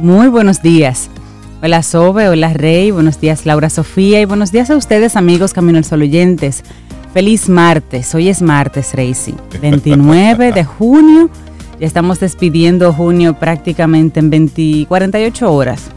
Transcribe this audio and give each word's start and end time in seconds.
Muy 0.00 0.28
buenos 0.28 0.62
días. 0.62 1.10
Hola 1.60 1.82
Sobe, 1.82 2.28
hola 2.28 2.52
Rey, 2.52 2.92
buenos 2.92 3.20
días 3.20 3.46
Laura 3.46 3.68
Sofía 3.68 4.20
y 4.20 4.26
buenos 4.26 4.52
días 4.52 4.70
a 4.70 4.76
ustedes 4.76 5.16
amigos 5.16 5.52
Camino 5.52 5.76
al 5.76 5.84
Sol 5.84 6.02
oyentes. 6.02 6.62
Feliz 7.12 7.48
martes, 7.48 8.14
hoy 8.14 8.28
es 8.28 8.40
martes, 8.40 8.92
Racy, 8.94 9.34
29 9.60 10.52
de 10.54 10.64
junio. 10.64 11.30
Ya 11.80 11.86
estamos 11.88 12.20
despidiendo 12.20 12.92
junio 12.92 13.34
prácticamente 13.40 14.20
en 14.20 14.30
20, 14.30 14.86
48 14.86 15.52
horas. 15.52 15.90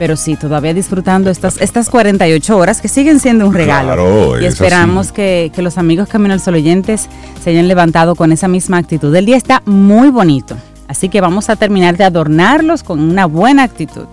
Pero 0.00 0.16
sí, 0.16 0.34
todavía 0.34 0.74
disfrutando 0.74 1.30
estas, 1.30 1.60
estas 1.60 1.90
48 1.90 2.58
horas 2.58 2.80
que 2.80 2.88
siguen 2.88 3.20
siendo 3.20 3.46
un 3.46 3.54
regalo. 3.54 4.40
y 4.40 4.46
esperamos 4.46 5.12
que, 5.12 5.52
que 5.54 5.62
los 5.62 5.78
amigos 5.78 6.08
Camino 6.08 6.34
al 6.34 6.40
Sol 6.40 6.54
oyentes 6.54 7.08
se 7.42 7.50
hayan 7.50 7.68
levantado 7.68 8.16
con 8.16 8.32
esa 8.32 8.48
misma 8.48 8.78
actitud. 8.78 9.14
El 9.14 9.26
día 9.26 9.36
está 9.36 9.62
muy 9.64 10.10
bonito. 10.10 10.56
Así 10.92 11.08
que 11.08 11.22
vamos 11.22 11.48
a 11.48 11.56
terminar 11.56 11.96
de 11.96 12.04
adornarlos 12.04 12.82
con 12.82 13.00
una 13.00 13.24
buena 13.24 13.62
actitud. 13.62 14.04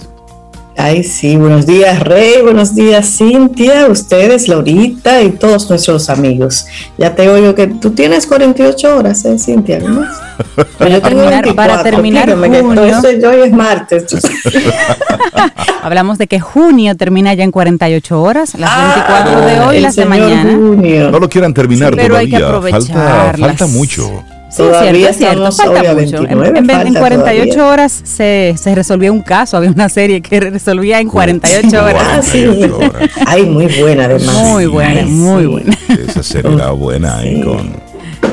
Ay, 0.77 1.03
sí, 1.03 1.35
buenos 1.35 1.65
días 1.65 1.99
Rey, 1.99 2.41
buenos 2.41 2.73
días 2.73 3.17
Cintia, 3.17 3.87
ustedes, 3.87 4.47
Laurita 4.47 5.21
y 5.21 5.31
todos 5.31 5.69
nuestros 5.69 6.09
amigos. 6.09 6.67
Ya 6.97 7.13
te 7.15 7.27
oigo 7.27 7.53
que 7.53 7.67
tú 7.67 7.91
tienes 7.91 8.25
48 8.27 8.95
horas, 8.95 9.25
¿eh, 9.25 9.37
Cintia? 9.37 9.79
¿no? 9.83 10.05
Pero 10.77 10.89
yo 10.89 11.01
tengo 11.01 11.19
24, 11.19 11.53
para 11.53 11.83
terminar 11.83 12.33
junio, 12.33 13.01
que 13.01 13.27
hoy 13.27 13.41
es 13.41 13.51
martes. 13.51 14.05
Hablamos 15.83 16.17
de 16.17 16.27
que 16.27 16.39
junio 16.39 16.95
termina 16.95 17.33
ya 17.33 17.43
en 17.43 17.51
48 17.51 18.21
horas, 18.21 18.57
las 18.57 18.73
24 18.73 19.31
ah, 19.33 19.45
de 19.45 19.59
hoy 19.59 19.77
y 19.79 19.79
las 19.81 19.97
de 19.97 20.05
mañana. 20.05 20.45
No 21.11 21.19
lo 21.19 21.27
quieran 21.27 21.53
terminar 21.53 21.93
pero 21.93 22.07
todavía, 22.07 22.37
hay 22.37 22.61
que 22.61 22.71
falta, 22.71 23.33
falta 23.37 23.67
mucho. 23.67 24.23
Sí, 24.49 24.63
es 24.63 25.17
cierto, 25.17 25.51
Falta 25.51 25.93
mucho. 25.93 26.23
en, 26.27 26.93
48 26.95 27.67
horas 27.67 28.01
se, 28.03 28.55
se, 28.57 28.75
resolvió 28.75 29.13
un 29.13 29.21
caso. 29.21 29.57
Había 29.57 29.69
una 29.69 29.89
serie 29.89 30.21
que 30.21 30.39
resolvía 30.39 30.99
en 30.99 31.07
48 31.07 31.67
horas. 31.85 32.03
Ah, 32.03 32.21
sí. 32.21 32.45
Ay, 33.27 33.45
muy 33.45 33.67
buena 33.79 34.05
además. 34.05 34.35
Muy 34.35 34.65
buena, 34.65 35.05
muy 35.05 35.45
buena. 35.45 35.77
Esa 36.07 36.23
serie 36.23 36.53
era 36.53 36.71
buena 36.71 37.17
ahí 37.17 37.41
con, 37.41 37.75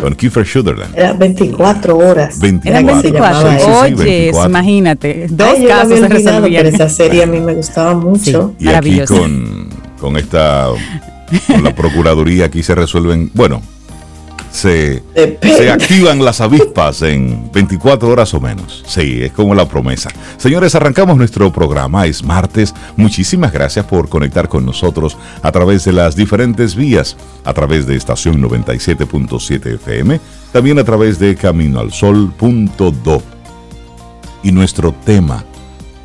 con 0.01 0.15
Kiefer 0.15 0.47
Sutherland. 0.47 0.97
Era 0.97 1.13
24 1.13 1.97
horas. 1.99 2.41
24. 2.41 3.03
24. 3.03 3.81
Oye, 3.81 4.33
imagínate. 4.47 5.27
Dos 5.29 5.55
casos 5.69 5.99
se 5.99 6.09
resolvían. 6.09 6.65
Pero 6.65 6.77
esa 6.77 6.89
serie 6.89 7.25
a 7.25 7.27
mí 7.27 7.41
me 7.41 7.55
gustaba 7.55 7.95
mucho. 7.95 8.55
y 8.59 8.69
aquí 8.69 9.01
con, 9.01 9.69
con 10.01 10.17
esta, 10.17 10.69
con 11.47 11.63
la 11.63 11.75
Procuraduría, 11.75 12.47
aquí 12.47 12.63
se 12.63 12.75
resuelven, 12.75 13.31
bueno, 13.35 13.61
se, 14.57 15.03
activan 15.71 16.25
las 16.25 16.41
avispas 16.41 17.03
en 17.03 17.51
24 17.53 18.09
horas 18.09 18.33
o 18.35 18.41
menos. 18.41 18.83
Sí, 18.87 19.23
es 19.23 19.33
como 19.33 19.55
la 19.55 19.69
promesa. 19.69 20.11
Señores, 20.39 20.75
arrancamos 20.75 21.17
nuestro 21.17 21.53
programa. 21.53 22.07
Es 22.07 22.25
martes. 22.25 22.75
Muchísimas 22.97 23.53
gracias 23.53 23.85
por 23.85 24.09
conectar 24.09 24.49
con 24.49 24.65
nosotros 24.65 25.17
a 25.43 25.53
través 25.53 25.85
de 25.85 25.93
las 25.93 26.17
diferentes 26.17 26.75
vías, 26.75 27.17
a 27.45 27.53
través 27.53 27.87
de 27.87 27.97
estación 27.97 28.43
97.7 28.43 29.75
FM, 29.75 30.21
también 30.53 30.79
a 30.79 30.85
través 30.85 31.19
de 31.19 31.37
caminoalsol.do. 31.37 33.23
Y 34.43 34.53
nuestro 34.53 34.93
tema 34.93 35.45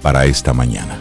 para 0.01 0.25
esta 0.25 0.53
mañana. 0.53 0.97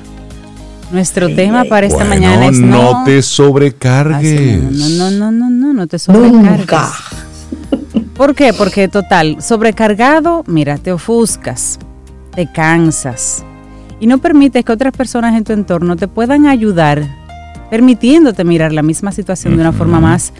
Nuestro 0.92 1.34
tema 1.34 1.64
para 1.64 1.86
esta 1.86 2.04
mañana 2.04 2.46
es 2.46 2.58
no, 2.58 3.04
te 3.04 3.22
sobrecargues. 3.22 4.62
No, 4.72 4.88
no, 4.88 5.10
no, 5.10 5.30
no, 5.32 5.50
no, 5.50 5.72
no 5.72 5.86
te 5.86 5.98
sobrecargues. 5.98 7.19
¿Por 8.20 8.34
qué? 8.34 8.52
Porque 8.52 8.86
total, 8.86 9.40
sobrecargado, 9.40 10.44
mira, 10.46 10.76
te 10.76 10.92
ofuscas, 10.92 11.78
te 12.34 12.52
cansas 12.52 13.42
y 13.98 14.06
no 14.06 14.18
permites 14.18 14.62
que 14.62 14.72
otras 14.72 14.92
personas 14.92 15.34
en 15.38 15.44
tu 15.44 15.54
entorno 15.54 15.96
te 15.96 16.06
puedan 16.06 16.44
ayudar, 16.44 17.02
permitiéndote 17.70 18.44
mirar 18.44 18.74
la 18.74 18.82
misma 18.82 19.10
situación 19.10 19.56
de 19.56 19.62
una 19.62 19.72
forma 19.72 20.00
más 20.00 20.34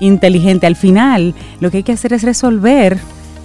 inteligente. 0.00 0.66
Al 0.66 0.76
final, 0.76 1.34
lo 1.60 1.70
que 1.70 1.76
hay 1.76 1.82
que 1.82 1.92
hacer 1.92 2.14
es 2.14 2.22
resolver, 2.22 2.96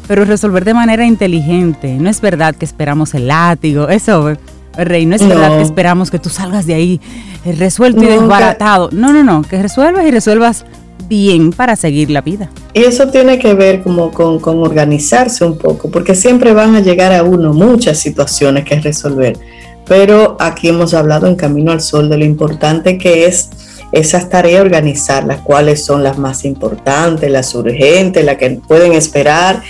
pero 0.07 0.23
resolver 0.23 0.63
de 0.63 0.73
manera 0.73 1.05
inteligente. 1.05 1.97
No 1.99 2.09
es 2.09 2.21
verdad 2.21 2.55
que 2.55 2.63
esperamos 2.63 3.13
el 3.13 3.27
látigo, 3.27 3.89
eso, 3.89 4.37
Rey, 4.77 5.05
no 5.05 5.17
es 5.17 5.27
verdad 5.27 5.57
que 5.57 5.63
esperamos 5.63 6.09
que 6.09 6.17
tú 6.17 6.29
salgas 6.29 6.65
de 6.65 6.75
ahí 6.75 7.01
resuelto 7.43 8.01
y 8.01 8.07
desbaratado. 8.07 8.87
No, 8.93 9.11
no, 9.11 9.21
no, 9.21 9.41
que 9.41 9.61
resuelvas 9.61 10.05
y 10.05 10.11
resuelvas 10.11 10.65
bien 11.11 11.51
para 11.51 11.75
seguir 11.75 12.09
la 12.09 12.21
vida. 12.21 12.49
Y 12.73 12.83
eso 12.83 13.09
tiene 13.09 13.37
que 13.37 13.53
ver 13.53 13.83
como 13.83 14.11
con, 14.11 14.39
organizarse 14.45 15.43
un 15.43 15.57
poco, 15.57 15.91
porque 15.91 16.15
siempre 16.15 16.53
van 16.53 16.73
a 16.73 16.79
llegar 16.79 17.11
a 17.11 17.23
uno 17.23 17.53
muchas 17.53 17.99
situaciones 17.99 18.63
que 18.63 18.79
resolver. 18.79 19.37
Pero 19.85 20.37
aquí 20.39 20.69
hemos 20.69 20.93
hablado 20.93 21.27
en 21.27 21.35
Camino 21.35 21.73
al 21.73 21.81
Sol 21.81 22.07
de 22.07 22.17
lo 22.17 22.23
importante 22.23 22.97
que 22.97 23.25
es 23.25 23.49
esas 23.91 24.29
tareas 24.29 24.61
organizarlas, 24.61 25.41
cuáles 25.41 25.83
son 25.83 26.01
las 26.01 26.17
más 26.17 26.45
importantes, 26.45 27.29
las 27.29 27.53
urgentes, 27.55 28.23
las 28.23 28.37
que 28.37 28.61
pueden 28.65 28.93
esperar. 28.93 29.61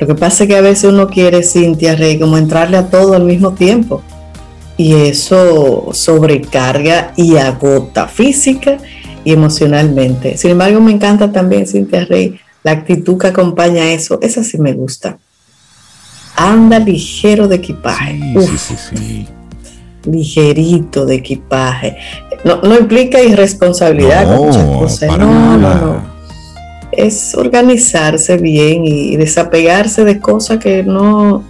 Lo 0.00 0.06
que 0.08 0.16
pasa 0.16 0.42
es 0.42 0.48
que 0.48 0.56
a 0.56 0.62
veces 0.62 0.90
uno 0.90 1.06
quiere, 1.06 1.44
Cintia 1.44 1.94
Rey, 1.94 2.18
como 2.18 2.36
entrarle 2.36 2.76
a 2.76 2.90
todo 2.90 3.14
al 3.14 3.22
mismo 3.22 3.52
tiempo. 3.52 4.02
Y 4.76 4.94
eso 4.94 5.90
sobrecarga 5.92 7.12
y 7.14 7.36
agota 7.36 8.08
física 8.08 8.78
emocionalmente. 9.32 10.36
Sin 10.36 10.52
embargo, 10.52 10.80
me 10.80 10.92
encanta 10.92 11.30
también, 11.32 11.66
Cintia 11.66 12.04
Rey, 12.04 12.38
la 12.62 12.72
actitud 12.72 13.18
que 13.18 13.28
acompaña 13.28 13.90
eso. 13.92 14.18
Esa 14.22 14.42
sí 14.42 14.58
me 14.58 14.72
gusta. 14.72 15.18
Anda 16.36 16.78
ligero 16.78 17.48
de 17.48 17.56
equipaje. 17.56 18.20
Sí, 18.40 18.58
sí, 18.58 18.74
sí, 18.76 19.28
Ligerito 20.04 21.04
de 21.04 21.16
equipaje. 21.16 21.96
No, 22.44 22.60
implica 22.78 23.20
irresponsabilidad 23.20 24.26
no, 24.26 24.44
muchas 24.44 24.64
cosas. 24.64 25.18
No, 25.18 25.58
no, 25.58 25.74
no. 25.74 26.18
Es 26.92 27.34
organizarse 27.34 28.38
bien 28.38 28.86
y 28.86 29.16
desapegarse 29.16 30.04
de 30.04 30.20
cosas 30.20 30.58
que 30.58 30.82
no 30.82 31.44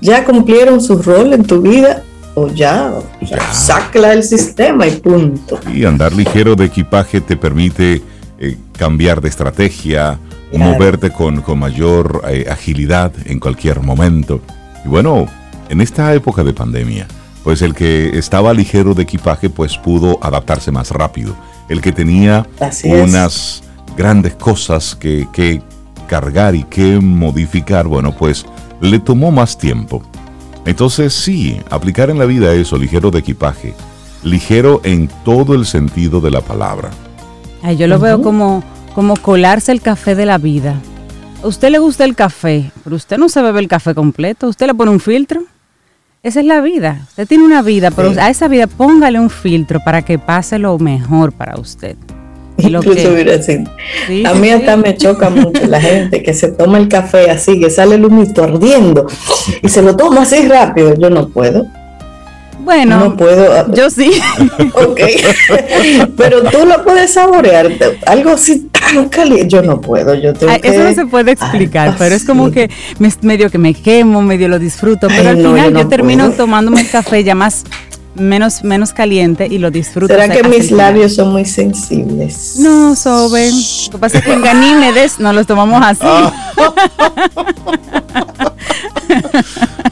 ya 0.00 0.24
cumplieron 0.24 0.80
su 0.80 0.98
rol 0.98 1.32
en 1.32 1.44
tu 1.44 1.62
vida 1.62 2.02
o 2.34 2.48
ya, 2.48 2.92
ya. 3.20 3.90
del 3.92 4.22
sistema 4.22 4.86
y 4.86 4.92
punto. 4.92 5.60
Y 5.72 5.84
andar 5.84 6.12
ligero 6.12 6.54
de 6.56 6.66
equipaje 6.66 7.20
te 7.20 7.36
permite 7.36 8.02
eh, 8.38 8.56
cambiar 8.76 9.20
de 9.20 9.28
estrategia, 9.28 10.18
moverte 10.52 11.10
con, 11.10 11.42
mayor 11.58 12.22
eh, 12.28 12.46
agilidad 12.50 13.12
en 13.24 13.38
cualquier 13.38 13.80
momento. 13.80 14.40
Y 14.84 14.88
bueno, 14.88 15.26
en 15.68 15.80
esta 15.80 16.12
época 16.14 16.44
de 16.44 16.52
pandemia, 16.52 17.06
pues 17.44 17.62
el 17.62 17.74
que 17.74 18.18
estaba 18.18 18.52
ligero 18.52 18.94
de 18.94 19.02
equipaje 19.02 19.50
pues 19.50 19.76
pudo 19.76 20.18
adaptarse 20.22 20.70
más 20.70 20.90
rápido. 20.90 21.34
El 21.68 21.80
que 21.80 21.92
tenía 21.92 22.46
unas 22.84 23.62
grandes 23.96 24.34
cosas 24.34 24.94
que, 24.94 25.26
que 25.32 25.62
cargar 26.06 26.54
y 26.54 26.64
que 26.64 27.00
modificar, 27.00 27.86
bueno, 27.86 28.14
pues 28.14 28.44
le 28.80 28.98
tomó 28.98 29.30
más 29.30 29.56
tiempo. 29.56 30.02
Entonces 30.64 31.12
sí, 31.12 31.60
aplicar 31.70 32.10
en 32.10 32.18
la 32.18 32.24
vida 32.24 32.52
eso, 32.54 32.76
ligero 32.76 33.10
de 33.10 33.18
equipaje, 33.18 33.74
ligero 34.22 34.80
en 34.84 35.08
todo 35.24 35.54
el 35.54 35.66
sentido 35.66 36.20
de 36.20 36.30
la 36.30 36.40
palabra. 36.40 36.90
yo 37.76 37.86
lo 37.86 37.98
veo 37.98 38.22
como, 38.22 38.62
como 38.94 39.16
colarse 39.16 39.72
el 39.72 39.80
café 39.80 40.14
de 40.14 40.26
la 40.26 40.38
vida. 40.38 40.76
A 41.42 41.48
usted 41.48 41.70
le 41.70 41.78
gusta 41.78 42.04
el 42.04 42.14
café, 42.14 42.70
pero 42.84 42.94
usted 42.94 43.18
no 43.18 43.28
se 43.28 43.42
bebe 43.42 43.58
el 43.58 43.68
café 43.68 43.94
completo, 43.94 44.48
usted 44.48 44.66
le 44.66 44.74
pone 44.74 44.92
un 44.92 45.00
filtro. 45.00 45.42
Esa 46.22 46.38
es 46.38 46.46
la 46.46 46.60
vida. 46.60 47.00
Usted 47.08 47.26
tiene 47.26 47.42
una 47.42 47.62
vida, 47.62 47.90
pero 47.90 48.12
a 48.20 48.30
esa 48.30 48.46
vida 48.46 48.68
póngale 48.68 49.18
un 49.18 49.28
filtro 49.28 49.80
para 49.84 50.02
que 50.02 50.20
pase 50.20 50.60
lo 50.60 50.78
mejor 50.78 51.32
para 51.32 51.58
usted. 51.58 51.96
a 54.24 54.34
mí 54.34 54.50
hasta 54.50 54.76
me 54.76 54.96
choca 54.96 55.30
mucho 55.30 55.66
la 55.66 55.80
gente 55.80 56.22
que 56.22 56.34
se 56.34 56.48
toma 56.48 56.78
el 56.78 56.88
café 56.88 57.30
así, 57.30 57.60
que 57.60 57.70
sale 57.70 57.96
el 57.96 58.04
humito 58.04 58.44
ardiendo 58.44 59.06
y 59.62 59.68
se 59.68 59.82
lo 59.82 59.96
toma 59.96 60.22
así 60.22 60.46
rápido. 60.48 60.94
Yo 60.94 61.10
no 61.10 61.28
puedo. 61.28 61.66
Bueno, 62.64 63.00
no 63.00 63.16
puedo. 63.16 63.52
Ah, 63.52 63.66
yo 63.72 63.90
sí. 63.90 64.10
ok. 64.74 65.00
Pero 66.16 66.42
tú 66.44 66.64
lo 66.64 66.84
puedes 66.84 67.12
saborear. 67.12 67.70
Algo 68.06 68.30
así 68.30 68.70
tan 68.70 69.08
caliente. 69.08 69.48
Yo 69.48 69.62
no 69.62 69.80
puedo. 69.80 70.14
Yo 70.14 70.32
tengo 70.32 70.52
Eso 70.62 70.84
no 70.84 70.94
se 70.94 71.06
puede 71.06 71.32
explicar, 71.32 71.96
pero 71.98 72.14
es 72.14 72.24
como 72.24 72.50
que 72.50 72.70
medio 73.22 73.50
que 73.50 73.58
me 73.58 73.74
quemo, 73.74 74.22
medio 74.22 74.48
lo 74.48 74.58
disfruto. 74.58 75.08
Pero 75.08 75.30
al 75.30 75.36
final 75.36 75.74
yo, 75.74 75.88
termino 75.88 76.30
tomándome 76.32 76.82
el 76.82 76.90
café 76.90 77.24
ya 77.24 77.34
más 77.34 77.64
menos, 78.14 78.64
menos 78.64 78.92
caliente 78.92 79.46
y 79.50 79.58
lo 79.58 79.70
disfruto. 79.70 80.12
¿Será 80.12 80.28
que 80.28 80.42
mis 80.44 80.70
labios 80.70 81.14
son 81.14 81.32
muy 81.32 81.44
sensibles? 81.44 82.56
No, 82.58 82.94
Sobe. 82.94 83.50
Lo 83.50 83.92
que 83.92 83.98
pasa 83.98 84.18
es 84.18 84.24
que 84.24 84.32
en 84.32 84.42
Ganímedes 84.42 85.18
no 85.18 85.32
los 85.32 85.46
tomamos 85.46 85.82
así. 85.84 86.00
Ah. 86.04 86.32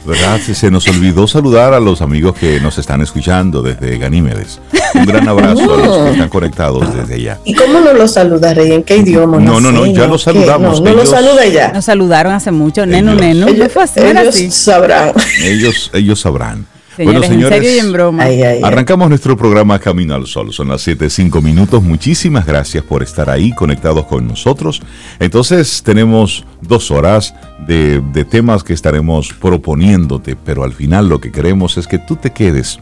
¿Verdad? 0.05 0.39
Se 0.39 0.71
nos 0.71 0.87
olvidó 0.87 1.27
saludar 1.27 1.73
a 1.73 1.79
los 1.79 2.01
amigos 2.01 2.35
que 2.35 2.59
nos 2.59 2.77
están 2.77 3.01
escuchando 3.01 3.61
desde 3.61 3.97
Ganímedes. 3.97 4.59
Un 4.95 5.05
gran 5.05 5.27
abrazo 5.27 5.73
a 5.73 5.77
los 5.77 5.97
que 5.97 6.11
están 6.11 6.29
conectados 6.29 6.93
desde 6.95 7.15
allá. 7.15 7.39
¿Y 7.45 7.53
cómo 7.53 7.79
no 7.79 7.93
los 7.93 8.13
saludaré? 8.13 8.73
¿En 8.73 8.83
qué 8.83 8.97
idioma? 8.97 9.39
No, 9.39 9.61
no, 9.61 9.71
no, 9.71 9.85
ya 9.85 10.07
los 10.07 10.23
saludamos. 10.23 10.81
No, 10.81 10.89
no 10.89 10.95
los 10.95 11.09
saluda 11.09 11.45
ya. 11.45 11.71
Nos 11.71 11.85
saludaron 11.85 12.33
hace 12.33 12.51
mucho. 12.51 12.85
Neno, 12.85 13.13
neno. 13.13 13.47
Ellos, 13.47 13.71
ellos 13.95 14.53
sabrán. 14.55 15.13
Ellos, 15.43 15.91
ellos 15.93 16.19
sabrán. 16.19 16.65
Señores, 17.05 17.29
en 17.31 17.47
serio 17.47 17.75
y 17.75 17.79
en 17.79 17.91
broma. 17.91 18.25
arrancamos 18.63 19.09
nuestro 19.09 19.35
programa 19.35 19.79
Camino 19.79 20.13
al 20.13 20.27
Sol. 20.27 20.53
Son 20.53 20.67
las 20.67 20.81
7, 20.81 21.09
5 21.09 21.41
minutos. 21.41 21.81
Muchísimas 21.81 22.45
gracias 22.45 22.83
por 22.83 23.01
estar 23.03 23.29
ahí 23.29 23.51
conectados 23.53 24.05
con 24.05 24.27
nosotros. 24.27 24.81
Entonces, 25.19 25.81
tenemos 25.83 26.45
dos 26.61 26.91
horas 26.91 27.33
de, 27.67 28.01
temas 28.29 28.63
que 28.63 28.73
estaremos 28.73 29.33
proponiéndote, 29.33 30.35
pero 30.35 30.63
al 30.63 30.73
final 30.73 31.09
lo 31.09 31.19
que 31.19 31.31
queremos 31.31 31.77
es 31.77 31.87
que 31.87 31.97
tú 31.97 32.15
te 32.15 32.31
quedes 32.31 32.79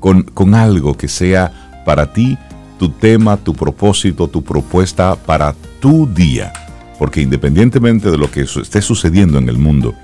con, 0.00 0.22
con 0.22 0.54
algo 0.54 0.96
que 0.96 1.08
sea 1.08 1.82
para 1.86 2.12
ti 2.12 2.36
tu 2.78 2.88
tema, 2.88 3.36
tu 3.36 3.54
propósito, 3.54 4.26
tu 4.26 4.42
propuesta 4.42 5.14
para 5.14 5.54
tu 5.80 6.06
día. 6.12 6.52
Porque 6.98 7.20
independientemente 7.20 8.10
de 8.10 8.18
lo 8.18 8.30
que 8.30 8.42
esté 8.42 8.82
sucediendo 8.82 9.38
en 9.38 9.48
el 9.48 9.56
mundo, 9.56 9.94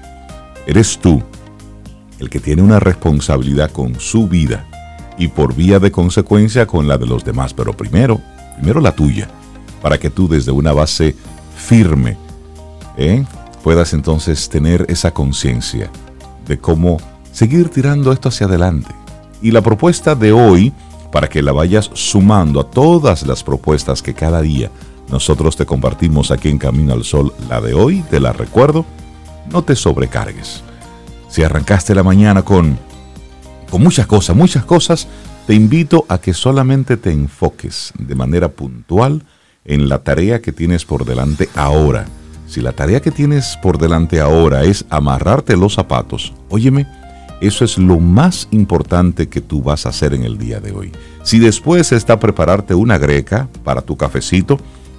eres 0.66 0.98
tú 0.98 1.22
el 2.18 2.30
que 2.30 2.40
tiene 2.40 2.62
una 2.62 2.80
responsabilidad 2.80 3.70
con 3.70 3.98
su 4.00 4.28
vida 4.28 4.66
y 5.18 5.28
por 5.28 5.54
vía 5.54 5.78
de 5.78 5.90
consecuencia 5.90 6.66
con 6.66 6.86
la 6.88 6.98
de 6.98 7.06
los 7.06 7.24
demás. 7.24 7.54
Pero 7.54 7.72
primero, 7.72 8.20
primero 8.56 8.80
la 8.80 8.92
tuya, 8.92 9.28
para 9.82 9.98
que 9.98 10.10
tú 10.10 10.28
desde 10.28 10.52
una 10.52 10.72
base 10.72 11.14
firme 11.56 12.16
¿eh? 12.96 13.24
puedas 13.62 13.92
entonces 13.92 14.48
tener 14.48 14.86
esa 14.88 15.12
conciencia 15.12 15.90
de 16.46 16.58
cómo 16.58 16.98
seguir 17.32 17.68
tirando 17.68 18.12
esto 18.12 18.28
hacia 18.28 18.46
adelante. 18.46 18.94
Y 19.42 19.50
la 19.50 19.62
propuesta 19.62 20.14
de 20.14 20.32
hoy 20.32 20.72
para 21.12 21.28
que 21.28 21.42
la 21.42 21.52
vayas 21.52 21.90
sumando 21.94 22.60
a 22.60 22.70
todas 22.70 23.26
las 23.26 23.42
propuestas 23.42 24.02
que 24.02 24.14
cada 24.14 24.42
día 24.42 24.70
nosotros 25.10 25.56
te 25.56 25.64
compartimos 25.64 26.30
aquí 26.30 26.48
en 26.48 26.58
Camino 26.58 26.92
al 26.92 27.04
Sol. 27.04 27.32
La 27.48 27.60
de 27.60 27.74
hoy, 27.74 28.04
te 28.10 28.20
la 28.20 28.32
recuerdo, 28.32 28.84
no 29.50 29.62
te 29.62 29.74
sobrecargues. 29.74 30.62
Si 31.28 31.42
arrancaste 31.42 31.94
la 31.94 32.02
mañana 32.02 32.42
con, 32.42 32.78
con 33.70 33.82
muchas 33.82 34.06
cosas, 34.06 34.36
muchas 34.36 34.64
cosas, 34.64 35.08
te 35.46 35.54
invito 35.54 36.04
a 36.08 36.18
que 36.18 36.34
solamente 36.34 36.96
te 36.96 37.10
enfoques 37.10 37.92
de 37.98 38.14
manera 38.14 38.48
puntual 38.48 39.24
en 39.64 39.88
la 39.88 39.98
tarea 39.98 40.40
que 40.40 40.52
tienes 40.52 40.84
por 40.84 41.04
delante 41.04 41.48
ahora. 41.54 42.06
Si 42.46 42.60
la 42.60 42.72
tarea 42.72 43.00
que 43.00 43.10
tienes 43.10 43.58
por 43.62 43.78
delante 43.78 44.20
ahora 44.20 44.64
es 44.64 44.86
amarrarte 44.88 45.56
los 45.56 45.74
zapatos, 45.74 46.32
óyeme, 46.48 46.86
eso 47.40 47.64
es 47.64 47.78
lo 47.78 48.00
más 48.00 48.48
importante 48.50 49.28
que 49.28 49.40
tú 49.40 49.62
vas 49.62 49.86
a 49.86 49.90
hacer 49.90 50.12
en 50.14 50.24
el 50.24 50.38
día 50.38 50.58
de 50.60 50.72
hoy. 50.72 50.92
Si 51.22 51.38
después 51.38 51.92
está 51.92 52.18
prepararte 52.18 52.74
una 52.74 52.98
greca 52.98 53.48
para 53.64 53.82
tu 53.82 53.96
cafecito, 53.96 54.58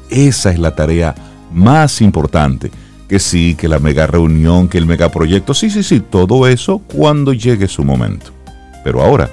esa 0.09 0.51
es 0.51 0.59
la 0.59 0.75
tarea 0.75 1.15
más 1.51 2.01
importante. 2.01 2.71
Que 3.09 3.19
sí, 3.19 3.55
que 3.55 3.67
la 3.67 3.79
mega 3.79 4.07
reunión, 4.07 4.69
que 4.69 4.77
el 4.77 4.85
megaproyecto, 4.85 5.53
sí, 5.53 5.69
sí, 5.69 5.83
sí, 5.83 5.99
todo 5.99 6.47
eso 6.47 6.77
cuando 6.77 7.33
llegue 7.33 7.67
su 7.67 7.83
momento. 7.83 8.31
Pero 8.83 9.01
ahora, 9.01 9.29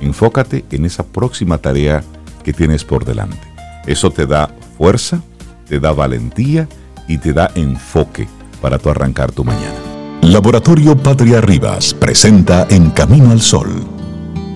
enfócate 0.00 0.64
en 0.70 0.84
esa 0.84 1.04
próxima 1.04 1.58
tarea 1.58 2.04
que 2.44 2.52
tienes 2.52 2.84
por 2.84 3.04
delante. 3.04 3.40
Eso 3.86 4.10
te 4.10 4.26
da 4.26 4.54
fuerza, 4.76 5.22
te 5.66 5.80
da 5.80 5.92
valentía 5.92 6.68
y 7.08 7.18
te 7.18 7.32
da 7.32 7.50
enfoque 7.54 8.28
para 8.60 8.78
tu 8.78 8.90
arrancar 8.90 9.32
tu 9.32 9.42
mañana. 9.42 9.74
Laboratorio 10.22 10.96
Patria 10.96 11.40
Rivas 11.40 11.92
presenta 11.94 12.66
En 12.70 12.90
Camino 12.90 13.30
al 13.30 13.40
Sol, 13.40 13.84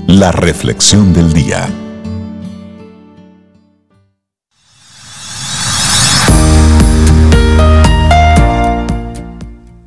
la 0.06 0.32
reflexión 0.32 1.12
del 1.12 1.32
día. 1.32 1.68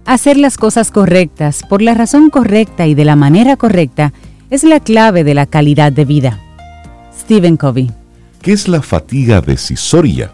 Hacer 0.06 0.38
las 0.38 0.58
cosas 0.58 0.92
correctas 0.92 1.62
por 1.70 1.82
la 1.82 1.94
razón 1.94 2.30
correcta 2.30 2.88
y 2.88 2.96
de 2.96 3.06
la 3.06 3.16
manera 3.16 3.56
correcta 3.56 4.14
es 4.50 4.64
la 4.64 4.80
clave 4.80 5.24
de 5.24 5.36
la 5.36 5.46
calidad 5.46 5.92
de 5.92 6.06
vida. 6.06 6.40
Stephen 7.18 7.56
Covey. 7.56 7.92
¿Qué 8.42 8.52
es 8.52 8.68
la 8.68 8.82
fatiga 8.82 9.42
decisoria 9.42 10.34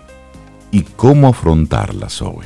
y 0.71 0.81
cómo 0.81 1.27
afrontarla, 1.27 2.09
Zoe? 2.09 2.45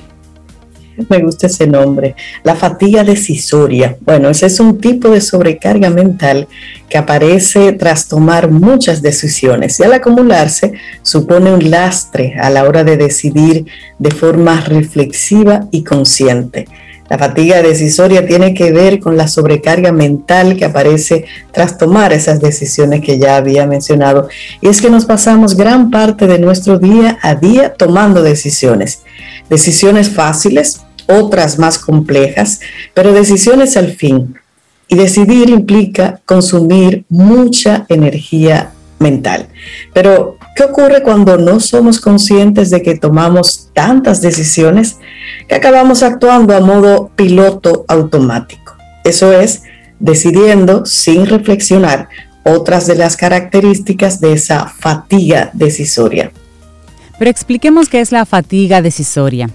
Me 1.10 1.20
gusta 1.20 1.48
ese 1.48 1.68
nombre. 1.68 2.16
La 2.44 2.56
fatiga 2.56 3.04
decisoria. 3.04 3.98
Bueno, 4.02 4.30
ese 4.30 4.48
es 4.48 4.60
un 4.60 4.80
tipo 4.80 5.10
de 5.10 5.22
sobrecarga 5.22 5.90
mental 5.90 6.48
que 6.90 6.98
aparece 6.98 7.72
tras 7.74 8.08
tomar 8.08 8.52
muchas 8.52 9.02
decisiones 9.02 9.80
y 9.80 9.84
al 9.84 9.94
acumularse 9.94 10.74
supone 11.02 11.54
un 11.54 11.70
lastre 11.70 12.36
a 12.40 12.50
la 12.50 12.66
hora 12.66 12.84
de 12.84 12.98
decidir 12.98 13.66
de 14.00 14.12
forma 14.12 14.60
reflexiva 14.62 15.68
y 15.72 15.84
consciente. 15.84 16.66
La 17.12 17.18
fatiga 17.18 17.62
decisoria 17.62 18.26
tiene 18.26 18.54
que 18.54 18.72
ver 18.72 19.02
con 19.02 19.18
la 19.18 19.28
sobrecarga 19.28 19.92
mental 19.92 20.56
que 20.56 20.64
aparece 20.64 21.26
tras 21.52 21.78
tomar 21.78 22.14
esas 22.14 22.40
decisiones 22.40 23.02
que 23.02 23.20
ya 23.20 23.36
había 23.36 23.68
mencionado. 23.68 24.30
Y 24.62 24.70
es 24.70 24.82
que 24.82 24.90
nos 24.90 25.04
pasamos 25.04 25.58
gran 25.58 25.92
parte 25.92 26.26
de 26.26 26.40
nuestro 26.40 26.80
día 26.80 27.20
a 27.22 27.36
día 27.36 27.74
tomando 27.74 28.24
decisiones. 28.24 29.02
Decisiones 29.50 30.10
fáciles, 30.10 30.84
otras 31.06 31.60
más 31.60 31.80
complejas, 31.80 32.62
pero 32.94 33.12
decisiones 33.12 33.76
al 33.76 33.92
fin. 33.92 34.36
Y 34.88 34.96
decidir 34.96 35.50
implica 35.50 36.22
consumir 36.26 37.04
mucha 37.10 37.86
energía 37.90 38.72
mental. 39.00 39.48
Pero, 39.92 40.38
¿qué 40.56 40.64
ocurre 40.64 41.04
cuando 41.04 41.38
no 41.38 41.60
somos 41.60 42.00
conscientes 42.00 42.70
de 42.70 42.82
que 42.82 42.98
tomamos 42.98 43.70
tantas 43.74 44.22
decisiones 44.22 44.98
que 45.48 45.56
acabamos 45.56 46.04
actuando 46.04 46.56
a 46.56 46.60
modo 46.60 47.12
piloto 47.16 47.86
automático? 47.88 48.76
Eso 49.04 49.32
es, 49.32 49.64
decidiendo 50.00 50.86
sin 50.86 51.26
reflexionar 51.26 52.10
otras 52.44 52.88
de 52.88 52.96
las 52.96 53.18
características 53.18 54.20
de 54.20 54.34
esa 54.34 54.68
fatiga 54.68 55.52
decisoria. 55.54 56.32
Pero 57.20 57.30
expliquemos 57.30 57.88
qué 57.88 58.02
es 58.02 58.12
la 58.12 58.26
fatiga 58.26 58.82
decisoria. 58.82 59.50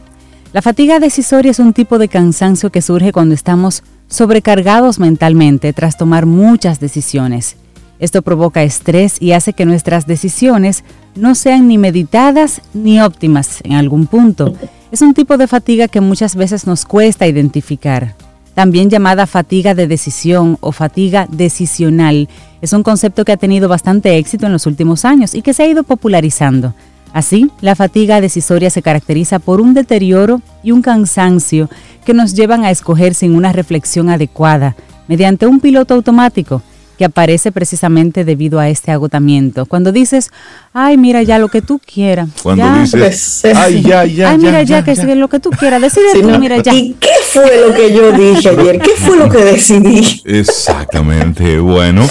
La 0.53 0.63
fatiga 0.63 1.01
decisoria 1.01 1.51
es 1.51 1.59
un 1.59 1.73
tipo 1.73 1.99
de 1.99 2.09
cansancio 2.09 2.71
que 2.71 2.81
surge 2.81 3.13
cuando 3.13 3.35
estamos 3.35 3.83
sobrecargados 4.09 4.99
mentalmente 4.99 5.73
tras 5.73 5.97
tomar 5.99 6.27
muchas 6.27 6.81
decisiones. 6.81 7.57
Esto 7.99 8.23
provoca 8.23 8.63
estrés 8.63 9.17
y 9.21 9.33
hace 9.33 9.53
que 9.53 9.65
nuestras 9.65 10.07
decisiones 10.07 10.85
no 11.15 11.35
sean 11.35 11.67
ni 11.67 11.79
meditadas 11.79 12.61
ni 12.75 13.01
óptimas 13.01 13.61
en 13.65 13.73
algún 13.73 14.07
punto. 14.07 14.55
Es 14.93 15.01
un 15.01 15.15
tipo 15.15 15.39
de 15.39 15.47
fatiga 15.47 15.89
que 15.89 16.01
muchas 16.01 16.37
veces 16.37 16.67
nos 16.67 16.85
cuesta 16.85 17.27
identificar. 17.27 18.15
También 18.55 18.91
llamada 18.91 19.27
fatiga 19.27 19.75
de 19.75 19.87
decisión 19.87 20.59
o 20.61 20.73
fatiga 20.73 21.27
decisional, 21.31 22.29
es 22.63 22.73
un 22.73 22.83
concepto 22.83 23.25
que 23.25 23.33
ha 23.33 23.37
tenido 23.37 23.69
bastante 23.69 24.17
éxito 24.17 24.47
en 24.47 24.53
los 24.53 24.67
últimos 24.67 25.05
años 25.05 25.35
y 25.35 25.43
que 25.43 25.53
se 25.53 25.63
ha 25.63 25.67
ido 25.67 25.83
popularizando. 25.83 26.75
Así, 27.13 27.51
la 27.61 27.75
fatiga 27.75 28.21
decisoria 28.21 28.71
se 28.71 28.83
caracteriza 28.83 29.39
por 29.39 29.61
un 29.61 29.75
deterioro 29.75 30.41
y 30.63 30.73
un 30.73 30.83
cansancio 30.83 31.71
que 32.05 32.15
nos 32.15 32.35
llevan 32.35 32.65
a 32.65 32.71
escoger 32.71 33.15
sin 33.15 33.35
una 33.35 33.53
reflexión 33.53 34.11
adecuada, 34.11 34.77
mediante 35.09 35.47
un 35.47 35.61
piloto 35.61 35.95
automático 35.95 36.63
que 36.99 37.05
aparece 37.05 37.53
precisamente 37.53 38.25
debido 38.25 38.59
a 38.59 38.69
este 38.69 38.91
agotamiento. 38.91 39.67
Cuando 39.67 39.93
dices, 39.93 40.31
ay, 40.73 40.97
mira 40.97 41.23
ya 41.23 41.39
lo 41.39 41.49
que 41.49 41.63
tú 41.63 41.79
quieras. 41.79 42.29
Cuando 42.43 42.65
dices, 42.81 43.45
ay, 43.55 43.83
ya, 43.83 44.05
ya. 44.05 44.31
Ay, 44.31 44.39
mira 44.39 44.63
ya, 44.63 44.83
que 44.83 44.93
es 44.93 45.05
lo 45.05 45.29
que 45.29 45.41
tú 45.41 45.51
quieras. 45.51 45.81
Decide 45.81 46.23
tú, 46.23 46.39
mira 46.39 46.63
ya. 46.63 46.75
¿Y 46.75 46.95
qué 46.99 47.11
fue 47.33 47.67
lo 47.67 47.75
que 47.75 47.93
yo 47.95 48.13
dije 48.13 48.49
ayer? 48.49 48.79
¿Qué 48.79 48.93
fue 48.97 49.17
lo 49.17 49.29
que 49.29 49.45
decidí? 49.45 50.23
Exactamente. 50.25 51.59
Bueno, 51.59 52.09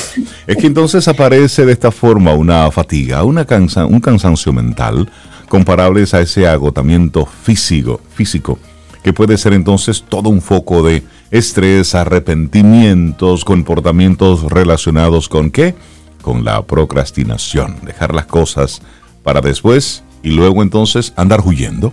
es 0.48 0.58
que 0.58 0.68
entonces 0.68 1.08
aparece 1.08 1.65
de 1.65 1.72
esta 1.72 1.92
forma 1.92 2.34
una 2.34 2.70
fatiga, 2.72 3.24
una 3.24 3.46
cansa 3.46 3.86
un 3.86 4.00
cansancio 4.00 4.54
mental 4.54 5.10
comparables 5.48 6.13
a 6.13 6.22
ese 6.22 6.48
agotamiento 6.48 7.25
físico, 7.25 8.01
físico, 8.13 8.60
que 9.04 9.13
puede 9.13 9.38
ser 9.38 9.54
entonces 9.54 10.04
todo 10.08 10.30
un 10.30 10.42
foco 10.42 10.84
de 10.84 11.04
estrés, 11.32 11.96
arrepentimientos, 11.96 13.46
comportamientos 13.46 14.44
relacionados 14.44 15.29
con 15.29 15.51
qué? 15.51 15.75
Con 16.22 16.44
la 16.44 16.62
procrastinación, 16.63 17.77
dejar 17.84 18.13
las 18.13 18.25
cosas 18.25 18.82
para 19.24 19.41
después 19.41 20.03
y 20.24 20.32
luego 20.32 20.62
entonces 20.63 21.13
andar 21.15 21.41
huyendo. 21.46 21.91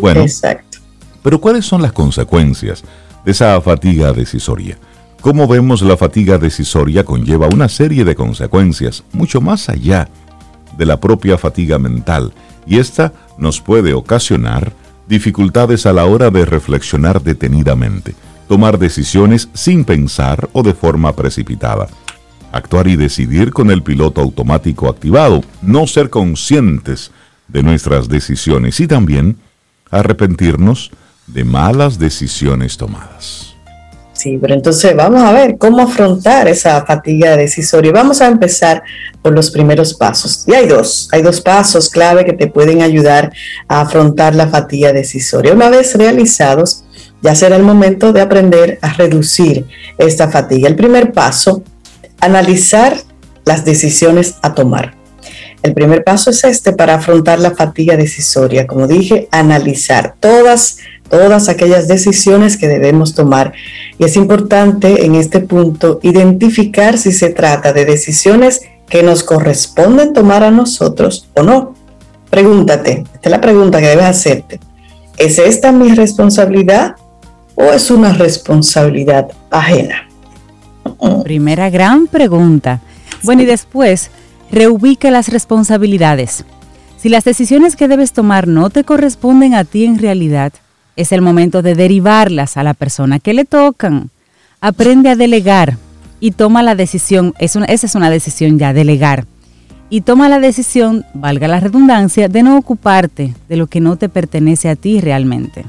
Bueno, 0.00 0.22
Exacto. 0.22 0.78
pero 1.22 1.40
¿cuáles 1.40 1.64
son 1.64 1.82
las 1.82 1.92
consecuencias 1.92 2.82
de 3.24 3.32
esa 3.32 3.60
fatiga 3.60 4.12
decisoria? 4.12 4.78
Como 5.20 5.48
vemos, 5.48 5.82
la 5.82 5.96
fatiga 5.96 6.38
decisoria 6.38 7.04
conlleva 7.04 7.48
una 7.48 7.68
serie 7.68 8.04
de 8.04 8.14
consecuencias 8.14 9.04
mucho 9.12 9.40
más 9.40 9.68
allá 9.68 10.08
de 10.76 10.86
la 10.86 11.00
propia 11.00 11.38
fatiga 11.38 11.78
mental 11.78 12.32
y 12.66 12.78
esta 12.78 13.12
nos 13.38 13.60
puede 13.60 13.94
ocasionar 13.94 14.72
dificultades 15.08 15.86
a 15.86 15.92
la 15.92 16.04
hora 16.04 16.30
de 16.30 16.44
reflexionar 16.44 17.22
detenidamente 17.22 18.14
tomar 18.48 18.78
decisiones 18.78 19.48
sin 19.54 19.84
pensar 19.84 20.48
o 20.52 20.62
de 20.62 20.74
forma 20.74 21.14
precipitada, 21.14 21.88
actuar 22.52 22.88
y 22.88 22.96
decidir 22.96 23.52
con 23.52 23.70
el 23.70 23.82
piloto 23.82 24.20
automático 24.20 24.88
activado, 24.88 25.42
no 25.62 25.86
ser 25.86 26.10
conscientes 26.10 27.10
de 27.48 27.62
nuestras 27.62 28.08
decisiones 28.08 28.80
y 28.80 28.86
también 28.86 29.36
arrepentirnos 29.90 30.90
de 31.26 31.44
malas 31.44 31.98
decisiones 31.98 32.76
tomadas. 32.76 33.56
Sí, 34.16 34.38
pero 34.40 34.54
entonces 34.54 34.96
vamos 34.96 35.22
a 35.22 35.30
ver 35.32 35.58
cómo 35.58 35.82
afrontar 35.82 36.48
esa 36.48 36.86
fatiga 36.86 37.36
decisoria. 37.36 37.92
Vamos 37.92 38.22
a 38.22 38.28
empezar 38.28 38.82
por 39.20 39.34
los 39.34 39.50
primeros 39.50 39.92
pasos. 39.92 40.44
Y 40.46 40.54
hay 40.54 40.66
dos, 40.66 41.08
hay 41.12 41.20
dos 41.20 41.42
pasos 41.42 41.90
clave 41.90 42.24
que 42.24 42.32
te 42.32 42.46
pueden 42.46 42.80
ayudar 42.80 43.30
a 43.68 43.82
afrontar 43.82 44.34
la 44.34 44.48
fatiga 44.48 44.94
decisoria. 44.94 45.52
Una 45.52 45.68
vez 45.68 45.94
realizados, 45.96 46.85
ya 47.22 47.34
será 47.34 47.56
el 47.56 47.62
momento 47.62 48.12
de 48.12 48.20
aprender 48.20 48.78
a 48.82 48.92
reducir 48.92 49.66
esta 49.98 50.30
fatiga. 50.30 50.68
El 50.68 50.76
primer 50.76 51.12
paso, 51.12 51.62
analizar 52.20 52.96
las 53.44 53.64
decisiones 53.64 54.36
a 54.42 54.54
tomar. 54.54 54.94
El 55.62 55.74
primer 55.74 56.04
paso 56.04 56.30
es 56.30 56.44
este 56.44 56.72
para 56.72 56.94
afrontar 56.94 57.40
la 57.40 57.52
fatiga 57.52 57.96
decisoria. 57.96 58.66
Como 58.66 58.86
dije, 58.86 59.28
analizar 59.32 60.14
todas 60.20 60.78
todas 61.08 61.48
aquellas 61.48 61.88
decisiones 61.88 62.56
que 62.56 62.68
debemos 62.68 63.14
tomar. 63.14 63.52
Y 63.98 64.04
es 64.04 64.16
importante 64.16 65.04
en 65.04 65.14
este 65.14 65.40
punto 65.40 66.00
identificar 66.02 66.98
si 66.98 67.12
se 67.12 67.30
trata 67.30 67.72
de 67.72 67.84
decisiones 67.84 68.62
que 68.88 69.02
nos 69.02 69.22
corresponden 69.22 70.12
tomar 70.12 70.42
a 70.44 70.50
nosotros 70.50 71.28
o 71.34 71.42
no. 71.42 71.74
Pregúntate, 72.30 73.04
esta 73.14 73.20
es 73.22 73.30
la 73.30 73.40
pregunta 73.40 73.80
que 73.80 73.88
debes 73.88 74.04
hacerte. 74.04 74.60
¿Es 75.16 75.38
esta 75.38 75.72
mi 75.72 75.94
responsabilidad 75.94 76.96
o 77.56 77.64
es 77.72 77.90
una 77.90 78.12
responsabilidad 78.12 79.28
ajena? 79.50 80.08
Primera 81.24 81.68
gran 81.70 82.06
pregunta. 82.06 82.80
Bueno, 83.24 83.42
y 83.42 83.46
después, 83.46 84.10
reubica 84.52 85.10
las 85.10 85.28
responsabilidades. 85.28 86.44
Si 86.96 87.08
las 87.08 87.24
decisiones 87.24 87.74
que 87.74 87.88
debes 87.88 88.12
tomar 88.12 88.46
no 88.46 88.70
te 88.70 88.84
corresponden 88.84 89.54
a 89.54 89.64
ti 89.64 89.84
en 89.84 89.98
realidad, 89.98 90.52
es 90.94 91.12
el 91.12 91.22
momento 91.22 91.62
de 91.62 91.74
derivarlas 91.74 92.56
a 92.56 92.62
la 92.62 92.74
persona 92.74 93.18
que 93.18 93.34
le 93.34 93.44
tocan. 93.44 94.10
Aprende 94.60 95.10
a 95.10 95.16
delegar 95.16 95.76
y 96.20 96.30
toma 96.30 96.62
la 96.62 96.74
decisión, 96.74 97.34
esa 97.38 97.64
es 97.66 97.94
una 97.94 98.10
decisión 98.10 98.58
ya, 98.58 98.72
delegar. 98.72 99.26
Y 99.90 100.00
toma 100.00 100.28
la 100.28 100.40
decisión, 100.40 101.04
valga 101.14 101.48
la 101.48 101.60
redundancia, 101.60 102.28
de 102.28 102.42
no 102.42 102.56
ocuparte 102.56 103.34
de 103.48 103.56
lo 103.56 103.66
que 103.66 103.80
no 103.80 103.96
te 103.96 104.08
pertenece 104.08 104.68
a 104.68 104.74
ti 104.74 105.00
realmente. 105.00 105.64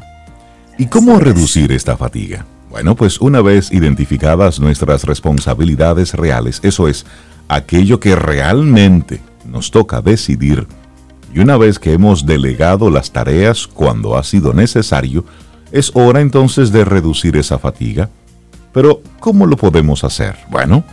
¿Y 0.80 0.86
cómo 0.86 1.20
reducir 1.20 1.72
esta 1.72 1.98
fatiga? 1.98 2.46
Bueno, 2.70 2.96
pues 2.96 3.20
una 3.20 3.42
vez 3.42 3.72
identificadas 3.72 4.60
nuestras 4.60 5.06
responsabilidades 5.06 6.14
reales, 6.14 6.60
eso 6.62 6.88
es, 6.88 7.06
aquello 7.48 8.00
que 8.00 8.16
realmente 8.16 9.20
nos 9.46 9.72
toca 9.72 10.02
decidir, 10.02 10.68
y 11.34 11.40
una 11.40 11.58
vez 11.58 11.80
que 11.80 11.94
hemos 11.94 12.28
delegado 12.28 12.92
las 12.92 13.12
tareas 13.12 13.66
cuando 13.66 14.18
ha 14.18 14.24
sido 14.24 14.54
necesario, 14.54 15.26
es 15.72 15.92
hora 15.96 16.22
entonces 16.22 16.72
de 16.72 16.86
reducir 16.86 17.38
esa 17.38 17.58
fatiga. 17.58 18.10
Pero, 18.72 19.02
¿cómo 19.20 19.48
lo 19.48 19.58
podemos 19.58 20.04
hacer? 20.04 20.36
Bueno, 20.52 20.84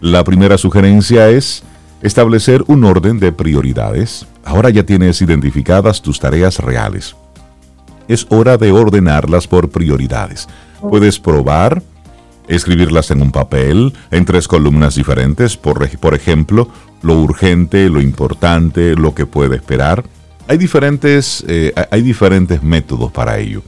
la 0.00 0.24
primera 0.24 0.58
sugerencia 0.58 1.30
es 1.30 1.62
establecer 2.02 2.64
un 2.66 2.84
orden 2.84 3.18
de 3.18 3.32
prioridades. 3.32 4.26
Ahora 4.44 4.68
ya 4.68 4.84
tienes 4.84 5.22
identificadas 5.22 6.02
tus 6.02 6.20
tareas 6.20 6.58
reales. 6.58 7.16
Es 8.08 8.26
hora 8.30 8.56
de 8.56 8.72
ordenarlas 8.72 9.46
por 9.46 9.70
prioridades. 9.70 10.48
Puedes 10.80 11.18
probar 11.18 11.82
escribirlas 12.48 13.10
en 13.10 13.22
un 13.22 13.32
papel, 13.32 13.92
en 14.10 14.24
tres 14.24 14.48
columnas 14.48 14.94
diferentes, 14.94 15.56
por, 15.56 15.88
por 15.98 16.14
ejemplo, 16.14 16.68
lo 17.02 17.20
urgente, 17.20 17.88
lo 17.88 18.00
importante, 18.00 18.94
lo 18.94 19.14
que 19.14 19.26
puede 19.26 19.56
esperar. 19.56 20.04
Hay 20.48 20.58
diferentes, 20.58 21.44
eh, 21.48 21.72
hay 21.90 22.02
diferentes 22.02 22.62
métodos 22.62 23.10
para 23.12 23.38
ello. 23.38 23.62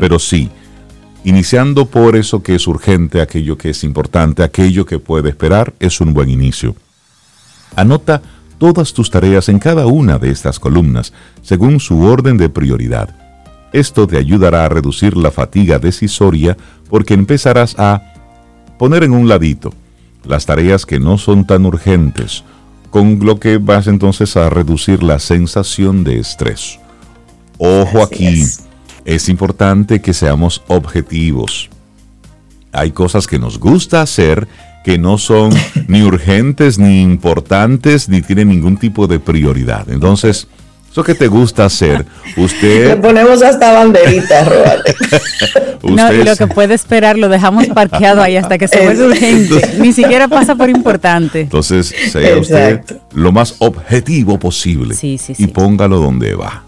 Pero 0.00 0.18
sí, 0.18 0.50
iniciando 1.22 1.86
por 1.86 2.16
eso 2.16 2.42
que 2.42 2.56
es 2.56 2.66
urgente, 2.66 3.20
aquello 3.20 3.56
que 3.56 3.70
es 3.70 3.84
importante, 3.84 4.42
aquello 4.42 4.84
que 4.84 4.98
puede 4.98 5.28
esperar, 5.28 5.74
es 5.78 6.00
un 6.00 6.12
buen 6.12 6.28
inicio. 6.28 6.74
Anota 7.76 8.20
todas 8.58 8.92
tus 8.92 9.10
tareas 9.10 9.48
en 9.48 9.60
cada 9.60 9.86
una 9.86 10.18
de 10.18 10.30
estas 10.30 10.58
columnas, 10.58 11.12
según 11.42 11.78
su 11.78 12.02
orden 12.02 12.36
de 12.36 12.48
prioridad. 12.48 13.25
Esto 13.72 14.06
te 14.06 14.16
ayudará 14.16 14.64
a 14.64 14.68
reducir 14.68 15.16
la 15.16 15.30
fatiga 15.30 15.78
decisoria 15.78 16.56
porque 16.88 17.14
empezarás 17.14 17.78
a 17.78 18.02
poner 18.78 19.04
en 19.04 19.12
un 19.12 19.28
ladito 19.28 19.72
las 20.24 20.46
tareas 20.46 20.86
que 20.86 20.98
no 20.98 21.18
son 21.18 21.46
tan 21.46 21.66
urgentes, 21.66 22.44
con 22.90 23.20
lo 23.24 23.38
que 23.38 23.58
vas 23.58 23.86
entonces 23.86 24.36
a 24.36 24.50
reducir 24.50 25.02
la 25.02 25.18
sensación 25.18 26.04
de 26.04 26.18
estrés. 26.18 26.78
Ojo 27.58 28.02
aquí, 28.02 28.44
es. 29.04 29.28
importante 29.28 30.00
que 30.00 30.12
seamos 30.12 30.62
objetivos. 30.68 31.70
Hay 32.72 32.90
cosas 32.90 33.26
que 33.26 33.38
nos 33.38 33.58
gusta 33.58 34.02
hacer 34.02 34.46
que 34.84 34.98
no 34.98 35.18
son 35.18 35.52
ni 35.88 36.02
urgentes, 36.02 36.78
ni 36.78 37.02
importantes, 37.02 38.08
ni 38.08 38.22
tienen 38.22 38.48
ningún 38.48 38.76
tipo 38.76 39.06
de 39.06 39.18
prioridad. 39.18 39.88
Entonces, 39.90 40.48
eso 40.96 41.04
que 41.04 41.14
te 41.14 41.26
gusta 41.26 41.66
hacer, 41.66 42.06
usted... 42.38 42.88
Le 42.88 42.96
ponemos 42.96 43.42
hasta 43.42 43.70
banderitas, 43.70 44.48
no, 45.82 46.10
y 46.10 46.24
lo 46.24 46.34
que 46.36 46.46
puede 46.46 46.72
esperar 46.72 47.18
lo 47.18 47.28
dejamos 47.28 47.66
parqueado 47.66 48.22
ahí 48.22 48.38
hasta 48.38 48.56
que 48.56 48.66
se 48.66 48.80
vuelva 48.80 49.08
urgente. 49.08 49.74
Ni 49.78 49.92
siquiera 49.92 50.26
pasa 50.26 50.54
por 50.54 50.70
importante. 50.70 51.42
Entonces, 51.42 51.94
sea 52.10 52.38
usted 52.38 52.80
lo 53.12 53.30
más 53.30 53.56
objetivo 53.58 54.38
posible 54.38 54.96
y 55.02 55.46
póngalo 55.48 55.98
donde 55.98 56.34
va. 56.34 56.64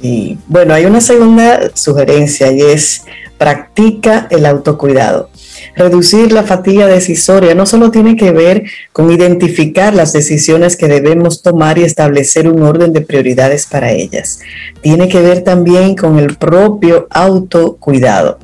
Y 0.00 0.38
bueno, 0.46 0.72
hay 0.72 0.86
una 0.86 1.02
segunda 1.02 1.70
sugerencia 1.74 2.50
y 2.50 2.62
es 2.62 3.04
practica 3.36 4.26
el 4.30 4.46
autocuidado. 4.46 5.28
Reducir 5.76 6.32
la 6.32 6.42
fatiga 6.42 6.86
decisoria 6.86 7.54
no 7.54 7.66
solo 7.66 7.90
tiene 7.90 8.16
que 8.16 8.32
ver 8.32 8.64
con 8.92 9.10
identificar 9.10 9.94
las 9.94 10.12
decisiones 10.12 10.76
que 10.76 10.88
debemos 10.88 11.42
tomar 11.42 11.78
y 11.78 11.84
establecer 11.84 12.48
un 12.48 12.62
orden 12.62 12.92
de 12.92 13.00
prioridades 13.00 13.66
para 13.66 13.92
ellas, 13.92 14.40
tiene 14.80 15.08
que 15.08 15.20
ver 15.20 15.42
también 15.42 15.94
con 15.94 16.18
el 16.18 16.36
propio 16.36 17.06
autocuidado. 17.10 18.38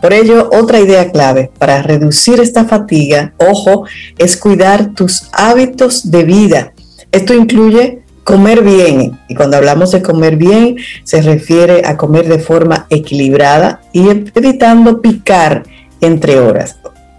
Por 0.00 0.12
ello, 0.12 0.50
otra 0.52 0.80
idea 0.80 1.10
clave 1.10 1.50
para 1.58 1.82
reducir 1.82 2.40
esta 2.40 2.64
fatiga, 2.64 3.32
ojo, 3.38 3.86
es 4.18 4.36
cuidar 4.36 4.94
tus 4.94 5.28
hábitos 5.32 6.10
de 6.10 6.24
vida. 6.24 6.72
Esto 7.10 7.32
incluye 7.32 8.04
comer 8.24 8.62
bien. 8.62 9.18
Y 9.28 9.34
cuando 9.34 9.56
hablamos 9.56 9.92
de 9.92 10.02
comer 10.02 10.36
bien, 10.36 10.76
se 11.04 11.22
refiere 11.22 11.86
a 11.86 11.96
comer 11.96 12.26
de 12.26 12.38
forma 12.38 12.86
equilibrada 12.90 13.82
y 13.92 14.08
evitando 14.08 15.00
picar 15.00 15.62
entre 16.04 16.38
horas. 16.38 16.76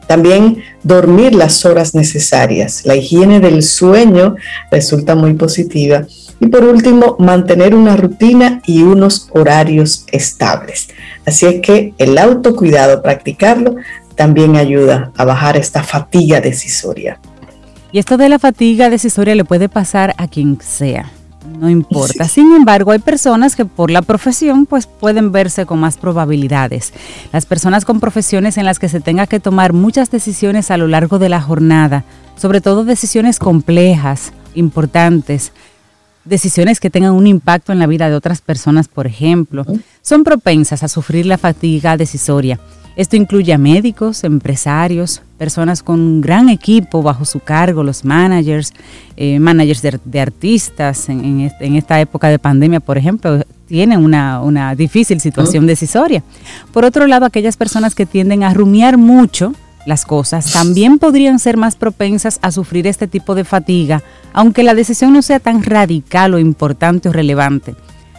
También 0.08 0.62
dormir 0.84 1.34
las 1.34 1.66
horas 1.66 1.96
necesarias. 1.96 2.86
La 2.86 2.96
higiene 2.96 3.40
del 3.40 3.64
sueño 3.64 4.36
resulta 4.70 5.16
muy 5.16 5.34
positiva. 5.34 6.06
Y 6.40 6.48
por 6.48 6.64
último, 6.64 7.16
mantener 7.18 7.74
una 7.74 7.96
rutina 7.96 8.62
y 8.68 8.84
unos 8.84 9.30
horarios 9.32 10.06
estables. 10.12 10.90
Así 11.26 11.46
es 11.46 11.62
que 11.62 11.94
el 11.98 12.18
autocuidado, 12.18 13.02
practicarlo, 13.02 13.78
también 14.16 14.56
ayuda 14.56 15.12
a 15.18 15.26
bajar 15.26 15.58
esta 15.58 15.84
fatiga 15.84 16.40
decisoria. 16.40 17.20
Y 17.92 18.00
esto 18.00 18.18
de 18.18 18.30
la 18.30 18.40
fatiga 18.40 18.90
decisoria 18.90 19.36
le 19.36 19.46
puede 19.46 19.70
pasar 19.70 20.14
a 20.18 20.28
quien 20.28 20.60
sea 20.62 21.10
no 21.60 21.70
importa. 21.70 22.28
Sin 22.28 22.54
embargo, 22.54 22.92
hay 22.92 23.00
personas 23.00 23.56
que 23.56 23.66
por 23.66 23.92
la 23.92 24.02
profesión 24.02 24.66
pues 24.66 24.88
pueden 24.88 25.32
verse 25.32 25.66
con 25.66 25.80
más 25.80 25.98
probabilidades. 25.98 26.94
Las 27.32 27.46
personas 27.46 27.86
con 27.86 28.00
profesiones 28.00 28.58
en 28.58 28.66
las 28.66 28.80
que 28.80 28.90
se 28.90 29.00
tenga 29.00 29.28
que 29.28 29.40
tomar 29.40 29.74
muchas 29.74 30.12
decisiones 30.12 30.72
a 30.72 30.78
lo 30.78 30.88
largo 30.88 31.20
de 31.20 31.30
la 31.30 31.42
jornada, 31.42 32.04
sobre 32.38 32.62
todo 32.62 32.84
decisiones 32.84 33.40
complejas, 33.40 34.34
importantes, 34.56 35.52
decisiones 36.26 36.80
que 36.80 36.90
tengan 36.90 37.14
un 37.14 37.28
impacto 37.28 37.72
en 37.72 37.80
la 37.80 37.88
vida 37.88 38.10
de 38.10 38.16
otras 38.16 38.42
personas, 38.42 38.88
por 38.88 39.08
ejemplo, 39.08 39.66
son 40.02 40.24
propensas 40.24 40.84
a 40.84 40.88
sufrir 40.88 41.26
la 41.26 41.38
fatiga 41.38 41.98
decisoria. 41.98 42.60
Esto 42.96 43.18
incluye 43.18 43.54
a 43.54 43.58
médicos, 43.58 44.24
empresarios, 44.24 45.22
personas 45.38 45.84
con 45.84 46.00
un 46.00 46.22
gran 46.22 46.48
equipo 46.48 47.02
bajo 47.02 47.26
su 47.26 47.42
cargo, 47.42 47.84
los 47.84 48.06
managers, 48.06 48.74
eh, 49.18 49.38
managers 49.38 49.82
de, 49.82 50.20
artistas 50.22 51.10
en, 51.10 51.52
esta 51.60 52.00
época 52.00 52.30
de 52.30 52.40
pandemia, 52.40 52.80
por 52.80 52.98
ejemplo, 52.98 53.44
tienen 53.68 54.04
una, 54.04 54.76
difícil 54.76 55.20
situación 55.20 55.66
decisoria. 55.66 56.24
Por 56.72 56.86
otro 56.86 57.06
lado, 57.06 57.26
aquellas 57.26 57.58
personas 57.58 57.96
que 57.96 58.06
tienden 58.06 58.44
a 58.44 58.54
rumiar 58.54 58.98
mucho 58.98 59.54
las 59.86 60.06
cosas 60.06 60.52
también 60.52 60.98
podrían 60.98 61.38
ser 61.38 61.58
más 61.58 61.76
propensas 61.76 62.40
a 62.42 62.52
sufrir 62.52 62.88
este 62.88 63.08
tipo 63.08 63.36
de 63.36 63.44
fatiga, 63.44 64.02
aunque 64.34 64.64
la 64.64 64.74
decisión 64.74 65.14
no 65.14 65.22
sea 65.22 65.40
tan 65.40 65.64
radical 65.64 66.34
o 66.34 66.40
importante 66.40 67.10
o 67.10 67.14
relevante. 67.14 67.76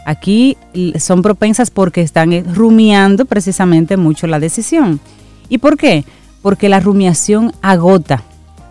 Aquí 0.07 0.55
son 0.99 1.21
propensas 1.21 1.69
porque 1.69 1.99
están 1.99 2.31
eh, 2.31 2.41
rumiando 2.41 3.25
precisamente 3.25 3.97
mucho 3.97 4.25
la 4.25 4.39
decisión. 4.39 5.01
¿Y 5.49 5.57
por 5.57 5.75
qué? 5.75 6.05
Porque 6.41 6.69
la 6.69 6.79
rumiación 6.79 7.51
agota. 7.61 8.23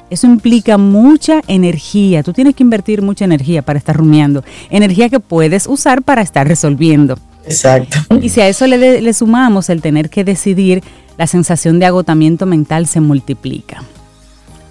Eso 0.08 0.26
implica 0.26 0.78
mucha 0.78 1.42
energía. 1.46 2.22
Tú 2.22 2.32
tienes 2.32 2.54
que 2.54 2.62
invertir 2.62 3.02
mucha 3.02 3.26
energía 3.26 3.60
para 3.60 3.78
estar 3.78 3.94
rumiando. 3.94 4.44
Energía 4.70 5.10
que 5.10 5.20
puedes 5.20 5.66
usar 5.66 6.00
para 6.00 6.22
estar 6.22 6.48
resolviendo. 6.48 7.18
Exacto. 7.44 7.98
Y 8.22 8.30
si 8.30 8.40
a 8.40 8.48
eso 8.48 8.66
le, 8.66 9.02
le, 9.02 9.12
sumamos 9.12 9.68
el 9.68 9.82
tener 9.82 10.08
que 10.08 10.24
decidir 10.24 10.82
la 11.18 11.26
sensación 11.26 11.78
de 11.78 11.84
agotamiento 11.84 12.46
mental 12.46 12.86
se 12.86 13.02
multiplica. 13.02 13.82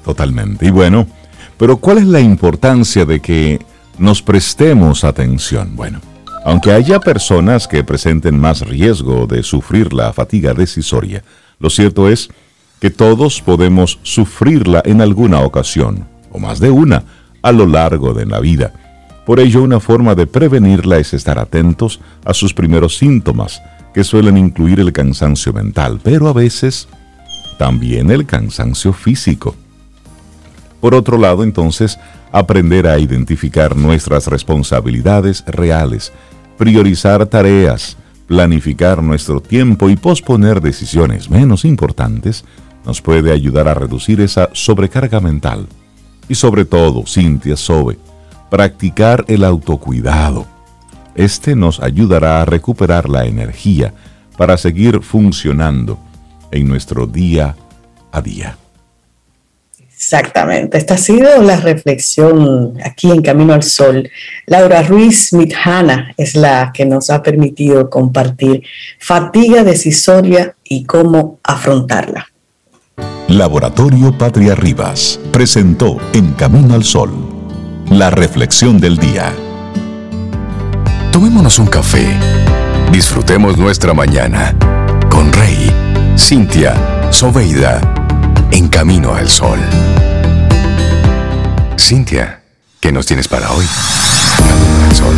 Totalmente. 0.03 0.65
Y 0.65 0.71
bueno, 0.71 1.05
pero 1.59 1.77
¿cuál 1.77 1.99
es 1.99 2.07
la 2.07 2.21
importancia 2.21 3.05
de 3.05 3.19
que 3.19 3.63
nos 3.99 4.23
prestemos 4.23 5.03
atención? 5.03 5.75
Bueno, 5.75 6.01
aunque 6.45 6.71
haya 6.71 6.99
personas 6.99 7.67
que 7.67 7.83
presenten 7.83 8.39
más 8.39 8.61
riesgo 8.61 9.25
de 9.25 9.41
sufrir 9.41 9.91
la 9.93 10.13
fatiga 10.13 10.53
decisoria, 10.53 11.23
lo 11.57 11.71
cierto 11.71 12.07
es 12.07 12.29
que 12.79 12.91
todos 12.91 13.41
podemos 13.41 13.97
sufrirla 14.03 14.83
en 14.85 15.01
alguna 15.01 15.39
ocasión, 15.41 16.07
o 16.31 16.37
más 16.37 16.59
de 16.59 16.69
una, 16.69 17.03
a 17.41 17.51
lo 17.51 17.65
largo 17.65 18.13
de 18.13 18.27
la 18.27 18.39
vida. 18.39 18.73
Por 19.25 19.39
ello, 19.39 19.63
una 19.63 19.79
forma 19.79 20.13
de 20.13 20.27
prevenirla 20.27 20.99
es 20.99 21.15
estar 21.15 21.39
atentos 21.39 21.99
a 22.23 22.35
sus 22.35 22.53
primeros 22.53 22.95
síntomas, 22.95 23.59
que 23.91 24.03
suelen 24.03 24.37
incluir 24.37 24.79
el 24.79 24.93
cansancio 24.93 25.51
mental, 25.51 25.99
pero 26.03 26.27
a 26.27 26.33
veces 26.33 26.87
también 27.57 28.11
el 28.11 28.27
cansancio 28.27 28.93
físico. 28.93 29.55
Por 30.79 30.93
otro 30.93 31.17
lado, 31.17 31.43
entonces, 31.43 31.97
aprender 32.31 32.85
a 32.85 32.99
identificar 32.99 33.75
nuestras 33.75 34.27
responsabilidades 34.27 35.43
reales, 35.47 36.13
priorizar 36.57 37.25
tareas, 37.25 37.97
planificar 38.27 39.03
nuestro 39.03 39.41
tiempo 39.41 39.89
y 39.89 39.95
posponer 39.95 40.61
decisiones 40.61 41.29
menos 41.29 41.65
importantes 41.65 42.45
nos 42.85 43.01
puede 43.01 43.31
ayudar 43.31 43.67
a 43.67 43.73
reducir 43.73 44.21
esa 44.21 44.49
sobrecarga 44.53 45.19
mental. 45.19 45.67
Y 46.29 46.35
sobre 46.35 46.65
todo, 46.65 47.03
Cintia 47.05 47.57
Sobe, 47.57 47.97
practicar 48.49 49.25
el 49.27 49.43
autocuidado. 49.43 50.45
Este 51.15 51.55
nos 51.55 51.79
ayudará 51.79 52.41
a 52.41 52.45
recuperar 52.45 53.09
la 53.09 53.25
energía 53.25 53.93
para 54.37 54.57
seguir 54.57 55.01
funcionando 55.01 55.97
en 56.51 56.67
nuestro 56.67 57.07
día 57.07 57.55
a 58.11 58.21
día. 58.21 58.57
Exactamente, 59.95 60.77
esta 60.77 60.95
ha 60.95 60.97
sido 60.97 61.41
la 61.41 61.55
reflexión 61.55 62.73
aquí 62.83 63.11
en 63.11 63.21
Camino 63.21 63.53
al 63.53 63.63
Sol. 63.63 64.09
Laura 64.45 64.81
Ruiz 64.83 65.31
Mitjana 65.33 66.13
es 66.17 66.35
la 66.35 66.71
que 66.73 66.85
nos 66.85 67.09
ha 67.09 67.23
permitido 67.23 67.89
compartir 67.89 68.63
fatiga 68.99 69.63
decisoria 69.63 70.55
y 70.63 70.83
cómo 70.83 71.39
afrontarla. 71.43 72.27
Laboratorio 73.29 74.15
Patria 74.17 74.53
Rivas 74.53 75.19
presentó 75.31 75.97
En 76.13 76.33
Camino 76.33 76.75
al 76.75 76.83
Sol 76.83 77.35
la 77.89 78.09
reflexión 78.09 78.79
del 78.79 78.97
día. 78.97 79.33
Tomémonos 81.11 81.59
un 81.59 81.67
café. 81.67 82.05
Disfrutemos 82.91 83.57
nuestra 83.57 83.93
mañana 83.93 84.55
con 85.09 85.31
Rey, 85.31 85.71
Cintia, 86.17 87.11
Soveida, 87.11 88.04
en 88.51 88.67
camino 88.67 89.13
al 89.13 89.29
sol. 89.29 89.59
Cintia, 91.77 92.41
¿qué 92.79 92.91
nos 92.91 93.05
tienes 93.05 93.27
para 93.27 93.51
hoy? 93.51 93.65
Camino 94.37 94.85
al 94.89 94.95
sol. 94.95 95.15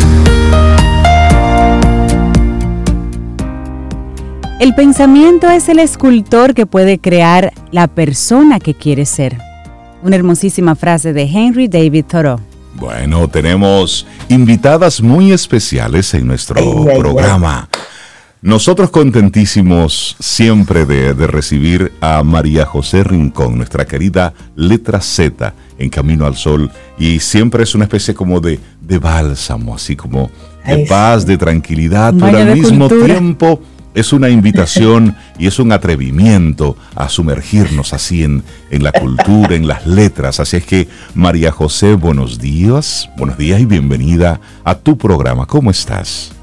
El 4.60 4.74
pensamiento 4.74 5.48
es 5.48 5.68
el 5.68 5.78
escultor 5.78 6.52
que 6.52 6.66
puede 6.66 6.98
crear 6.98 7.52
la 7.70 7.86
persona 7.86 8.58
que 8.58 8.74
quiere 8.74 9.06
ser. 9.06 9.38
Una 10.02 10.16
hermosísima 10.16 10.74
frase 10.74 11.12
de 11.12 11.22
Henry 11.22 11.68
David 11.68 12.06
Thoreau. 12.06 12.40
Bueno, 12.74 13.28
tenemos 13.28 14.06
invitadas 14.28 15.00
muy 15.00 15.32
especiales 15.32 16.12
en 16.14 16.26
nuestro 16.26 16.84
programa. 16.84 17.68
Nosotros 18.40 18.90
contentísimos 18.90 20.14
siempre 20.20 20.86
de, 20.86 21.12
recibir 21.26 21.92
a 22.00 22.22
María 22.22 22.64
José 22.64 23.02
Rincón, 23.02 23.56
nuestra 23.56 23.84
querida 23.84 24.32
letra 24.54 25.00
Z 25.00 25.54
en 25.76 25.90
Camino 25.90 26.24
al 26.24 26.36
Sol, 26.36 26.70
y 26.98 27.18
siempre 27.18 27.64
es 27.64 27.74
una 27.74 27.84
especie 27.84 28.14
como 28.14 28.40
de, 28.40 28.60
de 28.80 28.98
bálsamo, 28.98 29.74
así 29.74 29.96
como 29.96 30.30
de 30.64 30.86
paz, 30.86 31.26
de 31.26 31.36
tranquilidad, 31.36 32.14
pero 32.16 32.38
al 32.38 32.54
mismo 32.54 32.88
tiempo 32.88 33.60
es 33.92 34.12
una 34.12 34.28
invitación 34.28 35.16
y 35.36 35.48
es 35.48 35.58
un 35.58 35.72
atrevimiento 35.72 36.76
a 36.94 37.08
sumergirnos 37.08 37.92
así 37.92 38.22
en, 38.22 38.44
en 38.70 38.84
la 38.84 38.92
cultura, 38.92 39.56
en 39.56 39.66
las 39.66 39.84
letras. 39.84 40.38
Así 40.38 40.58
es 40.58 40.64
que, 40.64 40.86
María 41.14 41.50
José, 41.50 41.94
buenos 41.94 42.38
días, 42.38 43.10
buenos 43.16 43.36
días 43.36 43.60
y 43.60 43.64
bienvenida 43.64 44.40
a 44.62 44.76
tu 44.76 44.96
programa. 44.96 45.46
¿Cómo 45.46 45.72
estás? 45.72 46.37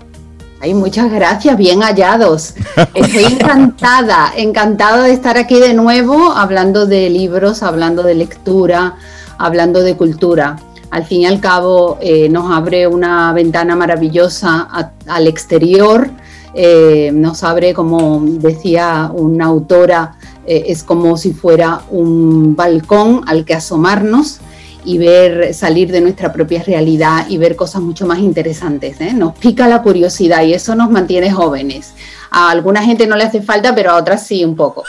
Ay, 0.65 0.73
muchas 0.73 1.11
gracias, 1.11 1.55
bien 1.59 1.83
hallados. 1.83 2.55
Estoy 2.95 3.23
encantada, 3.33 4.33
encantada 4.35 5.03
de 5.03 5.13
estar 5.13 5.37
aquí 5.37 5.59
de 5.59 5.75
nuevo 5.75 6.31
hablando 6.31 6.87
de 6.87 7.07
libros, 7.11 7.61
hablando 7.61 8.01
de 8.01 8.15
lectura, 8.15 8.95
hablando 9.37 9.83
de 9.83 9.95
cultura. 9.95 10.55
Al 10.89 11.05
fin 11.05 11.21
y 11.21 11.25
al 11.27 11.39
cabo 11.39 11.99
eh, 12.01 12.29
nos 12.29 12.51
abre 12.51 12.87
una 12.87 13.31
ventana 13.31 13.75
maravillosa 13.75 14.67
al 15.05 15.27
exterior 15.27 16.09
eh, 16.57 17.11
nos 17.13 17.43
abre, 17.43 17.73
como 17.73 18.21
decía 18.23 19.11
una 19.13 19.45
autora, 19.45 20.15
eh, 20.47 20.63
es 20.69 20.83
como 20.83 21.17
si 21.17 21.33
fuera 21.33 21.81
un 21.91 22.55
balcón 22.55 23.23
al 23.27 23.43
que 23.43 23.53
asomarnos 23.53 24.39
y 24.85 24.97
ver 24.97 25.53
salir 25.53 25.91
de 25.91 26.01
nuestra 26.01 26.31
propia 26.31 26.63
realidad 26.63 27.25
y 27.27 27.37
ver 27.37 27.55
cosas 27.55 27.81
mucho 27.81 28.05
más 28.05 28.19
interesantes. 28.19 29.01
¿eh? 29.01 29.13
Nos 29.13 29.33
pica 29.37 29.67
la 29.67 29.81
curiosidad 29.81 30.43
y 30.43 30.53
eso 30.53 30.75
nos 30.75 30.89
mantiene 30.89 31.31
jóvenes. 31.31 31.93
A 32.31 32.49
alguna 32.49 32.83
gente 32.83 33.07
no 33.07 33.15
le 33.15 33.23
hace 33.23 33.41
falta, 33.41 33.73
pero 33.73 33.91
a 33.91 33.95
otras 33.95 34.25
sí 34.25 34.43
un 34.43 34.55
poco. 34.55 34.83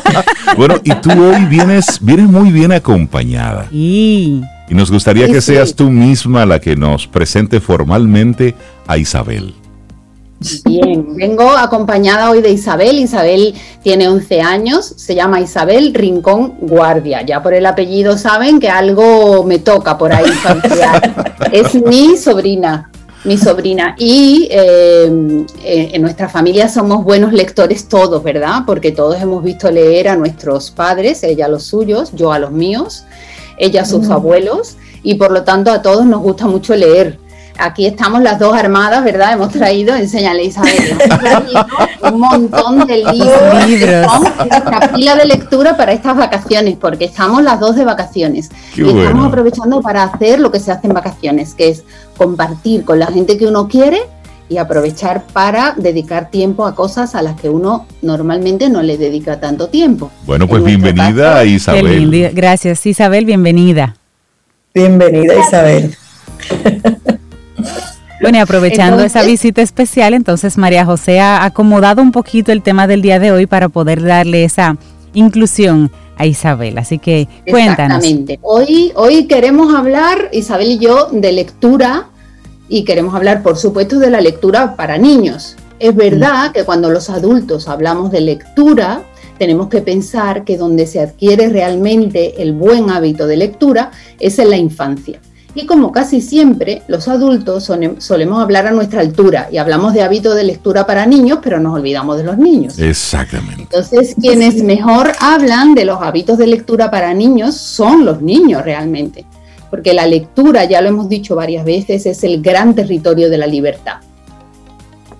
bueno, 0.56 0.76
y 0.82 0.94
tú 0.96 1.10
hoy 1.10 1.44
vienes, 1.46 1.98
vienes 2.00 2.28
muy 2.28 2.50
bien 2.50 2.72
acompañada. 2.72 3.68
Y, 3.72 4.42
y 4.68 4.74
nos 4.74 4.90
gustaría 4.90 5.26
que 5.26 5.40
seas 5.40 5.74
tú 5.74 5.90
misma 5.90 6.46
la 6.46 6.60
que 6.60 6.76
nos 6.76 7.06
presente 7.06 7.60
formalmente 7.60 8.54
a 8.86 8.96
Isabel. 8.96 9.54
Bien, 10.64 11.16
vengo 11.16 11.48
acompañada 11.50 12.30
hoy 12.30 12.42
de 12.42 12.50
Isabel. 12.50 12.98
Isabel 12.98 13.54
tiene 13.82 14.08
11 14.08 14.40
años, 14.40 14.92
se 14.96 15.14
llama 15.14 15.40
Isabel 15.40 15.94
Rincón 15.94 16.54
Guardia. 16.60 17.22
Ya 17.22 17.42
por 17.42 17.54
el 17.54 17.64
apellido 17.64 18.18
saben 18.18 18.60
que 18.60 18.68
algo 18.68 19.44
me 19.44 19.58
toca 19.58 19.96
por 19.96 20.12
ahí 20.12 20.30
es 21.52 21.74
mi 21.74 22.16
sobrina, 22.16 22.90
mi 23.24 23.38
sobrina. 23.38 23.94
Y 23.98 24.48
eh, 24.50 25.46
eh, 25.64 25.90
en 25.94 26.02
nuestra 26.02 26.28
familia 26.28 26.68
somos 26.68 27.04
buenos 27.04 27.32
lectores 27.32 27.88
todos, 27.88 28.22
¿verdad? 28.22 28.62
Porque 28.66 28.92
todos 28.92 29.20
hemos 29.20 29.42
visto 29.42 29.70
leer 29.70 30.08
a 30.08 30.16
nuestros 30.16 30.70
padres, 30.70 31.22
ella 31.22 31.46
a 31.46 31.48
los 31.48 31.64
suyos, 31.64 32.12
yo 32.12 32.32
a 32.32 32.38
los 32.38 32.50
míos, 32.50 33.04
ella 33.56 33.82
a 33.82 33.86
sus 33.86 34.10
abuelos. 34.10 34.76
Y 35.02 35.14
por 35.14 35.32
lo 35.32 35.42
tanto 35.42 35.70
a 35.70 35.82
todos 35.82 36.04
nos 36.06 36.22
gusta 36.22 36.46
mucho 36.46 36.74
leer 36.74 37.23
aquí 37.58 37.86
estamos 37.86 38.22
las 38.22 38.38
dos 38.38 38.54
armadas, 38.54 39.04
¿verdad? 39.04 39.32
Hemos 39.32 39.50
traído, 39.50 39.94
enséñale 39.94 40.44
Isabel, 40.44 40.96
un 42.12 42.20
montón 42.20 42.86
de 42.86 42.98
libros, 43.12 44.06
la 44.70 44.92
pila 44.94 45.16
de 45.16 45.26
lectura 45.26 45.76
para 45.76 45.92
estas 45.92 46.16
vacaciones, 46.16 46.76
porque 46.80 47.06
estamos 47.06 47.42
las 47.42 47.60
dos 47.60 47.76
de 47.76 47.84
vacaciones. 47.84 48.50
y 48.76 48.88
estamos 48.88 49.26
aprovechando 49.28 49.80
para 49.80 50.04
hacer 50.04 50.40
lo 50.40 50.50
que 50.50 50.60
se 50.60 50.72
hace 50.72 50.86
en 50.86 50.94
vacaciones, 50.94 51.54
que 51.54 51.68
es 51.68 51.84
compartir 52.16 52.84
con 52.84 52.98
la 52.98 53.06
gente 53.06 53.38
que 53.38 53.46
uno 53.46 53.68
quiere 53.68 54.00
y 54.48 54.58
aprovechar 54.58 55.24
para 55.32 55.74
dedicar 55.76 56.30
tiempo 56.30 56.66
a 56.66 56.74
cosas 56.74 57.14
a 57.14 57.22
las 57.22 57.40
que 57.40 57.48
uno 57.48 57.86
normalmente 58.02 58.68
no 58.68 58.82
le 58.82 58.98
dedica 58.98 59.40
tanto 59.40 59.68
tiempo. 59.68 60.10
Bueno, 60.26 60.46
pues 60.46 60.62
bienvenida 60.62 61.44
Isabel. 61.44 62.30
Gracias 62.34 62.84
Isabel, 62.84 63.24
bienvenida. 63.24 63.96
Bienvenida 64.74 65.34
Isabel. 65.46 65.96
Bueno, 68.20 68.38
y 68.38 68.40
aprovechando 68.40 69.02
esa 69.02 69.22
visita 69.22 69.60
especial, 69.60 70.14
entonces 70.14 70.56
María 70.56 70.86
José 70.86 71.20
ha 71.20 71.44
acomodado 71.44 72.00
un 72.00 72.12
poquito 72.12 72.52
el 72.52 72.62
tema 72.62 72.86
del 72.86 73.02
día 73.02 73.18
de 73.18 73.32
hoy 73.32 73.46
para 73.46 73.68
poder 73.68 74.02
darle 74.02 74.44
esa 74.44 74.76
inclusión 75.12 75.90
a 76.16 76.26
Isabel. 76.26 76.78
Así 76.78 76.98
que 76.98 77.28
cuéntanos. 77.48 77.98
Exactamente. 77.98 78.38
Hoy, 78.42 78.92
hoy 78.94 79.26
queremos 79.26 79.74
hablar, 79.74 80.28
Isabel 80.32 80.68
y 80.68 80.78
yo, 80.78 81.08
de 81.10 81.32
lectura 81.32 82.08
y 82.68 82.84
queremos 82.84 83.14
hablar, 83.14 83.42
por 83.42 83.56
supuesto, 83.56 83.98
de 83.98 84.10
la 84.10 84.20
lectura 84.20 84.76
para 84.76 84.96
niños. 84.96 85.56
Es 85.78 85.94
verdad 85.94 86.52
que 86.52 86.64
cuando 86.64 86.90
los 86.90 87.10
adultos 87.10 87.68
hablamos 87.68 88.10
de 88.10 88.20
lectura, 88.20 89.02
tenemos 89.38 89.68
que 89.68 89.82
pensar 89.82 90.44
que 90.44 90.56
donde 90.56 90.86
se 90.86 91.00
adquiere 91.00 91.48
realmente 91.48 92.40
el 92.42 92.52
buen 92.52 92.90
hábito 92.90 93.26
de 93.26 93.36
lectura 93.36 93.90
es 94.20 94.38
en 94.38 94.50
la 94.50 94.56
infancia. 94.56 95.20
Y 95.56 95.66
como 95.66 95.92
casi 95.92 96.20
siempre, 96.20 96.82
los 96.88 97.06
adultos 97.06 97.62
solemos 97.98 98.42
hablar 98.42 98.66
a 98.66 98.72
nuestra 98.72 99.00
altura 99.00 99.48
y 99.52 99.58
hablamos 99.58 99.94
de 99.94 100.02
hábito 100.02 100.34
de 100.34 100.42
lectura 100.42 100.84
para 100.84 101.06
niños, 101.06 101.38
pero 101.42 101.60
nos 101.60 101.74
olvidamos 101.74 102.16
de 102.16 102.24
los 102.24 102.38
niños. 102.38 102.76
Exactamente. 102.80 103.62
Entonces, 103.62 104.16
quienes 104.20 104.64
mejor 104.64 105.12
hablan 105.20 105.74
de 105.74 105.84
los 105.84 106.02
hábitos 106.02 106.38
de 106.38 106.48
lectura 106.48 106.90
para 106.90 107.14
niños 107.14 107.54
son 107.56 108.04
los 108.04 108.20
niños 108.20 108.64
realmente, 108.64 109.24
porque 109.70 109.94
la 109.94 110.06
lectura, 110.06 110.64
ya 110.64 110.80
lo 110.80 110.88
hemos 110.88 111.08
dicho 111.08 111.36
varias 111.36 111.64
veces, 111.64 112.04
es 112.06 112.24
el 112.24 112.42
gran 112.42 112.74
territorio 112.74 113.30
de 113.30 113.38
la 113.38 113.46
libertad. 113.46 113.98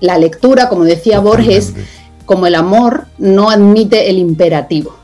La 0.01 0.18
lectura, 0.18 0.68
como 0.68 0.83
decía 0.83 1.20
Borges, 1.20 1.75
como 2.27 2.49
el 2.49 2.57
amor 2.57 3.07
no 3.18 3.51
admite 3.51 4.11
el 4.11 4.18
imperativo. 4.18 4.97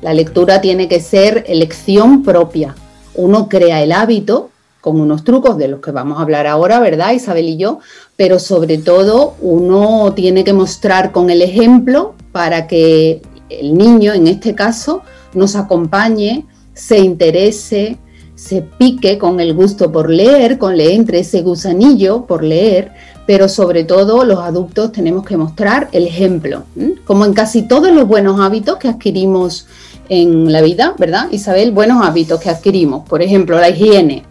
La 0.00 0.14
lectura 0.14 0.62
tiene 0.62 0.88
que 0.88 1.00
ser 1.00 1.44
elección 1.48 2.22
propia. 2.22 2.74
Uno 3.14 3.48
crea 3.48 3.82
el 3.82 3.92
hábito 3.92 4.50
con 4.84 5.00
unos 5.00 5.24
trucos 5.24 5.56
de 5.56 5.66
los 5.66 5.80
que 5.80 5.92
vamos 5.92 6.18
a 6.18 6.20
hablar 6.20 6.46
ahora, 6.46 6.78
¿verdad, 6.78 7.14
Isabel 7.14 7.48
y 7.48 7.56
yo? 7.56 7.78
Pero 8.16 8.38
sobre 8.38 8.76
todo 8.76 9.32
uno 9.40 10.12
tiene 10.14 10.44
que 10.44 10.52
mostrar 10.52 11.10
con 11.10 11.30
el 11.30 11.40
ejemplo 11.40 12.12
para 12.32 12.66
que 12.66 13.22
el 13.48 13.78
niño, 13.78 14.12
en 14.12 14.26
este 14.26 14.54
caso, 14.54 15.00
nos 15.32 15.56
acompañe, 15.56 16.44
se 16.74 16.98
interese, 16.98 17.96
se 18.34 18.60
pique 18.60 19.16
con 19.16 19.40
el 19.40 19.54
gusto 19.54 19.90
por 19.90 20.10
leer, 20.10 20.58
con 20.58 20.76
le 20.76 20.92
entre 20.92 21.20
ese 21.20 21.40
gusanillo 21.40 22.26
por 22.26 22.44
leer, 22.44 22.92
pero 23.26 23.48
sobre 23.48 23.84
todo 23.84 24.22
los 24.22 24.40
adultos 24.40 24.92
tenemos 24.92 25.24
que 25.24 25.38
mostrar 25.38 25.88
el 25.92 26.06
ejemplo, 26.06 26.64
como 27.06 27.24
en 27.24 27.32
casi 27.32 27.62
todos 27.62 27.90
los 27.90 28.06
buenos 28.06 28.38
hábitos 28.38 28.76
que 28.76 28.88
adquirimos 28.88 29.66
en 30.10 30.52
la 30.52 30.60
vida, 30.60 30.94
¿verdad, 30.98 31.28
Isabel? 31.30 31.72
Buenos 31.72 32.06
hábitos 32.06 32.38
que 32.38 32.50
adquirimos, 32.50 33.08
por 33.08 33.22
ejemplo, 33.22 33.58
la 33.58 33.70
higiene, 33.70 34.24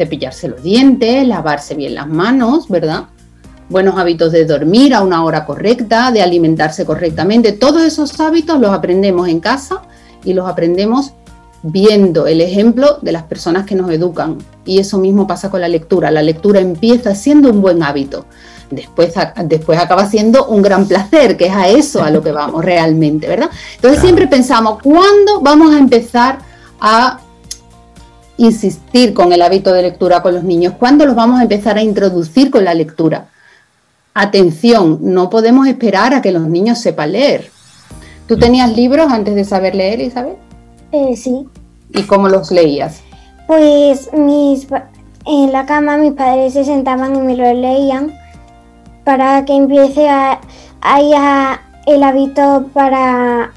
cepillarse 0.00 0.48
los 0.48 0.62
dientes, 0.62 1.28
lavarse 1.28 1.74
bien 1.74 1.94
las 1.94 2.08
manos, 2.08 2.70
¿verdad? 2.70 3.04
Buenos 3.68 3.98
hábitos 3.98 4.32
de 4.32 4.46
dormir 4.46 4.94
a 4.94 5.02
una 5.02 5.22
hora 5.22 5.44
correcta, 5.44 6.10
de 6.10 6.22
alimentarse 6.22 6.86
correctamente, 6.86 7.52
todos 7.52 7.82
esos 7.82 8.18
hábitos 8.18 8.58
los 8.58 8.72
aprendemos 8.72 9.28
en 9.28 9.40
casa 9.40 9.82
y 10.24 10.32
los 10.32 10.48
aprendemos 10.48 11.12
viendo 11.62 12.26
el 12.26 12.40
ejemplo 12.40 12.96
de 13.02 13.12
las 13.12 13.24
personas 13.24 13.66
que 13.66 13.74
nos 13.74 13.90
educan. 13.90 14.38
Y 14.64 14.78
eso 14.78 14.96
mismo 14.96 15.26
pasa 15.26 15.50
con 15.50 15.60
la 15.60 15.68
lectura. 15.68 16.10
La 16.10 16.22
lectura 16.22 16.60
empieza 16.60 17.14
siendo 17.14 17.50
un 17.50 17.60
buen 17.60 17.82
hábito. 17.82 18.24
Después, 18.70 19.12
después 19.44 19.78
acaba 19.78 20.08
siendo 20.08 20.46
un 20.46 20.62
gran 20.62 20.86
placer, 20.86 21.36
que 21.36 21.48
es 21.48 21.52
a 21.52 21.68
eso 21.68 22.02
a 22.02 22.10
lo 22.10 22.22
que 22.22 22.32
vamos 22.32 22.64
realmente, 22.64 23.28
¿verdad? 23.28 23.50
Entonces 23.74 24.00
siempre 24.00 24.28
pensamos, 24.28 24.78
¿cuándo 24.82 25.42
vamos 25.42 25.74
a 25.74 25.78
empezar 25.78 26.38
a 26.80 27.20
insistir 28.40 29.12
con 29.12 29.32
el 29.32 29.42
hábito 29.42 29.72
de 29.72 29.82
lectura 29.82 30.22
con 30.22 30.34
los 30.34 30.44
niños? 30.44 30.74
¿Cuándo 30.78 31.04
los 31.04 31.14
vamos 31.14 31.40
a 31.40 31.42
empezar 31.42 31.76
a 31.76 31.82
introducir 31.82 32.50
con 32.50 32.64
la 32.64 32.72
lectura? 32.72 33.28
Atención, 34.14 34.98
no 35.02 35.28
podemos 35.28 35.66
esperar 35.66 36.14
a 36.14 36.22
que 36.22 36.32
los 36.32 36.48
niños 36.48 36.78
sepan 36.78 37.12
leer. 37.12 37.50
¿Tú 38.26 38.38
tenías 38.38 38.74
libros 38.74 39.12
antes 39.12 39.34
de 39.34 39.44
saber 39.44 39.74
leer, 39.74 40.00
Isabel? 40.00 40.36
Eh, 40.92 41.16
sí. 41.16 41.46
¿Y 41.92 42.02
cómo 42.04 42.28
los 42.28 42.50
leías? 42.50 43.02
Pues 43.46 44.10
mis, 44.12 44.66
en 45.26 45.52
la 45.52 45.66
cama 45.66 45.98
mis 45.98 46.12
padres 46.12 46.54
se 46.54 46.64
sentaban 46.64 47.14
y 47.16 47.18
me 47.20 47.36
lo 47.36 47.52
leían 47.52 48.14
para 49.04 49.44
que 49.44 49.54
empiece 49.54 50.08
a, 50.08 50.40
a, 50.80 51.60
el 51.86 52.02
hábito 52.02 52.70
para 52.72 53.52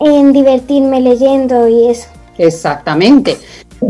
en 0.00 0.32
divertirme 0.32 1.00
leyendo 1.00 1.68
y 1.68 1.88
eso. 1.88 2.08
Exactamente. 2.38 3.38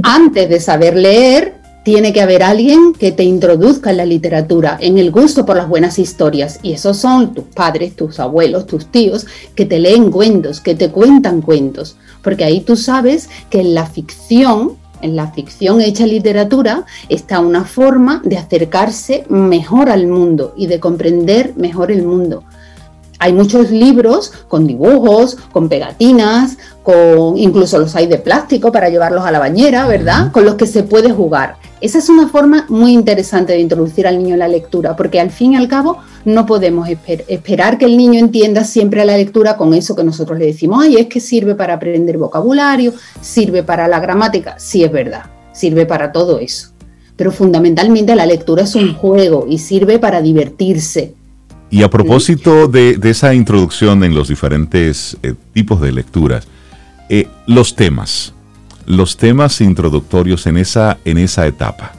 Antes 0.03 0.49
de 0.49 0.61
saber 0.61 0.97
leer, 0.97 1.55
tiene 1.87 2.13
que 2.13 2.21
haber 2.21 2.43
alguien 2.43 2.95
que 2.95 3.13
te 3.13 3.23
introduzca 3.23 3.91
en 3.91 3.99
la 3.99 4.05
literatura, 4.05 4.77
en 4.81 4.99
el 4.99 5.13
gusto 5.13 5.47
por 5.47 5.57
las 5.57 5.69
buenas 5.69 6.01
historias. 6.01 6.59
Y 6.65 6.73
esos 6.73 6.97
son 6.97 7.33
tus 7.33 7.45
padres, 7.45 7.95
tus 7.95 8.19
abuelos, 8.19 8.67
tus 8.67 8.87
tíos, 8.87 9.25
que 9.55 9.67
te 9.67 9.79
leen 9.79 10.11
cuentos, 10.11 10.61
que 10.61 10.75
te 10.75 10.91
cuentan 10.91 11.43
cuentos. 11.43 11.97
Porque 12.23 12.43
ahí 12.43 12.61
tú 12.61 12.75
sabes 12.75 13.29
que 13.51 13.61
en 13.61 13.75
la 13.75 13.87
ficción, 13.87 14.73
en 15.01 15.15
la 15.15 15.31
ficción 15.31 15.81
hecha 15.81 16.07
literatura, 16.07 16.85
está 17.09 17.39
una 17.39 17.65
forma 17.65 18.21
de 18.25 18.37
acercarse 18.37 19.25
mejor 19.29 19.89
al 19.89 20.09
mundo 20.09 20.55
y 20.57 20.67
de 20.67 20.81
comprender 20.81 21.55
mejor 21.57 21.93
el 21.93 22.03
mundo. 22.03 22.43
Hay 23.19 23.33
muchos 23.33 23.71
libros 23.71 24.33
con 24.49 24.67
dibujos, 24.67 25.37
con 25.53 25.69
pegatinas, 25.69 26.59
con 26.83 27.37
incluso 27.39 27.79
los 27.79 27.97
hay 27.97 28.07
de 28.07 28.19
plástico 28.19 28.71
para 28.71 28.89
llevarlos 28.89 29.25
a 29.25 29.31
la 29.31 29.39
bañera, 29.39 29.87
¿verdad? 29.87 30.31
Con 30.33 30.45
los 30.45 30.55
que 30.57 30.67
se 30.67 30.83
puede 30.83 31.11
jugar. 31.11 31.57
Esa 31.81 31.99
es 31.99 32.09
una 32.09 32.29
forma 32.29 32.65
muy 32.69 32.93
interesante 32.93 33.53
de 33.53 33.61
introducir 33.61 34.07
al 34.07 34.19
niño 34.19 34.35
en 34.35 34.39
la 34.39 34.49
lectura, 34.49 34.97
porque 34.97 35.21
al 35.21 35.31
fin 35.31 35.53
y 35.53 35.57
al 35.57 35.69
cabo 35.69 35.99
no 36.25 36.47
podemos 36.47 36.89
esperar 36.89 37.77
que 37.77 37.85
el 37.85 37.97
niño 37.97 38.19
entienda 38.19 38.65
siempre 38.65 39.05
la 39.05 39.17
lectura 39.17 39.57
con 39.57 39.75
eso 39.75 39.95
que 39.95 40.03
nosotros 40.03 40.39
le 40.39 40.47
decimos, 40.47 40.83
ay, 40.83 40.97
es 40.97 41.07
que 41.07 41.21
sirve 41.21 41.55
para 41.55 41.75
aprender 41.75 42.19
vocabulario, 42.19 42.95
sirve 43.21 43.63
para 43.63 43.89
la 43.89 44.01
gramática, 44.01 44.59
sí 44.59 44.85
es 44.85 44.91
verdad, 44.91 45.25
sirve 45.53 45.87
para 45.87 46.13
todo 46.13 46.39
eso. 46.39 46.71
Pero 47.15 47.31
fundamentalmente 47.31 48.15
la 48.15 48.27
lectura 48.27 48.63
es 48.63 48.75
un 48.75 48.95
juego 48.95 49.47
y 49.49 49.59
sirve 49.59 49.99
para 49.99 50.23
divertirse. 50.23 51.15
Y 51.71 51.83
a 51.83 51.91
propósito 51.91 52.69
de, 52.69 52.99
esa 53.03 53.35
introducción 53.35 54.05
en 54.05 54.15
los 54.15 54.29
diferentes 54.29 55.17
eh, 55.23 55.35
tipos 55.53 55.81
de 55.81 55.93
lecturas, 55.93 56.47
eh, 57.09 57.29
los 57.47 57.75
temas, 57.75 58.33
los 58.87 59.17
temas 59.17 59.61
introductorios 59.61 60.47
en 60.47 60.59
esa, 60.59 60.99
en 61.05 61.19
esa 61.19 61.47
etapa? 61.47 61.93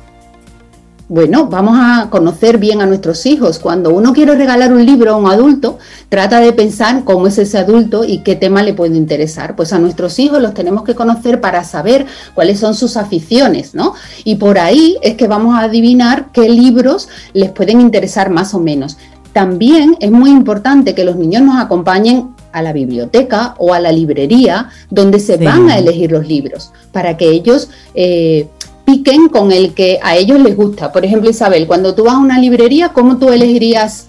Bueno, 1.10 1.48
vamos 1.48 1.78
a 1.80 2.10
conocer 2.10 2.58
bien 2.58 2.82
a 2.82 2.86
nuestros 2.86 3.26
hijos. 3.26 3.60
Cuando 3.60 3.92
uno 3.92 4.12
quiere 4.12 4.36
regalar 4.36 4.74
un 4.74 4.86
libro 4.86 5.14
a 5.14 5.16
un 5.16 5.32
adulto, 5.32 5.80
trata 6.10 6.42
de 6.42 6.52
pensar 6.52 7.06
cómo 7.06 7.28
es 7.28 7.38
ese 7.38 7.58
adulto 7.58 8.04
y 8.04 8.24
qué 8.24 8.36
tema 8.36 8.62
le 8.62 8.74
puede 8.74 8.98
interesar. 8.98 9.56
Pues 9.56 9.72
a 9.72 9.80
nuestros 9.80 10.20
hijos 10.20 10.42
los 10.42 10.54
tenemos 10.54 10.84
que 10.84 10.96
conocer 10.96 11.40
para 11.40 11.64
saber 11.64 12.06
cuáles 12.34 12.60
son 12.60 12.76
sus 12.76 12.98
aficiones, 12.98 13.74
¿no? 13.74 13.94
Y 14.26 14.36
por 14.36 14.60
ahí 14.60 14.98
es 15.02 15.16
que 15.16 15.30
vamos 15.30 15.56
a 15.56 15.62
adivinar 15.62 16.28
qué 16.34 16.50
libros 16.50 17.08
les 17.32 17.52
pueden 17.52 17.80
interesar 17.80 18.30
más 18.30 18.54
o 18.54 18.60
menos. 18.60 18.98
También 19.38 19.96
es 20.00 20.10
muy 20.10 20.32
importante 20.32 20.96
que 20.96 21.04
los 21.04 21.16
niños 21.16 21.44
nos 21.44 21.64
acompañen 21.64 22.30
a 22.52 22.64
la 22.64 22.74
biblioteca 22.74 23.54
o 23.60 23.72
a 23.72 23.80
la 23.80 23.92
librería 23.92 24.70
donde 24.90 25.20
se 25.20 25.38
van 25.38 25.70
a 25.70 25.78
elegir 25.78 26.12
los 26.12 26.28
libros 26.28 26.74
para 26.92 27.18
que 27.18 27.30
ellos 27.30 27.70
eh, 27.94 28.48
piquen 28.84 29.30
con 29.30 29.52
el 29.52 29.76
que 29.76 30.00
a 30.02 30.16
ellos 30.16 30.40
les 30.40 30.58
gusta. 30.58 30.92
Por 30.92 31.06
ejemplo, 31.06 31.30
Isabel, 31.30 31.68
cuando 31.68 31.94
tú 31.94 32.06
vas 32.06 32.16
a 32.16 32.18
una 32.18 32.40
librería, 32.40 32.94
¿cómo 32.94 33.18
tú 33.18 33.30
elegirías 33.30 34.08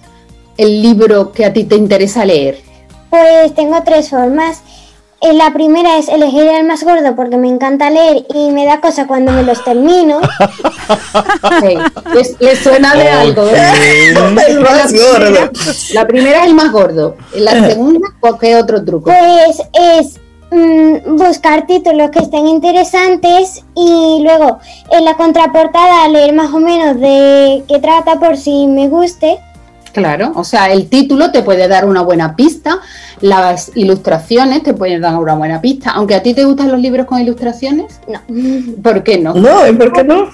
el 0.57 0.81
libro 0.81 1.31
que 1.31 1.45
a 1.45 1.53
ti 1.53 1.65
te 1.65 1.77
interesa 1.77 2.25
leer? 2.25 2.61
Pues 3.11 3.55
tengo 3.55 3.83
tres 3.85 4.09
formas. 4.09 4.63
Eh, 5.21 5.33
la 5.33 5.53
primera 5.53 5.99
es 5.99 6.09
elegir 6.09 6.43
el 6.43 6.65
más 6.65 6.85
gordo 6.85 7.17
porque 7.17 7.37
me 7.37 7.49
encanta 7.49 7.91
leer 7.91 8.25
y 8.33 8.53
me 8.53 8.65
da 8.65 8.81
cosa 8.81 9.09
cuando 9.09 9.33
me 9.33 9.43
los 9.43 9.65
termino. 9.65 10.21
Le 12.39 12.57
suena 12.57 12.95
de 12.95 13.09
algo. 13.09 13.43
El 14.49 14.61
más 14.61 14.93
gordo. 14.93 15.51
La 15.93 16.07
primera 16.07 16.43
es 16.43 16.47
el 16.47 16.55
más 16.55 16.71
gordo. 16.71 17.17
La 17.35 17.51
segunda, 17.69 18.09
¿qué 18.41 18.55
otro 18.55 18.85
truco? 18.85 19.11
Pues 19.11 19.61
es 19.73 20.21
mm, 20.53 21.17
buscar 21.17 21.67
títulos 21.67 22.11
que 22.11 22.21
estén 22.21 22.47
interesantes 22.47 23.65
y 23.75 24.21
luego 24.23 24.61
en 24.93 25.05
la 25.05 25.17
contraportada 25.17 26.07
leer 26.09 26.33
más 26.33 26.55
o 26.55 26.61
menos 26.61 27.01
de 27.01 27.65
qué 27.67 27.81
trata 27.81 28.21
por 28.21 28.37
si 28.37 28.69
me 28.69 28.89
guste 28.89 29.41
Claro, 29.93 30.33
o 30.35 30.45
sea, 30.45 30.71
el 30.71 30.89
título 30.89 31.31
te 31.31 31.43
puede 31.43 31.69
dar 31.69 31.85
una 31.85 32.03
buena 32.03 32.37
pista, 32.37 32.81
las 33.21 33.73
ilustraciones 33.75 34.63
te 34.63 34.75
pueden 34.75 35.01
dar 35.01 35.17
una 35.17 35.35
buena 35.35 35.61
pista, 35.61 35.91
aunque 35.91 36.15
a 36.15 36.23
ti 36.23 36.35
te 36.35 36.45
gustan 36.45 36.71
los 36.71 36.81
libros 36.81 37.07
con 37.07 37.21
ilustraciones. 37.21 38.01
No. 38.07 38.21
¿Por 38.83 39.03
qué 39.03 39.19
no? 39.19 39.35
No, 39.35 39.67
¿y 39.67 39.73
por 39.73 39.93
qué 39.93 40.05
no? 40.05 40.29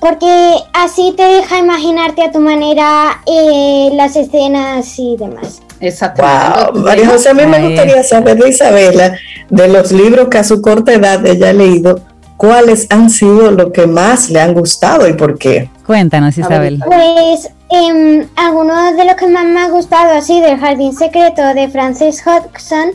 Porque 0.00 0.54
así 0.72 1.14
te 1.16 1.22
deja 1.22 1.58
imaginarte 1.58 2.22
a 2.22 2.32
tu 2.32 2.40
manera 2.40 3.20
eh, 3.24 3.90
las 3.94 4.16
escenas 4.16 4.98
y 4.98 5.16
demás. 5.16 5.62
Exactamente. 5.78 6.72
Wow. 6.72 6.82
María 6.82 7.08
José, 7.08 7.30
a 7.30 7.34
mí 7.34 7.46
me 7.46 7.68
gustaría 7.68 8.02
saber 8.02 8.36
de 8.36 8.48
Isabela, 8.48 9.16
de 9.48 9.68
los 9.68 9.92
libros 9.92 10.28
que 10.28 10.38
a 10.38 10.44
su 10.44 10.60
corta 10.60 10.92
edad 10.92 11.24
ella 11.24 11.50
ha 11.50 11.52
leído, 11.52 12.00
¿cuáles 12.36 12.88
han 12.90 13.10
sido 13.10 13.52
los 13.52 13.70
que 13.70 13.86
más 13.86 14.28
le 14.28 14.40
han 14.40 14.54
gustado 14.54 15.08
y 15.08 15.12
por 15.12 15.38
qué? 15.38 15.70
Cuéntanos, 15.86 16.36
Isabel. 16.36 16.82
Pues 16.84 17.50
eh, 17.72 18.26
algunos 18.36 18.96
de 18.96 19.04
los 19.04 19.14
que 19.14 19.26
más 19.26 19.44
me 19.44 19.60
ha 19.60 19.68
gustado 19.68 20.12
ha 20.12 20.20
sido 20.20 20.46
El 20.46 20.58
Jardín 20.58 20.92
Secreto 20.94 21.42
de 21.54 21.68
Frances 21.68 22.22
Hodgson, 22.26 22.90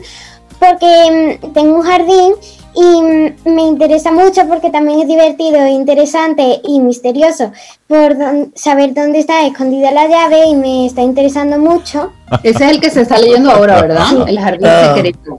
porque 0.58 1.06
em, 1.06 1.52
tengo 1.52 1.76
un 1.76 1.82
jardín 1.82 2.34
y 2.74 3.02
mm, 3.02 3.54
me 3.54 3.62
interesa 3.62 4.12
mucho 4.12 4.46
porque 4.46 4.70
también 4.70 5.00
es 5.00 5.08
divertido, 5.08 5.66
interesante 5.66 6.60
y 6.62 6.80
misterioso 6.80 7.52
por 7.86 8.16
saber 8.54 8.94
dónde 8.94 9.18
está 9.18 9.44
escondida 9.46 9.90
la 9.90 10.06
llave 10.06 10.46
y 10.46 10.54
me 10.54 10.86
está 10.86 11.02
interesando 11.02 11.58
mucho. 11.58 12.12
Ese 12.42 12.64
es 12.64 12.70
el 12.70 12.80
que 12.80 12.90
se 12.90 13.02
está 13.02 13.18
leyendo 13.18 13.50
ahora, 13.50 13.82
¿verdad? 13.82 14.28
El 14.28 14.38
Jardín 14.38 14.68
ah. 14.68 14.94
Secreto. 14.94 15.38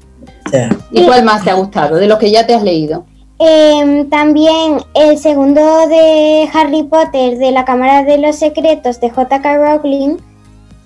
¿Y 0.92 1.06
cuál 1.06 1.24
más 1.24 1.44
te 1.44 1.52
ha 1.52 1.54
gustado 1.54 1.96
de 1.96 2.08
los 2.08 2.18
que 2.18 2.32
ya 2.32 2.46
te 2.46 2.54
has 2.54 2.64
leído? 2.64 3.06
Em, 3.40 4.10
también 4.10 4.80
el 4.96 5.18
segundo 5.18 5.88
de 5.88 6.50
Harry 6.54 6.84
Potter 6.84 7.38
de 7.38 7.52
la 7.52 7.64
Cámara 7.64 8.04
de 8.04 8.18
los 8.18 8.36
Secretos 8.36 9.00
de 9.00 9.10
J.K. 9.10 9.58
Rowling. 9.58 10.18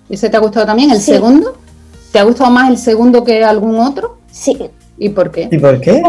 ¿Ese 0.07 0.29
te 0.29 0.37
ha 0.37 0.39
gustado 0.39 0.67
también? 0.67 0.91
¿El 0.91 1.01
segundo? 1.01 1.57
¿Te 2.11 2.19
ha 2.19 2.23
gustado 2.23 2.51
más 2.51 2.69
el 2.69 2.77
segundo 2.77 3.23
que 3.23 3.43
algún 3.43 3.79
otro? 3.79 4.17
Sí. 4.31 4.69
¿Y 4.99 5.09
por 5.09 5.31
qué? 5.31 5.49
¿Y 5.51 5.57
por 5.57 5.81
qué? 5.81 6.03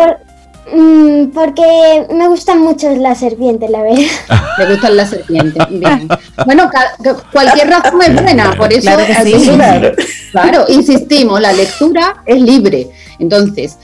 Mm, 0.71 1.31
porque 1.33 2.07
me 2.11 2.29
gustan 2.29 2.61
mucho 2.61 2.91
las 2.95 3.21
serpientes, 3.21 3.71
la 3.71 3.83
verdad. 3.83 4.03
Me 4.59 4.67
gustan 4.71 4.97
las 4.97 5.11
serpientes. 5.11 5.63
Bien. 5.71 6.09
Bueno, 6.45 6.71
cualquier 7.33 7.69
razón 7.69 8.01
es 8.03 8.23
buena, 8.23 8.55
por 8.57 8.73
eso 8.73 8.83
Claro 8.83 9.05
que 9.07 9.15
sí. 9.39 9.51
claro. 9.51 9.93
claro, 10.33 10.65
insistimos, 10.69 11.41
la 11.41 11.53
lectura 11.53 12.23
es 12.25 12.41
libre. 12.41 12.89
Entonces, 13.19 13.77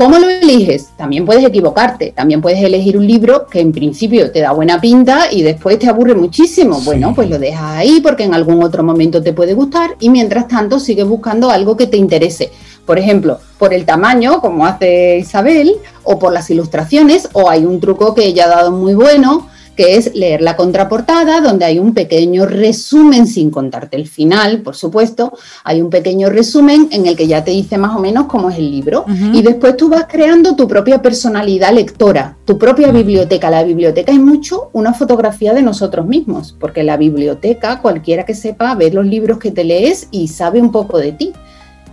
¿cómo 0.00 0.18
lo 0.18 0.30
eliges? 0.30 0.92
También 0.96 1.26
puedes 1.26 1.44
equivocarte, 1.44 2.12
también 2.16 2.40
puedes 2.40 2.58
elegir 2.64 2.96
un 2.96 3.06
libro 3.06 3.46
que 3.46 3.60
en 3.60 3.70
principio 3.70 4.32
te 4.32 4.40
da 4.40 4.52
buena 4.52 4.80
pinta 4.80 5.30
y 5.30 5.42
después 5.42 5.78
te 5.78 5.90
aburre 5.90 6.14
muchísimo. 6.14 6.80
Bueno, 6.80 7.12
pues 7.14 7.28
lo 7.28 7.38
dejas 7.38 7.76
ahí 7.76 8.00
porque 8.00 8.24
en 8.24 8.32
algún 8.32 8.64
otro 8.64 8.82
momento 8.82 9.22
te 9.22 9.34
puede 9.34 9.52
gustar 9.52 9.96
y 10.00 10.08
mientras 10.08 10.48
tanto 10.48 10.80
sigues 10.80 11.06
buscando 11.06 11.50
algo 11.50 11.76
que 11.76 11.86
te 11.86 11.98
interese. 11.98 12.50
Por 12.86 12.98
ejemplo, 12.98 13.40
por 13.58 13.74
el 13.74 13.84
tamaño, 13.84 14.40
como 14.40 14.64
hace 14.64 15.18
Isabel, 15.18 15.76
o 16.02 16.18
por 16.18 16.32
las 16.32 16.48
ilustraciones, 16.48 17.28
o 17.34 17.50
hay 17.50 17.66
un 17.66 17.78
truco 17.78 18.14
que 18.14 18.24
ella 18.24 18.46
ha 18.46 18.48
dado 18.48 18.72
muy 18.72 18.94
bueno, 18.94 19.48
que 19.76 19.96
es 19.96 20.14
leer 20.14 20.42
la 20.42 20.56
contraportada, 20.56 21.40
donde 21.40 21.64
hay 21.64 21.78
un 21.78 21.94
pequeño 21.94 22.46
resumen, 22.46 23.26
sin 23.26 23.50
contarte 23.50 23.96
el 23.96 24.06
final, 24.06 24.62
por 24.62 24.76
supuesto, 24.76 25.32
hay 25.64 25.80
un 25.80 25.90
pequeño 25.90 26.28
resumen 26.28 26.88
en 26.92 27.06
el 27.06 27.16
que 27.16 27.26
ya 27.26 27.44
te 27.44 27.50
dice 27.50 27.78
más 27.78 27.96
o 27.96 28.00
menos 28.00 28.26
cómo 28.26 28.50
es 28.50 28.58
el 28.58 28.70
libro. 28.70 29.04
Y 29.32 29.42
después 29.42 29.76
tú 29.76 29.88
vas 29.88 30.06
creando 30.08 30.56
tu 30.56 30.68
propia 30.68 31.02
personalidad 31.02 31.72
lectora, 31.72 32.36
tu 32.44 32.58
propia 32.58 32.92
biblioteca. 32.92 33.50
La 33.50 33.62
biblioteca 33.62 34.12
es 34.12 34.20
mucho 34.20 34.70
una 34.72 34.94
fotografía 34.94 35.54
de 35.54 35.62
nosotros 35.62 36.06
mismos, 36.06 36.54
porque 36.58 36.82
la 36.82 36.96
biblioteca, 36.96 37.80
cualquiera 37.80 38.24
que 38.24 38.34
sepa, 38.34 38.74
ve 38.74 38.90
los 38.90 39.06
libros 39.06 39.38
que 39.38 39.50
te 39.50 39.64
lees 39.64 40.08
y 40.10 40.28
sabe 40.28 40.60
un 40.60 40.72
poco 40.72 40.98
de 40.98 41.12
ti. 41.12 41.32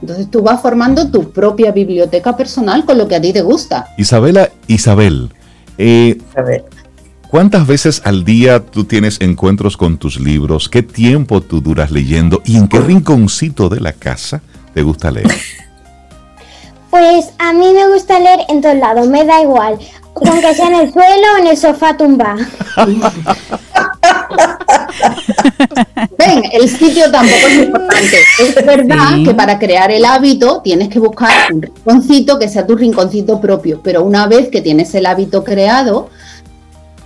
Entonces 0.01 0.29
tú 0.29 0.41
vas 0.41 0.61
formando 0.61 1.09
tu 1.09 1.31
propia 1.31 1.71
biblioteca 1.71 2.37
personal 2.37 2.85
con 2.85 2.97
lo 2.97 3.07
que 3.07 3.15
a 3.15 3.21
ti 3.21 3.33
te 3.33 3.41
gusta. 3.41 3.87
Isabela, 3.97 4.49
Isabel, 4.67 5.31
eh, 5.77 6.17
A 6.35 6.41
ver. 6.41 6.65
¿Cuántas 7.29 7.67
veces 7.67 8.01
al 8.05 8.23
día 8.23 8.63
tú 8.65 8.83
tienes 8.85 9.19
encuentros 9.21 9.77
con 9.77 9.97
tus 9.97 10.19
libros? 10.19 10.69
¿Qué 10.69 10.83
tiempo 10.83 11.41
tú 11.41 11.61
duras 11.61 11.91
leyendo? 11.91 12.41
¿Y 12.45 12.57
en 12.57 12.67
qué 12.67 12.79
rinconcito 12.79 13.69
de 13.69 13.79
la 13.81 13.93
casa 13.93 14.41
te 14.73 14.83
gusta 14.83 15.11
leer? 15.11 15.27
Pues 16.89 17.31
a 17.37 17.51
mí 17.51 17.73
me 17.73 17.85
gusta 17.93 18.17
leer 18.17 18.39
en 18.47 18.61
todos 18.61 18.77
lados, 18.77 19.07
me 19.07 19.25
da 19.25 19.41
igual. 19.41 19.77
Aunque 20.25 20.55
sea 20.55 20.67
en 20.67 20.75
el 20.75 20.93
suelo 20.93 21.27
o 21.35 21.41
en 21.41 21.47
el 21.47 21.57
sofá 21.57 21.97
tumba. 21.97 22.37
Ven, 26.17 26.43
el 26.53 26.69
sitio 26.69 27.11
tampoco 27.11 27.47
es 27.47 27.57
importante. 27.65 28.17
Es 28.39 28.65
verdad 28.65 29.15
Sí. 29.15 29.23
que 29.25 29.33
para 29.33 29.59
crear 29.59 29.91
el 29.91 30.05
hábito 30.05 30.61
tienes 30.63 30.89
que 30.89 30.99
buscar 30.99 31.53
un 31.53 31.61
rinconcito 31.61 32.39
que 32.39 32.49
sea 32.49 32.65
tu 32.65 32.75
rinconcito 32.75 33.39
propio, 33.39 33.81
pero 33.83 34.03
una 34.03 34.27
vez 34.27 34.49
que 34.49 34.61
tienes 34.61 34.93
el 34.95 35.05
hábito 35.05 35.43
creado, 35.43 36.09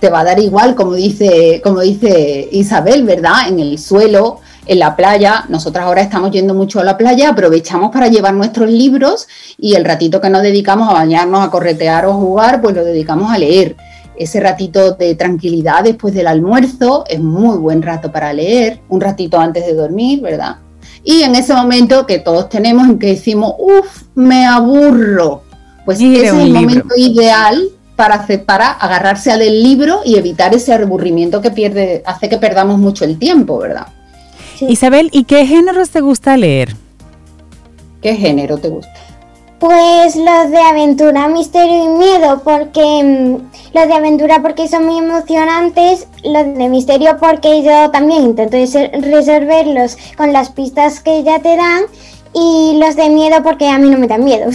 te 0.02 0.10
va 0.10 0.20
a 0.20 0.24
dar 0.24 0.40
igual, 0.40 0.74
como 0.74 0.94
dice, 0.94 1.60
como 1.62 1.78
dice 1.78 2.48
Isabel, 2.50 3.04
¿verdad? 3.04 3.46
En 3.46 3.60
el 3.60 3.78
suelo, 3.78 4.40
en 4.66 4.80
la 4.80 4.96
playa. 4.96 5.44
Nosotras 5.48 5.84
ahora 5.84 6.02
estamos 6.02 6.32
yendo 6.32 6.54
mucho 6.54 6.80
a 6.80 6.84
la 6.84 6.98
playa, 6.98 7.28
aprovechamos 7.28 7.92
para 7.92 8.08
llevar 8.08 8.34
nuestros 8.34 8.68
libros 8.68 9.28
y 9.58 9.76
el 9.76 9.84
ratito 9.84 10.20
que 10.20 10.28
nos 10.28 10.42
dedicamos 10.42 10.88
a 10.90 10.94
bañarnos, 10.94 11.46
a 11.46 11.52
corretear 11.52 12.06
o 12.06 12.14
jugar, 12.14 12.60
pues 12.60 12.74
lo 12.74 12.84
dedicamos 12.84 13.30
a 13.30 13.38
leer. 13.38 13.76
Ese 14.16 14.40
ratito 14.40 14.94
de 14.94 15.14
tranquilidad 15.14 15.84
después 15.84 16.12
del 16.14 16.26
almuerzo 16.26 17.04
es 17.08 17.20
muy 17.20 17.56
buen 17.58 17.80
rato 17.80 18.10
para 18.10 18.32
leer, 18.32 18.80
un 18.88 19.00
ratito 19.00 19.38
antes 19.38 19.64
de 19.64 19.74
dormir, 19.74 20.20
¿verdad? 20.20 20.56
Y 21.04 21.22
en 21.22 21.36
ese 21.36 21.54
momento 21.54 22.06
que 22.06 22.18
todos 22.18 22.48
tenemos 22.48 22.88
en 22.88 22.98
que 22.98 23.06
decimos, 23.06 23.54
uff, 23.56 24.02
me 24.16 24.46
aburro, 24.46 25.44
pues 25.84 26.00
Mire 26.00 26.26
ese 26.26 26.26
es 26.26 26.32
el 26.32 26.44
libro. 26.46 26.60
momento 26.60 26.94
ideal 26.96 27.68
para, 27.96 28.16
hacer, 28.16 28.44
para 28.44 28.70
agarrarse 28.70 29.30
al 29.30 29.40
del 29.40 29.62
libro 29.62 30.00
y 30.04 30.16
evitar 30.16 30.54
ese 30.54 30.72
aburrimiento 30.72 31.40
que 31.40 31.50
pierde, 31.50 32.02
hace 32.06 32.28
que 32.28 32.38
perdamos 32.38 32.78
mucho 32.78 33.04
el 33.04 33.18
tiempo, 33.18 33.58
¿verdad? 33.58 33.88
Isabel, 34.60 35.08
¿y 35.12 35.24
qué 35.24 35.46
géneros 35.46 35.90
te 35.90 36.00
gusta 36.00 36.36
leer? 36.36 36.76
¿Qué 38.00 38.14
género 38.14 38.58
te 38.58 38.68
gusta? 38.68 38.92
Pues 39.58 40.16
los 40.16 40.50
de 40.50 40.58
aventura, 40.58 41.28
misterio 41.28 41.84
y 41.84 41.88
miedo, 41.88 42.42
porque 42.42 42.80
mm, 42.80 43.76
los 43.76 43.86
de 43.86 43.94
aventura 43.94 44.42
porque 44.42 44.66
son 44.66 44.86
muy 44.86 44.98
emocionantes, 44.98 46.08
los 46.24 46.58
de 46.58 46.68
misterio 46.68 47.16
porque 47.20 47.62
yo 47.62 47.90
también 47.92 48.24
intento 48.24 48.56
resolverlos 48.56 49.96
con 50.16 50.32
las 50.32 50.50
pistas 50.50 51.00
que 51.00 51.22
ya 51.22 51.38
te 51.38 51.56
dan 51.56 51.84
y 52.34 52.78
los 52.78 52.96
de 52.96 53.08
miedo 53.10 53.42
porque 53.42 53.68
a 53.68 53.78
mí 53.78 53.90
no 53.90 53.98
me 53.98 54.06
dan 54.06 54.24
miedo. 54.24 54.50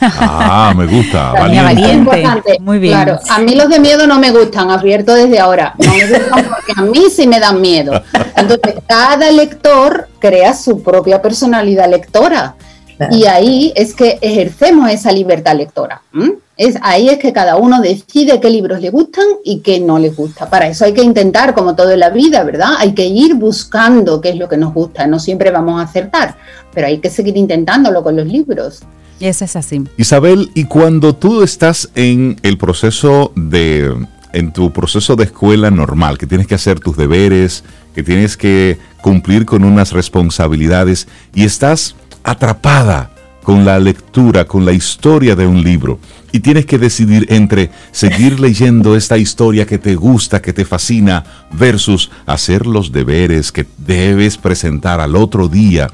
Ah, 0.00 0.72
me 0.76 0.86
gusta, 0.86 1.32
valiente. 1.38 1.62
valiente. 1.62 1.94
Importante. 1.94 2.56
Muy 2.60 2.78
bien. 2.78 2.94
Claro, 2.94 3.18
a 3.28 3.38
mí 3.38 3.54
los 3.54 3.68
de 3.68 3.78
miedo 3.80 4.06
no 4.06 4.18
me 4.18 4.30
gustan, 4.30 4.70
advierto 4.70 5.14
desde 5.14 5.38
ahora. 5.38 5.74
No 5.78 5.92
me 5.94 6.06
gustan 6.06 6.44
porque 6.44 6.72
a 6.76 6.82
mí 6.82 7.04
sí 7.14 7.26
me 7.26 7.38
dan 7.40 7.60
miedo. 7.60 8.02
Entonces, 8.36 8.74
cada 8.86 9.30
lector 9.30 10.08
crea 10.18 10.54
su 10.54 10.82
propia 10.82 11.20
personalidad 11.20 11.88
lectora. 11.88 12.54
Claro. 12.96 13.16
Y 13.16 13.24
ahí 13.26 13.72
es 13.74 13.94
que 13.94 14.18
ejercemos 14.20 14.90
esa 14.90 15.12
libertad 15.12 15.56
lectora. 15.56 16.02
¿m? 16.12 16.34
Es, 16.56 16.76
ahí 16.82 17.08
es 17.08 17.18
que 17.18 17.32
cada 17.32 17.56
uno 17.56 17.80
decide 17.80 18.38
qué 18.40 18.48
libros 18.48 18.80
le 18.80 18.90
gustan 18.90 19.24
y 19.44 19.58
qué 19.60 19.80
no 19.80 19.98
les 19.98 20.14
gusta. 20.14 20.48
Para 20.48 20.68
eso 20.68 20.84
hay 20.84 20.92
que 20.92 21.02
intentar, 21.02 21.54
como 21.54 21.74
todo 21.74 21.90
en 21.90 22.00
la 22.00 22.10
vida, 22.10 22.44
¿verdad? 22.44 22.74
Hay 22.78 22.94
que 22.94 23.06
ir 23.06 23.34
buscando 23.34 24.20
qué 24.20 24.30
es 24.30 24.36
lo 24.36 24.48
que 24.48 24.56
nos 24.56 24.72
gusta. 24.72 25.06
No 25.06 25.18
siempre 25.18 25.50
vamos 25.50 25.80
a 25.80 25.84
acertar, 25.84 26.36
pero 26.72 26.86
hay 26.86 26.98
que 26.98 27.10
seguir 27.10 27.36
intentándolo 27.36 28.04
con 28.04 28.16
los 28.16 28.26
libros. 28.26 28.82
Y 29.18 29.26
eso 29.26 29.44
es 29.44 29.56
así. 29.56 29.82
Isabel, 29.96 30.50
y 30.54 30.64
cuando 30.64 31.14
tú 31.14 31.42
estás 31.42 31.90
en 31.96 32.36
el 32.42 32.56
proceso 32.56 33.32
de, 33.34 33.92
en 34.32 34.52
tu 34.52 34.72
proceso 34.72 35.16
de 35.16 35.24
escuela 35.24 35.70
normal, 35.70 36.18
que 36.18 36.26
tienes 36.26 36.46
que 36.46 36.54
hacer 36.54 36.78
tus 36.78 36.96
deberes, 36.96 37.64
que 37.94 38.02
tienes 38.02 38.36
que 38.36 38.78
cumplir 39.00 39.44
con 39.44 39.64
unas 39.64 39.92
responsabilidades 39.92 41.08
y 41.34 41.44
estás 41.44 41.94
atrapada 42.24 43.10
con 43.42 43.64
la 43.64 43.78
lectura, 43.78 44.46
con 44.46 44.64
la 44.64 44.72
historia 44.72 45.36
de 45.36 45.46
un 45.46 45.62
libro, 45.62 45.98
y 46.32 46.40
tienes 46.40 46.66
que 46.66 46.78
decidir 46.78 47.26
entre 47.28 47.70
seguir 47.92 48.40
leyendo 48.40 48.96
esta 48.96 49.18
historia 49.18 49.66
que 49.66 49.78
te 49.78 49.94
gusta, 49.94 50.42
que 50.42 50.52
te 50.52 50.64
fascina, 50.64 51.24
versus 51.52 52.10
hacer 52.26 52.66
los 52.66 52.90
deberes 52.90 53.52
que 53.52 53.66
debes 53.78 54.38
presentar 54.38 55.00
al 55.00 55.14
otro 55.14 55.46
día 55.48 55.90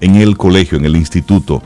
en 0.00 0.16
el 0.16 0.36
colegio, 0.36 0.78
en 0.78 0.86
el 0.86 0.96
instituto, 0.96 1.62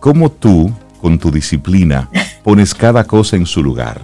¿Cómo 0.00 0.30
tú, 0.30 0.72
con 0.98 1.18
tu 1.18 1.30
disciplina, 1.30 2.08
pones 2.42 2.74
cada 2.74 3.04
cosa 3.04 3.36
en 3.36 3.44
su 3.44 3.62
lugar? 3.62 4.00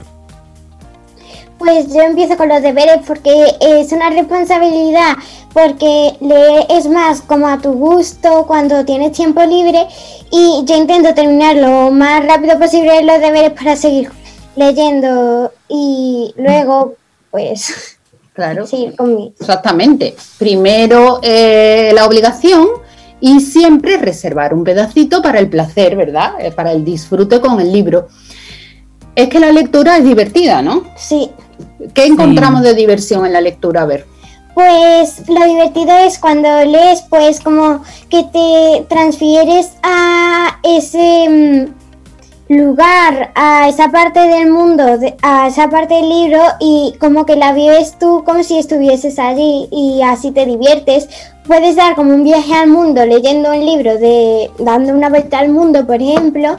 Pues 1.58 1.92
yo 1.92 2.02
empiezo 2.02 2.36
con 2.36 2.48
los 2.48 2.62
deberes 2.62 2.98
porque 3.06 3.46
es 3.60 3.90
una 3.92 4.10
responsabilidad, 4.10 5.16
porque 5.54 6.12
leer 6.20 6.66
es 6.68 6.86
más 6.86 7.22
como 7.22 7.48
a 7.48 7.58
tu 7.58 7.72
gusto 7.72 8.44
cuando 8.46 8.84
tienes 8.84 9.12
tiempo 9.12 9.42
libre 9.42 9.86
y 10.30 10.62
yo 10.64 10.76
intento 10.76 11.14
terminar 11.14 11.56
lo 11.56 11.90
más 11.90 12.26
rápido 12.26 12.58
posible 12.58 13.02
los 13.02 13.20
deberes 13.20 13.52
para 13.52 13.74
seguir 13.74 14.10
leyendo 14.54 15.50
y 15.68 16.34
luego 16.36 16.94
pues 17.30 17.96
Claro. 18.36 18.66
seguir 18.66 18.94
con 18.94 19.16
mi... 19.16 19.34
Exactamente. 19.40 20.14
Primero 20.38 21.20
eh, 21.22 21.90
la 21.94 22.06
obligación 22.06 22.68
y 23.20 23.40
siempre 23.40 23.96
reservar 23.96 24.52
un 24.54 24.62
pedacito 24.62 25.22
para 25.22 25.38
el 25.38 25.48
placer, 25.48 25.96
¿verdad? 25.96 26.34
Eh, 26.38 26.52
para 26.52 26.72
el 26.72 26.84
disfrute 26.84 27.40
con 27.40 27.58
el 27.60 27.72
libro. 27.72 28.08
Es 29.14 29.30
que 29.30 29.40
la 29.40 29.50
lectura 29.50 29.96
es 29.96 30.04
divertida, 30.04 30.60
¿no? 30.60 30.84
Sí, 30.96 31.30
¿Qué 31.94 32.06
encontramos 32.06 32.62
de 32.62 32.74
diversión 32.74 33.24
en 33.26 33.32
la 33.32 33.40
lectura? 33.40 33.82
A 33.82 33.86
ver. 33.86 34.06
Pues 34.54 35.28
lo 35.28 35.44
divertido 35.44 35.92
es 35.98 36.18
cuando 36.18 36.48
lees, 36.64 37.02
pues 37.10 37.40
como 37.40 37.82
que 38.08 38.22
te 38.24 38.86
transfieres 38.88 39.72
a 39.82 40.58
ese 40.62 41.28
mm, 42.48 42.54
lugar, 42.54 43.32
a 43.34 43.68
esa 43.68 43.90
parte 43.90 44.20
del 44.20 44.50
mundo, 44.50 44.96
de- 44.98 45.14
a 45.22 45.48
esa 45.48 45.68
parte 45.68 45.94
del 45.94 46.08
libro 46.08 46.40
y 46.60 46.94
como 47.00 47.26
que 47.26 47.36
la 47.36 47.52
vives 47.52 47.98
tú 47.98 48.22
como 48.24 48.42
si 48.42 48.56
estuvieses 48.58 49.18
allí 49.18 49.68
y 49.70 50.00
así 50.02 50.30
te 50.30 50.46
diviertes. 50.46 51.08
Puedes 51.46 51.76
dar 51.76 51.94
como 51.94 52.14
un 52.14 52.24
viaje 52.24 52.54
al 52.54 52.68
mundo 52.68 53.04
leyendo 53.04 53.50
un 53.50 53.64
libro 53.66 53.98
de 53.98 54.50
dando 54.58 54.92
una 54.94 55.10
vuelta 55.10 55.38
al 55.38 55.50
mundo, 55.50 55.86
por 55.86 56.00
ejemplo, 56.00 56.58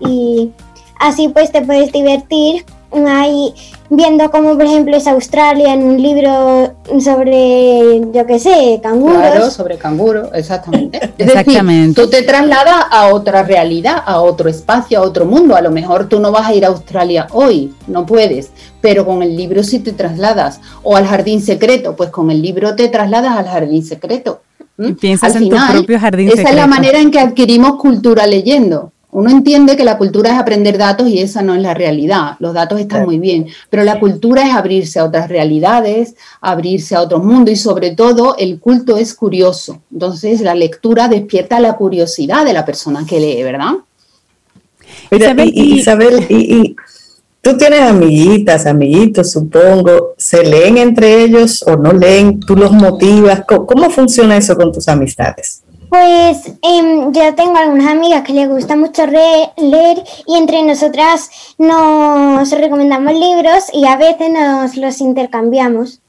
y 0.00 0.50
así 0.98 1.28
pues 1.28 1.52
te 1.52 1.60
puedes 1.60 1.92
divertir 1.92 2.64
ahí 3.08 3.52
viendo 3.90 4.30
como 4.30 4.54
por 4.54 4.64
ejemplo 4.64 4.96
es 4.96 5.06
Australia 5.06 5.72
en 5.74 5.82
un 5.82 6.00
libro 6.02 6.74
sobre 7.00 8.00
yo 8.12 8.26
qué 8.26 8.38
sé 8.38 8.80
canguros 8.82 9.16
Claro, 9.18 9.50
sobre 9.50 9.76
canguro, 9.78 10.32
exactamente. 10.34 10.98
Es 11.18 11.28
Exactamente. 11.28 11.88
decir, 11.88 11.94
tú 11.94 12.10
te 12.10 12.22
trasladas 12.22 12.86
a 12.90 13.08
otra 13.12 13.42
realidad, 13.42 14.02
a 14.04 14.20
otro 14.20 14.48
espacio, 14.48 14.98
a 14.98 15.02
otro 15.02 15.26
mundo. 15.26 15.54
A 15.54 15.60
lo 15.60 15.70
mejor 15.70 16.08
tú 16.08 16.20
no 16.20 16.32
vas 16.32 16.46
a 16.46 16.54
ir 16.54 16.64
a 16.64 16.68
Australia 16.68 17.26
hoy, 17.32 17.72
no 17.86 18.06
puedes, 18.06 18.50
pero 18.80 19.04
con 19.04 19.22
el 19.22 19.36
libro 19.36 19.62
sí 19.62 19.78
te 19.78 19.92
trasladas. 19.92 20.60
O 20.82 20.96
al 20.96 21.06
jardín 21.06 21.40
secreto, 21.42 21.94
pues 21.96 22.10
con 22.10 22.30
el 22.30 22.42
libro 22.42 22.74
te 22.74 22.88
trasladas 22.88 23.36
al 23.36 23.46
jardín 23.46 23.84
secreto. 23.84 24.40
¿m? 24.78 24.88
Y 24.88 24.92
piensas 24.94 25.36
Al 25.36 25.44
en 25.44 25.48
tu 25.50 25.56
propio 25.56 26.00
jardín 26.00 26.28
Esa 26.28 26.48
es 26.48 26.54
la 26.54 26.66
manera 26.66 26.98
en 26.98 27.10
que 27.10 27.20
adquirimos 27.20 27.76
cultura 27.76 28.26
leyendo. 28.26 28.92
Uno 29.14 29.30
entiende 29.30 29.76
que 29.76 29.84
la 29.84 29.96
cultura 29.96 30.32
es 30.32 30.40
aprender 30.40 30.76
datos 30.76 31.08
y 31.08 31.20
esa 31.20 31.40
no 31.40 31.54
es 31.54 31.62
la 31.62 31.72
realidad. 31.72 32.34
Los 32.40 32.52
datos 32.52 32.80
están 32.80 33.04
muy 33.04 33.20
bien, 33.20 33.46
pero 33.70 33.84
la 33.84 34.00
cultura 34.00 34.44
es 34.44 34.52
abrirse 34.52 34.98
a 34.98 35.04
otras 35.04 35.28
realidades, 35.28 36.16
abrirse 36.40 36.96
a 36.96 37.00
otro 37.00 37.20
mundo 37.20 37.48
y 37.52 37.54
sobre 37.54 37.92
todo 37.92 38.34
el 38.36 38.58
culto 38.58 38.96
es 38.96 39.14
curioso. 39.14 39.80
Entonces 39.92 40.40
la 40.40 40.56
lectura 40.56 41.06
despierta 41.06 41.60
la 41.60 41.76
curiosidad 41.76 42.44
de 42.44 42.54
la 42.54 42.64
persona 42.64 43.06
que 43.08 43.20
lee, 43.20 43.40
¿verdad? 43.44 43.74
Isabel, 45.12 45.52
y, 45.54 45.74
Isabel, 45.78 46.26
y, 46.28 46.74
tú 47.40 47.56
tienes 47.56 47.82
amiguitas, 47.82 48.66
amiguitos, 48.66 49.30
supongo, 49.30 50.14
¿se 50.18 50.42
leen 50.42 50.76
entre 50.76 51.22
ellos 51.22 51.62
o 51.62 51.76
no 51.76 51.92
leen? 51.92 52.40
¿Tú 52.40 52.56
los 52.56 52.72
motivas? 52.72 53.44
cómo 53.46 53.90
funciona 53.90 54.36
eso 54.36 54.56
con 54.56 54.72
tus 54.72 54.88
amistades? 54.88 55.62
Pues 55.94 56.52
em, 56.62 57.12
yo 57.12 57.36
tengo 57.36 57.56
algunas 57.56 57.86
amigas 57.86 58.24
que 58.24 58.32
les 58.32 58.48
gusta 58.48 58.74
mucho 58.74 59.06
leer 59.06 60.02
y 60.26 60.34
entre 60.34 60.60
nosotras 60.64 61.30
nos 61.56 62.50
recomendamos 62.50 63.12
libros 63.12 63.66
y 63.72 63.86
a 63.86 63.96
veces 63.96 64.28
nos 64.28 64.76
los 64.76 65.00
intercambiamos. 65.00 66.00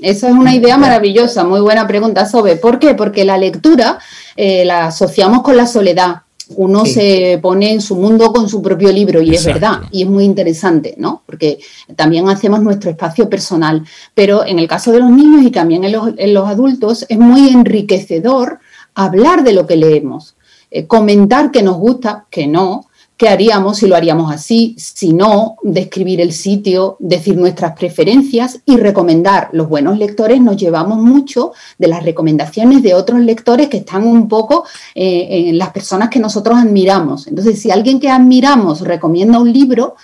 Esa 0.00 0.28
es 0.28 0.34
una 0.34 0.54
idea 0.54 0.78
maravillosa, 0.78 1.44
muy 1.44 1.60
buena 1.60 1.86
pregunta, 1.86 2.24
Sobe. 2.24 2.56
¿Por 2.56 2.78
qué? 2.78 2.94
Porque 2.94 3.26
la 3.26 3.36
lectura 3.36 3.98
eh, 4.36 4.64
la 4.64 4.86
asociamos 4.86 5.42
con 5.42 5.54
la 5.58 5.66
soledad. 5.66 6.22
Uno 6.54 6.86
se 6.86 7.38
pone 7.42 7.72
en 7.72 7.82
su 7.82 7.94
mundo 7.94 8.32
con 8.32 8.48
su 8.48 8.62
propio 8.62 8.90
libro 8.90 9.20
y 9.20 9.34
es 9.34 9.44
verdad, 9.44 9.80
y 9.90 10.04
es 10.04 10.08
muy 10.08 10.24
interesante, 10.24 10.94
¿no? 10.96 11.22
Porque 11.26 11.58
también 11.94 12.26
hacemos 12.30 12.62
nuestro 12.62 12.88
espacio 12.88 13.28
personal. 13.28 13.84
Pero 14.14 14.46
en 14.46 14.58
el 14.58 14.66
caso 14.66 14.92
de 14.92 15.00
los 15.00 15.10
niños 15.10 15.42
y 15.42 15.50
también 15.50 15.84
en 15.84 15.92
los, 15.92 16.14
en 16.16 16.32
los 16.32 16.48
adultos 16.48 17.04
es 17.06 17.18
muy 17.18 17.50
enriquecedor 17.50 18.60
hablar 18.96 19.44
de 19.44 19.52
lo 19.52 19.66
que 19.66 19.76
leemos, 19.76 20.36
eh, 20.70 20.86
comentar 20.86 21.52
que 21.52 21.62
nos 21.62 21.76
gusta, 21.76 22.26
que 22.30 22.48
no, 22.48 22.86
qué 23.16 23.28
haríamos 23.28 23.78
si 23.78 23.86
lo 23.86 23.96
haríamos 23.96 24.32
así, 24.32 24.74
si 24.78 25.12
no, 25.12 25.56
describir 25.62 26.20
el 26.20 26.32
sitio, 26.32 26.96
decir 26.98 27.36
nuestras 27.36 27.72
preferencias 27.72 28.60
y 28.66 28.76
recomendar. 28.76 29.48
Los 29.52 29.68
buenos 29.68 29.98
lectores 29.98 30.40
nos 30.40 30.56
llevamos 30.56 30.98
mucho 30.98 31.52
de 31.78 31.88
las 31.88 32.04
recomendaciones 32.04 32.82
de 32.82 32.94
otros 32.94 33.20
lectores 33.20 33.68
que 33.68 33.78
están 33.78 34.06
un 34.06 34.28
poco 34.28 34.64
eh, 34.94 35.48
en 35.48 35.58
las 35.58 35.70
personas 35.70 36.10
que 36.10 36.18
nosotros 36.18 36.58
admiramos. 36.58 37.26
Entonces, 37.26 37.60
si 37.60 37.70
alguien 37.70 38.00
que 38.00 38.10
admiramos 38.10 38.80
recomienda 38.80 39.38
un 39.38 39.52
libro, 39.52 39.94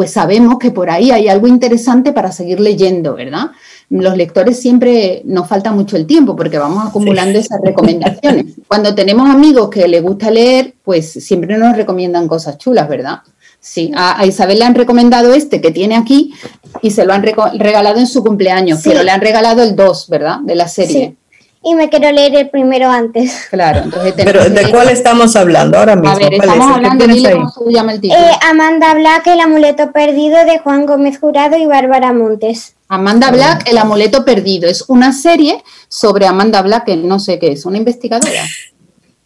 pues 0.00 0.12
sabemos 0.12 0.58
que 0.58 0.70
por 0.70 0.88
ahí 0.88 1.10
hay 1.10 1.28
algo 1.28 1.46
interesante 1.46 2.14
para 2.14 2.32
seguir 2.32 2.58
leyendo, 2.58 3.16
¿verdad? 3.16 3.50
los 3.90 4.16
lectores 4.16 4.58
siempre 4.58 5.20
nos 5.26 5.46
falta 5.46 5.72
mucho 5.72 5.98
el 5.98 6.06
tiempo 6.06 6.34
porque 6.34 6.56
vamos 6.56 6.88
acumulando 6.88 7.38
esas 7.38 7.60
recomendaciones. 7.62 8.46
Cuando 8.66 8.94
tenemos 8.94 9.28
amigos 9.28 9.68
que 9.68 9.86
les 9.86 10.02
gusta 10.02 10.30
leer, 10.30 10.72
pues 10.82 11.12
siempre 11.12 11.58
nos 11.58 11.76
recomiendan 11.76 12.28
cosas 12.28 12.56
chulas, 12.56 12.88
¿verdad? 12.88 13.18
Sí, 13.60 13.92
a, 13.94 14.24
Isabel 14.24 14.60
le 14.60 14.64
han 14.64 14.74
recomendado 14.74 15.34
este 15.34 15.60
que 15.60 15.70
tiene 15.70 15.96
aquí 15.96 16.32
y 16.80 16.92
se 16.92 17.04
lo 17.04 17.12
han 17.12 17.22
regalado 17.22 18.00
en 18.00 18.06
su 18.06 18.24
cumpleaños, 18.24 18.80
pero 18.82 19.02
le 19.02 19.10
han 19.10 19.20
regalado 19.20 19.62
el 19.62 19.76
2, 19.76 20.08
¿verdad? 20.08 20.38
De 20.40 20.54
la 20.54 20.68
serie. 20.68 21.16
Y 21.62 21.74
me 21.74 21.90
quiero 21.90 22.10
leer 22.10 22.34
el 22.36 22.48
primero 22.48 22.90
antes. 22.90 23.48
Claro, 23.50 23.80
entonces 23.84 24.14
Pero 24.16 24.48
¿de 24.48 24.70
cuál 24.70 24.88
estamos 24.88 25.36
hablando 25.36 25.78
ahora 25.78 25.94
mismo? 25.94 26.16
A 26.16 26.18
ver, 26.18 26.32
estamos 26.32 26.76
hablando 26.76 27.06
de 27.06 27.32
cómo 27.32 27.50
se 27.50 27.72
llama 27.72 27.92
el 27.92 28.00
título. 28.00 28.18
Eh, 28.18 28.30
Amanda 28.48 28.94
Black, 28.94 29.26
El 29.26 29.40
amuleto 29.40 29.92
perdido 29.92 30.42
de 30.46 30.58
Juan 30.60 30.86
Gómez 30.86 31.18
Jurado 31.18 31.58
y 31.58 31.66
Bárbara 31.66 32.14
Montes. 32.14 32.76
Amanda 32.88 33.30
Black, 33.30 33.68
El 33.68 33.76
amuleto 33.76 34.24
perdido. 34.24 34.70
Es 34.70 34.84
una 34.88 35.12
serie 35.12 35.62
sobre 35.88 36.26
Amanda 36.26 36.62
Black, 36.62 36.86
que 36.86 36.96
no 36.96 37.18
sé 37.18 37.38
qué 37.38 37.52
es, 37.52 37.66
una 37.66 37.76
investigadora. 37.76 38.42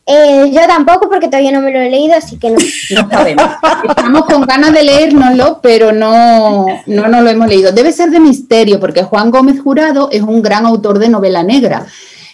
Eh, 0.06 0.50
yo 0.52 0.60
tampoco, 0.66 1.08
porque 1.08 1.28
todavía 1.28 1.52
no 1.52 1.62
me 1.62 1.70
lo 1.70 1.78
he 1.78 1.88
leído, 1.88 2.16
así 2.16 2.36
que 2.36 2.50
no. 2.50 2.58
No 2.90 3.08
sabemos. 3.08 3.44
Estamos 3.88 4.24
con 4.24 4.42
ganas 4.42 4.72
de 4.72 4.82
leérnoslo, 4.82 5.60
pero 5.62 5.92
no, 5.92 6.66
no 6.86 7.08
nos 7.08 7.22
lo 7.22 7.30
hemos 7.30 7.48
leído. 7.48 7.70
Debe 7.70 7.92
ser 7.92 8.10
de 8.10 8.18
misterio, 8.18 8.80
porque 8.80 9.04
Juan 9.04 9.30
Gómez 9.30 9.60
Jurado 9.60 10.08
es 10.10 10.20
un 10.20 10.42
gran 10.42 10.66
autor 10.66 10.98
de 10.98 11.08
novela 11.08 11.44
negra 11.44 11.86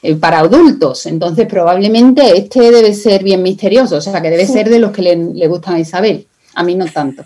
eh, 0.03 0.15
para 0.15 0.41
adultos. 0.41 1.07
Entonces, 1.07 1.47
probablemente 1.47 2.37
este 2.37 2.71
debe 2.71 2.95
ser 2.95 3.23
bien 3.23 3.43
misterioso, 3.43 3.97
o 3.97 4.01
sea, 4.01 4.21
que 4.23 4.31
debe 4.31 4.47
ser 4.47 4.71
de 4.71 4.79
los 4.79 4.93
que 4.93 5.03
le, 5.03 5.17
le 5.17 5.47
gustan 5.47 5.75
a 5.75 5.81
Isabel. 5.81 6.27
A 6.55 6.63
mí 6.63 6.75
no 6.75 6.87
tanto. 6.87 7.25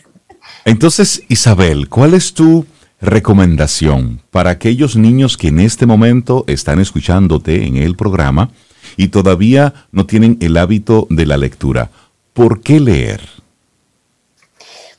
Entonces, 0.65 1.23
Isabel, 1.29 1.89
¿cuál 1.89 2.15
es 2.15 2.35
tu 2.35 2.67
recomendación 3.01 4.23
para 4.31 4.51
aquellos 4.51 4.97
niños 4.97 5.37
que 5.37 5.49
en 5.49 5.61
este 5.61 5.87
momento 5.87 6.45
están 6.47 6.81
escuchándote 6.81 7.67
en 7.67 7.77
el 7.77 7.97
programa 7.97 8.51
y 8.97 9.09
todavía 9.09 9.75
no 9.93 10.07
tienen 10.07 10.39
el 10.41 10.57
hábito 10.57 11.07
de 11.11 11.27
la 11.27 11.37
lectura? 11.37 11.91
¿Por 12.33 12.61
qué 12.61 12.81
leer? 12.81 13.21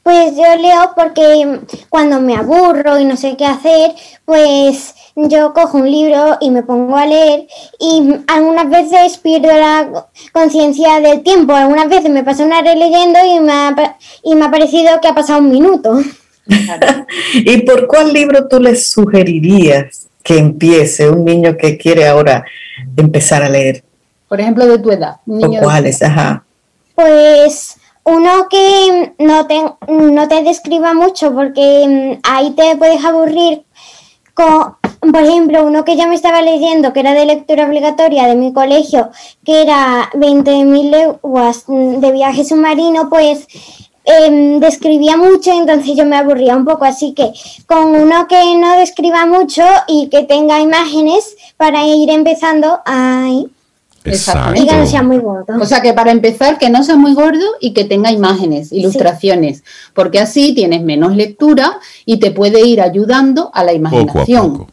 Pues 0.06 0.36
yo 0.36 0.44
leo 0.62 0.92
porque 0.96 1.62
cuando 1.90 2.22
me 2.22 2.36
aburro 2.36 3.00
y 3.00 3.06
no 3.06 3.18
sé 3.18 3.36
qué 3.36 3.46
hacer, 3.48 3.96
pues 4.24 4.94
yo 5.16 5.52
cojo 5.52 5.80
un 5.80 5.90
libro 5.90 6.38
y 6.42 6.52
me 6.52 6.62
pongo 6.62 6.96
a 6.96 7.08
leer 7.08 7.48
y 7.80 8.14
algunas 8.28 8.70
veces 8.70 9.18
pierdo 9.18 9.48
la 9.48 10.06
conciencia 10.32 11.00
del 11.00 11.24
tiempo, 11.24 11.56
algunas 11.56 11.90
veces 11.90 12.12
me 12.12 12.24
paso 12.24 12.44
una 12.44 12.60
hora 12.60 12.76
leyendo 12.76 13.18
y 13.26 13.40
me, 13.40 13.52
ha, 13.52 13.98
y 14.24 14.36
me 14.36 14.46
ha 14.46 14.52
parecido 14.52 15.02
que 15.02 15.08
ha 15.08 15.16
pasado 15.16 15.40
un 15.40 15.50
minuto. 15.50 16.00
¿Y 17.34 17.64
por 17.64 17.88
cuál 17.88 18.14
libro 18.14 18.48
tú 18.48 18.60
le 18.60 18.76
sugerirías 18.76 20.06
que 20.22 20.38
empiece 20.38 21.10
un 21.10 21.26
niño 21.26 21.58
que 21.58 21.80
quiere 21.80 22.08
ahora 22.08 22.46
empezar 22.96 23.42
a 23.42 23.50
leer? 23.50 23.84
Por 24.30 24.40
ejemplo, 24.40 24.68
de 24.68 24.78
tu 24.78 24.92
edad. 24.92 25.16
¿O 25.26 25.60
cuáles? 25.62 26.00
Ajá. 26.04 26.46
Pues 26.94 27.78
uno 28.06 28.48
que 28.50 29.14
no 29.20 29.46
te, 29.48 29.62
no 29.88 30.28
te 30.28 30.44
describa 30.44 30.94
mucho 30.94 31.34
porque 31.34 31.86
mm, 31.88 32.20
ahí 32.24 32.52
te 32.52 32.76
puedes 32.78 33.04
aburrir 33.04 33.64
con, 34.34 34.76
por 35.12 35.24
ejemplo, 35.24 35.66
uno 35.66 35.86
que 35.86 35.96
ya 35.96 36.08
me 36.08 36.16
estaba 36.16 36.42
leyendo, 36.42 36.94
que 36.94 37.02
era 37.02 37.14
de 37.14 37.26
lectura 37.26 37.66
obligatoria 37.66 38.28
de 38.28 38.36
mi 38.36 38.54
colegio, 38.54 39.12
que 39.44 39.62
era 39.62 40.10
20.000 40.14 40.90
leguas 40.90 41.66
mm, 41.68 42.00
de 42.00 42.12
viaje 42.12 42.44
submarino, 42.44 43.10
pues 43.10 43.48
Em, 44.08 44.60
describía 44.60 45.18
mucho, 45.18 45.52
entonces 45.52 45.96
yo 45.98 46.06
me 46.06 46.16
aburría 46.16 46.56
un 46.56 46.64
poco, 46.64 46.86
así 46.86 47.14
que 47.14 47.34
con 47.66 47.96
uno 47.96 48.28
que 48.28 48.56
no 48.56 48.78
describa 48.78 49.26
mucho 49.26 49.64
y 49.88 50.10
que 50.10 50.22
tenga 50.22 50.60
imágenes 50.60 51.36
para 51.58 51.88
ir 51.88 52.12
empezando 52.12 52.82
ahí. 52.86 53.50
Exacto. 54.06 54.62
Y 54.62 54.68
que 54.68 54.76
no 54.76 54.86
sea 54.86 55.04
muy 55.04 55.18
gordo. 55.18 55.46
O 55.60 55.66
sea 55.66 55.82
que 55.82 55.94
para 55.94 56.12
empezar, 56.12 56.58
que 56.58 56.70
no 56.70 56.84
sea 56.84 56.96
muy 56.96 57.14
gordo 57.14 57.46
y 57.60 57.74
que 57.74 57.86
tenga 57.86 58.12
imágenes, 58.12 58.72
ilustraciones, 58.72 59.64
porque 59.94 60.20
así 60.20 60.54
tienes 60.54 60.84
menos 60.84 61.16
lectura 61.16 61.80
y 62.06 62.18
te 62.18 62.32
puede 62.32 62.66
ir 62.66 62.82
ayudando 62.82 63.52
a 63.54 63.64
la 63.64 63.74
imaginación. 63.74 64.68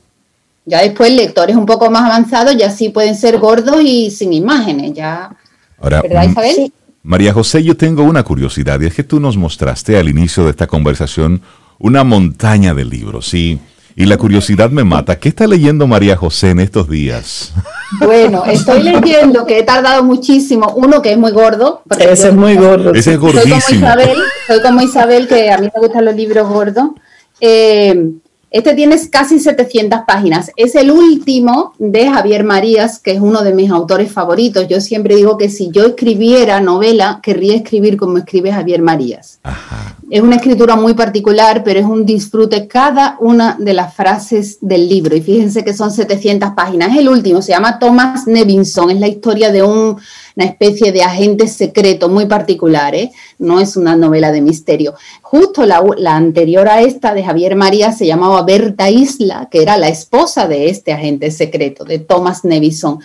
Ya 0.64 0.82
después 0.82 1.12
lectores 1.12 1.56
un 1.56 1.66
poco 1.66 1.90
más 1.90 2.02
avanzados 2.02 2.56
ya 2.56 2.70
sí 2.70 2.90
pueden 2.90 3.16
ser 3.16 3.38
gordos 3.38 3.82
y 3.82 4.10
sin 4.10 4.32
imágenes, 4.32 4.92
ya. 4.92 5.34
Ahora, 5.80 6.02
¿Verdad, 6.02 6.26
mm, 6.26 6.30
Isabel? 6.30 6.72
María 7.02 7.32
José, 7.32 7.64
yo 7.64 7.76
tengo 7.76 8.04
una 8.04 8.22
curiosidad 8.22 8.80
y 8.80 8.86
es 8.86 8.94
que 8.94 9.02
tú 9.02 9.18
nos 9.18 9.36
mostraste 9.36 9.98
al 9.98 10.08
inicio 10.08 10.44
de 10.44 10.50
esta 10.50 10.68
conversación 10.68 11.42
una 11.80 12.04
montaña 12.04 12.74
de 12.74 12.84
libros 12.84 13.34
y, 13.34 13.58
y 13.94 14.06
la 14.06 14.16
curiosidad 14.16 14.70
me 14.70 14.84
mata. 14.84 15.18
¿Qué 15.18 15.28
está 15.28 15.46
leyendo 15.46 15.86
María 15.86 16.16
José 16.16 16.50
en 16.50 16.60
estos 16.60 16.88
días? 16.88 17.52
Bueno, 18.00 18.44
estoy 18.46 18.82
leyendo 18.82 19.44
que 19.44 19.58
he 19.58 19.62
tardado 19.62 20.02
muchísimo. 20.02 20.72
Uno 20.76 21.02
que 21.02 21.12
es 21.12 21.18
muy 21.18 21.32
gordo. 21.32 21.82
Ese 21.98 22.28
es 22.28 22.34
muy 22.34 22.56
gordo. 22.56 22.94
Ese 22.94 23.12
es 23.12 23.18
gordísimo. 23.18 23.60
Soy 23.60 23.80
como 23.80 23.86
Isabel, 23.86 24.18
soy 24.46 24.62
como 24.62 24.80
Isabel 24.80 25.28
que 25.28 25.50
a 25.50 25.58
mí 25.58 25.68
me 25.74 25.80
gustan 25.80 26.04
los 26.04 26.14
libros 26.14 26.48
gordos. 26.48 26.90
Eh, 27.40 28.12
este 28.52 28.74
tiene 28.74 28.96
casi 29.08 29.38
700 29.38 30.00
páginas. 30.06 30.52
Es 30.56 30.74
el 30.74 30.90
último 30.90 31.72
de 31.78 32.10
Javier 32.10 32.44
Marías, 32.44 32.98
que 32.98 33.12
es 33.12 33.20
uno 33.20 33.42
de 33.42 33.54
mis 33.54 33.70
autores 33.70 34.12
favoritos. 34.12 34.68
Yo 34.68 34.78
siempre 34.82 35.16
digo 35.16 35.38
que 35.38 35.48
si 35.48 35.70
yo 35.70 35.86
escribiera 35.86 36.60
novela, 36.60 37.20
querría 37.22 37.56
escribir 37.56 37.96
como 37.96 38.18
escribe 38.18 38.52
Javier 38.52 38.82
Marías. 38.82 39.40
Es 40.10 40.20
una 40.20 40.36
escritura 40.36 40.76
muy 40.76 40.92
particular, 40.92 41.64
pero 41.64 41.80
es 41.80 41.86
un 41.86 42.04
disfrute 42.04 42.68
cada 42.68 43.16
una 43.20 43.56
de 43.58 43.72
las 43.72 43.94
frases 43.94 44.58
del 44.60 44.86
libro. 44.86 45.16
Y 45.16 45.22
fíjense 45.22 45.64
que 45.64 45.72
son 45.72 45.90
700 45.90 46.50
páginas. 46.50 46.90
Es 46.90 46.98
el 46.98 47.08
último, 47.08 47.40
se 47.40 47.52
llama 47.52 47.78
Thomas 47.78 48.26
Nevinson. 48.26 48.90
Es 48.90 49.00
la 49.00 49.08
historia 49.08 49.50
de 49.50 49.62
un 49.62 49.96
una 50.36 50.46
especie 50.46 50.92
de 50.92 51.02
agente 51.02 51.48
secreto 51.48 52.08
muy 52.08 52.26
particular, 52.26 52.94
¿eh? 52.94 53.12
no 53.38 53.60
es 53.60 53.76
una 53.76 53.96
novela 53.96 54.32
de 54.32 54.40
misterio. 54.40 54.94
Justo 55.20 55.64
la, 55.66 55.82
anterior 56.14 56.68
a 56.68 56.80
esta 56.80 57.14
de 57.14 57.24
Javier 57.24 57.56
María 57.56 57.92
se 57.92 58.06
llamaba 58.06 58.42
Berta 58.42 58.90
Isla, 58.90 59.48
que 59.50 59.62
era 59.62 59.76
la 59.76 59.88
esposa 59.88 60.48
de 60.48 60.68
este 60.68 60.92
agente 60.92 61.30
secreto, 61.30 61.84
de 61.84 61.98
Thomas 61.98 62.44
Nevison. 62.44 63.00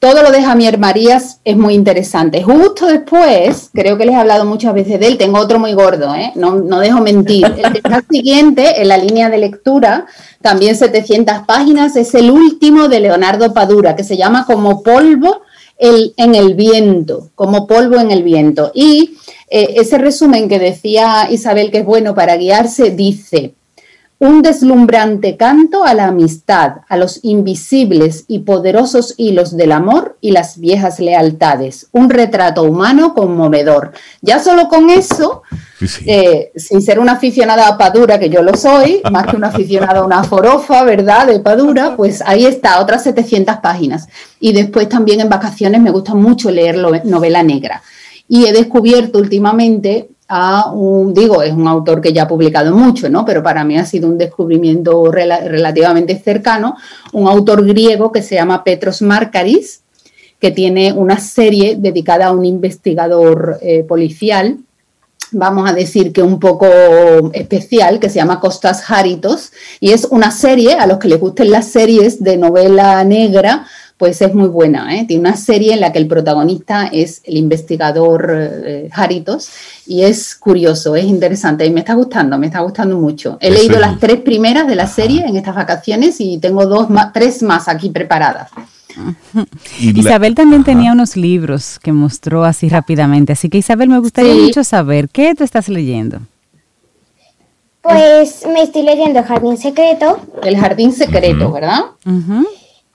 Todo 0.00 0.22
lo 0.22 0.30
de 0.30 0.44
Javier 0.44 0.78
Marías 0.78 1.40
es 1.44 1.56
muy 1.56 1.74
interesante. 1.74 2.44
Justo 2.44 2.86
después, 2.86 3.70
creo 3.74 3.98
que 3.98 4.06
les 4.06 4.14
he 4.14 4.18
hablado 4.18 4.44
muchas 4.44 4.72
veces 4.72 5.00
de 5.00 5.08
él, 5.08 5.18
tengo 5.18 5.40
otro 5.40 5.58
muy 5.58 5.72
gordo, 5.72 6.14
¿eh? 6.14 6.30
no, 6.36 6.78
dejo 6.78 7.00
mentir. 7.00 7.44
El 7.46 8.04
siguiente, 8.08 8.80
en 8.80 8.86
la 8.86 8.96
línea 8.96 9.28
de 9.28 9.38
lectura, 9.38 10.06
también 10.40 10.76
700 10.76 11.38
páginas, 11.48 11.96
es 11.96 12.14
el 12.14 12.30
último 12.30 12.86
de 12.86 13.00
Leonardo 13.00 13.52
Padura, 13.52 13.96
que 13.96 14.04
se 14.04 14.16
llama 14.16 14.46
Como 14.46 14.84
polvo 14.84 15.42
el, 15.78 16.12
en 16.16 16.34
el 16.34 16.54
viento, 16.54 17.30
como 17.34 17.66
polvo 17.66 17.98
en 17.98 18.10
el 18.10 18.22
viento. 18.22 18.72
Y 18.74 19.16
eh, 19.48 19.74
ese 19.76 19.98
resumen 19.98 20.48
que 20.48 20.58
decía 20.58 21.28
Isabel 21.30 21.70
que 21.70 21.78
es 21.78 21.84
bueno 21.84 22.14
para 22.14 22.36
guiarse 22.36 22.90
dice, 22.90 23.54
un 24.20 24.42
deslumbrante 24.42 25.36
canto 25.36 25.84
a 25.84 25.94
la 25.94 26.06
amistad, 26.06 26.78
a 26.88 26.96
los 26.96 27.20
invisibles 27.22 28.24
y 28.26 28.40
poderosos 28.40 29.14
hilos 29.16 29.56
del 29.56 29.70
amor 29.70 30.18
y 30.20 30.32
las 30.32 30.58
viejas 30.58 30.98
lealtades, 30.98 31.86
un 31.92 32.10
retrato 32.10 32.64
humano 32.64 33.14
conmovedor. 33.14 33.92
Ya 34.20 34.40
solo 34.40 34.68
con 34.68 34.90
eso, 34.90 35.42
eh, 36.04 36.50
sin 36.56 36.82
ser 36.82 36.98
una 36.98 37.12
aficionada 37.12 37.68
a 37.68 37.78
Padura, 37.78 38.18
que 38.18 38.28
yo 38.28 38.42
lo 38.42 38.56
soy, 38.56 39.02
más 39.12 39.28
que 39.28 39.36
una 39.36 39.48
aficionada 39.48 40.00
a 40.00 40.04
una 40.04 40.24
forofa, 40.24 40.82
¿verdad?, 40.82 41.28
de 41.28 41.38
Padura, 41.38 41.94
pues 41.96 42.20
ahí 42.26 42.44
está, 42.44 42.80
otras 42.80 43.04
700 43.04 43.58
páginas. 43.58 44.08
Y 44.40 44.52
después 44.52 44.88
también 44.88 45.20
en 45.20 45.28
vacaciones 45.28 45.80
me 45.80 45.92
gusta 45.92 46.14
mucho 46.14 46.50
leer 46.50 46.76
novela 47.04 47.44
negra. 47.44 47.82
Y 48.26 48.46
he 48.46 48.52
descubierto 48.52 49.18
últimamente 49.20 50.10
a 50.28 50.70
un, 50.72 51.14
digo, 51.14 51.42
es 51.42 51.52
un 51.52 51.66
autor 51.66 52.02
que 52.02 52.12
ya 52.12 52.24
ha 52.24 52.28
publicado 52.28 52.74
mucho, 52.74 53.08
¿no? 53.08 53.24
Pero 53.24 53.42
para 53.42 53.64
mí 53.64 53.78
ha 53.78 53.86
sido 53.86 54.08
un 54.08 54.18
descubrimiento 54.18 55.10
relativamente 55.10 56.18
cercano, 56.18 56.76
un 57.12 57.26
autor 57.26 57.64
griego 57.66 58.12
que 58.12 58.22
se 58.22 58.34
llama 58.34 58.62
Petros 58.62 59.00
Markaris, 59.00 59.82
que 60.38 60.50
tiene 60.50 60.92
una 60.92 61.18
serie 61.18 61.76
dedicada 61.76 62.26
a 62.26 62.32
un 62.32 62.44
investigador 62.44 63.58
eh, 63.62 63.82
policial, 63.82 64.58
vamos 65.32 65.68
a 65.68 65.74
decir 65.74 66.12
que 66.12 66.22
un 66.22 66.38
poco 66.38 66.66
especial, 67.32 67.98
que 67.98 68.08
se 68.08 68.16
llama 68.16 68.40
Costas 68.40 68.90
Haritos, 68.90 69.52
y 69.80 69.92
es 69.92 70.06
una 70.10 70.30
serie, 70.30 70.74
a 70.74 70.86
los 70.86 70.98
que 70.98 71.08
les 71.08 71.20
gusten 71.20 71.50
las 71.50 71.68
series 71.68 72.22
de 72.22 72.36
novela 72.36 73.02
negra, 73.04 73.66
pues 73.98 74.22
es 74.22 74.32
muy 74.32 74.48
buena. 74.48 74.96
¿eh? 74.96 75.04
Tiene 75.06 75.20
una 75.20 75.36
serie 75.36 75.74
en 75.74 75.80
la 75.80 75.92
que 75.92 75.98
el 75.98 76.06
protagonista 76.06 76.86
es 76.86 77.20
el 77.24 77.36
investigador 77.36 78.32
eh, 78.64 78.88
Jaritos 78.92 79.50
y 79.86 80.02
es 80.02 80.36
curioso, 80.36 80.96
es 80.96 81.04
interesante 81.04 81.66
y 81.66 81.70
me 81.70 81.80
está 81.80 81.94
gustando, 81.94 82.38
me 82.38 82.46
está 82.46 82.60
gustando 82.60 82.96
mucho. 82.96 83.36
He 83.40 83.50
leído 83.50 83.78
las 83.78 83.98
tres 83.98 84.20
primeras 84.20 84.68
de 84.68 84.76
la 84.76 84.86
serie 84.86 85.26
en 85.26 85.36
estas 85.36 85.56
vacaciones 85.56 86.20
y 86.20 86.38
tengo 86.38 86.64
dos 86.66 86.88
más, 86.88 87.12
tres 87.12 87.42
más 87.42 87.68
aquí 87.68 87.90
preparadas. 87.90 88.50
Isabel 89.80 90.34
también 90.34 90.64
tenía 90.64 90.92
unos 90.92 91.16
libros 91.16 91.78
que 91.80 91.92
mostró 91.92 92.44
así 92.44 92.68
rápidamente, 92.68 93.32
así 93.32 93.48
que 93.48 93.58
Isabel, 93.58 93.88
me 93.88 93.98
gustaría 93.98 94.34
mucho 94.34 94.64
saber, 94.64 95.08
¿qué 95.08 95.34
tú 95.34 95.44
estás 95.44 95.68
leyendo? 95.68 96.20
Pues 97.80 98.44
me 98.46 98.62
estoy 98.62 98.82
leyendo 98.82 99.22
Jardín 99.22 99.56
Secreto. 99.56 100.20
El 100.42 100.58
Jardín 100.58 100.92
Secreto, 100.92 101.50
¿verdad? 101.52 101.80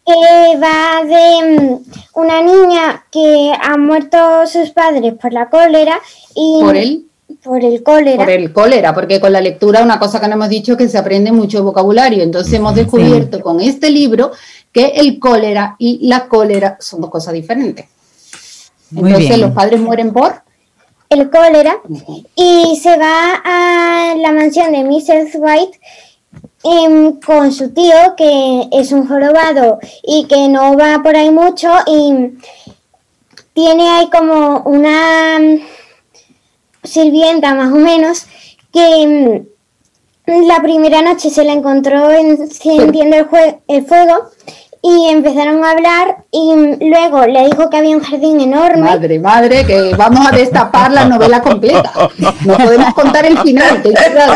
Que 0.06 0.58
va 0.60 1.04
de 1.06 1.60
mm, 1.60 1.78
una 2.16 2.42
niña 2.42 3.06
que 3.12 3.54
ha 3.60 3.78
muerto 3.78 4.46
sus 4.48 4.72
padres 4.72 5.14
por 5.14 5.34
la 5.34 5.50
cólera 5.50 6.00
y 6.36 6.60
por 6.62 6.76
el 6.76 7.06
por 7.44 7.64
el 7.64 7.84
cólera. 7.84 8.24
Por 8.24 8.30
el 8.30 8.54
cólera, 8.54 8.94
porque 8.94 9.20
con 9.20 9.34
la 9.34 9.42
lectura 9.42 9.82
una 9.82 10.00
cosa 10.00 10.20
que 10.20 10.28
no 10.28 10.36
hemos 10.36 10.50
dicho 10.50 10.74
es 10.74 10.78
que 10.78 10.90
se 10.90 10.98
aprende 10.98 11.32
mucho 11.32 11.64
vocabulario. 11.64 12.24
Entonces 12.24 12.54
hemos 12.54 12.76
descubierto 12.76 13.42
con 13.42 13.60
este 13.60 13.90
libro 13.90 14.32
que 14.72 14.88
el 14.96 15.20
cólera 15.20 15.76
y 15.80 16.08
la 16.08 16.28
cólera 16.28 16.78
son 16.80 17.02
dos 17.02 17.10
cosas 17.10 17.34
diferentes. 17.34 17.86
Entonces 18.96 19.38
los 19.38 19.52
padres 19.52 19.80
mueren 19.80 20.14
por 20.14 20.42
el 21.10 21.30
cólera 21.30 21.80
y 22.36 22.80
se 22.82 22.98
va 22.98 23.42
a 23.44 24.16
la 24.16 24.32
mansión 24.32 24.72
de 24.72 24.84
Mrs. 24.84 25.36
White 25.36 25.80
Em, 26.66 27.20
con 27.20 27.52
su 27.52 27.74
tío, 27.74 28.16
que 28.16 28.70
es 28.72 28.94
un 28.94 29.06
jorobado 29.06 29.80
y 30.02 30.26
que 30.28 30.48
no 30.48 30.78
va 30.78 31.04
por 31.04 31.14
ahí 31.14 31.30
mucho 31.30 31.70
y 31.86 32.38
tiene 33.54 33.90
ahí 33.90 34.10
como 34.10 34.60
una 34.62 35.40
sirvienta 36.82 37.54
más 37.54 37.74
o 37.74 37.76
menos 37.76 38.26
que 38.72 39.02
em, 39.02 39.46
la 40.26 40.62
primera 40.62 41.02
noche 41.02 41.30
se 41.30 41.44
la 41.44 41.52
encontró 41.52 42.10
encendiendo 42.12 43.18
el, 43.18 43.28
el 43.68 43.86
fuego 43.86 44.30
y 44.86 45.08
empezaron 45.08 45.64
a 45.64 45.72
hablar 45.72 46.26
y 46.30 46.52
luego 46.90 47.26
le 47.26 47.46
dijo 47.46 47.70
que 47.70 47.78
había 47.78 47.96
un 47.96 48.04
jardín 48.04 48.42
enorme. 48.42 48.82
Madre, 48.82 49.18
madre, 49.18 49.66
que 49.66 49.96
vamos 49.96 50.28
a 50.28 50.36
destapar 50.36 50.92
la 50.92 51.06
novela 51.06 51.42
completa. 51.42 51.92
No 52.46 52.58
podemos 52.58 52.94
contar 52.94 53.26
el 53.26 53.38
final, 53.40 53.82
ten 53.82 53.94
cuidado. 53.94 54.34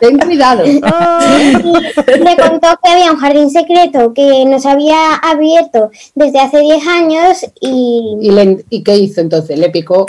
Ten 0.00 0.18
cuidado. 0.18 0.64
le 0.64 2.36
contó 2.36 2.78
que 2.82 2.90
había 2.90 3.10
un 3.10 3.16
jardín 3.16 3.50
secreto 3.50 4.12
que 4.12 4.44
nos 4.44 4.66
había 4.66 5.14
abierto 5.14 5.90
desde 6.14 6.40
hace 6.40 6.60
10 6.60 6.86
años 6.86 7.46
y... 7.62 8.18
¿Y, 8.20 8.64
¿Y 8.68 8.82
qué 8.82 8.96
hizo 8.96 9.22
entonces? 9.22 9.58
¿Le 9.58 9.70
picó 9.70 10.04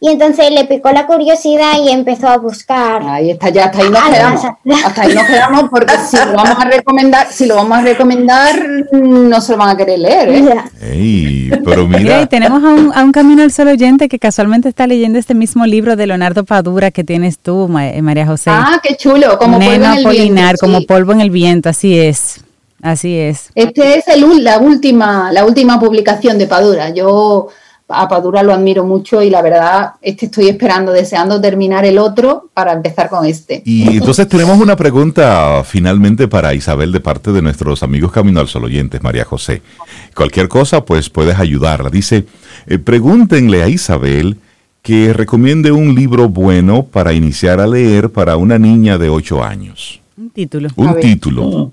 y 0.00 0.08
entonces 0.08 0.50
le 0.50 0.64
picó 0.64 0.90
la 0.92 1.06
curiosidad 1.06 1.72
y 1.82 1.90
empezó 1.90 2.28
a 2.28 2.36
buscar. 2.38 3.02
Ahí 3.02 3.30
está, 3.30 3.50
ya 3.50 3.66
hasta 3.66 3.78
ahí 3.78 3.90
nos 3.90 4.02
quedamos. 4.02 4.44
Hasta 4.84 5.02
ahí 5.02 5.14
nos 5.14 5.24
quedamos 5.24 5.70
porque 5.70 5.94
si 6.08 6.16
lo 6.16 6.32
vamos 6.34 6.58
a 6.58 6.64
recomendar, 6.64 7.26
si 7.30 7.46
lo 7.46 7.56
vamos 7.56 7.78
a 7.78 7.82
recomendar, 7.82 8.66
no 8.92 9.40
se 9.40 9.52
lo 9.52 9.58
van 9.58 9.70
a 9.70 9.76
querer 9.76 9.98
leer. 9.98 10.28
¿eh? 10.80 11.60
pero 11.64 11.86
mira. 11.86 12.22
y 12.22 12.26
tenemos 12.26 12.62
a 12.62 12.68
un, 12.68 12.92
a 12.94 13.04
un, 13.04 13.12
Camino 13.12 13.42
al 13.42 13.52
Sol 13.52 13.68
oyente 13.68 14.08
que 14.08 14.18
casualmente 14.18 14.68
está 14.68 14.86
leyendo 14.86 15.18
este 15.18 15.34
mismo 15.34 15.66
libro 15.66 15.96
de 15.96 16.06
Leonardo 16.06 16.44
Padura 16.44 16.90
que 16.90 17.04
tienes 17.04 17.38
tú, 17.38 17.70
eh, 17.78 18.02
María 18.02 18.26
José. 18.26 18.50
Ah, 18.50 18.80
qué 18.82 18.96
chulo, 18.96 19.38
como 19.38 19.58
polvo 19.58 19.72
en 19.72 19.84
el 19.84 20.06
viento. 20.06 20.56
Como 20.60 20.82
polvo 20.82 21.12
en 21.12 21.20
el 21.20 21.30
viento, 21.30 21.68
así 21.68 21.98
es. 21.98 22.40
Así 22.82 23.16
es. 23.16 23.50
Este 23.54 23.98
es 23.98 24.08
el, 24.08 24.44
la 24.44 24.58
última, 24.58 25.32
la 25.32 25.46
última 25.46 25.80
publicación 25.80 26.36
de 26.36 26.46
Padura. 26.46 26.90
Yo 26.90 27.48
a 28.00 28.08
Padura 28.08 28.42
lo 28.42 28.52
admiro 28.52 28.84
mucho 28.84 29.22
y 29.22 29.30
la 29.30 29.42
verdad 29.42 29.92
este 30.02 30.26
estoy 30.26 30.48
esperando, 30.48 30.92
deseando 30.92 31.40
terminar 31.40 31.84
el 31.84 31.98
otro 31.98 32.50
para 32.54 32.72
empezar 32.72 33.08
con 33.08 33.26
este. 33.26 33.62
Y 33.64 33.96
entonces 33.96 34.28
tenemos 34.28 34.58
una 34.58 34.76
pregunta 34.76 35.62
finalmente 35.64 36.28
para 36.28 36.54
Isabel 36.54 36.92
de 36.92 37.00
parte 37.00 37.32
de 37.32 37.42
nuestros 37.42 37.82
amigos 37.82 38.12
Camino 38.12 38.40
al 38.40 38.48
Sol 38.48 38.64
oyentes, 38.64 39.02
María 39.02 39.24
José. 39.24 39.62
Cualquier 40.14 40.48
cosa, 40.48 40.84
pues 40.84 41.10
puedes 41.10 41.38
ayudarla. 41.38 41.90
Dice, 41.90 42.24
eh, 42.66 42.78
pregúntenle 42.78 43.62
a 43.62 43.68
Isabel 43.68 44.38
que 44.82 45.14
recomiende 45.14 45.72
un 45.72 45.94
libro 45.94 46.28
bueno 46.28 46.84
para 46.84 47.14
iniciar 47.14 47.58
a 47.58 47.66
leer 47.66 48.10
para 48.10 48.36
una 48.36 48.58
niña 48.58 48.98
de 48.98 49.08
8 49.08 49.42
años. 49.42 50.00
Un 50.16 50.30
título. 50.30 50.68
Un 50.76 51.00
título. 51.00 51.72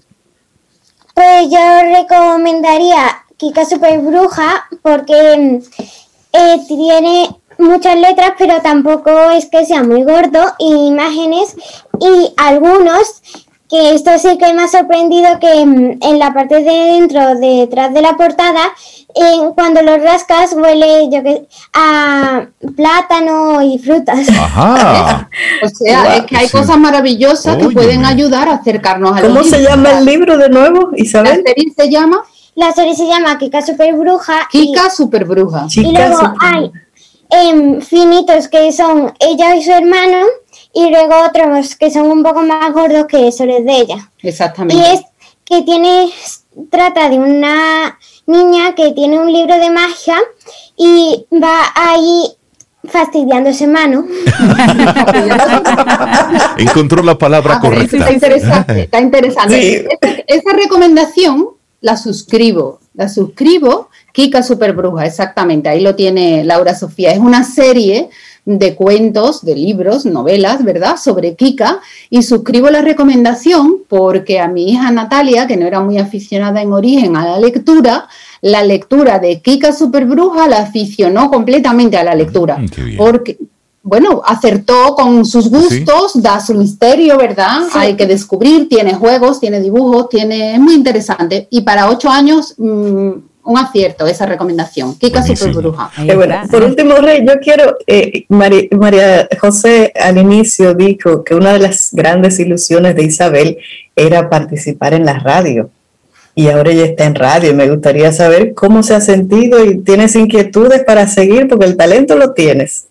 Pues 1.13 1.49
yo 1.51 1.59
recomendaría 1.99 3.23
Kika 3.37 3.65
Super 3.65 3.99
Bruja 3.99 4.67
porque 4.81 5.59
eh, 6.33 6.57
tiene 6.67 7.29
muchas 7.57 7.95
letras, 7.97 8.33
pero 8.37 8.61
tampoco 8.61 9.31
es 9.31 9.47
que 9.47 9.65
sea 9.65 9.83
muy 9.83 10.03
gordo, 10.03 10.39
y 10.59 10.87
imágenes 10.87 11.55
y 11.99 12.33
algunos 12.37 13.21
que 13.69 13.95
esto 13.95 14.11
sí 14.17 14.37
que 14.37 14.53
me 14.53 14.63
ha 14.63 14.67
sorprendido 14.67 15.39
que 15.39 15.65
mm, 15.65 15.99
en 16.01 16.19
la 16.19 16.33
parte 16.33 16.55
de 16.55 16.63
dentro, 16.63 17.35
detrás 17.35 17.93
de 17.93 18.01
la 18.01 18.17
portada, 18.17 18.73
cuando 19.55 19.81
lo 19.81 19.97
rascas 19.97 20.53
huele 20.53 21.09
yo 21.09 21.23
que 21.23 21.47
a 21.73 22.47
plátano 22.75 23.61
y 23.61 23.77
frutas. 23.79 24.27
Ajá. 24.29 25.29
o 25.63 25.69
sea, 25.69 26.17
es 26.17 26.23
que 26.23 26.37
hay 26.37 26.49
cosas 26.49 26.77
maravillosas 26.77 27.57
que 27.57 27.69
pueden 27.69 28.05
ayudar 28.05 28.49
a 28.49 28.55
acercarnos 28.55 29.17
a 29.17 29.21
¿Cómo 29.21 29.43
se 29.43 29.61
llama 29.61 29.99
el 29.99 30.05
libro 30.05 30.37
de 30.37 30.49
nuevo, 30.49 30.91
Isabel? 30.95 31.41
La 31.45 31.51
serie 31.53 31.73
se 31.75 31.89
llama 31.89 32.21
la 32.55 32.71
serie 32.73 32.95
se 32.95 33.07
llama 33.07 33.37
Kika 33.37 33.61
Super 33.61 33.95
Bruja. 33.95 34.47
Kika 34.51 34.89
Super 34.89 35.25
Bruja. 35.25 35.67
Y 35.73 35.91
luego 35.91 36.33
hay 36.39 36.71
em, 37.29 37.81
finitos 37.81 38.47
que 38.47 38.71
son 38.71 39.13
ella 39.19 39.55
y 39.55 39.63
su 39.63 39.71
hermano 39.71 40.25
y 40.73 40.89
luego 40.89 41.15
otros 41.25 41.75
que 41.75 41.91
son 41.91 42.09
un 42.09 42.23
poco 42.23 42.41
más 42.41 42.71
gordos 42.73 43.05
que 43.07 43.27
eso 43.27 43.45
de 43.45 43.63
ella. 43.67 44.09
Exactamente. 44.21 44.75
Y 44.75 44.93
es 44.93 45.01
que 45.45 45.61
tiene, 45.63 46.09
trata 46.69 47.09
de 47.09 47.19
una 47.19 47.97
niña 48.25 48.75
que 48.75 48.91
tiene 48.91 49.19
un 49.19 49.31
libro 49.31 49.57
de 49.57 49.69
magia 49.69 50.17
y 50.77 51.25
va 51.31 51.71
ahí 51.75 52.33
fastidiándose 52.83 53.67
mano. 53.67 54.05
Encontró 56.57 57.03
la 57.03 57.17
palabra 57.17 57.55
ah, 57.55 57.59
correcta. 57.59 57.97
Está 57.97 58.11
interesante, 58.11 58.81
está 58.81 58.99
interesante. 58.99 59.87
esa 60.27 60.53
recomendación 60.53 61.49
la 61.81 61.97
suscribo, 61.97 62.79
la 62.93 63.09
suscribo. 63.09 63.89
Kika 64.13 64.43
Superbruja, 64.43 65.05
exactamente, 65.05 65.69
ahí 65.69 65.81
lo 65.81 65.95
tiene 65.95 66.43
Laura 66.43 66.75
Sofía. 66.75 67.11
Es 67.11 67.19
una 67.19 67.43
serie 67.43 68.09
de 68.45 68.75
cuentos, 68.75 69.45
de 69.45 69.55
libros, 69.55 70.05
novelas, 70.05 70.63
¿verdad?, 70.63 70.97
sobre 70.97 71.35
Kika 71.35 71.79
y 72.09 72.23
suscribo 72.23 72.69
la 72.69 72.81
recomendación 72.81 73.83
porque 73.87 74.39
a 74.39 74.47
mi 74.47 74.71
hija 74.71 74.91
Natalia, 74.91 75.47
que 75.47 75.57
no 75.57 75.67
era 75.67 75.79
muy 75.79 75.97
aficionada 75.97 76.61
en 76.61 76.73
origen 76.73 77.15
a 77.15 77.25
la 77.25 77.39
lectura, 77.39 78.07
la 78.41 78.63
lectura 78.63 79.19
de 79.19 79.41
Kika 79.41 79.73
Superbruja 79.73 80.47
la 80.47 80.59
aficionó 80.59 81.29
completamente 81.29 81.97
a 81.97 82.03
la 82.03 82.15
lectura. 82.15 82.57
Mm, 82.57 82.97
porque 82.97 83.37
bueno, 83.83 84.21
acertó 84.23 84.95
con 84.95 85.25
sus 85.25 85.49
gustos, 85.49 86.21
da 86.21 86.39
su 86.39 86.53
misterio, 86.53 87.17
¿verdad? 87.17 87.63
Hay 87.73 87.95
que 87.95 88.05
descubrir, 88.05 88.69
tiene 88.69 88.93
juegos, 88.93 89.39
tiene 89.39 89.59
dibujos, 89.59 90.09
tiene, 90.09 90.53
es 90.53 90.59
muy 90.59 90.75
interesante. 90.75 91.47
Y 91.49 91.61
para 91.61 91.89
ocho 91.89 92.09
años, 92.09 92.53
mm, 92.57 93.11
un 93.43 93.57
acierto 93.57 94.05
esa 94.05 94.27
recomendación. 94.27 94.95
Kika 94.97 95.23
Super 95.23 95.53
Bruja. 95.53 95.91
Por 96.49 96.63
último, 96.63 96.95
Rey, 96.95 97.25
yo 97.25 97.33
quiero, 97.41 97.75
eh, 97.87 98.25
María 98.29 99.27
José 99.39 99.91
al 99.99 100.17
inicio 100.19 100.75
dijo 100.75 101.23
que 101.23 101.33
una 101.33 101.53
de 101.53 101.59
las 101.59 101.89
grandes 101.91 102.39
ilusiones 102.39 102.95
de 102.95 103.03
Isabel 103.03 103.57
era 103.95 104.29
participar 104.29 104.93
en 104.93 105.05
la 105.05 105.17
radio. 105.19 105.71
Y 106.35 106.47
ahora 106.47 106.71
ella 106.71 106.85
está 106.85 107.05
en 107.05 107.15
radio. 107.15 107.53
Me 107.55 107.69
gustaría 107.69 108.11
saber 108.13 108.53
cómo 108.53 108.83
se 108.83 108.93
ha 108.93 109.01
sentido 109.01 109.65
y 109.65 109.79
tienes 109.79 110.15
inquietudes 110.15 110.83
para 110.83 111.07
seguir, 111.07 111.47
porque 111.47 111.65
el 111.65 111.75
talento 111.75 112.15
lo 112.15 112.33
tienes. 112.33 112.85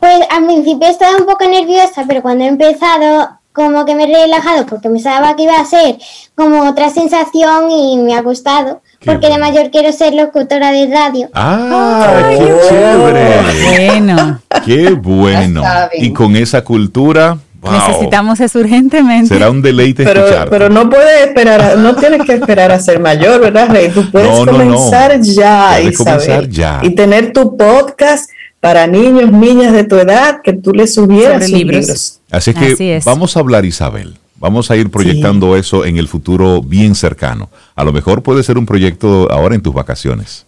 Pues 0.00 0.20
al 0.30 0.46
principio 0.46 0.88
estaba 0.88 1.16
un 1.16 1.26
poco 1.26 1.46
nerviosa, 1.46 2.04
pero 2.08 2.22
cuando 2.22 2.44
he 2.44 2.48
empezado 2.48 3.40
como 3.52 3.84
que 3.84 3.94
me 3.94 4.04
he 4.04 4.06
relajado 4.06 4.64
porque 4.66 4.88
me 4.88 5.00
sabía 5.00 5.34
que 5.34 5.42
iba 5.42 5.58
a 5.58 5.64
ser 5.64 5.98
como 6.34 6.68
otra 6.68 6.88
sensación 6.90 7.70
y 7.70 7.98
me 7.98 8.14
ha 8.14 8.22
gustado. 8.22 8.80
porque 9.04 9.28
de 9.28 9.38
mayor 9.38 9.70
quiero 9.70 9.92
ser 9.92 10.14
locutora 10.14 10.72
de 10.72 10.86
radio. 10.86 11.28
¡Ah! 11.34 12.28
¡Qué 12.28 12.36
chévere! 12.68 13.86
Bueno. 13.86 14.40
¡Qué 14.64 14.90
bueno! 14.90 15.62
Y 15.94 16.12
con 16.12 16.36
esa 16.36 16.62
cultura. 16.62 17.38
Necesitamos 17.62 18.40
eso 18.40 18.58
urgentemente. 18.58 19.34
Será 19.34 19.50
un 19.50 19.60
deleite 19.60 20.04
pero, 20.04 20.24
Pero 20.48 20.70
no 20.70 20.88
puedes 20.88 21.26
esperar, 21.26 21.76
no 21.76 21.94
tienes 21.94 22.22
que 22.24 22.32
esperar 22.34 22.72
a 22.72 22.80
ser 22.80 23.00
mayor, 23.00 23.38
¿verdad, 23.38 23.68
Rey? 23.68 23.90
Tú 23.90 24.10
puedes 24.10 24.30
comenzar 24.30 25.20
ya, 25.20 25.78
Isabel, 25.78 25.96
comenzar 25.96 26.48
ya. 26.48 26.80
Y 26.82 26.94
tener 26.94 27.34
tu 27.34 27.58
podcast 27.58 28.30
para 28.60 28.86
niños, 28.86 29.32
niñas 29.32 29.72
de 29.72 29.84
tu 29.84 29.96
edad, 29.96 30.42
que 30.42 30.52
tú 30.52 30.72
les 30.72 30.94
subieras 30.94 31.48
libros. 31.48 32.20
Así 32.30 32.54
que 32.54 33.00
vamos 33.04 33.36
a 33.36 33.40
hablar, 33.40 33.64
Isabel. 33.64 34.16
Vamos 34.36 34.70
a 34.70 34.76
ir 34.76 34.90
proyectando 34.90 35.56
eso 35.56 35.84
en 35.84 35.98
el 35.98 36.08
futuro 36.08 36.62
bien 36.62 36.94
cercano. 36.94 37.50
A 37.74 37.84
lo 37.84 37.92
mejor 37.92 38.22
puede 38.22 38.42
ser 38.42 38.56
un 38.56 38.64
proyecto 38.64 39.30
ahora 39.30 39.54
en 39.54 39.60
tus 39.60 39.74
vacaciones. 39.74 40.46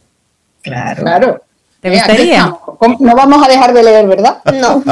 Claro. 0.63 1.03
Claro. 1.03 1.43
¿Te 1.81 1.91
gustaría? 1.91 2.47
No 3.01 3.17
vamos 3.17 3.45
a 3.45 3.51
dejar 3.51 3.75
de 3.75 3.83
leer, 3.83 4.07
¿verdad? 4.07 4.39
No. 4.55 4.83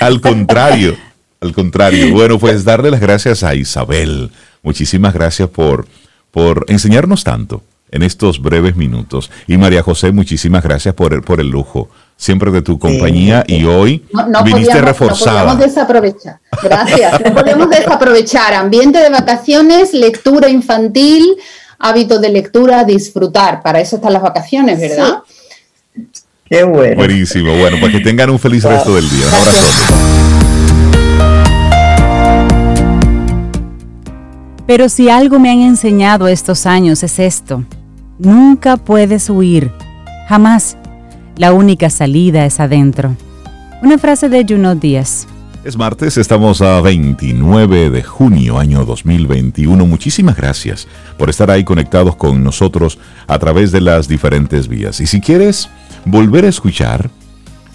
al, 0.00 0.20
contrario, 0.20 0.96
al 1.40 1.52
contrario. 1.52 2.12
Bueno, 2.12 2.38
pues 2.38 2.64
darle 2.64 2.90
las 2.90 3.00
gracias 3.00 3.42
a 3.42 3.54
Isabel. 3.54 4.30
Muchísimas 4.62 5.12
gracias 5.12 5.48
por, 5.48 5.86
por 6.30 6.64
enseñarnos 6.68 7.24
tanto 7.24 7.62
en 7.90 8.02
estos 8.02 8.40
breves 8.40 8.76
minutos. 8.76 9.30
Y 9.46 9.56
María 9.56 9.82
José, 9.82 10.12
muchísimas 10.12 10.62
gracias 10.62 10.94
por 10.94 11.22
por 11.24 11.40
el 11.40 11.48
lujo 11.48 11.88
siempre 12.16 12.50
de 12.50 12.62
tu 12.62 12.78
compañía 12.78 13.44
y 13.46 13.64
hoy 13.64 14.04
viniste 14.44 14.80
reforzada. 14.80 15.44
No 15.44 15.52
podíamos 15.52 15.66
desaprovechar. 15.66 16.40
Gracias. 16.62 17.20
No 17.24 17.34
podemos 17.34 17.70
desaprovechar. 17.70 18.54
Ambiente 18.54 18.98
de 18.98 19.10
vacaciones, 19.10 19.92
lectura 19.92 20.48
infantil, 20.48 21.36
hábito 21.78 22.18
de 22.18 22.30
lectura, 22.30 22.84
disfrutar. 22.84 23.62
Para 23.62 23.80
eso 23.80 23.96
están 23.96 24.12
las 24.12 24.22
vacaciones, 24.22 24.80
¿verdad? 24.80 25.22
Qué 26.48 26.62
bueno. 26.62 26.96
Buenísimo. 26.96 27.56
Bueno, 27.56 27.76
pues 27.80 27.92
que 27.92 28.00
tengan 28.00 28.30
un 28.30 28.38
feliz 28.38 28.64
resto 28.64 28.94
del 28.94 29.08
día. 29.10 29.26
Un 29.26 29.34
abrazo. 29.34 30.15
Pero 34.66 34.88
si 34.88 35.08
algo 35.08 35.38
me 35.38 35.50
han 35.50 35.60
enseñado 35.60 36.26
estos 36.26 36.66
años 36.66 37.04
es 37.04 37.20
esto. 37.20 37.64
Nunca 38.18 38.76
puedes 38.76 39.30
huir. 39.30 39.70
Jamás 40.28 40.76
la 41.36 41.52
única 41.52 41.88
salida 41.88 42.44
es 42.46 42.58
adentro. 42.58 43.16
Una 43.82 43.96
frase 43.96 44.28
de 44.28 44.44
Junot 44.48 44.80
Díaz. 44.80 45.28
Es 45.62 45.76
martes, 45.76 46.16
estamos 46.16 46.62
a 46.62 46.80
29 46.80 47.90
de 47.90 48.02
junio, 48.02 48.58
año 48.58 48.84
2021. 48.84 49.86
Muchísimas 49.86 50.36
gracias 50.36 50.88
por 51.16 51.30
estar 51.30 51.50
ahí 51.50 51.62
conectados 51.62 52.16
con 52.16 52.42
nosotros 52.42 52.98
a 53.26 53.38
través 53.38 53.70
de 53.70 53.80
las 53.80 54.08
diferentes 54.08 54.66
vías. 54.66 55.00
Y 55.00 55.06
si 55.06 55.20
quieres 55.20 55.68
volver 56.04 56.44
a 56.44 56.48
escuchar 56.48 57.10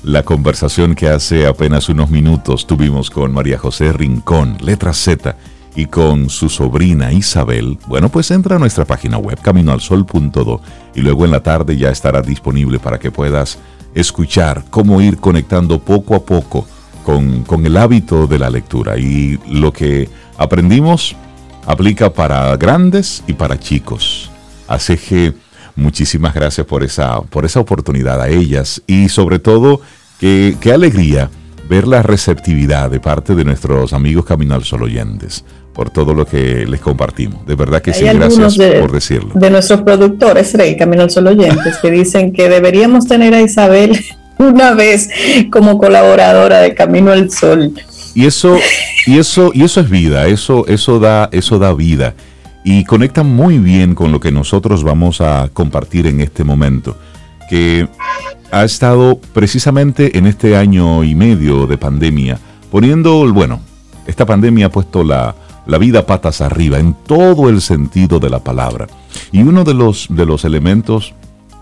la 0.03 0.23
conversación 0.23 0.95
que 0.95 1.09
hace 1.09 1.45
apenas 1.45 1.87
unos 1.87 2.09
minutos 2.09 2.65
tuvimos 2.65 3.09
con 3.09 3.33
María 3.33 3.59
José 3.59 3.93
Rincón, 3.93 4.57
letra 4.61 4.93
Z, 4.93 5.35
y 5.75 5.85
con 5.85 6.29
su 6.29 6.49
sobrina 6.49 7.11
Isabel, 7.13 7.77
bueno, 7.87 8.09
pues 8.09 8.31
entra 8.31 8.57
a 8.57 8.59
nuestra 8.59 8.85
página 8.85 9.17
web 9.17 9.39
caminoalsol.do 9.41 10.61
y 10.95 11.01
luego 11.01 11.25
en 11.25 11.31
la 11.31 11.41
tarde 11.41 11.77
ya 11.77 11.89
estará 11.89 12.21
disponible 12.21 12.79
para 12.79 12.99
que 12.99 13.11
puedas 13.11 13.57
escuchar 13.95 14.65
cómo 14.69 15.01
ir 15.01 15.17
conectando 15.17 15.79
poco 15.79 16.15
a 16.15 16.25
poco 16.25 16.67
con, 17.03 17.43
con 17.43 17.65
el 17.65 17.77
hábito 17.77 18.27
de 18.27 18.39
la 18.39 18.49
lectura. 18.49 18.97
Y 18.97 19.39
lo 19.49 19.71
que 19.71 20.09
aprendimos 20.37 21.15
aplica 21.65 22.11
para 22.11 22.55
grandes 22.57 23.23
y 23.27 23.33
para 23.33 23.59
chicos. 23.59 24.29
Así 24.67 24.97
que 24.97 25.33
muchísimas 25.75 26.33
gracias 26.33 26.67
por 26.67 26.83
esa, 26.83 27.21
por 27.21 27.45
esa 27.45 27.59
oportunidad 27.59 28.21
a 28.21 28.29
ellas 28.29 28.81
y 28.87 29.09
sobre 29.09 29.39
todo 29.39 29.81
qué 30.19 30.71
alegría 30.73 31.29
ver 31.67 31.87
la 31.87 32.03
receptividad 32.03 32.91
de 32.91 32.99
parte 32.99 33.33
de 33.33 33.45
nuestros 33.45 33.93
amigos 33.93 34.25
Camino 34.25 34.55
al 34.55 34.65
Sol 34.65 34.83
oyentes 34.83 35.45
por 35.73 35.89
todo 35.89 36.13
lo 36.13 36.25
que 36.25 36.65
les 36.65 36.81
compartimos. 36.81 37.45
De 37.45 37.55
verdad 37.55 37.81
que 37.81 37.93
sí, 37.93 38.05
gracias 38.05 38.57
por 38.79 38.91
decirlo. 38.91 39.31
De 39.35 39.49
nuestros 39.49 39.81
productores, 39.81 40.53
Rey, 40.53 40.77
Camino 40.77 41.03
al 41.03 41.11
Sol 41.11 41.27
oyentes, 41.27 41.77
que 41.77 41.91
dicen 41.91 42.33
que 42.33 42.49
deberíamos 42.49 43.07
tener 43.07 43.33
a 43.33 43.41
Isabel 43.41 43.97
una 44.37 44.73
vez 44.73 45.09
como 45.51 45.77
colaboradora 45.77 46.59
de 46.59 46.73
Camino 46.73 47.11
al 47.11 47.31
Sol. 47.31 47.73
Y 48.13 48.25
eso, 48.25 48.57
y 49.05 49.19
eso, 49.19 49.51
y 49.53 49.63
eso 49.63 49.79
es 49.79 49.89
vida, 49.89 50.27
eso, 50.27 50.67
eso 50.67 50.99
da, 50.99 51.29
eso 51.31 51.59
da 51.59 51.73
vida. 51.73 52.13
Y 52.63 52.83
conecta 52.83 53.23
muy 53.23 53.57
bien 53.57 53.95
con 53.95 54.11
lo 54.11 54.19
que 54.19 54.31
nosotros 54.31 54.83
vamos 54.83 55.21
a 55.21 55.49
compartir 55.53 56.07
en 56.07 56.19
este 56.19 56.43
momento. 56.43 56.97
Que 57.49 57.87
ha 58.51 58.63
estado 58.65 59.19
precisamente 59.33 60.17
en 60.17 60.27
este 60.27 60.55
año 60.55 61.03
y 61.03 61.15
medio 61.15 61.65
de 61.65 61.77
pandemia 61.77 62.37
poniendo, 62.69 63.31
bueno, 63.33 63.61
esta 64.07 64.25
pandemia 64.25 64.67
ha 64.67 64.69
puesto 64.69 65.03
la, 65.03 65.35
la 65.71 65.77
vida 65.77 66.05
patas 66.05 66.41
arriba, 66.41 66.79
en 66.79 66.93
todo 66.93 67.47
el 67.47 67.61
sentido 67.61 68.19
de 68.19 68.29
la 68.29 68.39
palabra. 68.39 68.87
Y 69.31 69.41
uno 69.41 69.63
de 69.63 69.73
los, 69.73 70.07
de 70.09 70.25
los 70.25 70.43
elementos 70.43 71.13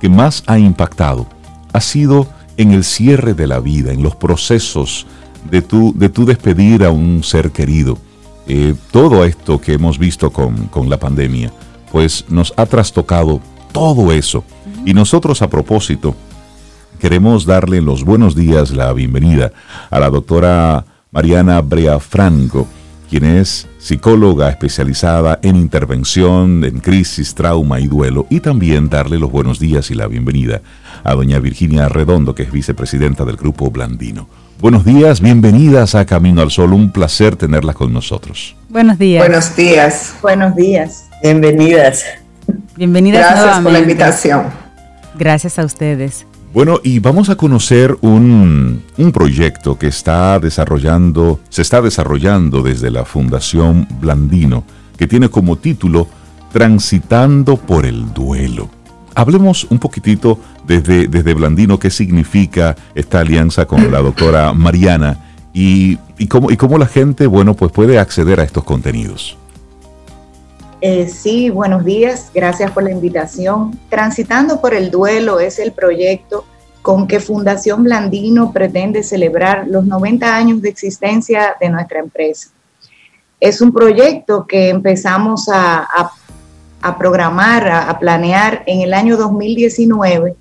que 0.01 0.09
más 0.09 0.43
ha 0.47 0.57
impactado 0.57 1.27
ha 1.73 1.79
sido 1.79 2.27
en 2.57 2.71
el 2.71 2.83
cierre 2.83 3.35
de 3.35 3.45
la 3.45 3.59
vida, 3.59 3.91
en 3.91 4.01
los 4.01 4.15
procesos 4.15 5.05
de 5.51 5.61
tu, 5.61 5.93
de 5.95 6.09
tu 6.09 6.25
despedir 6.25 6.83
a 6.83 6.89
un 6.89 7.23
ser 7.23 7.51
querido. 7.51 7.99
Eh, 8.47 8.73
todo 8.89 9.25
esto 9.25 9.61
que 9.61 9.73
hemos 9.73 9.99
visto 9.99 10.31
con, 10.31 10.65
con 10.69 10.89
la 10.89 10.97
pandemia, 10.97 11.53
pues 11.91 12.25
nos 12.29 12.51
ha 12.57 12.65
trastocado 12.65 13.39
todo 13.71 14.11
eso. 14.11 14.43
Y 14.85 14.95
nosotros 14.95 15.43
a 15.43 15.51
propósito, 15.51 16.15
queremos 16.99 17.45
darle 17.45 17.79
los 17.79 18.03
buenos 18.03 18.35
días, 18.35 18.71
la 18.71 18.91
bienvenida 18.91 19.51
a 19.91 19.99
la 19.99 20.09
doctora 20.09 20.83
Mariana 21.11 21.61
Brea 21.61 21.99
Franco, 21.99 22.65
quien 23.09 23.25
es 23.25 23.67
psicóloga 23.79 24.49
especializada 24.49 25.39
en 25.41 25.55
intervención 25.55 26.63
en 26.63 26.79
crisis, 26.79 27.33
trauma 27.33 27.79
y 27.79 27.87
duelo, 27.87 28.27
y 28.29 28.39
también 28.39 28.89
darle 28.89 29.17
los 29.17 29.31
buenos 29.31 29.59
días 29.59 29.89
y 29.89 29.95
la 29.95 30.07
bienvenida 30.07 30.61
a 31.03 31.15
doña 31.15 31.39
Virginia 31.39 31.89
Redondo, 31.89 32.35
que 32.35 32.43
es 32.43 32.51
vicepresidenta 32.51 33.25
del 33.25 33.37
Grupo 33.37 33.71
Blandino. 33.71 34.29
Buenos 34.59 34.85
días, 34.85 35.21
bienvenidas 35.21 35.95
a 35.95 36.05
Camino 36.05 36.41
al 36.41 36.51
Sol, 36.51 36.73
un 36.73 36.91
placer 36.91 37.35
tenerlas 37.35 37.75
con 37.75 37.91
nosotros. 37.91 38.55
Buenos 38.69 38.99
días. 38.99 39.25
Buenos 39.25 39.55
días. 39.55 40.15
Buenos 40.21 40.55
días. 40.55 41.05
Bienvenidas. 41.23 42.03
Bienvenidas 42.75 43.31
Gracias 43.31 43.59
por 43.63 43.71
la 43.71 43.79
invitación. 43.79 44.43
Gracias 45.17 45.57
a 45.59 45.65
ustedes. 45.65 46.25
Bueno, 46.51 46.79
y 46.83 46.97
vamos 46.97 47.29
a 47.29 47.35
conocer 47.35 47.95
un, 48.01 48.81
proyecto 49.13 49.77
que 49.77 49.87
está 49.87 50.39
desarrollando, 50.39 51.39
se 51.49 51.61
está 51.61 51.79
desarrollando 51.79 52.63
desde 52.63 52.89
la 52.89 53.05
Fundación 53.05 53.87
Blandino, 54.01 54.63
que 54.97 55.05
tiene 55.05 55.29
como 55.29 55.57
título 55.57 56.07
Transitando 56.51 57.57
por 57.57 57.85
el 57.85 58.13
Duelo. 58.13 58.67
Hablemos 59.13 59.67
un 59.69 59.77
poquitito 59.77 60.39
desde, 60.65 61.07
desde 61.07 61.35
Blandino 61.35 61.77
qué 61.77 61.91
significa 61.91 62.75
esta 62.95 63.19
alianza 63.19 63.65
con 63.67 63.91
la 63.91 63.99
doctora 63.99 64.51
Mariana 64.53 65.19
y, 65.53 65.99
y, 66.17 66.27
cómo, 66.27 66.49
y 66.49 66.57
cómo 66.57 66.79
la 66.79 66.87
gente, 66.87 67.27
bueno, 67.27 67.53
pues 67.53 67.71
puede 67.71 67.99
acceder 67.99 68.39
a 68.39 68.43
estos 68.43 68.63
contenidos. 68.63 69.38
Eh, 70.81 71.09
sí, 71.09 71.49
buenos 71.49 71.83
días, 71.83 72.31
gracias 72.33 72.71
por 72.71 72.83
la 72.83 72.91
invitación. 72.91 73.77
Transitando 73.89 74.61
por 74.61 74.73
el 74.73 74.89
duelo 74.89 75.41
es 75.41 75.59
el 75.59 75.73
proyecto 75.73 76.45
con 76.81 77.05
que 77.05 77.19
Fundación 77.19 77.83
Blandino 77.83 78.53
pretende 78.53 79.03
celebrar 79.03 79.67
los 79.67 79.85
90 79.85 80.33
años 80.33 80.61
de 80.61 80.69
existencia 80.69 81.57
de 81.59 81.69
nuestra 81.69 81.99
empresa. 81.99 82.51
Es 83.41 83.59
un 83.59 83.73
proyecto 83.73 84.47
que 84.47 84.69
empezamos 84.69 85.49
a, 85.51 85.85
programar, 86.97 87.67
a, 87.67 87.99
planear 87.99 88.63
en 88.65 88.79
el 88.79 88.93
año 88.93 89.17
2019, 89.17 90.35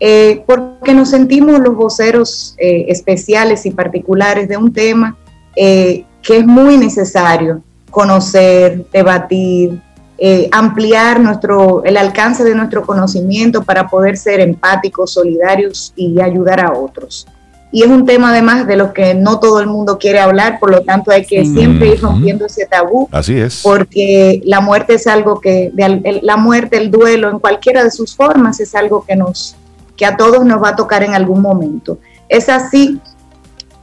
eh, 0.00 0.42
porque 0.48 0.94
nos 0.94 1.10
sentimos 1.10 1.60
los 1.60 1.76
voceros 1.76 2.56
eh, 2.58 2.86
especiales 2.88 3.64
y 3.66 3.70
particulares 3.70 4.48
de 4.48 4.56
un 4.56 4.72
tema 4.72 5.16
que 5.54 6.04
es 6.26 6.44
muy 6.44 6.76
necesario 6.76 7.62
conocer, 7.96 8.84
debatir, 8.92 9.80
eh, 10.18 10.50
ampliar 10.52 11.18
nuestro, 11.18 11.82
el 11.82 11.96
alcance 11.96 12.44
de 12.44 12.54
nuestro 12.54 12.84
conocimiento 12.84 13.62
para 13.62 13.88
poder 13.88 14.18
ser 14.18 14.40
empáticos, 14.40 15.14
solidarios 15.14 15.94
y 15.96 16.20
ayudar 16.20 16.60
a 16.60 16.74
otros. 16.74 17.26
Y 17.72 17.84
es 17.84 17.88
un 17.88 18.04
tema 18.04 18.32
además 18.32 18.66
de 18.66 18.76
lo 18.76 18.92
que 18.92 19.14
no 19.14 19.40
todo 19.40 19.60
el 19.60 19.66
mundo 19.66 19.96
quiere 19.96 20.20
hablar, 20.20 20.60
por 20.60 20.72
lo 20.72 20.82
tanto 20.82 21.10
hay 21.10 21.24
que 21.24 21.42
siempre 21.46 21.88
ir 21.88 22.02
rompiendo 22.02 22.44
ese 22.44 22.66
tabú. 22.66 23.08
Así 23.12 23.38
es. 23.38 23.62
Porque 23.62 24.42
la 24.44 24.60
muerte 24.60 24.92
es 24.96 25.06
algo 25.06 25.40
que, 25.40 25.72
la 26.20 26.36
muerte, 26.36 26.76
el 26.76 26.90
duelo, 26.90 27.30
en 27.30 27.38
cualquiera 27.38 27.82
de 27.82 27.90
sus 27.90 28.14
formas, 28.14 28.60
es 28.60 28.74
algo 28.74 29.06
que 29.06 29.16
nos, 29.16 29.56
que 29.96 30.04
a 30.04 30.18
todos 30.18 30.44
nos 30.44 30.62
va 30.62 30.68
a 30.68 30.76
tocar 30.76 31.02
en 31.02 31.14
algún 31.14 31.40
momento. 31.40 31.98
Es 32.28 32.50
así 32.50 33.00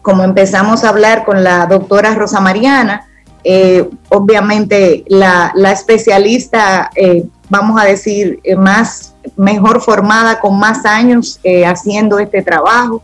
como 0.03 0.23
empezamos 0.23 0.83
a 0.83 0.89
hablar 0.89 1.25
con 1.25 1.43
la 1.43 1.65
doctora 1.65 2.13
Rosa 2.13 2.39
Mariana, 2.39 3.07
eh, 3.43 3.89
obviamente 4.09 5.03
la, 5.07 5.53
especialista, 5.71 6.89
eh, 6.95 7.25
vamos 7.49 7.81
a 7.81 7.85
decir, 7.85 8.39
eh, 8.43 8.55
más 8.55 9.15
mejor 9.35 9.81
formada, 9.81 10.39
con 10.39 10.57
más 10.57 10.85
años 10.85 11.39
haciendo 11.65 12.19
este 12.19 12.41
trabajo, 12.41 13.01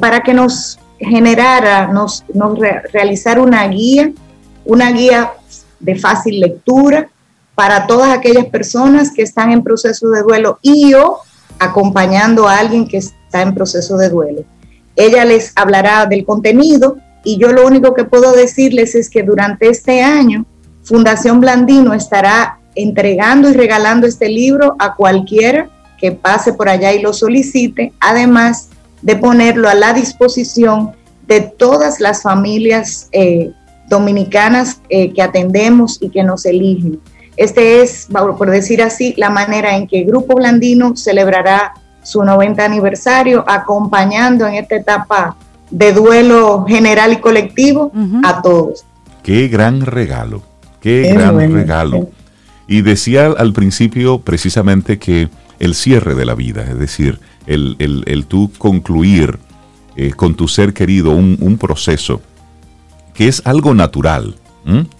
para 0.00 0.22
que 0.22 0.32
nos 0.32 0.78
generara, 0.98 1.88
nos, 1.88 2.24
nos 2.32 2.58
realizara 2.92 3.42
una 3.42 3.66
guía, 3.68 4.12
una 4.64 4.92
guía 4.92 5.32
de 5.80 5.96
fácil 5.96 6.40
lectura 6.40 7.08
para 7.54 7.86
todas 7.86 8.16
aquellas 8.16 8.46
personas 8.46 9.10
que 9.12 9.22
están 9.22 9.50
en 9.52 9.62
proceso 9.62 10.08
de 10.10 10.22
duelo 10.22 10.58
y 10.62 10.94
o 10.94 11.18
acompañando 11.58 12.48
a 12.48 12.58
alguien 12.58 12.86
que 12.86 12.98
está 12.98 13.42
en 13.42 13.54
proceso 13.54 13.96
de 13.96 14.08
duelo. 14.08 14.44
Ella 14.96 15.24
les 15.24 15.52
hablará 15.56 16.06
del 16.06 16.24
contenido 16.24 16.96
y 17.24 17.38
yo 17.38 17.52
lo 17.52 17.66
único 17.66 17.94
que 17.94 18.04
puedo 18.04 18.32
decirles 18.32 18.94
es 18.94 19.08
que 19.08 19.22
durante 19.22 19.68
este 19.68 20.02
año 20.02 20.44
Fundación 20.82 21.40
Blandino 21.40 21.94
estará 21.94 22.58
entregando 22.74 23.48
y 23.50 23.52
regalando 23.52 24.06
este 24.06 24.28
libro 24.28 24.74
a 24.78 24.94
cualquiera 24.94 25.70
que 25.98 26.12
pase 26.12 26.52
por 26.52 26.68
allá 26.68 26.92
y 26.92 27.00
lo 27.00 27.12
solicite, 27.12 27.92
además 28.00 28.68
de 29.02 29.16
ponerlo 29.16 29.68
a 29.68 29.74
la 29.74 29.92
disposición 29.92 30.92
de 31.26 31.40
todas 31.40 32.00
las 32.00 32.22
familias 32.22 33.08
eh, 33.12 33.52
dominicanas 33.88 34.80
eh, 34.88 35.12
que 35.12 35.22
atendemos 35.22 35.98
y 36.00 36.08
que 36.08 36.24
nos 36.24 36.44
eligen. 36.44 37.00
Este 37.36 37.82
es, 37.82 38.08
por 38.10 38.50
decir 38.50 38.82
así, 38.82 39.14
la 39.16 39.30
manera 39.30 39.76
en 39.76 39.86
que 39.86 40.02
Grupo 40.02 40.34
Blandino 40.34 40.96
celebrará 40.96 41.74
su 42.02 42.22
90 42.24 42.64
aniversario, 42.64 43.44
acompañando 43.46 44.46
en 44.46 44.54
esta 44.54 44.76
etapa 44.76 45.36
de 45.72 45.92
duelo 45.92 46.64
general 46.68 47.12
y 47.12 47.16
colectivo 47.16 47.92
a 48.22 48.40
todos. 48.40 48.84
Qué 49.24 49.48
gran 49.48 49.80
regalo, 49.80 50.42
qué, 50.80 51.12
gran 51.12 51.52
regalo. 51.52 52.08
Y 52.68 52.82
decía 52.82 53.26
al 53.26 53.52
principio 53.52 54.20
precisamente 54.20 54.98
que 54.98 55.28
el 55.58 55.74
cierre 55.74 56.14
de 56.14 56.24
la 56.24 56.34
vida, 56.34 56.62
es 56.62 56.78
decir, 56.78 57.18
el, 57.46 57.76
el, 57.78 58.26
tú 58.26 58.52
concluir 58.56 59.38
eh, 59.96 60.12
con 60.12 60.34
tu 60.34 60.46
ser 60.46 60.72
querido 60.72 61.10
un, 61.10 61.58
proceso 61.58 62.20
que 63.14 63.28
es 63.28 63.42
algo 63.44 63.74
natural, 63.74 64.36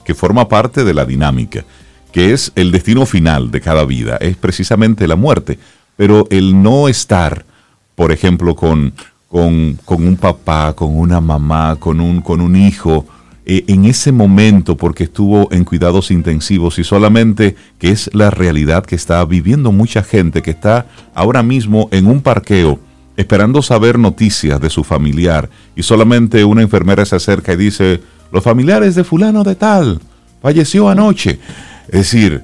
que 0.04 0.14
forma 0.14 0.48
parte 0.48 0.82
de 0.84 0.92
la 0.92 1.04
dinámica, 1.04 1.64
que 2.10 2.32
es 2.32 2.52
el 2.56 2.72
destino 2.72 3.06
final 3.06 3.50
de 3.50 3.60
cada 3.60 3.84
vida, 3.84 4.16
es 4.16 4.36
precisamente 4.36 5.06
la 5.06 5.16
muerte 5.16 5.58
pero 5.96 6.26
el 6.30 6.62
no 6.62 6.88
estar, 6.88 7.44
por 7.94 8.12
ejemplo, 8.12 8.56
con, 8.56 8.94
con, 9.32 9.78
un 9.88 10.16
papá, 10.20 10.74
con 10.74 10.94
una 10.94 11.18
mamá, 11.22 11.76
con 11.76 12.00
un, 12.00 12.20
con 12.20 12.42
un 12.42 12.54
hijo, 12.54 13.06
eh, 13.46 13.64
en 13.66 13.86
ese 13.86 14.12
momento 14.12 14.76
porque 14.76 15.04
estuvo 15.04 15.50
en 15.50 15.64
cuidados 15.64 16.10
intensivos 16.10 16.78
y 16.78 16.84
solamente 16.84 17.56
que 17.78 17.88
es 17.88 18.10
la 18.12 18.30
realidad 18.30 18.84
que 18.84 18.94
está 18.94 19.24
viviendo 19.24 19.72
mucha 19.72 20.02
gente 20.02 20.42
que 20.42 20.50
está 20.50 20.86
ahora 21.14 21.42
mismo 21.42 21.88
en 21.92 22.06
un 22.06 22.20
parqueo 22.20 22.78
esperando 23.16 23.62
saber 23.62 23.98
noticias 23.98 24.60
de 24.60 24.68
su 24.68 24.84
familiar 24.84 25.48
y 25.74 25.82
solamente 25.82 26.44
una 26.44 26.60
enfermera 26.60 27.06
se 27.06 27.16
acerca 27.16 27.54
y 27.54 27.56
dice, 27.56 28.02
los 28.32 28.44
familiares 28.44 28.94
de 28.94 29.02
fulano 29.02 29.44
de 29.44 29.54
tal, 29.54 30.00
falleció 30.42 30.88
anoche. 30.88 31.38
Es 31.88 32.12
decir, 32.12 32.42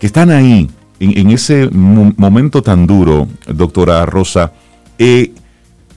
que 0.00 0.06
están 0.06 0.30
ahí 0.30 0.68
en, 0.98 1.30
ese 1.30 1.68
momento 1.70 2.62
tan 2.62 2.86
duro, 2.86 3.28
doctora 3.46 4.04
Rosa, 4.04 4.52
eh, 4.98 5.32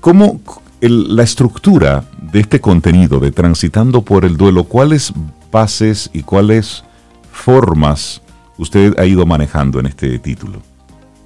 ¿cómo 0.08 0.40
la 0.80 1.24
estructura 1.24 2.06
de 2.32 2.40
este 2.40 2.62
contenido 2.62 3.20
de 3.20 3.34
Transitando 3.34 4.04
por 4.04 4.24
el 4.24 4.38
Duelo, 4.38 4.64
cuáles 4.64 5.12
bases 5.52 6.10
y 6.14 6.22
cuáles 6.24 6.86
formas 7.30 8.22
usted 8.58 8.98
ha 8.98 9.04
ido 9.04 9.26
manejando 9.26 9.82
en 9.82 9.88
este 9.88 10.18
título? 10.20 10.62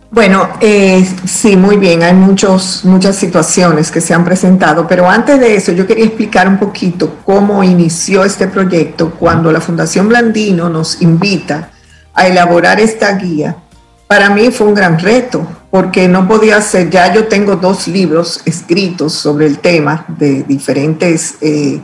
Bueno, 0.09 0.49
eh, 0.61 1.07
sí, 1.25 1.55
muy 1.55 1.77
bien. 1.77 2.01
Hay 2.01 2.15
muchos, 2.15 2.83
muchas 2.83 3.17
situaciones 3.17 3.91
que 3.91 4.01
se 4.01 4.15
han 4.15 4.25
presentado, 4.25 4.87
pero 4.87 5.07
antes 5.07 5.39
de 5.39 5.53
eso 5.53 5.71
yo 5.73 5.85
quería 5.85 6.05
explicar 6.05 6.47
un 6.47 6.57
poquito 6.57 7.17
cómo 7.23 7.63
inició 7.63 8.25
este 8.25 8.47
proyecto 8.47 9.11
cuando 9.11 9.51
la 9.51 9.61
Fundación 9.61 10.09
Blandino 10.09 10.69
nos 10.69 11.03
invita 11.03 11.69
a 12.15 12.25
elaborar 12.25 12.79
esta 12.79 13.15
guía 13.15 13.57
para 14.11 14.29
mí 14.29 14.51
fue 14.51 14.67
un 14.67 14.73
gran 14.73 14.99
reto, 14.99 15.47
porque 15.69 16.05
no 16.09 16.27
podía 16.27 16.59
ser, 16.59 16.89
ya 16.89 17.13
yo 17.13 17.29
tengo 17.29 17.55
dos 17.55 17.87
libros 17.87 18.41
escritos 18.43 19.13
sobre 19.13 19.45
el 19.45 19.59
tema 19.59 20.03
de 20.09 20.43
diferentes 20.43 21.35
eh, 21.39 21.79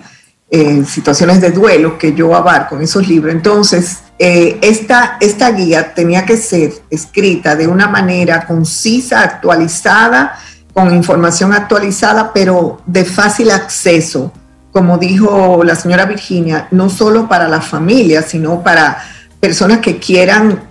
eh, 0.52 0.84
situaciones 0.86 1.40
de 1.40 1.52
duelo 1.52 1.98
que 1.98 2.14
yo 2.14 2.36
abarco 2.36 2.76
en 2.76 2.82
esos 2.82 3.08
libros. 3.08 3.34
Entonces, 3.34 4.00
eh, 4.20 4.58
esta, 4.62 5.16
esta 5.22 5.52
guía 5.52 5.94
tenía 5.94 6.26
que 6.26 6.36
ser 6.36 6.74
escrita 6.90 7.56
de 7.56 7.66
una 7.66 7.88
manera 7.88 8.46
concisa, 8.46 9.22
actualizada, 9.22 10.38
con 10.74 10.94
información 10.94 11.54
actualizada, 11.54 12.34
pero 12.34 12.82
de 12.86 13.06
fácil 13.06 13.52
acceso, 13.52 14.34
como 14.74 14.98
dijo 14.98 15.64
la 15.64 15.78
señora 15.78 16.04
Virginia, 16.04 16.68
no 16.72 16.90
solo 16.90 17.30
para 17.30 17.48
la 17.48 17.62
familia, 17.62 18.22
sino 18.22 18.62
para 18.62 18.98
personas 19.40 19.80
que 19.80 19.98
quieran 19.98 20.62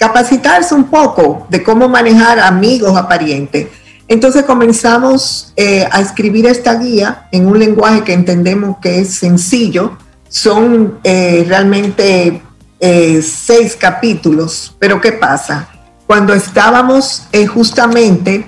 capacitarse 0.00 0.74
un 0.74 0.84
poco 0.84 1.46
de 1.50 1.62
cómo 1.62 1.86
manejar 1.86 2.40
amigos 2.40 2.96
a 2.96 3.06
parientes. 3.06 3.68
Entonces 4.08 4.44
comenzamos 4.44 5.52
eh, 5.56 5.86
a 5.92 6.00
escribir 6.00 6.46
esta 6.46 6.74
guía 6.76 7.28
en 7.30 7.46
un 7.46 7.58
lenguaje 7.58 8.02
que 8.02 8.14
entendemos 8.14 8.78
que 8.80 9.00
es 9.00 9.14
sencillo. 9.14 9.98
Son 10.26 10.98
eh, 11.04 11.44
realmente 11.46 12.40
eh, 12.80 13.22
seis 13.22 13.76
capítulos, 13.78 14.74
pero 14.78 15.02
¿qué 15.02 15.12
pasa? 15.12 15.68
Cuando 16.06 16.32
estábamos 16.32 17.28
justamente 17.54 18.46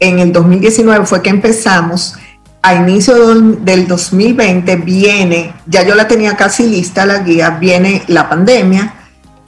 en 0.00 0.18
el 0.18 0.32
2019 0.32 1.06
fue 1.06 1.22
que 1.22 1.30
empezamos, 1.30 2.16
a 2.60 2.74
inicio 2.74 3.14
del 3.36 3.86
2020 3.86 4.76
viene, 4.76 5.54
ya 5.64 5.86
yo 5.86 5.94
la 5.94 6.08
tenía 6.08 6.36
casi 6.36 6.66
lista 6.66 7.06
la 7.06 7.20
guía, 7.20 7.50
viene 7.50 8.02
la 8.08 8.28
pandemia, 8.28 8.97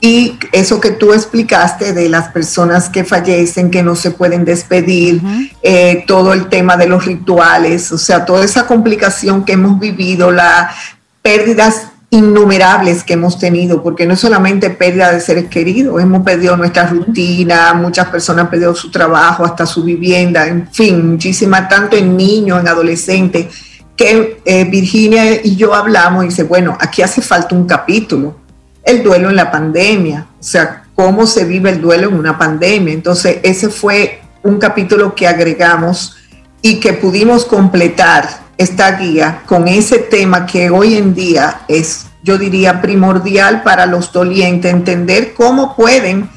y 0.03 0.39
eso 0.51 0.81
que 0.81 0.89
tú 0.89 1.13
explicaste 1.13 1.93
de 1.93 2.09
las 2.09 2.29
personas 2.29 2.89
que 2.89 3.03
fallecen, 3.03 3.69
que 3.69 3.83
no 3.83 3.95
se 3.95 4.09
pueden 4.09 4.43
despedir, 4.43 5.21
eh, 5.61 6.03
todo 6.07 6.33
el 6.33 6.49
tema 6.49 6.75
de 6.75 6.87
los 6.87 7.05
rituales, 7.05 7.91
o 7.91 7.99
sea, 7.99 8.25
toda 8.25 8.43
esa 8.43 8.65
complicación 8.65 9.45
que 9.45 9.53
hemos 9.53 9.79
vivido, 9.79 10.31
las 10.31 10.75
pérdidas 11.21 11.89
innumerables 12.09 13.03
que 13.03 13.13
hemos 13.13 13.37
tenido, 13.37 13.83
porque 13.83 14.07
no 14.07 14.15
es 14.15 14.19
solamente 14.19 14.71
pérdida 14.71 15.11
de 15.11 15.21
seres 15.21 15.45
queridos, 15.49 16.01
hemos 16.01 16.23
perdido 16.23 16.57
nuestra 16.57 16.87
rutina, 16.87 17.73
muchas 17.75 18.07
personas 18.07 18.45
han 18.45 18.49
perdido 18.49 18.73
su 18.73 18.89
trabajo, 18.89 19.45
hasta 19.45 19.67
su 19.67 19.83
vivienda, 19.83 20.47
en 20.47 20.67
fin, 20.71 21.11
muchísimas, 21.11 21.69
tanto 21.69 21.95
en 21.95 22.17
niños, 22.17 22.59
en 22.59 22.67
adolescentes, 22.67 23.47
que 23.95 24.41
eh, 24.45 24.63
Virginia 24.65 25.45
y 25.45 25.55
yo 25.55 25.75
hablamos 25.75 26.25
y 26.25 26.29
dice, 26.29 26.43
bueno, 26.43 26.75
aquí 26.81 27.03
hace 27.03 27.21
falta 27.21 27.53
un 27.53 27.67
capítulo, 27.67 28.40
el 28.83 29.03
duelo 29.03 29.29
en 29.29 29.35
la 29.35 29.51
pandemia, 29.51 30.27
o 30.39 30.43
sea, 30.43 30.83
cómo 30.95 31.25
se 31.25 31.45
vive 31.45 31.69
el 31.69 31.81
duelo 31.81 32.09
en 32.09 32.15
una 32.15 32.37
pandemia. 32.37 32.93
Entonces, 32.93 33.39
ese 33.43 33.69
fue 33.69 34.21
un 34.43 34.57
capítulo 34.57 35.15
que 35.15 35.27
agregamos 35.27 36.17
y 36.61 36.79
que 36.79 36.93
pudimos 36.93 37.45
completar 37.45 38.27
esta 38.57 38.91
guía 38.97 39.41
con 39.45 39.67
ese 39.67 39.99
tema 39.99 40.45
que 40.45 40.69
hoy 40.69 40.95
en 40.95 41.15
día 41.15 41.61
es, 41.67 42.05
yo 42.23 42.37
diría, 42.37 42.81
primordial 42.81 43.63
para 43.63 43.85
los 43.85 44.11
dolientes, 44.11 44.71
entender 44.71 45.33
cómo 45.33 45.75
pueden 45.75 46.29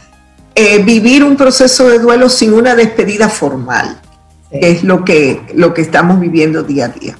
eh, 0.55 0.83
vivir 0.83 1.25
un 1.25 1.37
proceso 1.37 1.89
de 1.89 1.99
duelo 1.99 2.29
sin 2.29 2.55
una 2.55 2.75
despedida 2.75 3.29
formal, 3.29 4.01
que 4.51 4.71
es 4.71 4.85
lo 4.85 5.05
que, 5.05 5.43
lo 5.55 5.75
que 5.75 5.83
estamos 5.83 6.21
viviendo 6.21 6.63
día 6.63 6.87
a 6.87 6.89
día. 6.89 7.19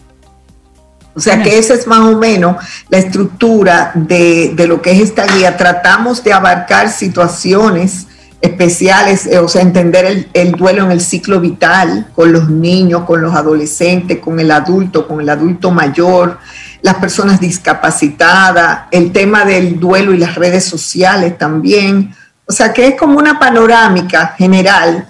O 1.17 1.21
sea 1.21 1.43
que 1.43 1.59
esa 1.59 1.75
es 1.75 1.87
más 1.87 2.01
o 2.01 2.19
menos 2.19 2.57
la 2.89 2.99
estructura 2.99 3.93
de, 3.95 4.55
lo 4.67 4.83
que 4.83 4.93
es 4.93 5.01
esta 5.01 5.27
guía. 5.27 5.57
Tratamos 5.57 6.25
de 6.25 6.33
abarcar 6.33 6.91
situaciones 6.91 8.09
especiales, 8.41 9.27
eh, 9.27 9.39
o 9.39 9.49
sea, 9.49 9.63
entender 9.63 10.27
el, 10.35 10.53
duelo 10.53 10.85
en 10.85 10.91
el 10.91 11.01
ciclo 11.01 11.41
vital 11.41 12.09
con 12.15 12.33
los 12.33 12.51
niños, 12.51 13.05
con 13.05 13.23
los 13.23 13.35
adolescentes, 13.35 14.19
con 14.19 14.41
el 14.41 14.51
adulto, 14.51 15.07
con 15.07 15.21
el 15.21 15.29
adulto 15.29 15.71
mayor, 15.71 16.39
las 16.83 16.97
personas 16.97 17.41
discapacitadas, 17.41 18.81
el 18.91 19.13
tema 19.13 19.45
del 19.45 19.79
duelo 19.79 20.13
y 20.13 20.19
las 20.19 20.35
redes 20.35 20.65
sociales 20.65 21.39
también. 21.39 22.15
O 22.45 22.53
sea 22.53 22.73
que 22.73 22.89
es 22.89 22.97
como 22.97 23.19
una 23.19 23.39
panorámica 23.39 24.35
general 24.37 25.07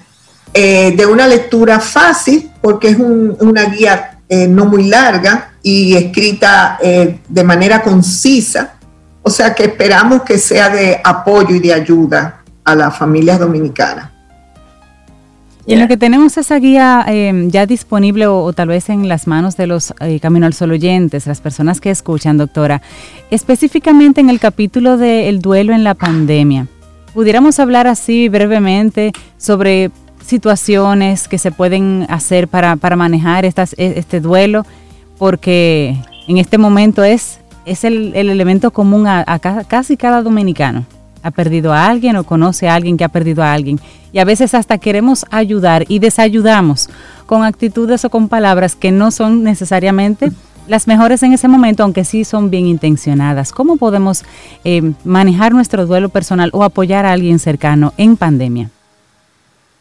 eh, 0.53 0.95
de 0.95 1.07
una 1.07 1.27
lectura 1.27 1.81
fácil, 1.81 2.51
porque 2.61 2.91
es 2.91 2.99
una 2.99 3.65
guía 3.65 4.19
eh, 4.29 4.47
no 4.47 4.67
muy 4.67 4.85
larga 4.85 5.54
y 5.65 5.97
escrita 5.97 6.79
eh, 6.81 7.19
de 7.27 7.43
manera 7.43 7.83
concisa. 7.83 8.75
O 9.23 9.31
sea 9.31 9.55
que 9.55 9.65
esperamos 9.65 10.23
que 10.23 10.39
sea 10.39 10.69
de 10.69 11.01
apoyo 11.03 11.57
y 11.57 11.59
de 11.59 11.73
ayuda 11.73 12.43
a 12.63 12.75
las 12.75 12.97
familias 12.97 13.41
dominicanas. 13.41 14.11
Y 15.67 15.73
en 15.73 15.81
lo 15.81 15.89
que 15.89 15.97
tenemos 15.97 16.37
esa 16.37 16.59
guía 16.59 17.03
em, 17.09 17.51
ya 17.51 17.65
disponible 17.65 18.27
o, 18.27 18.53
tal 18.53 18.69
vez 18.69 18.91
en 18.91 19.09
las 19.09 19.27
manos 19.27 19.57
de 19.57 19.67
los 19.67 19.95
eh, 20.01 20.21
Camino 20.21 20.45
al 20.45 20.53
Sol 20.53 20.73
oyentes, 20.73 21.27
las 21.27 21.41
personas 21.41 21.81
que 21.81 21.91
escuchan, 21.91 22.37
doctora, 22.37 22.83
específicamente 23.31 24.21
en 24.21 24.29
el 24.29 24.41
capítulo 24.41 24.99
del 24.99 25.41
duelo 25.41 25.73
en 25.73 25.83
la 25.83 25.95
pandemia, 25.95 26.67
pudiéramos 27.15 27.59
hablar 27.61 27.87
así 27.87 28.29
brevemente 28.29 29.13
sobre 29.39 29.91
situaciones 30.23 31.29
que 31.29 31.39
se 31.39 31.51
pueden 31.51 32.07
hacer 32.11 32.47
para, 32.47 32.77
manejar 32.77 33.47
estas, 33.47 33.73
e, 33.79 33.99
este 33.99 34.21
duelo, 34.21 34.67
porque 35.19 35.97
en 36.29 36.39
este 36.39 36.59
momento 36.59 37.05
es, 37.05 37.41
es 37.65 37.85
el, 37.85 38.15
elemento 38.15 38.71
común 38.71 39.07
a, 39.07 39.25
a 39.27 39.39
casi 39.39 39.97
cada 39.97 40.23
dominicano 40.23 40.85
ha 41.25 41.31
perdido 41.31 41.73
a 41.73 41.87
alguien 41.87 42.17
o 42.17 42.25
conoce 42.25 42.69
a 42.69 42.75
alguien 42.75 42.99
que 42.99 43.05
ha 43.05 43.09
perdido 43.09 43.43
a 43.43 43.53
alguien. 43.53 43.81
Y 44.13 44.19
a 44.19 44.25
veces 44.25 44.55
hasta 44.55 44.77
queremos 44.77 45.25
ayudar 45.31 45.87
y 45.89 45.99
desayudamos 45.99 46.91
con 47.25 47.43
actitudes 47.43 48.05
o 48.05 48.11
con 48.11 48.29
palabras 48.29 48.77
que 48.77 48.93
no 48.93 49.11
son 49.11 49.43
necesariamente 49.43 50.31
las 50.69 50.87
mejores 50.87 51.23
en 51.23 51.33
ese 51.33 51.49
momento, 51.49 51.83
aunque 51.83 52.05
sí 52.05 52.25
son 52.25 52.51
bien 52.51 52.67
intencionadas. 52.67 53.53
¿Cómo 53.53 53.77
podemos 53.77 54.23
eh, 54.65 54.93
manejar 55.05 55.53
nuestro 55.53 55.87
duelo 55.87 56.11
personal 56.11 56.51
o 56.53 56.63
apoyar 56.63 57.07
a 57.07 57.13
alguien 57.13 57.39
cercano 57.39 57.95
en 57.97 58.17
pandemia? 58.17 58.71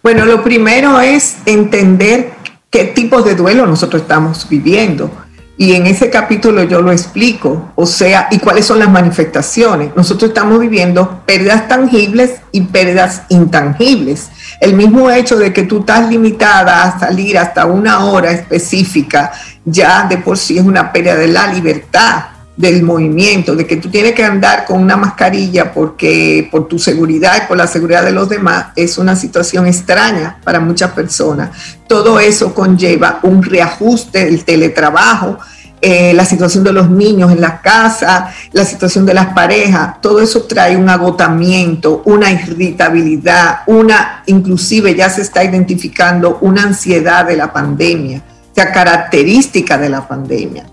Bueno, 0.01 0.25
lo 0.25 0.43
primero 0.43 0.99
es 0.99 1.37
entender 1.45 2.33
qué 2.69 2.85
tipos 2.85 3.23
de 3.25 3.35
duelo 3.35 3.65
nosotros 3.65 4.01
estamos 4.01 4.47
viviendo. 4.49 5.11
Y 5.55 5.73
en 5.75 5.85
ese 5.85 6.09
capítulo 6.09 6.63
yo 6.63 6.81
lo 6.81 6.91
explico, 6.91 7.71
o 7.75 7.85
sea, 7.85 8.27
y 8.31 8.39
cuáles 8.39 8.65
son 8.65 8.79
las 8.79 8.89
manifestaciones. 8.89 9.91
Nosotros 9.95 10.29
estamos 10.29 10.59
viviendo 10.59 11.21
pérdidas 11.27 11.67
tangibles 11.67 12.41
y 12.51 12.61
pérdidas 12.61 13.21
intangibles. 13.29 14.29
El 14.59 14.73
mismo 14.73 15.11
hecho 15.11 15.37
de 15.37 15.53
que 15.53 15.63
tú 15.63 15.81
estás 15.81 16.09
limitada 16.09 16.83
a 16.83 16.99
salir 16.99 17.37
hasta 17.37 17.65
una 17.65 18.05
hora 18.05 18.31
específica, 18.31 19.31
ya 19.63 20.07
de 20.07 20.17
por 20.17 20.39
sí 20.39 20.57
es 20.57 20.65
una 20.65 20.91
pérdida 20.91 21.15
de 21.15 21.27
la 21.27 21.47
libertad 21.47 22.32
del 22.55 22.83
movimiento, 22.83 23.55
de 23.55 23.65
que 23.65 23.77
tú 23.77 23.89
tienes 23.89 24.13
que 24.13 24.23
andar 24.23 24.65
con 24.65 24.79
una 24.79 24.95
mascarilla 24.95 25.73
porque 25.73 26.47
por 26.51 26.67
tu 26.67 26.77
seguridad 26.77 27.43
y 27.43 27.47
por 27.47 27.57
la 27.57 27.65
seguridad 27.65 28.03
de 28.03 28.11
los 28.11 28.29
demás 28.29 28.67
es 28.75 28.97
una 28.97 29.15
situación 29.15 29.65
extraña 29.65 30.37
para 30.43 30.59
muchas 30.59 30.91
personas. 30.91 31.49
Todo 31.87 32.19
eso 32.19 32.53
conlleva 32.53 33.19
un 33.23 33.41
reajuste 33.41 34.25
del 34.25 34.45
teletrabajo, 34.45 35.39
eh, 35.81 36.13
la 36.13 36.23
situación 36.23 36.63
de 36.63 36.71
los 36.71 36.89
niños 36.89 37.31
en 37.31 37.41
la 37.41 37.59
casa, 37.59 38.31
la 38.53 38.63
situación 38.63 39.05
de 39.05 39.15
las 39.15 39.33
parejas, 39.33 39.99
todo 39.99 40.21
eso 40.21 40.43
trae 40.43 40.77
un 40.77 40.87
agotamiento, 40.87 42.03
una 42.05 42.31
irritabilidad, 42.31 43.63
una, 43.67 44.23
inclusive 44.27 44.95
ya 44.95 45.09
se 45.09 45.23
está 45.23 45.43
identificando 45.43 46.37
una 46.39 46.63
ansiedad 46.63 47.25
de 47.25 47.35
la 47.35 47.51
pandemia, 47.51 48.19
o 48.19 48.55
sea, 48.55 48.71
característica 48.71 49.77
de 49.77 49.89
la 49.89 50.07
pandemia. 50.07 50.63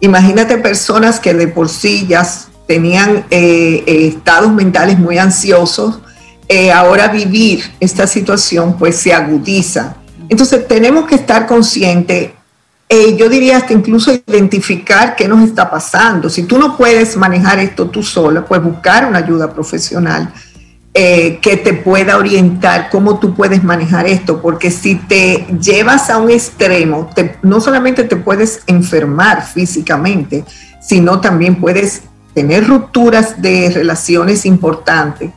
Imagínate 0.00 0.56
personas 0.58 1.20
que 1.20 1.34
de 1.34 1.48
por 1.48 1.68
sí 1.68 2.06
ya 2.08 2.26
tenían 2.66 3.24
eh, 3.30 3.84
eh, 3.86 4.06
estados 4.08 4.52
mentales 4.52 4.98
muy 4.98 5.18
ansiosos, 5.18 6.00
eh, 6.48 6.72
ahora 6.72 7.08
vivir 7.08 7.62
esta 7.80 8.06
situación 8.06 8.76
pues 8.78 8.96
se 8.96 9.12
agudiza. 9.12 9.96
Entonces 10.28 10.66
tenemos 10.66 11.06
que 11.06 11.16
estar 11.16 11.46
conscientes, 11.46 12.30
yo 13.16 13.28
diría 13.28 13.58
hasta 13.58 13.72
incluso 13.72 14.12
identificar 14.26 15.14
qué 15.14 15.28
nos 15.28 15.48
está 15.48 15.70
pasando. 15.70 16.28
Si 16.28 16.42
tú 16.42 16.58
no 16.58 16.76
puedes 16.76 17.16
manejar 17.16 17.60
esto 17.60 17.88
tú 17.88 18.02
sola, 18.02 18.44
pues 18.44 18.60
buscar 18.60 19.06
una 19.06 19.18
ayuda 19.18 19.52
profesional 19.52 20.32
eh, 20.92 21.38
que 21.40 21.56
te 21.56 21.72
pueda 21.72 22.16
orientar 22.16 22.90
cómo 22.90 23.20
tú 23.20 23.34
puedes 23.34 23.62
manejar 23.62 24.06
esto, 24.08 24.42
porque 24.42 24.72
si 24.72 24.96
te 24.96 25.46
llevas 25.60 26.10
a 26.10 26.18
un 26.18 26.30
extremo, 26.30 27.08
no 27.42 27.60
solamente 27.60 28.04
te 28.04 28.16
puedes 28.16 28.62
enfermar 28.66 29.46
físicamente, 29.46 30.44
sino 30.80 31.20
también 31.20 31.60
puedes 31.60 32.02
tener 32.34 32.66
rupturas 32.66 33.40
de 33.40 33.70
relaciones 33.70 34.44
importantes 34.46 35.30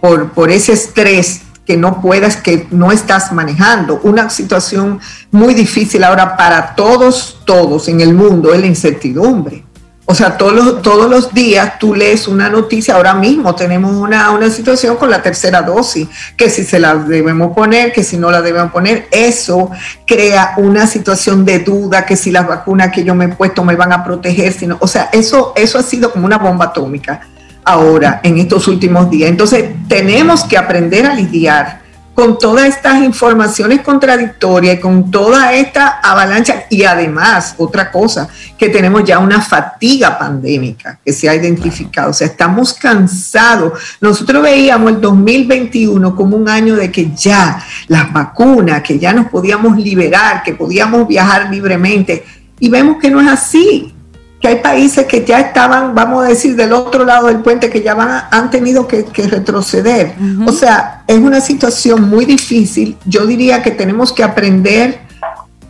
por, 0.00 0.30
por 0.32 0.50
ese 0.50 0.72
estrés 0.72 1.42
que 1.66 1.76
no 1.76 2.00
puedas, 2.00 2.36
que 2.36 2.66
no 2.70 2.92
estás 2.92 3.32
manejando. 3.32 4.00
Una 4.04 4.30
situación 4.30 5.00
muy 5.30 5.52
difícil 5.54 6.04
ahora 6.04 6.36
para 6.36 6.74
todos, 6.74 7.42
todos 7.44 7.88
en 7.88 8.00
el 8.00 8.14
mundo 8.14 8.54
es 8.54 8.60
la 8.60 8.66
incertidumbre. 8.66 9.65
O 10.08 10.14
sea, 10.14 10.38
todos 10.38 10.52
los, 10.52 10.82
todos 10.82 11.10
los 11.10 11.34
días 11.34 11.80
tú 11.80 11.92
lees 11.92 12.28
una 12.28 12.48
noticia, 12.48 12.94
ahora 12.94 13.14
mismo 13.14 13.56
tenemos 13.56 13.92
una, 13.92 14.30
una 14.30 14.50
situación 14.50 14.96
con 14.96 15.10
la 15.10 15.20
tercera 15.20 15.62
dosis, 15.62 16.08
que 16.36 16.48
si 16.48 16.62
se 16.62 16.78
la 16.78 16.94
debemos 16.94 17.52
poner, 17.56 17.92
que 17.92 18.04
si 18.04 18.16
no 18.16 18.30
la 18.30 18.40
debemos 18.40 18.70
poner, 18.70 19.08
eso 19.10 19.68
crea 20.06 20.54
una 20.58 20.86
situación 20.86 21.44
de 21.44 21.58
duda, 21.58 22.06
que 22.06 22.14
si 22.14 22.30
las 22.30 22.46
vacunas 22.46 22.92
que 22.92 23.02
yo 23.02 23.16
me 23.16 23.24
he 23.24 23.28
puesto 23.28 23.64
me 23.64 23.74
van 23.74 23.92
a 23.92 24.04
proteger, 24.04 24.54
o 24.78 24.86
sea, 24.86 25.10
eso, 25.12 25.52
eso 25.56 25.76
ha 25.76 25.82
sido 25.82 26.12
como 26.12 26.24
una 26.24 26.38
bomba 26.38 26.66
atómica 26.66 27.20
ahora, 27.64 28.20
en 28.22 28.38
estos 28.38 28.68
últimos 28.68 29.10
días. 29.10 29.28
Entonces, 29.28 29.70
tenemos 29.88 30.44
que 30.44 30.56
aprender 30.56 31.04
a 31.04 31.14
lidiar 31.14 31.80
con 32.16 32.38
todas 32.38 32.64
estas 32.64 33.02
informaciones 33.02 33.82
contradictorias 33.82 34.78
y 34.78 34.80
con 34.80 35.10
toda 35.10 35.52
esta 35.52 36.00
avalancha 36.02 36.64
y 36.70 36.82
además 36.82 37.54
otra 37.58 37.92
cosa, 37.92 38.26
que 38.56 38.70
tenemos 38.70 39.04
ya 39.04 39.18
una 39.18 39.42
fatiga 39.42 40.18
pandémica 40.18 40.98
que 41.04 41.12
se 41.12 41.28
ha 41.28 41.34
identificado, 41.34 42.10
o 42.10 42.14
sea, 42.14 42.28
estamos 42.28 42.72
cansados. 42.72 43.98
Nosotros 44.00 44.42
veíamos 44.42 44.92
el 44.92 45.00
2021 45.02 46.16
como 46.16 46.38
un 46.38 46.48
año 46.48 46.74
de 46.74 46.90
que 46.90 47.14
ya 47.14 47.62
las 47.88 48.10
vacunas, 48.10 48.82
que 48.82 48.98
ya 48.98 49.12
nos 49.12 49.26
podíamos 49.26 49.76
liberar, 49.76 50.42
que 50.42 50.54
podíamos 50.54 51.06
viajar 51.06 51.50
libremente 51.50 52.24
y 52.58 52.70
vemos 52.70 52.96
que 52.98 53.10
no 53.10 53.20
es 53.20 53.28
así 53.28 53.94
que 54.40 54.48
hay 54.48 54.56
países 54.56 55.06
que 55.06 55.24
ya 55.24 55.40
estaban, 55.40 55.94
vamos 55.94 56.24
a 56.24 56.28
decir, 56.28 56.56
del 56.56 56.72
otro 56.72 57.04
lado 57.04 57.28
del 57.28 57.38
puente, 57.38 57.70
que 57.70 57.82
ya 57.82 57.94
van, 57.94 58.24
han 58.30 58.50
tenido 58.50 58.86
que, 58.86 59.04
retroceder. 59.14 60.14
O 60.46 60.52
sea, 60.52 61.02
es 61.06 61.18
una 61.18 61.40
situación 61.40 62.08
muy 62.08 62.26
difícil. 62.26 62.96
Yo 63.06 63.26
diría 63.26 63.62
que 63.62 63.70
tenemos 63.70 64.12
que 64.12 64.22
aprender 64.22 65.00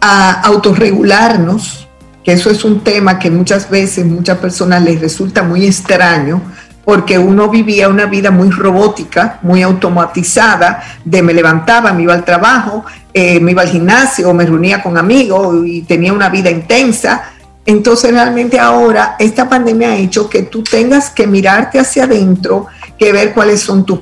a 0.01 0.41
autorregularnos, 0.43 1.89
que 2.25 2.33
eso 2.33 2.51
es 2.51 2.65
un 2.65 2.81
tema 2.81 3.19
que 3.21 3.31
muchas 3.31 3.71
veces 3.71 4.05
muchas 4.05 4.39
personas 4.39 4.83
les 4.83 5.01
resulta 5.01 5.45
muy 5.45 5.65
extraño, 5.65 6.43
porque 6.85 7.19
uno 7.19 7.49
vivía 7.49 7.89
una 7.89 8.07
vida 8.07 8.31
muy 8.31 8.51
robótica, 8.51 9.39
muy 9.43 9.63
automatizada, 9.63 10.83
de 11.05 11.23
me 11.23 11.35
levantaba, 11.35 11.93
me 11.93 12.03
iba 12.03 12.15
al 12.15 12.25
trabajo, 12.25 12.85
eh, 13.13 13.41
me 13.41 13.53
iba 13.53 13.63
al 13.63 13.69
gimnasio, 13.69 14.33
me 14.35 14.45
reunía 14.45 14.83
con 14.83 14.97
amigos 14.97 15.67
y 15.67 15.83
tenía 15.83 16.13
una 16.13 16.29
vida 16.29 16.51
intensa 16.51 17.33
entonces 17.67 18.13
realmente 18.13 18.61
ahora 18.61 19.17
esta 19.19 19.49
pandemia 19.49 19.91
ha 19.91 19.97
hecho 19.97 20.31
que 20.31 20.43
tú 20.43 20.63
tengas 20.63 21.11
que 21.11 21.27
mirarte 21.27 21.81
hacia 21.81 22.05
adentro, 22.05 22.67
que 22.97 23.13
ver 23.13 23.35
cuáles 23.35 23.61
son 23.61 23.85
tus 23.85 23.99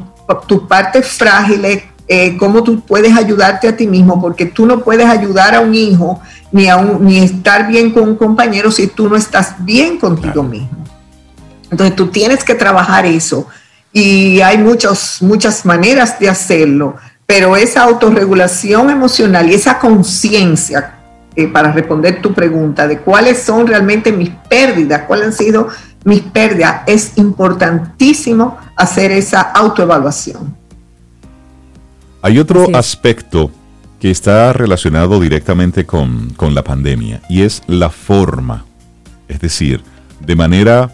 partes 0.69 1.09
frágiles, 1.09 1.85
eh, 2.07 2.37
cómo 2.37 2.63
tú 2.63 2.81
puedes 2.81 3.17
ayudarte 3.17 3.67
a 3.67 3.77
ti 3.77 3.87
mismo, 3.87 4.21
porque 4.21 4.45
tú 4.45 4.67
no 4.67 4.81
puedes 4.81 5.07
ayudar 5.07 5.55
a 5.55 5.61
un 5.61 5.75
hijo 5.75 6.21
ni, 6.53 6.69
a 6.69 6.77
ni 6.77 7.19
estar 7.19 7.67
bien 7.67 7.91
con 7.91 8.11
un 8.11 8.17
compañero 8.17 8.71
si 8.71 8.87
tú 8.87 9.09
no 9.09 9.17
estás 9.17 9.55
bien 9.65 9.99
contigo 9.99 10.43
mismo. 10.43 10.85
Entonces 11.71 11.97
tú 11.97 12.09
tienes 12.09 12.45
que 12.45 12.55
trabajar 12.55 13.07
eso 13.07 13.47
y 13.93 14.43
hay 14.43 14.59
muchas 14.59 15.23
muchas 15.23 15.65
maneras 15.65 16.21
de 16.21 16.29
hacerlo, 16.29 16.97
pero 17.25 17.57
esa 17.57 17.83
autorregulación 17.83 18.91
emocional 18.91 19.51
y 19.51 19.55
esa 19.55 19.79
conciencia 19.79 21.04
eh, 21.37 21.49
para 21.49 21.73
responder 21.73 22.23
tu 22.23 22.33
pregunta 22.33 22.87
de 22.87 22.99
cuáles 22.99 23.43
son 23.43 23.67
realmente 23.67 24.13
mis 24.13 24.31
pérdidas, 24.49 25.03
cuáles 25.03 25.27
han 25.27 25.33
sido 25.33 25.69
mis 26.05 26.21
pérdidas, 26.21 26.83
es 26.87 27.17
importantísimo 27.17 28.59
hacer 28.77 29.11
esa 29.11 29.41
autoevaluación. 29.41 30.57
Hay 32.23 32.39
otro 32.39 32.69
aspecto 32.75 33.51
que 34.01 34.11
está 34.11 34.53
relacionado 34.53 35.19
directamente 35.21 35.87
con, 35.87 36.31
con 36.35 36.55
la 36.55 36.63
pandemia 36.63 37.21
y 37.29 37.43
es 37.43 37.63
la 37.67 37.91
forma. 37.91 38.65
Es 39.29 39.41
decir, 39.41 39.83
de 40.21 40.37
manera 40.37 40.91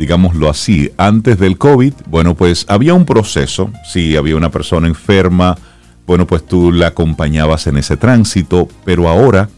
digámoslo 0.00 0.48
así, 0.48 0.90
antes 0.96 1.38
del 1.38 1.58
COVID, 1.58 1.92
bueno, 2.06 2.34
pues 2.34 2.64
había 2.68 2.94
un 2.94 3.04
proceso, 3.04 3.70
si 3.84 4.16
había 4.16 4.34
una 4.34 4.50
persona 4.50 4.88
enferma, 4.88 5.58
bueno, 6.06 6.26
pues 6.26 6.46
tú 6.46 6.72
la 6.72 6.88
acompañabas 6.88 7.66
en 7.66 7.76
ese 7.76 7.96
tránsito, 7.96 8.68
pero 8.84 9.08
ahora, 9.08 9.48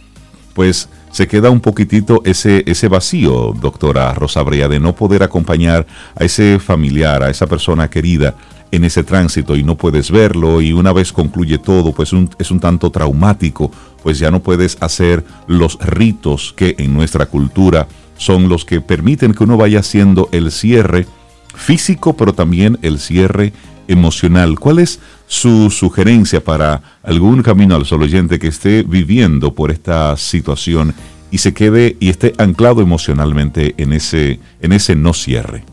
pues 0.55 0.89
se 1.11 1.29
queda 1.29 1.51
un 1.51 1.61
poquitito 1.61 2.23
ese, 2.25 2.63
ese 2.67 2.89
vacío, 2.89 3.55
doctora 3.61 4.13
Rosabria, 4.15 4.69
de 4.69 4.81
no 4.81 4.95
poder 4.95 5.23
acompañar 5.23 5.87
a 6.15 6.25
ese 6.25 6.59
familiar, 6.59 7.23
a 7.23 7.31
esa 7.31 7.47
persona 7.47 7.89
querida 7.89 8.35
en 8.71 8.85
ese 8.85 9.05
tránsito 9.05 9.55
y 9.55 9.63
no 9.63 9.77
puedes 9.77 10.11
verlo 10.11 10.63
y 10.63 10.73
una 10.73 10.93
vez 10.93 11.13
concluye 11.13 11.59
todo, 11.59 11.93
pues 11.93 12.13
es 12.39 12.51
un 12.51 12.61
tanto 12.61 12.91
traumático, 12.91 13.71
pues 14.03 14.19
ya 14.19 14.31
no 14.31 14.43
puedes 14.43 14.79
hacer 14.81 15.25
los 15.47 15.79
ritos 15.79 16.55
que 16.57 16.75
en 16.79 16.95
nuestra 16.95 17.27
cultura 17.27 17.87
son 18.17 18.49
los 18.49 18.65
que 18.65 18.81
permiten 18.81 19.35
que 19.35 19.45
uno 19.45 19.59
vaya 19.59 19.81
haciendo 19.81 20.29
el 20.33 20.51
cierre 20.51 21.07
físico, 21.55 22.17
pero 22.17 22.33
también 22.33 22.79
el 22.81 22.99
cierre 22.99 23.53
emocional. 23.89 24.59
¿Cuál 24.59 24.79
es 24.79 25.01
su 25.33 25.71
sugerencia 25.71 26.45
para 26.45 26.83
algún 27.03 27.43
camino 27.43 27.75
al 27.75 27.87
solo 27.87 28.05
oyente 28.05 28.39
que 28.39 28.49
esté 28.49 28.83
viviendo 28.83 29.55
por 29.55 29.71
esta 29.71 30.15
situación 30.19 30.95
y 31.31 31.39
se 31.39 31.55
quede 31.55 31.97
y 32.01 32.11
esté 32.11 32.35
anclado 32.37 32.83
emocionalmente 32.83 33.75
en 33.79 33.95
ese, 33.95 34.41
en 34.61 34.73
ese 34.73 34.95
no 34.95 35.15
cierre? 35.15 35.65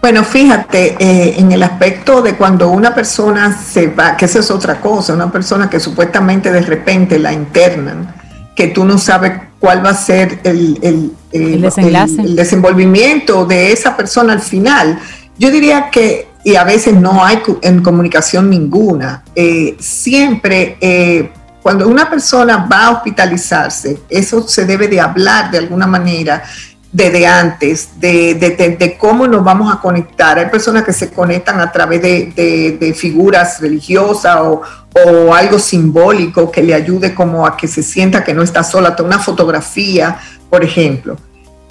Bueno, 0.00 0.24
fíjate, 0.24 0.96
eh, 0.98 1.34
en 1.36 1.52
el 1.52 1.62
aspecto 1.62 2.22
de 2.22 2.36
cuando 2.36 2.70
una 2.70 2.94
persona 2.94 3.54
se 3.54 3.88
va, 3.88 4.16
que 4.16 4.24
eso 4.24 4.40
es 4.40 4.50
otra 4.50 4.80
cosa, 4.80 5.12
una 5.12 5.30
persona 5.30 5.68
que 5.68 5.78
supuestamente 5.78 6.50
de 6.50 6.62
repente 6.62 7.18
la 7.18 7.34
internan, 7.34 8.14
que 8.56 8.68
tú 8.68 8.86
no 8.86 8.96
sabes 8.96 9.32
cuál 9.58 9.84
va 9.84 9.90
a 9.90 9.94
ser 9.94 10.40
el, 10.44 10.78
el, 10.80 11.12
el 11.30 12.34
desenvolvimiento 12.34 13.44
de 13.44 13.70
esa 13.72 13.94
persona 13.98 14.32
al 14.32 14.40
final. 14.40 14.98
Yo 15.38 15.50
diría 15.50 15.90
que, 15.90 16.25
y 16.46 16.54
a 16.54 16.62
veces 16.62 16.94
no 16.94 17.24
hay 17.24 17.42
en 17.60 17.82
comunicación 17.82 18.48
ninguna, 18.48 19.24
eh, 19.34 19.74
siempre 19.80 20.76
eh, 20.80 21.32
cuando 21.60 21.88
una 21.88 22.08
persona 22.08 22.68
va 22.70 22.86
a 22.86 22.90
hospitalizarse, 22.92 24.02
eso 24.08 24.46
se 24.46 24.64
debe 24.64 24.86
de 24.86 25.00
hablar 25.00 25.50
de 25.50 25.58
alguna 25.58 25.88
manera 25.88 26.44
desde 26.92 27.26
antes, 27.26 27.98
de, 27.98 28.34
de, 28.34 28.96
cómo 28.96 29.26
nos 29.26 29.42
vamos 29.42 29.74
a 29.74 29.80
conectar. 29.80 30.38
Hay 30.38 30.46
personas 30.46 30.84
que 30.84 30.92
se 30.92 31.10
conectan 31.10 31.58
a 31.58 31.72
través 31.72 32.00
de, 32.00 32.94
figuras 32.96 33.60
religiosas 33.60 34.36
o, 34.36 34.62
o, 35.04 35.34
algo 35.34 35.58
simbólico 35.58 36.52
que 36.52 36.62
le 36.62 36.74
ayude 36.74 37.12
como 37.12 37.44
a 37.44 37.56
que 37.56 37.66
se 37.66 37.82
sienta 37.82 38.22
que 38.22 38.32
no 38.32 38.44
está 38.44 38.62
sola, 38.62 38.94
una 39.00 39.18
fotografía, 39.18 40.16
por 40.48 40.62
ejemplo. 40.62 41.16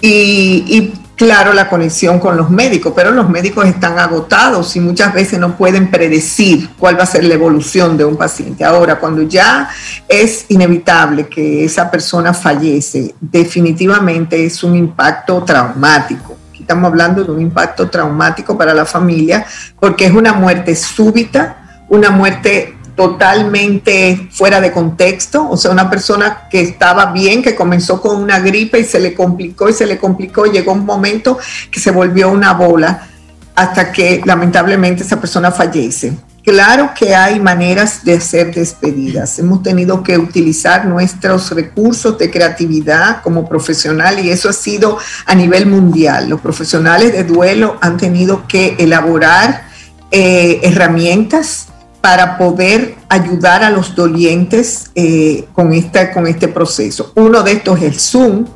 Y, 0.02 0.64
y 0.68 1.05
claro, 1.16 1.54
la 1.54 1.68
conexión 1.68 2.20
con 2.20 2.36
los 2.36 2.50
médicos, 2.50 2.92
pero 2.94 3.10
los 3.10 3.28
médicos 3.28 3.64
están 3.66 3.98
agotados 3.98 4.76
y 4.76 4.80
muchas 4.80 5.12
veces 5.12 5.40
no 5.40 5.56
pueden 5.56 5.90
predecir 5.90 6.70
cuál 6.78 6.98
va 6.98 7.04
a 7.04 7.06
ser 7.06 7.24
la 7.24 7.34
evolución 7.34 7.96
de 7.96 8.04
un 8.04 8.16
paciente. 8.16 8.64
Ahora, 8.64 8.98
cuando 9.00 9.22
ya 9.22 9.68
es 10.06 10.44
inevitable 10.50 11.26
que 11.26 11.64
esa 11.64 11.90
persona 11.90 12.34
fallece, 12.34 13.14
definitivamente 13.20 14.44
es 14.44 14.62
un 14.62 14.76
impacto 14.76 15.42
traumático. 15.42 16.36
Aquí 16.50 16.60
estamos 16.60 16.90
hablando 16.90 17.24
de 17.24 17.32
un 17.32 17.40
impacto 17.40 17.88
traumático 17.88 18.56
para 18.56 18.74
la 18.74 18.84
familia 18.84 19.46
porque 19.80 20.06
es 20.06 20.12
una 20.12 20.34
muerte 20.34 20.76
súbita, 20.76 21.84
una 21.88 22.10
muerte 22.10 22.75
totalmente 22.96 24.28
fuera 24.32 24.60
de 24.60 24.72
contexto, 24.72 25.48
o 25.48 25.56
sea, 25.56 25.70
una 25.70 25.90
persona 25.90 26.48
que 26.50 26.62
estaba 26.62 27.12
bien, 27.12 27.42
que 27.42 27.54
comenzó 27.54 28.00
con 28.00 28.16
una 28.16 28.40
gripe 28.40 28.80
y 28.80 28.84
se 28.84 28.98
le 28.98 29.14
complicó 29.14 29.68
y 29.68 29.74
se 29.74 29.86
le 29.86 29.98
complicó, 29.98 30.46
llegó 30.46 30.72
un 30.72 30.86
momento 30.86 31.38
que 31.70 31.78
se 31.78 31.90
volvió 31.90 32.30
una 32.30 32.54
bola 32.54 33.06
hasta 33.54 33.92
que 33.92 34.22
lamentablemente 34.24 35.02
esa 35.02 35.20
persona 35.20 35.52
fallece. 35.52 36.14
Claro 36.42 36.90
que 36.96 37.14
hay 37.14 37.40
maneras 37.40 38.04
de 38.04 38.14
hacer 38.14 38.54
despedidas. 38.54 39.36
Hemos 39.40 39.64
tenido 39.64 40.02
que 40.04 40.16
utilizar 40.16 40.86
nuestros 40.86 41.50
recursos 41.50 42.16
de 42.18 42.30
creatividad 42.30 43.20
como 43.22 43.48
profesional 43.48 44.24
y 44.24 44.30
eso 44.30 44.48
ha 44.48 44.52
sido 44.52 44.96
a 45.26 45.34
nivel 45.34 45.66
mundial. 45.66 46.28
Los 46.28 46.40
profesionales 46.40 47.12
de 47.12 47.24
duelo 47.24 47.78
han 47.80 47.96
tenido 47.96 48.46
que 48.46 48.76
elaborar 48.78 49.64
eh, 50.12 50.60
herramientas 50.62 51.66
para 52.06 52.38
poder 52.38 52.94
ayudar 53.08 53.64
a 53.64 53.70
los 53.70 53.96
dolientes 53.96 54.92
eh, 54.94 55.48
con, 55.52 55.72
esta, 55.72 56.12
con 56.12 56.28
este 56.28 56.46
proceso. 56.46 57.10
Uno 57.16 57.42
de 57.42 57.50
estos 57.50 57.78
es 57.78 57.82
el 57.82 57.98
Zoom, 57.98 58.46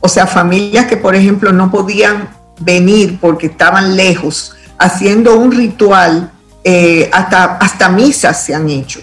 o 0.00 0.08
sea, 0.08 0.26
familias 0.26 0.86
que, 0.86 0.96
por 0.96 1.14
ejemplo, 1.14 1.52
no 1.52 1.70
podían 1.70 2.30
venir 2.60 3.18
porque 3.20 3.48
estaban 3.48 3.94
lejos, 3.94 4.54
haciendo 4.78 5.36
un 5.38 5.52
ritual, 5.52 6.32
eh, 6.64 7.10
hasta, 7.12 7.58
hasta 7.58 7.90
misas 7.90 8.42
se 8.42 8.54
han 8.54 8.70
hecho 8.70 9.00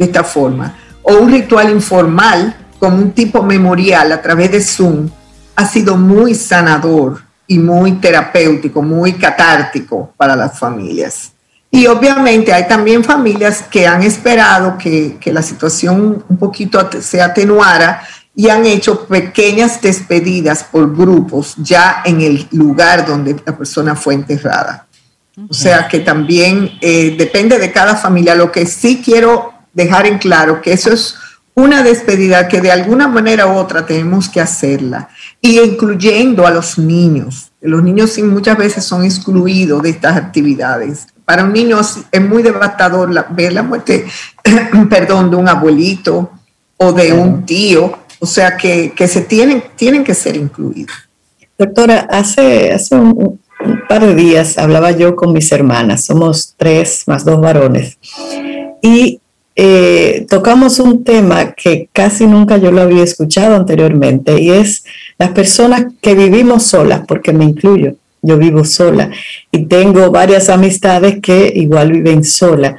de 0.00 0.06
esta 0.06 0.24
forma, 0.24 0.76
o 1.04 1.14
un 1.14 1.30
ritual 1.30 1.70
informal, 1.70 2.56
como 2.80 2.96
un 2.96 3.12
tipo 3.12 3.40
memorial 3.44 4.10
a 4.10 4.20
través 4.20 4.50
de 4.50 4.60
Zoom, 4.60 5.08
ha 5.54 5.64
sido 5.64 5.96
muy 5.96 6.34
sanador 6.34 7.22
y 7.46 7.60
muy 7.60 7.92
terapéutico, 7.92 8.82
muy 8.82 9.12
catártico 9.12 10.12
para 10.16 10.34
las 10.34 10.58
familias. 10.58 11.33
Y 11.74 11.88
obviamente 11.88 12.52
hay 12.52 12.68
también 12.68 13.02
familias 13.02 13.64
que 13.68 13.84
han 13.84 14.04
esperado 14.04 14.78
que, 14.78 15.18
la 15.24 15.42
situación 15.42 16.24
un 16.28 16.36
poquito 16.36 16.88
se 17.00 17.20
atenuara 17.20 18.00
y 18.32 18.48
han 18.48 18.64
hecho 18.64 19.06
pequeñas 19.06 19.82
despedidas 19.82 20.62
por 20.62 20.96
grupos 20.96 21.54
ya 21.56 22.02
en 22.04 22.20
el 22.20 22.46
lugar 22.52 23.04
donde 23.04 23.34
la 23.44 23.58
persona 23.58 23.96
fue 23.96 24.14
enterrada. 24.14 24.86
O 25.50 25.52
sea 25.52 25.88
que 25.88 25.98
también 25.98 26.70
eh, 26.80 27.16
depende 27.18 27.58
de 27.58 27.72
cada 27.72 27.96
familia. 27.96 28.36
Lo 28.36 28.52
que 28.52 28.66
sí 28.66 29.02
quiero 29.04 29.52
dejar 29.72 30.06
en 30.06 30.18
claro 30.18 30.62
que 30.62 30.74
eso 30.74 30.92
es 30.92 31.16
una 31.54 31.82
despedida 31.82 32.46
que 32.46 32.60
de 32.60 32.70
alguna 32.70 33.08
manera 33.08 33.48
u 33.48 33.56
otra 33.56 33.84
tenemos 33.84 34.28
que 34.28 34.40
hacerla, 34.40 35.08
y 35.40 35.58
incluyendo 35.58 36.46
a 36.46 36.52
los 36.52 36.78
niños. 36.78 37.50
Los 37.60 37.82
niños 37.82 38.16
muchas 38.18 38.56
veces 38.56 38.84
son 38.84 39.04
excluidos 39.04 39.82
de 39.82 39.90
estas 39.90 40.16
actividades 40.16 41.08
para 41.24 41.44
un 41.44 41.52
niño 41.52 41.80
es 41.80 42.20
muy 42.20 42.42
devastador 42.42 43.10
ver 43.30 43.52
la 43.52 43.62
muerte, 43.62 44.04
perdón, 44.90 45.30
de 45.30 45.36
un 45.36 45.48
abuelito 45.48 46.30
o 46.76 46.92
de 46.92 47.12
un 47.12 47.46
tío, 47.46 47.98
o 48.18 48.26
sea 48.26 48.56
que, 48.56 48.92
se 49.06 49.22
tienen, 49.22 49.62
tienen 49.76 50.04
que 50.04 50.14
ser 50.14 50.36
incluidos. 50.36 50.94
Doctora, 51.56 52.06
hace, 52.10 52.72
hace 52.72 52.96
un, 52.96 53.40
par 53.88 54.04
de 54.04 54.14
días 54.14 54.58
hablaba 54.58 54.90
yo 54.90 55.16
con 55.16 55.32
mis 55.32 55.50
hermanas, 55.50 56.04
somos 56.04 56.54
tres 56.56 57.04
más 57.06 57.24
dos 57.24 57.40
varones, 57.40 57.96
y 58.82 59.20
eh, 59.56 60.26
tocamos 60.28 60.78
un 60.80 61.04
tema 61.04 61.52
que 61.52 61.88
casi 61.92 62.26
nunca 62.26 62.58
yo 62.58 62.70
lo 62.72 62.82
había 62.82 63.04
escuchado 63.04 63.56
anteriormente, 63.56 64.38
y 64.42 64.50
es 64.50 64.84
las 65.16 65.30
personas 65.30 65.86
que 66.02 66.14
vivimos 66.14 66.64
solas, 66.64 67.02
porque 67.06 67.32
me 67.32 67.44
incluyo 67.44 67.94
yo 68.24 68.38
vivo 68.38 68.64
sola 68.64 69.10
y 69.50 69.66
tengo 69.66 70.10
varias 70.10 70.48
amistades 70.48 71.20
que 71.20 71.52
igual 71.54 71.92
viven 71.92 72.24
sola. 72.24 72.76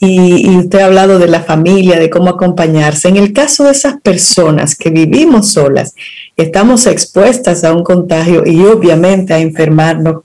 Y, 0.00 0.56
usted 0.56 0.78
ha 0.78 0.86
hablado 0.86 1.18
de 1.18 1.26
la 1.26 1.42
familia, 1.42 1.98
de 1.98 2.08
cómo 2.08 2.30
acompañarse. 2.30 3.08
En 3.08 3.16
el 3.16 3.32
caso 3.32 3.64
de 3.64 3.72
esas 3.72 4.00
personas 4.00 4.76
que 4.76 4.90
vivimos 4.90 5.52
solas, 5.52 5.94
estamos 6.36 6.86
expuestas 6.86 7.64
a 7.64 7.72
un 7.72 7.82
contagio 7.82 8.44
y 8.46 8.60
obviamente 8.64 9.34
a 9.34 9.40
enfermarnos, 9.40 10.22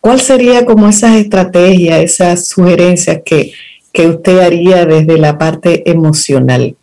¿cuál 0.00 0.20
sería 0.20 0.64
como 0.64 0.88
esas 0.88 1.16
estrategias, 1.16 2.00
esas 2.00 2.46
sugerencias 2.46 3.20
que, 3.24 3.52
que 3.92 4.06
usted 4.06 4.38
haría 4.38 4.86
desde 4.86 5.18
la 5.18 5.36
parte 5.36 5.90
emocional? 5.90 6.76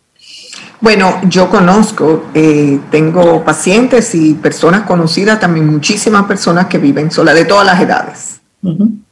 Bueno, 0.86 1.20
yo 1.24 1.50
conozco, 1.50 2.26
eh, 2.32 2.78
tengo 2.92 3.44
pacientes 3.44 4.14
y 4.14 4.34
personas 4.34 4.82
conocidas, 4.82 5.40
también 5.40 5.66
muchísimas 5.66 6.26
personas 6.26 6.66
que 6.66 6.78
viven 6.78 7.10
solas, 7.10 7.34
de 7.34 7.44
todas 7.44 7.66
las 7.66 7.80
edades. 7.80 8.40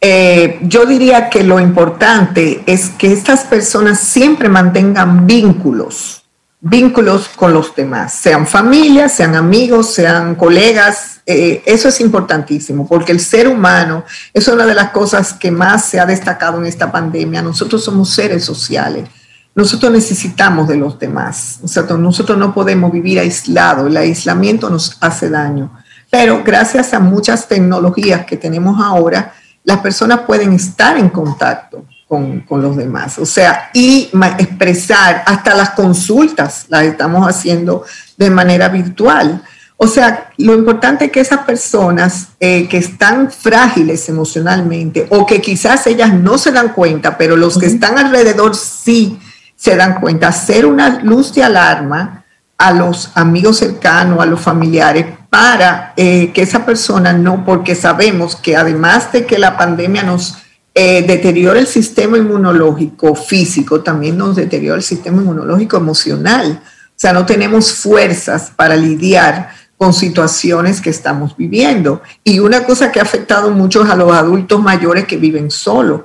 Eh, 0.00 0.60
yo 0.62 0.86
diría 0.86 1.28
que 1.28 1.42
lo 1.42 1.58
importante 1.58 2.62
es 2.66 2.90
que 2.90 3.12
estas 3.12 3.40
personas 3.46 3.98
siempre 3.98 4.48
mantengan 4.48 5.26
vínculos, 5.26 6.22
vínculos 6.60 7.28
con 7.34 7.52
los 7.52 7.74
demás, 7.74 8.12
sean 8.12 8.46
familias, 8.46 9.10
sean 9.10 9.34
amigos, 9.34 9.94
sean 9.94 10.36
colegas. 10.36 11.22
Eh, 11.26 11.60
eso 11.66 11.88
es 11.88 12.00
importantísimo 12.00 12.86
porque 12.86 13.10
el 13.10 13.18
ser 13.18 13.48
humano 13.48 14.04
es 14.32 14.46
una 14.46 14.64
de 14.64 14.74
las 14.74 14.90
cosas 14.90 15.32
que 15.32 15.50
más 15.50 15.86
se 15.86 15.98
ha 15.98 16.06
destacado 16.06 16.58
en 16.58 16.66
esta 16.66 16.92
pandemia. 16.92 17.42
Nosotros 17.42 17.82
somos 17.82 18.10
seres 18.10 18.44
sociales 18.44 19.08
nosotros 19.54 19.92
necesitamos 19.92 20.66
de 20.68 20.76
los 20.76 20.98
demás. 20.98 21.60
O 21.62 21.68
sea, 21.68 21.84
nosotros 21.84 22.36
no 22.36 22.52
podemos 22.52 22.90
vivir 22.90 23.20
aislados. 23.20 23.86
El 23.86 23.96
aislamiento 23.96 24.68
nos 24.68 24.96
hace 25.00 25.30
daño. 25.30 25.70
Pero 26.10 26.42
gracias 26.44 26.92
a 26.92 27.00
muchas 27.00 27.46
tecnologías 27.46 28.26
que 28.26 28.36
tenemos 28.36 28.80
ahora, 28.80 29.32
las 29.62 29.78
personas 29.78 30.20
pueden 30.20 30.52
estar 30.52 30.96
en 30.96 31.08
contacto 31.08 31.84
con, 32.08 32.40
con, 32.40 32.62
los 32.62 32.76
demás. 32.76 33.18
O 33.18 33.26
sea, 33.26 33.70
y 33.72 34.10
expresar 34.38 35.22
hasta 35.26 35.54
las 35.54 35.70
consultas 35.70 36.66
las 36.68 36.82
estamos 36.84 37.26
haciendo 37.26 37.84
de 38.16 38.30
manera 38.30 38.68
virtual. 38.68 39.42
O 39.76 39.86
sea, 39.86 40.30
lo 40.38 40.54
importante 40.54 41.06
es 41.06 41.12
que 41.12 41.20
esas 41.20 41.40
personas 41.40 42.28
eh, 42.38 42.68
que 42.68 42.78
están 42.78 43.30
frágiles 43.30 44.08
emocionalmente 44.08 45.06
o 45.10 45.26
que 45.26 45.40
quizás 45.40 45.86
ellas 45.86 46.14
no 46.14 46.38
se 46.38 46.52
dan 46.52 46.72
cuenta, 46.72 47.18
pero 47.18 47.36
los 47.36 47.58
que 47.58 47.66
están 47.66 47.98
alrededor 47.98 48.54
sí 48.54 49.18
se 49.64 49.76
dan 49.76 49.98
cuenta, 49.98 50.28
hacer 50.28 50.66
una 50.66 51.00
luz 51.00 51.32
de 51.32 51.42
alarma 51.42 52.22
a 52.58 52.70
los 52.70 53.10
amigos 53.14 53.56
cercanos, 53.56 54.20
a 54.20 54.26
los 54.26 54.38
familiares, 54.38 55.06
para 55.30 55.94
eh, 55.96 56.32
que 56.34 56.42
esa 56.42 56.66
persona 56.66 57.14
no, 57.14 57.46
porque 57.46 57.74
sabemos 57.74 58.36
que 58.36 58.56
además 58.56 59.10
de 59.10 59.24
que 59.24 59.38
la 59.38 59.56
pandemia 59.56 60.02
nos 60.02 60.34
eh, 60.74 61.02
deteriora 61.06 61.58
el 61.58 61.66
sistema 61.66 62.18
inmunológico 62.18 63.14
físico, 63.14 63.80
también 63.80 64.18
nos 64.18 64.36
deteriora 64.36 64.76
el 64.76 64.82
sistema 64.82 65.22
inmunológico 65.22 65.78
emocional. 65.78 66.60
O 66.62 66.92
sea, 66.94 67.14
no 67.14 67.24
tenemos 67.24 67.72
fuerzas 67.72 68.52
para 68.54 68.76
lidiar 68.76 69.48
con 69.78 69.94
situaciones 69.94 70.82
que 70.82 70.90
estamos 70.90 71.38
viviendo. 71.38 72.02
Y 72.22 72.38
una 72.38 72.64
cosa 72.64 72.92
que 72.92 73.00
ha 73.00 73.02
afectado 73.02 73.50
mucho 73.50 73.82
a 73.82 73.96
los 73.96 74.12
adultos 74.12 74.60
mayores 74.60 75.06
que 75.06 75.16
viven 75.16 75.50
solos. 75.50 76.02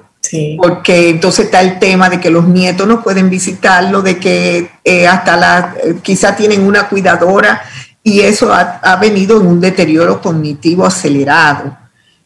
Porque 0.58 1.10
entonces 1.10 1.46
está 1.46 1.62
el 1.62 1.80
tema 1.80 2.10
de 2.10 2.20
que 2.20 2.30
los 2.30 2.48
nietos 2.48 2.88
no 2.88 3.02
pueden 3.02 3.30
visitarlo, 3.30 4.02
de 4.02 4.18
que 4.20 4.70
eh, 4.84 5.08
hasta 5.08 5.36
la, 5.36 5.76
eh, 5.84 5.96
quizá 6.02 6.36
tienen 6.36 6.62
una 6.62 6.88
cuidadora 6.88 7.62
y 8.04 8.22
eso 8.22 8.54
ha, 8.54 8.96
venido 8.98 9.40
en 9.42 9.48
un 9.48 9.60
deterioro 9.60 10.22
cognitivo 10.22 10.86
acelerado. 10.86 11.78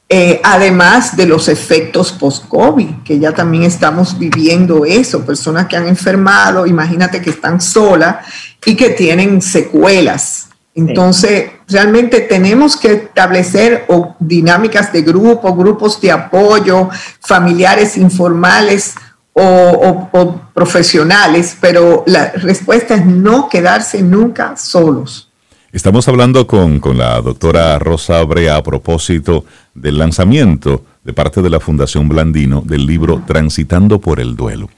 Eh, 0.10 0.40
además 0.44 1.16
de 1.16 1.26
los 1.26 1.48
efectos 1.48 2.12
post-COVID, 2.12 3.04
que 3.04 3.20
ya 3.20 3.32
también 3.32 3.64
estamos 3.64 4.20
viviendo 4.20 4.86
eso, 4.86 5.26
personas 5.26 5.68
que 5.68 5.78
han 5.78 5.88
enfermado, 5.88 6.68
imagínate 6.68 7.22
que 7.22 7.32
están 7.32 7.60
solas 7.60 8.18
y 8.66 8.76
que 8.76 8.90
tienen 8.90 9.42
secuelas 9.42 10.50
entonces, 10.76 11.52
realmente 11.68 12.22
tenemos 12.22 12.78
que 12.78 12.94
establecer 12.94 13.86
dinámicas 14.20 14.92
de 14.92 15.04
grupo, 15.04 15.56
grupos 15.56 16.02
de 16.02 16.12
apoyo, 16.12 16.90
familiares 17.20 17.96
informales 17.96 18.96
o, 19.34 20.42
profesionales, 20.54 21.58
pero 21.60 22.04
la 22.08 22.32
respuesta 22.32 22.96
es 22.96 23.06
no 23.06 23.50
quedarse 23.50 24.02
nunca 24.02 24.58
solos. 24.58 25.30
Estamos 25.72 26.08
hablando 26.08 26.46
con, 26.46 26.80
con 26.80 26.98
la 26.98 27.20
doctora 27.22 27.78
Rosa 27.80 28.24
Brea 28.24 28.58
a 28.58 28.64
propósito 28.64 29.46
del 29.74 29.98
lanzamiento 29.98 30.84
de 31.04 31.14
parte 31.14 31.42
de 31.42 31.50
la 31.50 31.60
Fundación 31.60 32.08
Blandino 32.08 32.62
del 32.62 32.86
libro 32.86 33.24
Transitando 33.26 34.00
por 34.00 34.20
el 34.20 34.36
Duelo. 34.36 34.70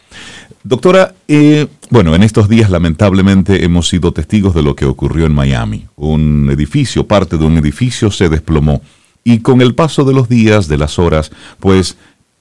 Doctora, 0.65 1.13
eh, 1.27 1.67
bueno, 1.91 2.15
en 2.15 2.23
estos 2.23 2.49
días 2.49 2.71
lamentablemente 2.71 3.65
hemos 3.65 3.87
sido 3.87 4.13
testigos 4.13 4.55
de 4.55 4.63
lo 4.63 4.75
que 4.75 4.85
ocurrió 4.85 5.27
en 5.27 5.31
Miami. 5.35 5.85
Un 5.95 6.49
edificio, 6.51 7.05
parte 7.05 7.37
de 7.37 7.45
un 7.45 7.59
edificio 7.59 8.09
se 8.09 8.29
desplomó 8.29 8.81
y 9.23 9.41
con 9.41 9.61
el 9.61 9.75
paso 9.75 10.03
de 10.05 10.13
los 10.15 10.27
días, 10.27 10.67
de 10.67 10.79
las 10.79 10.97
horas, 10.97 11.31
pues 11.59 11.97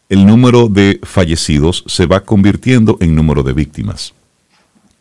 el 0.08 0.24
número 0.24 0.68
de 0.68 1.00
fallecidos 1.02 1.84
se 1.86 2.06
va 2.06 2.20
convirtiendo 2.20 2.96
en 3.00 3.14
número 3.14 3.42
de 3.42 3.52
víctimas. 3.52 4.14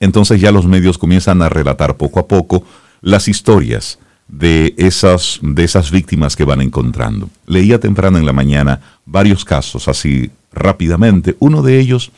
Entonces 0.02 0.42
ya 0.42 0.52
los 0.52 0.66
medios 0.66 0.98
comienzan 0.98 1.42
a 1.42 1.48
relatar 1.48 1.96
poco 1.96 2.20
a 2.20 2.28
poco 2.28 2.66
las 3.00 3.30
historias 3.30 4.00
de 4.28 4.74
esas, 4.76 5.40
de 5.42 5.64
esas 5.64 5.92
víctimas 5.92 6.36
que 6.36 6.44
van 6.44 6.60
encontrando. 6.60 7.30
Leía 7.48 7.80
temprano 7.80 8.18
en 8.18 8.26
la 8.26 8.34
mañana 8.34 8.82
varios 9.06 9.46
casos 9.46 9.88
así 9.88 10.30
rápidamente. 10.52 11.38
Uno 11.40 11.62
de 11.62 11.80
ellos 11.80 12.12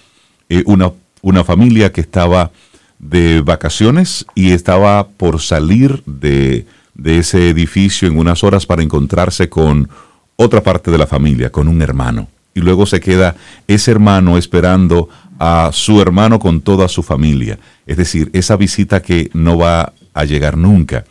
eh, 0.50 0.64
una, 0.66 0.92
una 1.22 1.44
familia 1.44 1.92
que 1.92 2.02
estaba 2.02 2.52
de 3.00 3.42
vacaciones 3.42 4.26
y 4.36 4.52
estaba 4.52 5.08
por 5.08 5.42
salir 5.42 6.04
de, 6.06 6.66
de 6.94 7.20
ese 7.20 7.50
edificio 7.50 8.08
en 8.08 8.18
unas 8.18 8.44
horas 8.44 8.66
para 8.66 8.84
encontrarse 8.84 9.50
con 9.50 9.90
otra 10.36 10.62
parte 10.62 10.92
de 10.92 10.98
la 10.98 11.08
familia, 11.08 11.52
con 11.52 11.68
un 11.68 11.82
hermano. 11.82 12.28
Y 12.54 12.62
luego 12.62 12.86
se 12.86 13.00
queda 13.00 13.36
ese 13.68 13.92
hermano 13.92 14.38
esperando 14.38 15.10
a 15.40 15.72
su 15.74 16.02
hermano 16.02 16.40
con 16.40 16.62
toda 16.62 16.88
su 16.88 17.04
familia. 17.04 17.60
Es 17.86 17.98
decir, 17.98 18.30
esa 18.34 18.56
visita 18.56 19.02
que 19.02 19.30
no 19.34 19.58
va 19.58 19.94
a 20.14 20.24
llegar 20.24 20.58
nunca. 20.58 21.04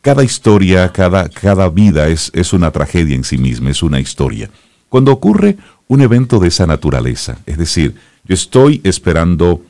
Cada 0.00 0.24
historia, 0.24 0.92
cada, 0.92 1.28
cada 1.28 1.68
vida 1.68 2.08
es, 2.08 2.30
es 2.34 2.52
una 2.52 2.70
tragedia 2.72 3.14
en 3.14 3.24
sí 3.24 3.38
misma, 3.38 3.70
es 3.70 3.82
una 3.82 4.00
historia. 4.00 4.50
Cuando 4.88 5.12
ocurre 5.12 5.56
un 5.86 6.00
evento 6.00 6.38
de 6.40 6.48
esa 6.48 6.66
naturaleza, 6.66 7.38
es 7.46 7.56
decir, 7.56 7.94
yo 8.24 8.34
estoy 8.34 8.80
esperando 8.84 9.62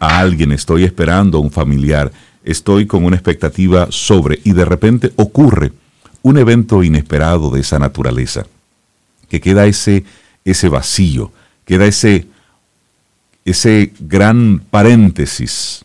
a 0.00 0.18
alguien, 0.18 0.52
estoy 0.52 0.84
esperando 0.84 1.38
a 1.38 1.40
un 1.40 1.50
familiar, 1.50 2.10
estoy 2.42 2.86
con 2.86 3.04
una 3.04 3.16
expectativa 3.16 3.88
sobre 3.90 4.40
y 4.44 4.52
de 4.52 4.64
repente 4.64 5.12
ocurre 5.16 5.72
un 6.22 6.38
evento 6.38 6.82
inesperado 6.82 7.50
de 7.50 7.60
esa 7.60 7.78
naturaleza, 7.78 8.46
que 9.28 9.40
queda 9.40 9.66
ese, 9.66 10.04
ese 10.44 10.68
vacío, 10.68 11.32
queda 11.64 11.84
ese, 11.84 12.26
ese 13.44 13.92
gran 14.00 14.60
paréntesis. 14.70 15.84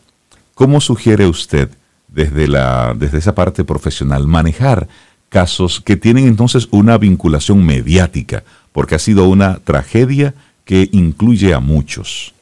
¿Cómo 0.54 0.80
sugiere 0.80 1.26
usted 1.26 1.68
desde, 2.08 2.48
la, 2.48 2.94
desde 2.96 3.18
esa 3.18 3.34
parte 3.34 3.64
profesional 3.64 4.26
manejar 4.26 4.88
casos 5.28 5.80
que 5.80 5.96
tienen 5.96 6.26
entonces 6.26 6.68
una 6.70 6.96
vinculación 6.96 7.64
mediática? 7.66 8.44
Porque 8.72 8.94
ha 8.94 8.98
sido 8.98 9.28
una 9.28 9.56
tragedia 9.58 10.34
que 10.64 10.88
incluye 10.92 11.52
a 11.52 11.60
muchos. 11.60 12.34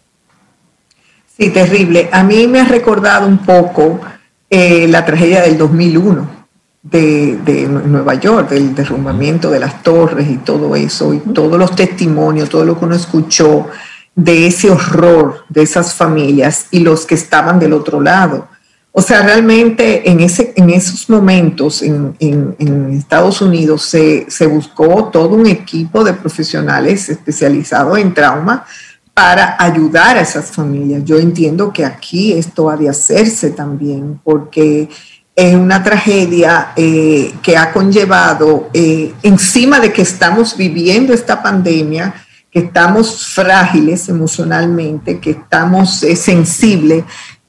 Sí, 1.36 1.50
terrible. 1.50 2.08
A 2.12 2.22
mí 2.22 2.46
me 2.46 2.60
ha 2.60 2.64
recordado 2.64 3.26
un 3.26 3.38
poco 3.38 4.00
eh, 4.48 4.86
la 4.88 5.04
tragedia 5.04 5.42
del 5.42 5.58
2001 5.58 6.42
de, 6.82 7.38
de, 7.44 7.66
Nueva 7.68 8.14
York, 8.14 8.50
del 8.50 8.74
derrumbamiento 8.74 9.50
de 9.50 9.60
las 9.60 9.82
torres 9.82 10.28
y 10.28 10.38
todo 10.38 10.76
eso, 10.76 11.14
y 11.14 11.18
todos 11.18 11.58
los 11.58 11.74
testimonios, 11.74 12.48
todo 12.48 12.64
lo 12.64 12.78
que 12.78 12.84
uno 12.84 12.94
escuchó 12.94 13.68
de 14.14 14.46
ese 14.46 14.70
horror 14.70 15.44
de 15.48 15.62
esas 15.62 15.94
familias 15.94 16.66
y 16.70 16.80
los 16.80 17.06
que 17.06 17.14
estaban 17.14 17.58
del 17.58 17.72
otro 17.72 18.00
lado. 18.00 18.48
O 18.94 19.00
sea, 19.00 19.22
realmente 19.22 20.10
en, 20.10 20.20
ese, 20.20 20.52
en 20.54 20.68
esos 20.68 21.08
momentos 21.08 21.82
en, 21.82 22.14
Estados 22.92 23.40
Unidos 23.40 23.82
se, 23.82 24.46
buscó 24.46 25.06
todo 25.06 25.34
un 25.34 25.46
equipo 25.46 26.04
de 26.04 26.12
profesionales 26.12 27.08
especializados 27.08 27.98
en 27.98 28.12
trauma 28.12 28.66
para 29.14 29.56
ayudar 29.58 30.18
a 30.18 30.20
esas 30.20 30.50
familias. 30.50 31.02
Yo 31.04 31.18
entiendo 31.18 31.72
que 31.72 31.86
aquí 31.86 32.34
esto 32.34 32.68
ha 32.68 32.76
de 32.76 32.90
hacerse 32.90 33.50
también 33.50 34.20
porque 34.22 34.90
es 35.34 35.54
una 35.54 35.82
tragedia 35.82 36.72
eh, 36.76 37.32
que 37.42 37.56
ha 37.56 37.72
conllevado, 37.72 38.68
eh, 38.74 39.14
encima 39.22 39.80
de 39.80 39.90
que 39.90 40.02
estamos 40.02 40.54
viviendo 40.54 41.14
esta 41.14 41.42
pandemia, 41.42 42.14
que 42.50 42.58
estamos 42.58 43.26
frágiles 43.28 44.10
emocionalmente, 44.10 45.18
que 45.18 45.30
estamos 45.30 46.02
eh, 46.02 46.14
sensibles, 46.14 47.04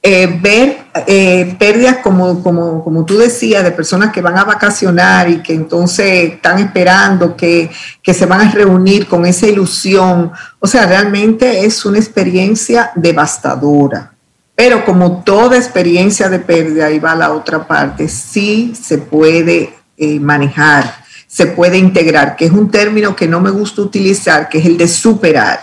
eh, 0.06 0.38
ver 0.38 0.84
eh, 1.06 1.56
pérdidas 1.58 1.96
como, 2.02 2.42
como, 2.42 2.84
como, 2.84 3.06
tú 3.06 3.16
decías, 3.16 3.64
de 3.64 3.70
personas 3.70 4.12
que 4.12 4.20
van 4.20 4.36
a 4.36 4.44
vacacionar 4.44 5.30
y 5.30 5.42
que 5.42 5.54
entonces 5.54 6.34
están 6.34 6.58
esperando 6.58 7.34
que, 7.34 7.70
que, 8.02 8.12
se 8.12 8.26
van 8.26 8.42
a 8.42 8.50
reunir 8.50 9.06
con 9.06 9.24
esa 9.24 9.46
ilusión. 9.46 10.30
O 10.60 10.66
sea, 10.66 10.84
realmente 10.84 11.64
es 11.64 11.86
una 11.86 11.96
experiencia 11.96 12.92
devastadora. 12.96 14.12
Pero 14.54 14.84
como 14.84 15.24
toda 15.24 15.56
experiencia 15.56 16.28
de 16.28 16.38
pérdida, 16.38 16.90
y 16.90 16.98
va 16.98 17.14
la 17.14 17.32
otra 17.32 17.66
parte, 17.66 18.06
sí 18.06 18.74
se 18.78 18.98
puede 18.98 19.74
eh, 19.96 20.20
manejar, 20.20 20.96
se 21.26 21.46
puede 21.46 21.78
integrar, 21.78 22.36
que 22.36 22.44
es 22.44 22.52
un 22.52 22.70
término 22.70 23.16
que 23.16 23.26
no 23.26 23.40
me 23.40 23.50
gusta 23.50 23.80
utilizar, 23.80 24.50
que 24.50 24.58
es 24.58 24.66
el 24.66 24.76
de 24.76 24.86
superar. 24.86 25.60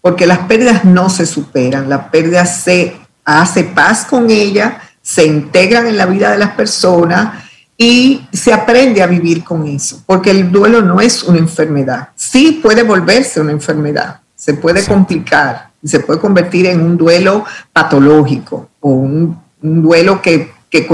Porque 0.00 0.26
las 0.26 0.38
pérdidas 0.38 0.86
no 0.86 1.10
se 1.10 1.26
superan, 1.26 1.90
las 1.90 2.08
pérdidas 2.08 2.62
se 2.62 3.05
hace 3.26 3.64
paz 3.64 4.06
con 4.06 4.30
ella, 4.30 4.80
se 5.02 5.26
integran 5.26 5.86
en 5.86 5.98
la 5.98 6.06
vida 6.06 6.30
de 6.30 6.38
las 6.38 6.52
personas 6.52 7.44
y 7.76 8.26
se 8.32 8.52
aprende 8.52 9.02
a 9.02 9.06
vivir 9.06 9.44
con 9.44 9.66
eso, 9.66 10.02
porque 10.06 10.30
el 10.30 10.50
duelo 10.50 10.80
no 10.80 11.00
es 11.00 11.22
una 11.24 11.38
enfermedad. 11.38 12.08
Sí 12.14 12.60
puede 12.62 12.82
volverse 12.82 13.40
una 13.40 13.52
enfermedad, 13.52 14.20
se 14.34 14.54
puede 14.54 14.84
complicar, 14.84 15.70
se 15.84 16.00
puede 16.00 16.20
convertir 16.20 16.66
en 16.66 16.80
un 16.80 16.96
duelo 16.96 17.44
patológico 17.72 18.70
o 18.80 18.90
un, 18.90 19.44
duelo 19.60 20.22
que, 20.22 20.52
que 20.70 20.86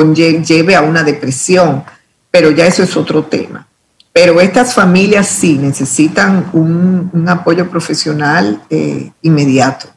lleve 0.44 0.74
a 0.74 0.82
una 0.82 1.02
depresión, 1.02 1.84
pero 2.30 2.50
ya 2.50 2.66
eso 2.66 2.82
es 2.82 2.96
otro 2.96 3.24
tema. 3.24 3.66
Pero 4.12 4.40
estas 4.40 4.74
familias 4.74 5.26
sí 5.26 5.58
necesitan 5.58 6.50
un, 6.52 7.24
apoyo 7.28 7.70
profesional 7.70 8.60
eh, 8.68 9.10
inmediato. 9.22 9.88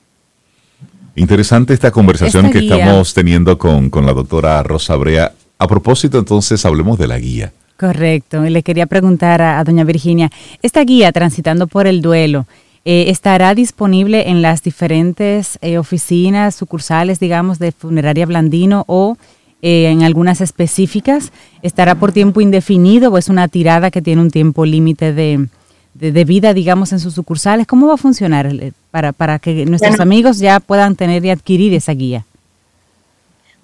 Interesante 1.16 1.74
esta 1.74 1.92
conversación 1.92 2.52
que 2.52 2.60
estamos 2.60 3.14
teniendo 3.14 3.58
con, 3.58 3.90
la 4.06 4.14
doctora 4.14 4.62
Rosa 4.64 4.96
Brea. 4.98 5.32
A 5.58 5.68
propósito, 5.68 6.20
entonces, 6.20 6.66
hablemos 6.66 7.00
de 7.00 7.08
la 7.08 7.18
guía. 7.18 7.54
Correcto. 7.78 8.46
Y 8.46 8.50
le 8.50 8.64
quería 8.64 8.86
preguntar 8.86 9.42
a, 9.42 9.64
doña 9.64 9.86
Virginia, 9.86 10.30
esta 10.62 10.84
guía 10.84 11.12
Transitando 11.14 11.68
por 11.68 11.88
el 11.88 12.02
Duelo, 12.02 12.46
eh, 12.84 13.06
¿estará 13.08 13.56
disponible 13.56 14.30
en 14.30 14.42
las 14.42 14.62
diferentes 14.62 15.58
eh, 15.62 15.78
oficinas, 15.78 16.56
sucursales, 16.56 17.20
digamos, 17.20 17.60
de 17.60 17.72
Funeraria 17.72 18.26
Blandino 18.26 18.84
o 18.88 19.18
eh, 19.62 19.88
en 19.90 20.04
algunas 20.04 20.42
específicas? 20.42 21.32
¿Estará 21.62 21.96
por 21.96 22.12
tiempo 22.12 22.42
indefinido 22.42 23.10
o 23.10 23.18
es 23.18 23.30
una 23.30 23.48
tirada 23.48 23.90
que 23.90 24.02
tiene 24.02 24.22
un 24.22 24.32
tiempo 24.32 24.66
límite 24.66 25.14
de, 25.14 25.48
de, 25.96 26.26
vida, 26.26 26.54
digamos, 26.54 26.92
en 26.92 27.00
sus 27.00 27.14
sucursales? 27.14 27.66
¿Cómo 27.66 27.88
va 27.88 27.94
a 27.96 27.98
funcionar 27.98 28.52
para, 28.92 29.14
para 29.14 29.40
que 29.40 29.66
nuestros 29.66 30.00
amigos 30.00 30.40
ya 30.40 30.60
puedan 30.60 30.96
tener 30.96 31.26
y 31.26 31.30
adquirir 31.30 31.74
esa 31.74 31.94
guía? 31.94 32.26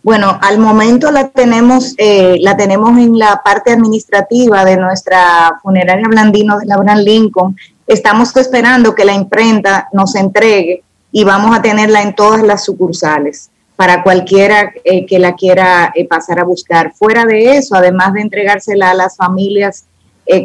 Bueno, 0.04 0.40
al 0.42 0.58
momento 0.58 1.12
la 1.12 1.30
tenemos, 1.30 1.94
eh, 1.98 2.38
la 2.42 2.58
tenemos 2.58 2.98
en 2.98 3.20
la 3.20 3.42
parte 3.44 3.72
administrativa 3.72 4.66
de 4.66 4.78
nuestra 4.78 5.60
funeraria 5.62 6.08
Blandino 6.08 6.58
de 6.58 6.66
Laura 6.66 6.96
Lincoln. 6.96 7.56
Estamos 7.86 8.36
esperando 8.36 8.96
que 8.96 9.06
la 9.06 9.14
imprenta 9.14 9.90
nos 9.94 10.16
entregue 10.16 10.82
y 11.12 11.24
vamos 11.24 11.56
a 11.56 11.62
tenerla 11.62 12.02
en 12.02 12.16
todas 12.16 12.42
las 12.42 12.66
sucursales 12.66 13.52
para 13.76 14.02
cualquiera 14.02 14.72
eh, 14.84 15.06
que 15.06 15.20
la 15.20 15.36
quiera 15.36 15.92
eh, 15.94 16.08
pasar 16.08 16.40
a 16.40 16.46
buscar. 16.46 16.94
Fuera 16.94 17.26
de 17.26 17.58
eso, 17.58 17.76
además 17.76 18.14
de 18.14 18.22
entregársela 18.22 18.92
a 18.92 18.96
las 18.96 19.16
familias 19.18 19.86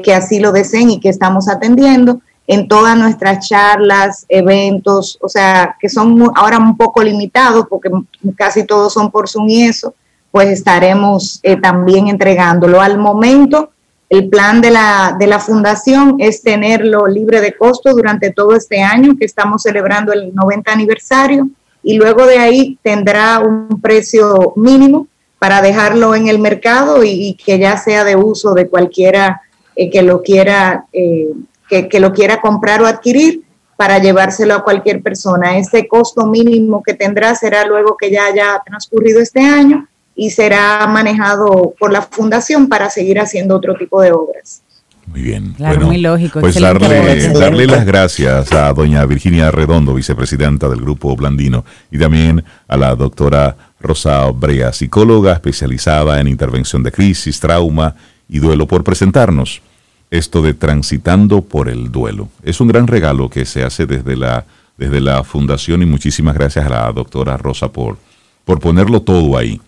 que 0.02 0.14
así 0.14 0.40
lo 0.40 0.52
deseen 0.52 0.90
y 0.90 1.00
que 1.00 1.08
estamos 1.08 1.48
atendiendo, 1.48 2.20
en 2.48 2.68
todas 2.68 2.96
nuestras 2.96 3.48
charlas, 3.48 4.24
eventos, 4.28 5.18
o 5.20 5.28
sea, 5.28 5.76
que 5.80 5.88
son 5.88 6.30
ahora 6.34 6.58
un 6.58 6.76
poco 6.76 7.02
limitados 7.02 7.66
porque 7.68 7.90
casi 8.36 8.64
todos 8.64 8.92
son 8.92 9.10
por 9.10 9.28
Zoom 9.28 9.48
y 9.48 9.64
eso, 9.64 9.94
pues 10.30 10.48
estaremos 10.48 11.40
eh, 11.42 11.56
también 11.56 12.06
entregándolo. 12.06 12.80
Al 12.80 12.98
momento, 12.98 13.70
el 14.08 14.28
plan 14.28 14.60
de 14.60 14.70
la, 14.70 15.16
de 15.18 15.26
la 15.26 15.40
fundación 15.40 16.16
es 16.18 16.42
tenerlo 16.42 17.08
libre 17.08 17.40
de 17.40 17.56
costo 17.56 17.92
durante 17.92 18.30
todo 18.30 18.54
este 18.54 18.80
año 18.80 19.16
que 19.18 19.24
estamos 19.24 19.62
celebrando 19.62 20.12
el 20.12 20.32
90 20.32 20.72
aniversario 20.72 21.48
y 21.82 21.96
luego 21.96 22.26
de 22.26 22.38
ahí 22.38 22.78
tendrá 22.82 23.40
un 23.40 23.80
precio 23.80 24.52
mínimo 24.56 25.08
para 25.38 25.60
dejarlo 25.62 26.14
en 26.14 26.28
el 26.28 26.38
mercado 26.38 27.04
y, 27.04 27.34
que 27.34 27.58
ya 27.58 27.76
sea 27.76 28.04
de 28.04 28.16
uso 28.16 28.54
de 28.54 28.68
cualquiera 28.68 29.42
eh, 29.76 29.90
que 29.90 30.02
lo 30.02 30.22
quiera 30.22 30.86
eh, 30.92 31.28
que, 31.68 32.00
lo 32.00 32.12
quiera 32.12 32.40
comprar 32.40 32.82
o 32.82 32.86
adquirir 32.86 33.42
para 33.76 33.98
llevárselo 33.98 34.54
a 34.54 34.64
cualquier 34.64 35.02
persona. 35.02 35.58
Ese 35.58 35.86
costo 35.86 36.26
mínimo 36.26 36.82
que 36.82 36.94
tendrá 36.94 37.34
será 37.34 37.66
luego 37.66 37.96
que 37.96 38.10
ya 38.10 38.26
haya 38.26 38.62
transcurrido 38.64 39.20
este 39.20 39.40
año 39.40 39.86
y 40.14 40.30
será 40.30 40.86
manejado 40.86 41.74
por 41.78 41.92
la 41.92 42.02
fundación 42.02 42.68
para 42.68 42.88
seguir 42.88 43.20
haciendo 43.20 43.56
otro 43.56 43.74
tipo 43.74 44.00
de 44.00 44.12
obras. 44.12 44.62
Muy 45.06 45.20
bien. 45.20 45.52
Claro, 45.52 45.86
muy 45.86 45.98
lógico. 45.98 46.40
Pues 46.40 46.58
darle, 46.58 47.28
darle, 47.28 47.66
las 47.66 47.84
gracias 47.84 48.50
a 48.52 48.72
doña 48.72 49.04
Virginia 49.06 49.50
Redondo, 49.52 49.94
vicepresidenta 49.94 50.68
del 50.68 50.80
Grupo 50.80 51.14
Blandino, 51.14 51.64
y 51.92 51.98
también 51.98 52.42
a 52.66 52.76
la 52.76 52.94
doctora 52.96 53.56
Rosa 53.78 54.28
Brea, 54.32 54.72
psicóloga 54.72 55.34
especializada 55.34 56.20
en 56.20 56.26
intervención 56.26 56.82
de 56.82 56.90
crisis, 56.90 57.38
trauma 57.38 57.94
y 58.28 58.38
duelo, 58.38 58.66
por 58.66 58.84
presentarnos 58.84 59.62
esto 60.10 60.42
de 60.42 60.54
transitando 60.54 61.42
por 61.42 61.68
el 61.68 61.90
duelo. 61.90 62.28
Es 62.42 62.60
un 62.60 62.68
gran 62.68 62.86
regalo 62.86 63.28
que 63.28 63.44
se 63.44 63.64
hace 63.64 63.86
desde 63.86 64.16
la, 64.16 64.44
desde 64.76 65.00
la 65.00 65.24
fundación 65.24 65.82
y 65.82 65.86
muchísimas 65.86 66.34
gracias 66.34 66.66
a 66.66 66.68
la 66.68 66.92
doctora 66.92 67.36
Rosa 67.36 67.68
por, 67.68 67.98
por 68.44 68.60
ponerlo 68.60 69.02
todo 69.02 69.36
ahí. 69.36 69.60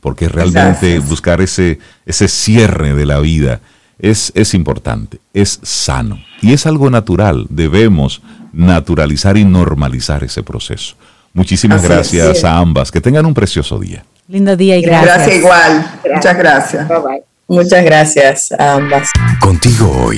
Porque 0.00 0.28
realmente 0.28 0.98
buscar 0.98 1.40
ese, 1.40 1.78
ese 2.06 2.26
cierre 2.26 2.94
de 2.94 3.06
la 3.06 3.20
vida 3.20 3.60
es, 4.00 4.32
es 4.34 4.52
importante, 4.52 5.20
es 5.32 5.60
sano 5.62 6.18
y 6.40 6.52
es 6.52 6.66
algo 6.66 6.90
natural. 6.90 7.46
Debemos 7.50 8.20
naturalizar 8.52 9.36
y 9.36 9.44
normalizar 9.44 10.24
ese 10.24 10.42
proceso. 10.42 10.96
Muchísimas 11.34 11.82
gracias 11.82 12.44
a 12.44 12.58
ambas. 12.58 12.90
Que 12.90 13.00
tengan 13.00 13.26
un 13.26 13.34
precioso 13.34 13.78
día. 13.78 14.04
Lindo 14.28 14.56
día 14.56 14.76
y 14.76 14.82
gracias. 14.82 15.16
Gracias 15.16 15.36
igual. 15.36 16.00
Muchas 16.14 16.36
gracias. 16.36 16.88
Bye 16.88 16.98
bye. 16.98 17.31
Muchas 17.52 17.84
gracias 17.84 18.50
a 18.52 18.76
ambas. 18.76 19.10
Contigo 19.38 19.90
hoy. 20.06 20.16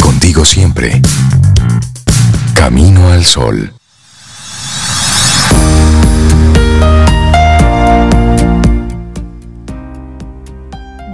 Contigo 0.00 0.42
siempre. 0.42 1.02
Camino 2.54 3.10
al 3.10 3.22
sol. 3.26 3.74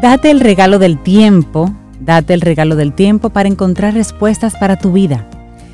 Date 0.00 0.30
el 0.30 0.38
regalo 0.38 0.78
del 0.78 1.02
tiempo, 1.02 1.74
date 1.98 2.32
el 2.32 2.40
regalo 2.40 2.76
del 2.76 2.92
tiempo 2.92 3.30
para 3.30 3.48
encontrar 3.48 3.94
respuestas 3.94 4.54
para 4.54 4.76
tu 4.76 4.92
vida. 4.92 5.28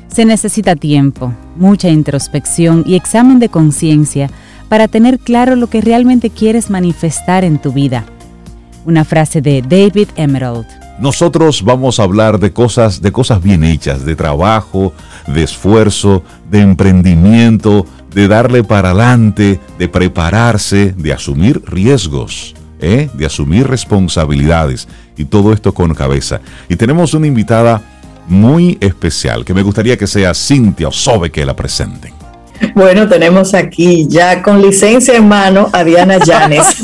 Se 0.07 0.25
necesita 0.25 0.75
tiempo, 0.75 1.31
mucha 1.55 1.89
introspección 1.89 2.83
y 2.87 2.95
examen 2.95 3.37
de 3.37 3.49
conciencia 3.49 4.31
para 4.67 4.87
tener 4.87 5.19
claro 5.19 5.55
lo 5.55 5.67
que 5.67 5.79
realmente 5.79 6.31
quieres 6.31 6.71
manifestar 6.71 7.43
en 7.43 7.59
tu 7.59 7.71
vida 7.71 8.03
una 8.85 9.05
frase 9.05 9.41
de 9.41 9.61
David 9.61 10.09
Emerald. 10.15 10.65
Nosotros 10.99 11.63
vamos 11.63 11.99
a 11.99 12.03
hablar 12.03 12.39
de 12.39 12.51
cosas, 12.51 13.01
de 13.01 13.11
cosas 13.11 13.41
bien 13.41 13.63
hechas, 13.63 14.05
de 14.05 14.15
trabajo, 14.15 14.93
de 15.27 15.43
esfuerzo, 15.43 16.23
de 16.49 16.59
emprendimiento, 16.59 17.85
de 18.13 18.27
darle 18.27 18.63
para 18.63 18.89
adelante, 18.89 19.59
de 19.77 19.87
prepararse, 19.87 20.93
de 20.97 21.13
asumir 21.13 21.61
riesgos, 21.65 22.55
¿eh? 22.81 23.09
de 23.13 23.25
asumir 23.25 23.67
responsabilidades 23.67 24.87
y 25.15 25.25
todo 25.25 25.53
esto 25.53 25.73
con 25.73 25.93
cabeza. 25.93 26.41
Y 26.67 26.75
tenemos 26.75 27.13
una 27.13 27.27
invitada 27.27 27.81
muy 28.27 28.77
especial 28.81 29.45
que 29.45 29.53
me 29.53 29.63
gustaría 29.63 29.97
que 29.97 30.07
sea 30.07 30.33
Cintia 30.33 30.89
Sobe 30.91 31.31
que 31.31 31.45
la 31.45 31.55
presenten. 31.55 32.13
Bueno, 32.75 33.07
tenemos 33.07 33.53
aquí 33.53 34.05
ya 34.07 34.41
con 34.41 34.61
licencia 34.61 35.15
en 35.15 35.27
mano 35.27 35.69
a 35.71 35.83
Diana 35.83 36.17
Llanes. 36.17 36.83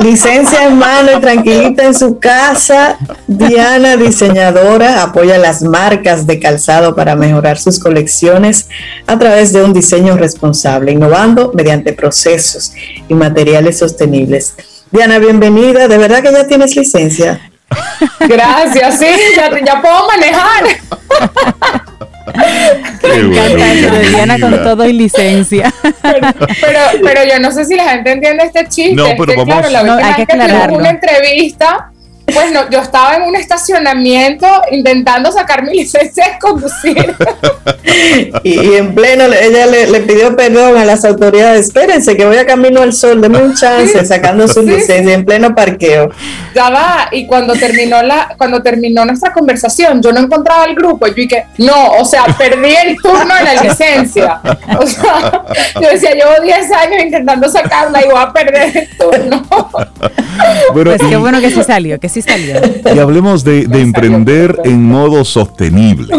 licencia 0.00 0.66
en 0.66 0.78
mano 0.78 1.10
y 1.16 1.20
tranquilita 1.20 1.84
en 1.84 1.94
su 1.94 2.18
casa. 2.18 2.98
Diana, 3.26 3.96
diseñadora, 3.96 5.02
apoya 5.02 5.38
las 5.38 5.62
marcas 5.62 6.26
de 6.26 6.40
calzado 6.40 6.94
para 6.94 7.14
mejorar 7.16 7.58
sus 7.58 7.78
colecciones 7.78 8.68
a 9.06 9.18
través 9.18 9.52
de 9.52 9.62
un 9.62 9.72
diseño 9.72 10.16
responsable, 10.16 10.92
innovando 10.92 11.52
mediante 11.54 11.92
procesos 11.92 12.72
y 13.08 13.14
materiales 13.14 13.78
sostenibles. 13.78 14.54
Diana, 14.90 15.18
bienvenida. 15.18 15.88
¿De 15.88 15.98
verdad 15.98 16.22
que 16.22 16.32
ya 16.32 16.46
tienes 16.46 16.76
licencia? 16.76 17.51
Gracias, 18.20 18.98
sí, 18.98 19.06
ya, 19.36 19.50
ya 19.64 19.80
puedo 19.80 20.06
manejar. 20.06 20.64
Me 23.02 24.08
Diana 24.08 24.38
con 24.38 24.62
todo 24.62 24.86
y 24.86 24.92
licencia. 24.92 25.72
Pero, 26.02 26.78
pero, 27.02 27.24
yo 27.24 27.38
no 27.40 27.50
sé 27.52 27.64
si 27.64 27.74
la 27.76 27.84
gente 27.90 28.12
entiende 28.12 28.44
este 28.44 28.66
chiste. 28.68 28.94
No, 28.94 29.08
pero 29.18 29.36
vamos. 29.36 29.46
Claro, 29.46 29.70
la 29.70 29.82
no, 29.82 29.94
hay 29.94 30.14
que, 30.14 30.26
que 30.26 30.72
una 30.72 30.90
entrevista 30.90 31.91
pues 32.34 32.52
no, 32.52 32.68
yo 32.70 32.80
estaba 32.80 33.16
en 33.16 33.22
un 33.22 33.36
estacionamiento 33.36 34.46
intentando 34.70 35.30
sacar 35.32 35.62
mi 35.64 35.72
licencia 35.78 36.24
de 36.32 36.38
conducir. 36.38 37.14
y, 38.42 38.74
en 38.74 38.94
pleno, 38.94 39.24
ella 39.24 39.66
le, 39.66 40.00
pidió 40.00 40.34
perdón 40.36 40.76
a 40.76 40.84
las 40.84 41.04
autoridades, 41.04 41.66
espérense 41.66 42.16
que 42.16 42.24
voy 42.24 42.36
a 42.36 42.46
camino 42.46 42.82
al 42.82 42.92
sol, 42.92 43.20
denme 43.20 43.38
un 43.38 43.54
chance, 43.54 44.04
sacando 44.04 44.48
su 44.48 44.62
licencia 44.62 45.14
en 45.14 45.24
pleno 45.24 45.54
parqueo. 45.54 46.10
Ya 46.54 46.70
va, 46.70 47.08
y 47.12 47.26
cuando 47.26 47.54
terminó 47.54 48.02
la, 48.02 48.34
cuando 48.36 48.62
terminó 48.62 49.04
nuestra 49.04 49.32
conversación, 49.32 50.02
yo 50.02 50.12
no 50.12 50.20
encontraba 50.20 50.64
el 50.64 50.74
grupo, 50.74 51.06
y 51.06 51.10
yo 51.10 51.16
dije, 51.16 51.46
no, 51.58 51.92
o 51.92 52.04
sea, 52.04 52.24
perdí 52.38 52.74
el 52.74 52.96
turno 52.96 53.34
de 53.34 53.44
la 53.44 53.62
licencia. 53.62 54.40
O 54.78 54.86
sea, 54.86 55.44
yo 55.80 55.88
decía, 55.88 56.12
llevo 56.12 56.32
10 56.42 56.72
años 56.72 57.02
intentando 57.04 57.48
sacarla 57.48 58.00
y 58.02 58.04
voy 58.06 58.18
a 58.18 58.32
perder 58.32 58.76
el 58.76 58.96
turno. 58.96 59.42
Bueno, 60.72 60.90
pues 60.96 61.02
qué 61.08 61.16
bueno 61.16 61.40
que 61.40 61.50
se 61.50 61.64
salió, 61.64 62.00
que 62.00 62.08
y 62.26 62.98
hablemos 62.98 63.44
de, 63.44 63.62
emprender 63.62 64.60
en 64.64 64.84
modo 64.84 65.24
sostenible 65.24 66.14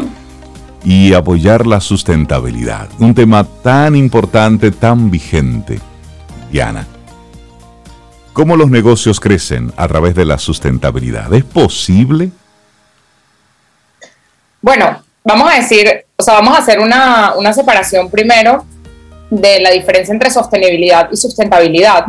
y 0.84 1.14
apoyar 1.14 1.66
la 1.66 1.80
sustentabilidad. 1.80 2.90
Un 3.00 3.16
tema 3.16 3.46
tan 3.64 3.96
importante, 3.96 4.72
tan 4.72 5.10
vigente. 5.10 5.80
Diana, 6.52 6.86
¿cómo 8.34 8.56
los 8.56 8.70
negocios 8.70 9.20
crecen 9.20 9.72
a 9.78 9.88
través 9.88 10.16
de 10.16 10.26
la 10.26 10.38
sustentabilidad? 10.38 11.34
¿Es 11.34 11.44
posible? 11.44 12.32
Bueno, 14.62 15.04
vamos 15.24 15.52
a 15.52 15.56
decir, 15.56 16.06
o 16.16 16.24
sea, 16.24 16.36
vamos 16.36 16.56
a 16.56 16.62
hacer 16.62 16.80
una, 16.80 17.34
una 17.36 17.54
separación 17.54 18.10
primero 18.10 18.66
de 19.30 19.60
la 19.62 19.72
diferencia 19.72 20.14
entre 20.14 20.30
sostenibilidad 20.30 21.10
y 21.12 21.18
sustentabilidad 21.18 22.08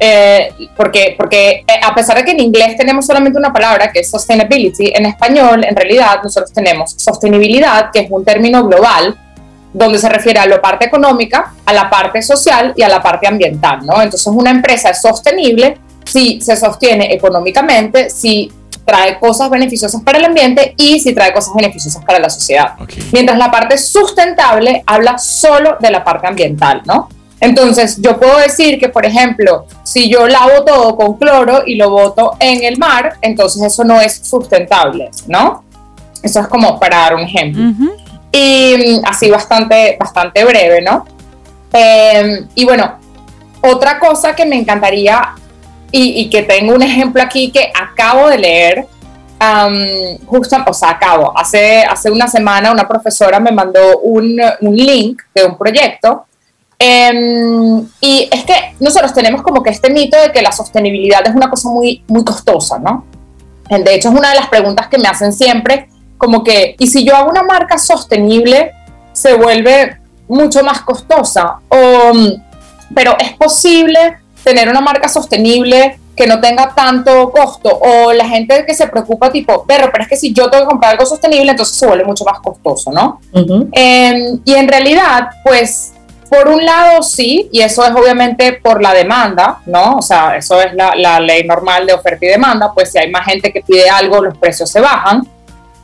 eh, 0.00 0.52
porque, 0.76 1.14
porque 1.16 1.64
eh, 1.66 1.80
a 1.82 1.94
pesar 1.94 2.16
de 2.16 2.24
que 2.24 2.30
en 2.32 2.40
inglés 2.40 2.76
tenemos 2.76 3.06
solamente 3.06 3.38
una 3.38 3.52
palabra 3.52 3.90
que 3.90 4.00
es 4.00 4.10
sustainability, 4.10 4.92
en 4.94 5.06
español 5.06 5.64
en 5.64 5.74
realidad 5.74 6.20
nosotros 6.22 6.52
tenemos 6.52 6.94
sostenibilidad, 6.96 7.90
que 7.92 8.00
es 8.00 8.10
un 8.10 8.24
término 8.24 8.64
global, 8.66 9.16
donde 9.72 9.98
se 9.98 10.08
refiere 10.08 10.38
a 10.38 10.46
la 10.46 10.60
parte 10.60 10.86
económica, 10.86 11.52
a 11.66 11.72
la 11.72 11.90
parte 11.90 12.22
social 12.22 12.72
y 12.76 12.82
a 12.82 12.88
la 12.88 13.02
parte 13.02 13.26
ambiental, 13.26 13.84
¿no? 13.84 14.00
Entonces 14.00 14.26
una 14.34 14.50
empresa 14.50 14.90
es 14.90 15.00
sostenible 15.00 15.78
si 16.04 16.40
se 16.40 16.56
sostiene 16.56 17.12
económicamente, 17.12 18.08
si 18.08 18.50
trae 18.84 19.18
cosas 19.18 19.50
beneficiosas 19.50 20.00
para 20.02 20.18
el 20.18 20.24
ambiente 20.24 20.74
y 20.78 20.98
si 20.98 21.14
trae 21.14 21.32
cosas 21.34 21.52
beneficiosas 21.54 22.02
para 22.04 22.18
la 22.18 22.30
sociedad. 22.30 22.72
Mientras 23.12 23.36
la 23.36 23.50
parte 23.50 23.76
sustentable 23.76 24.82
habla 24.86 25.18
solo 25.18 25.76
de 25.78 25.90
la 25.90 26.02
parte 26.02 26.26
ambiental, 26.26 26.82
¿no? 26.86 27.10
Entonces, 27.40 27.98
yo 28.00 28.18
puedo 28.18 28.38
decir 28.38 28.78
que, 28.78 28.88
por 28.88 29.06
ejemplo, 29.06 29.66
si 29.84 30.08
yo 30.10 30.26
lavo 30.26 30.64
todo 30.64 30.96
con 30.96 31.16
cloro 31.16 31.62
y 31.64 31.76
lo 31.76 31.90
boto 31.90 32.36
en 32.40 32.64
el 32.64 32.78
mar, 32.78 33.16
entonces 33.22 33.62
eso 33.62 33.84
no 33.84 34.00
es 34.00 34.16
sustentable, 34.16 35.10
¿no? 35.26 35.62
Eso 36.22 36.40
es 36.40 36.48
como 36.48 36.80
para 36.80 36.98
dar 36.98 37.14
un 37.14 37.20
ejemplo. 37.20 37.62
Y 38.32 38.76
mm, 38.76 39.04
así 39.06 39.30
bastante, 39.30 39.96
bastante 39.98 40.44
breve, 40.44 40.82
¿no? 40.82 41.06
Eh, 41.72 42.44
y 42.56 42.64
bueno, 42.64 42.98
otra 43.60 43.98
cosa 43.98 44.34
que 44.34 44.44
me 44.44 44.56
encantaría 44.56 45.34
y, 45.90 46.28
que 46.28 46.42
tengo 46.42 46.74
un 46.74 46.82
ejemplo 46.82 47.22
aquí 47.22 47.50
que 47.50 47.72
acabo 47.74 48.28
de 48.28 48.38
leer, 48.38 48.86
justo, 50.26 50.56
o 50.66 50.72
sea, 50.74 50.90
acabo, 50.90 51.32
hace, 51.38 51.82
hace 51.82 52.10
una 52.10 52.28
semana 52.28 52.72
una 52.72 52.86
profesora 52.86 53.40
me 53.40 53.52
mandó 53.52 54.00
un, 54.00 54.38
un 54.60 54.76
link 54.76 55.22
de 55.34 55.44
un 55.44 55.56
proyecto 55.56 56.26
em, 56.78 57.86
y 58.00 58.28
es 58.30 58.44
que 58.44 58.54
nosotros 58.80 59.12
tenemos 59.12 59.42
como 59.42 59.62
que 59.62 59.70
este 59.70 59.90
mito 59.90 60.20
de 60.20 60.32
que 60.32 60.42
la 60.42 60.52
sostenibilidad 60.52 61.26
es 61.26 61.34
una 61.34 61.50
cosa 61.50 61.68
muy, 61.68 62.02
muy 62.06 62.24
costosa, 62.24 62.78
¿no? 62.78 63.04
De 63.68 63.94
hecho, 63.94 64.08
es 64.08 64.14
una 64.14 64.30
de 64.30 64.36
las 64.36 64.48
preguntas 64.48 64.88
que 64.88 64.98
me 64.98 65.08
hacen 65.08 65.32
siempre, 65.32 65.88
como 66.16 66.42
que, 66.42 66.74
¿y 66.78 66.86
si 66.86 67.04
yo 67.04 67.14
hago 67.16 67.30
una 67.30 67.42
marca 67.42 67.78
sostenible, 67.78 68.72
se 69.12 69.34
vuelve 69.34 69.98
mucho 70.26 70.62
más 70.64 70.80
costosa? 70.80 71.58
O, 71.68 72.12
pero 72.94 73.16
es 73.18 73.32
posible 73.32 74.18
tener 74.42 74.68
una 74.68 74.80
marca 74.80 75.08
sostenible 75.08 75.98
que 76.16 76.26
no 76.26 76.40
tenga 76.40 76.74
tanto 76.74 77.30
costo 77.30 77.78
o 77.80 78.12
la 78.12 78.26
gente 78.26 78.64
que 78.66 78.74
se 78.74 78.88
preocupa 78.88 79.30
tipo, 79.30 79.64
pero, 79.68 79.88
pero 79.92 80.02
es 80.02 80.08
que 80.08 80.16
si 80.16 80.32
yo 80.32 80.50
tengo 80.50 80.64
que 80.64 80.70
comprar 80.70 80.92
algo 80.92 81.06
sostenible, 81.06 81.52
entonces 81.52 81.76
se 81.76 81.86
vuelve 81.86 82.04
mucho 82.04 82.24
más 82.24 82.40
costoso, 82.40 82.90
¿no? 82.90 83.20
Em, 83.72 84.40
y 84.44 84.54
en 84.54 84.66
realidad, 84.66 85.28
pues, 85.44 85.92
por 86.28 86.48
un 86.48 86.64
lado 86.64 87.02
sí, 87.02 87.48
y 87.52 87.60
eso 87.60 87.84
es 87.84 87.90
obviamente 87.92 88.54
por 88.54 88.82
la 88.82 88.92
demanda, 88.92 89.60
¿no? 89.66 89.96
O 89.96 90.02
sea, 90.02 90.36
eso 90.36 90.60
es 90.60 90.74
la, 90.74 90.94
la 90.94 91.20
ley 91.20 91.44
normal 91.44 91.86
de 91.86 91.92
oferta 91.92 92.24
y 92.24 92.28
demanda, 92.28 92.72
pues 92.72 92.92
si 92.92 92.98
hay 92.98 93.10
más 93.10 93.24
gente 93.24 93.52
que 93.52 93.62
pide 93.62 93.88
algo, 93.88 94.22
los 94.22 94.36
precios 94.38 94.70
se 94.70 94.80
bajan. 94.80 95.26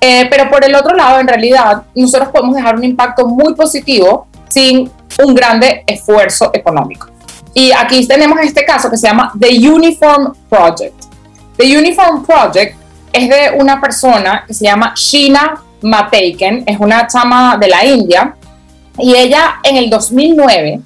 Eh, 0.01 0.27
pero 0.29 0.51
por 0.51 0.63
el 0.65 0.75
otro 0.75 0.95
lado, 0.95 1.19
en 1.19 1.27
realidad, 1.27 1.83
nosotros 1.95 2.29
podemos 2.29 2.55
dejar 2.55 2.77
un 2.77 2.85
impacto 2.85 3.27
muy 3.27 3.55
positivo 3.55 4.27
sin 4.49 4.91
un 5.23 5.35
grande 5.35 5.83
esfuerzo 5.87 6.51
económico. 6.53 7.09
Y 7.55 7.73
aquí 7.73 8.07
tenemos 8.07 8.39
este 8.41 8.65
caso 8.65 8.91
que 8.91 8.97
se 8.97 9.07
llama 9.07 9.33
The 9.39 9.69
Uniform 9.69 10.35
Project. 10.51 11.05
The 11.57 11.79
Uniform 11.79 12.27
Project 12.27 12.77
es 13.13 13.29
de 13.29 13.53
una 13.57 13.81
persona 13.81 14.45
que 14.47 14.53
se 14.53 14.65
llama 14.65 14.93
Sheena 14.97 15.63
Mateiken, 15.81 16.65
es 16.67 16.79
una 16.81 17.07
chama 17.07 17.57
de 17.57 17.69
la 17.69 17.85
India, 17.85 18.35
y 18.99 19.15
ella 19.15 19.57
en 19.63 19.77
el 19.77 19.91
2009 19.91 20.81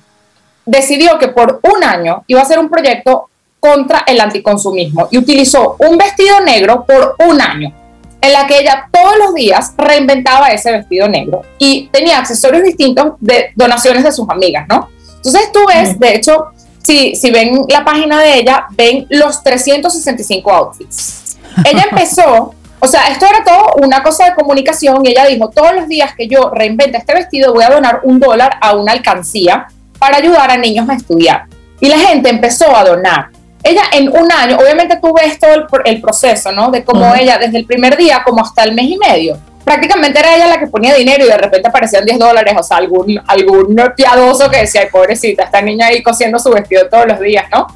decidió 0.64 1.18
que 1.18 1.28
por 1.28 1.60
un 1.62 1.84
año 1.84 2.24
iba 2.26 2.40
a 2.40 2.42
hacer 2.42 2.58
un 2.58 2.68
proyecto 2.68 3.28
contra 3.60 4.04
el 4.06 4.20
anticonsumismo 4.20 5.08
y 5.10 5.18
utilizó 5.18 5.76
un 5.78 5.98
vestido 5.98 6.40
negro 6.40 6.84
por 6.84 7.16
un 7.26 7.40
año, 7.40 7.72
en 8.20 8.32
la 8.32 8.46
que 8.46 8.58
ella 8.58 8.88
todos 8.92 9.16
los 9.18 9.34
días 9.34 9.72
reinventaba 9.76 10.48
ese 10.48 10.72
vestido 10.72 11.08
negro 11.08 11.42
y 11.58 11.88
tenía 11.88 12.18
accesorios 12.18 12.64
distintos 12.64 13.14
de 13.20 13.50
donaciones 13.54 14.04
de 14.04 14.12
sus 14.12 14.28
amigas, 14.28 14.66
¿no? 14.68 14.88
Entonces 15.16 15.50
tú 15.52 15.60
ves, 15.66 15.98
de 15.98 16.14
hecho, 16.14 16.46
si, 16.82 17.16
si 17.16 17.30
ven 17.30 17.64
la 17.68 17.84
página 17.84 18.20
de 18.20 18.38
ella, 18.38 18.66
ven 18.70 19.06
los 19.10 19.42
365 19.42 20.50
outfits. 20.50 21.38
Ella 21.64 21.86
empezó, 21.90 22.54
o 22.80 22.86
sea, 22.86 23.08
esto 23.08 23.26
era 23.26 23.42
todo 23.44 23.74
una 23.82 24.02
cosa 24.02 24.26
de 24.26 24.34
comunicación 24.34 25.04
y 25.04 25.10
ella 25.10 25.26
dijo, 25.26 25.50
todos 25.50 25.74
los 25.74 25.88
días 25.88 26.14
que 26.16 26.28
yo 26.28 26.50
reinvente 26.50 26.98
este 26.98 27.14
vestido 27.14 27.52
voy 27.52 27.64
a 27.64 27.70
donar 27.70 28.00
un 28.04 28.20
dólar 28.20 28.56
a 28.60 28.74
una 28.76 28.92
alcancía 28.92 29.66
para 29.98 30.18
ayudar 30.18 30.50
a 30.50 30.56
niños 30.56 30.88
a 30.88 30.94
estudiar. 30.94 31.44
Y 31.80 31.88
la 31.88 31.98
gente 31.98 32.30
empezó 32.30 32.74
a 32.74 32.84
donar. 32.84 33.28
Ella 33.62 33.82
en 33.92 34.08
un 34.08 34.30
año, 34.30 34.56
obviamente 34.56 34.98
tú 35.02 35.12
ves 35.12 35.38
todo 35.38 35.66
el, 35.84 36.00
proceso, 36.00 36.52
¿no? 36.52 36.70
De 36.70 36.84
cómo 36.84 37.14
ella 37.14 37.38
desde 37.38 37.58
el 37.58 37.66
primer 37.66 37.96
día 37.96 38.22
como 38.24 38.42
hasta 38.42 38.62
el 38.62 38.74
mes 38.74 38.86
y 38.86 38.96
medio 38.96 39.38
prácticamente 39.64 40.18
era 40.18 40.34
ella 40.34 40.46
la 40.46 40.58
que 40.58 40.66
ponía 40.66 40.94
dinero 40.94 41.26
y 41.26 41.28
de 41.28 41.36
repente 41.36 41.68
aparecían 41.68 42.02
10 42.02 42.18
dólares, 42.18 42.54
o 42.58 42.62
sea, 42.62 42.78
algún, 42.78 43.20
algún 43.26 43.78
piadoso 43.94 44.50
que 44.50 44.60
decía, 44.60 44.80
ay, 44.80 44.88
pobrecita, 44.90 45.42
esta 45.42 45.60
niña 45.60 45.88
ahí 45.88 46.02
cosiendo 46.02 46.38
su 46.38 46.50
vestido 46.50 46.88
todos 46.88 47.06
los 47.06 47.20
días, 47.20 47.44
¿no? 47.52 47.66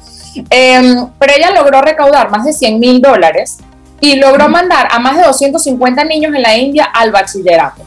Em, 0.49 1.07
pero 1.19 1.33
ella 1.37 1.51
logró 1.51 1.83
recaudar 1.83 2.31
más 2.31 2.45
de 2.45 2.53
100 2.53 2.79
mil 2.79 2.99
dólares 2.99 3.59
y 4.03 4.17
logró 4.17 4.49
mandar 4.49 4.89
a 4.91 4.99
más 4.99 5.15
de 5.15 5.23
250 5.23 6.03
niños 6.03 6.35
en 6.35 6.41
la 6.41 6.57
India 6.57 6.83
al 6.93 7.09
bachillerato. 7.09 7.83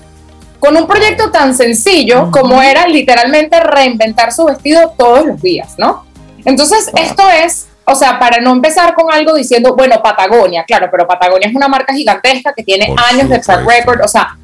Con 0.59 0.74
un 0.74 0.86
proyecto 0.86 1.30
tan 1.30 1.55
sencillo 1.55 2.30
como 2.30 2.62
era 2.62 2.88
literalmente 2.88 3.60
reinventar 3.60 4.32
su 4.32 4.47
vestido 4.47 4.94
todos 4.97 5.26
los 5.26 5.43
días, 5.43 5.74
¿no? 5.76 6.06
Entonces, 6.47 6.90
esto 6.97 7.22
es 7.28 7.66
o 7.84 7.94
sea, 7.94 8.18
para 8.18 8.40
no 8.40 8.51
empezar 8.52 8.94
con 8.94 9.12
algo 9.12 9.34
diciendo, 9.34 9.76
bueno, 9.76 10.02
Patagonia, 10.02 10.64
claro, 10.64 10.88
pero 10.90 11.06
Patagonia 11.06 11.48
es 11.48 11.55
una 11.55 11.68
marca 11.68 11.93
gigantesca 11.93 12.55
que 12.55 12.64
tiene 12.64 12.93
años 13.10 13.28
de 13.28 13.38
track 13.38 13.64
record, 13.64 14.01
o 14.02 14.09
sea, 14.09 14.38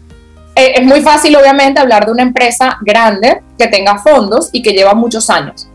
eh, 0.54 0.74
es 0.76 0.86
muy 0.86 1.00
fácil 1.00 1.34
obviamente 1.34 1.80
hablar 1.80 2.04
de 2.04 2.12
una 2.12 2.22
empresa 2.22 2.78
grande 2.82 3.42
que 3.58 3.66
tenga 3.66 3.98
fondos 3.98 4.50
y 4.52 4.62
que 4.62 4.72
lleva 4.72 4.94
muchos 4.94 5.28
años. 5.30 5.66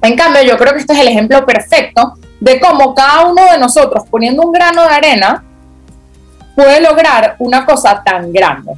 En 0.00 0.16
cambio, 0.16 0.42
yo 0.44 0.56
creo 0.56 0.72
que 0.72 0.78
este 0.78 0.92
es 0.92 1.00
el 1.00 1.08
ejemplo 1.08 1.44
perfecto 1.44 2.14
de 2.40 2.58
cómo 2.58 2.94
cada 2.94 3.26
uno 3.26 3.42
de 3.52 3.58
nosotros 3.58 4.04
poniendo 4.10 4.42
un 4.42 4.52
grano 4.52 4.82
de 4.82 4.88
arena 4.88 5.44
puede 6.54 6.80
lograr 6.80 7.36
una 7.38 7.64
cosa 7.64 8.02
tan 8.02 8.32
grande. 8.32 8.72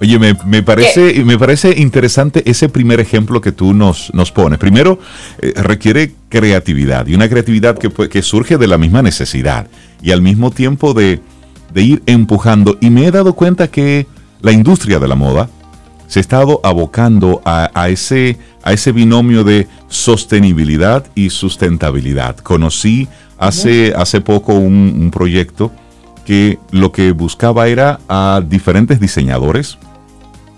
Oye, 0.00 0.16
me, 0.18 0.62
parece, 0.62 1.24
me 1.24 1.36
parece 1.36 1.74
interesante 1.76 2.48
ese 2.48 2.68
primer 2.68 3.00
ejemplo 3.00 3.40
que 3.40 3.50
tú 3.50 3.74
nos, 3.74 4.14
nos 4.14 4.30
pones. 4.30 4.60
Primero, 4.60 5.00
eh, 5.40 5.52
requiere 5.56 6.12
creatividad 6.28 7.08
y 7.08 7.16
una 7.16 7.28
creatividad 7.28 7.76
que, 7.76 7.90
que, 8.08 8.22
surge 8.22 8.58
de 8.58 8.68
la 8.68 8.78
misma 8.78 9.02
necesidad 9.02 9.66
y 10.00 10.12
al 10.12 10.22
mismo 10.22 10.52
tiempo 10.52 10.94
de, 10.94 11.20
ir 11.74 12.02
empujando. 12.06 12.78
Y 12.80 12.90
me 12.90 13.06
he 13.06 13.10
dado 13.10 13.32
cuenta 13.32 13.68
que 13.68 14.06
la 14.40 14.52
industria 14.52 15.00
de 15.00 15.08
la 15.08 15.16
moda 15.16 15.50
se 16.08 16.18
ha 16.18 16.22
estado 16.22 16.60
abocando 16.64 17.40
a, 17.44 17.88
ese, 17.88 18.38
a 18.64 18.72
ese 18.72 18.90
binomio 18.90 19.44
de 19.44 19.68
sostenibilidad 19.86 21.06
y 21.14 21.30
sustentabilidad. 21.30 22.36
Conocí 22.38 23.06
hace, 23.38 23.94
hace 23.94 24.20
poco 24.20 24.54
un, 24.54 24.96
un 24.98 25.10
proyecto 25.12 25.70
que 26.24 26.58
lo 26.72 26.90
que 26.90 27.12
buscaba 27.12 27.68
era 27.68 28.00
a 28.08 28.42
diferentes 28.46 28.98
diseñadores 28.98 29.78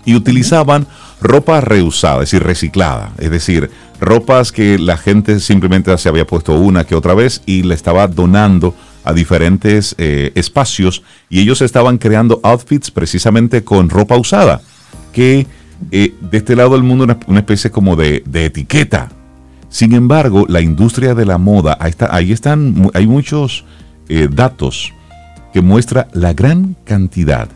y 0.05 0.15
utilizaban 0.15 0.87
ropa 1.21 1.61
reusada, 1.61 2.23
es 2.23 2.31
decir, 2.31 2.43
reciclada, 2.43 3.11
es 3.19 3.29
decir, 3.29 3.69
ropas 3.99 4.51
que 4.51 4.79
la 4.79 4.97
gente 4.97 5.39
simplemente 5.39 5.95
se 5.97 6.09
había 6.09 6.25
puesto 6.25 6.53
una 6.53 6.83
que 6.83 6.95
otra 6.95 7.13
vez 7.13 7.43
y 7.45 7.63
le 7.63 7.75
estaba 7.75 8.07
donando 8.07 8.73
a 9.03 9.13
diferentes 9.13 9.95
eh, 9.97 10.31
espacios 10.35 11.03
y 11.29 11.39
ellos 11.39 11.61
estaban 11.61 11.97
creando 11.97 12.39
outfits 12.43 12.91
precisamente 12.91 13.63
con 13.63 13.89
ropa 13.89 14.17
usada, 14.17 14.61
que 15.11 15.47
eh, 15.91 16.13
de 16.19 16.37
este 16.37 16.55
lado 16.55 16.71
del 16.71 16.83
mundo 16.83 17.03
una, 17.03 17.17
una 17.27 17.39
especie 17.39 17.71
como 17.71 17.95
de, 17.95 18.23
etiqueta. 18.33 19.09
Sin 19.69 19.93
embargo, 19.93 20.45
la 20.47 20.61
industria 20.61 21.15
de 21.15 21.25
la 21.25 21.37
moda, 21.37 21.77
ahí, 21.79 21.93
ahí 22.09 22.31
están, 22.31 22.89
hay 22.93 23.07
muchos 23.07 23.63
eh, 24.09 24.27
datos 24.29 24.93
que 25.53 25.61
muestra 25.61 26.07
la 26.13 26.33
gran 26.33 26.75
cantidad 26.83 27.47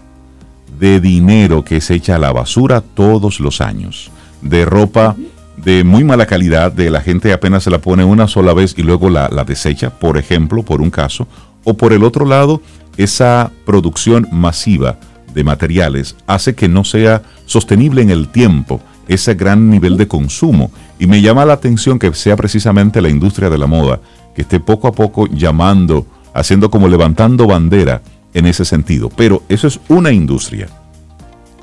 de 0.80 1.00
dinero 1.00 1.64
que 1.64 1.82
se 1.82 1.96
echa 1.96 2.16
a 2.16 2.20
la 2.20 2.32
basura 2.32 2.82
todos 2.82 3.40
los 3.40 3.62
años, 3.62 4.12
de 4.42 4.66
ropa 4.66 5.16
de 5.58 5.84
muy 5.84 6.04
mala 6.04 6.26
calidad, 6.26 6.72
de 6.72 6.90
la 6.90 7.02
gente 7.02 7.32
apenas 7.32 7.64
se 7.64 7.70
la 7.70 7.80
pone 7.80 8.04
una 8.04 8.28
sola 8.28 8.54
vez 8.54 8.74
y 8.78 8.84
luego 8.84 9.10
la, 9.10 9.30
desecha, 9.46 9.90
por 9.90 10.18
ejemplo, 10.18 10.64
por 10.64 10.82
un 10.82 10.90
caso, 10.90 11.28
o 11.64 11.76
por 11.76 11.94
el 11.94 12.04
otro 12.04 12.26
lado, 12.26 12.62
esa 12.98 13.52
producción 13.66 14.28
masiva 14.32 14.98
de 15.36 15.44
materiales 15.44 16.16
hace 16.26 16.56
que 16.56 16.68
no 16.68 16.84
sea 16.84 17.22
sostenible 17.46 18.02
en 18.02 18.10
el 18.10 18.30
tiempo 18.30 18.82
ese 19.08 19.36
gran 19.36 19.70
nivel 19.70 19.98
de 19.98 20.08
consumo. 20.08 20.72
Y 20.98 21.06
me 21.06 21.22
llama 21.22 21.46
la 21.46 21.54
atención 21.54 22.00
que 22.00 22.14
sea 22.14 22.36
precisamente 22.36 23.02
la 23.02 23.10
industria 23.10 23.50
de 23.50 23.58
la 23.58 23.68
moda 23.68 24.00
que 24.34 24.42
esté 24.42 24.60
poco 24.60 24.88
a 24.88 24.92
poco 24.94 25.28
llamando, 25.28 26.08
haciendo 26.34 26.72
como 26.72 26.88
levantando 26.88 27.46
bandera 27.46 28.02
en 28.34 28.46
ese 28.46 28.66
sentido. 28.66 29.10
Pero 29.10 29.44
eso 29.50 29.68
es 29.68 29.80
una 29.90 30.12
industria. 30.12 30.68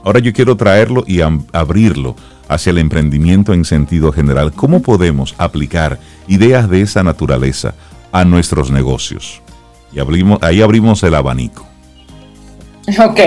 Ahora 0.05 0.21
yo 0.21 0.33
quiero 0.33 0.57
traerlo 0.57 1.05
y 1.07 1.21
abrirlo 1.21 2.17
hacia 2.49 2.71
el 2.71 2.79
emprendimiento 2.79 3.55
en 3.55 3.65
sentido 3.65 4.13
general. 4.13 4.53
¿Cómo 4.53 4.83
podemos 4.83 5.35
aplicar 5.39 5.99
ideas 6.29 6.69
de 6.69 6.83
esa 6.83 7.03
naturaleza 7.03 7.75
a 8.11 8.25
nuestros 8.25 8.71
negocios? 8.71 9.41
Y 9.93 10.01
abrimos, 10.01 10.43
ahí 10.43 10.61
abrimos 10.61 11.03
el 11.03 11.15
abanico. 11.15 11.67
Ok, 12.99 13.21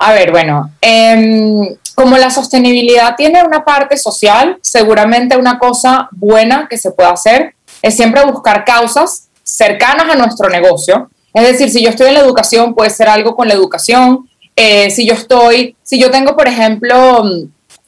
a 0.00 0.12
ver, 0.12 0.30
bueno, 0.30 0.70
em, 0.80 1.76
como 1.94 2.16
la 2.16 2.30
sostenibilidad 2.30 3.14
tiene 3.16 3.44
una 3.44 3.64
parte 3.64 3.96
social, 3.96 4.58
seguramente 4.62 5.36
una 5.36 5.58
cosa 5.58 6.08
buena 6.10 6.66
que 6.68 6.78
se 6.78 6.90
puede 6.90 7.10
hacer 7.10 7.54
es 7.82 7.94
siempre 7.94 8.24
buscar 8.24 8.64
causas 8.64 9.28
cercanas 9.42 10.08
a 10.10 10.16
nuestro 10.16 10.48
negocio 10.48 11.08
es 11.32 11.46
decir, 11.46 11.70
si 11.70 11.82
yo 11.82 11.90
estoy 11.90 12.08
en 12.08 12.14
la 12.14 12.20
educación, 12.20 12.74
puede 12.74 12.90
ser 12.90 13.08
algo 13.08 13.36
con 13.36 13.46
la 13.46 13.54
educación. 13.54 14.28
Eh, 14.56 14.90
si 14.90 15.06
yo 15.06 15.14
estoy, 15.14 15.76
si 15.82 16.00
yo 16.00 16.10
tengo, 16.10 16.36
por 16.36 16.48
ejemplo, 16.48 17.22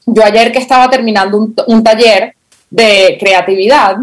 yo 0.07 0.25
ayer 0.25 0.53
que 0.53 0.59
estaba 0.59 0.89
terminando 0.89 1.49
un, 1.67 1.83
taller 1.83 2.35
de 2.71 3.17
creatividad, 3.19 3.97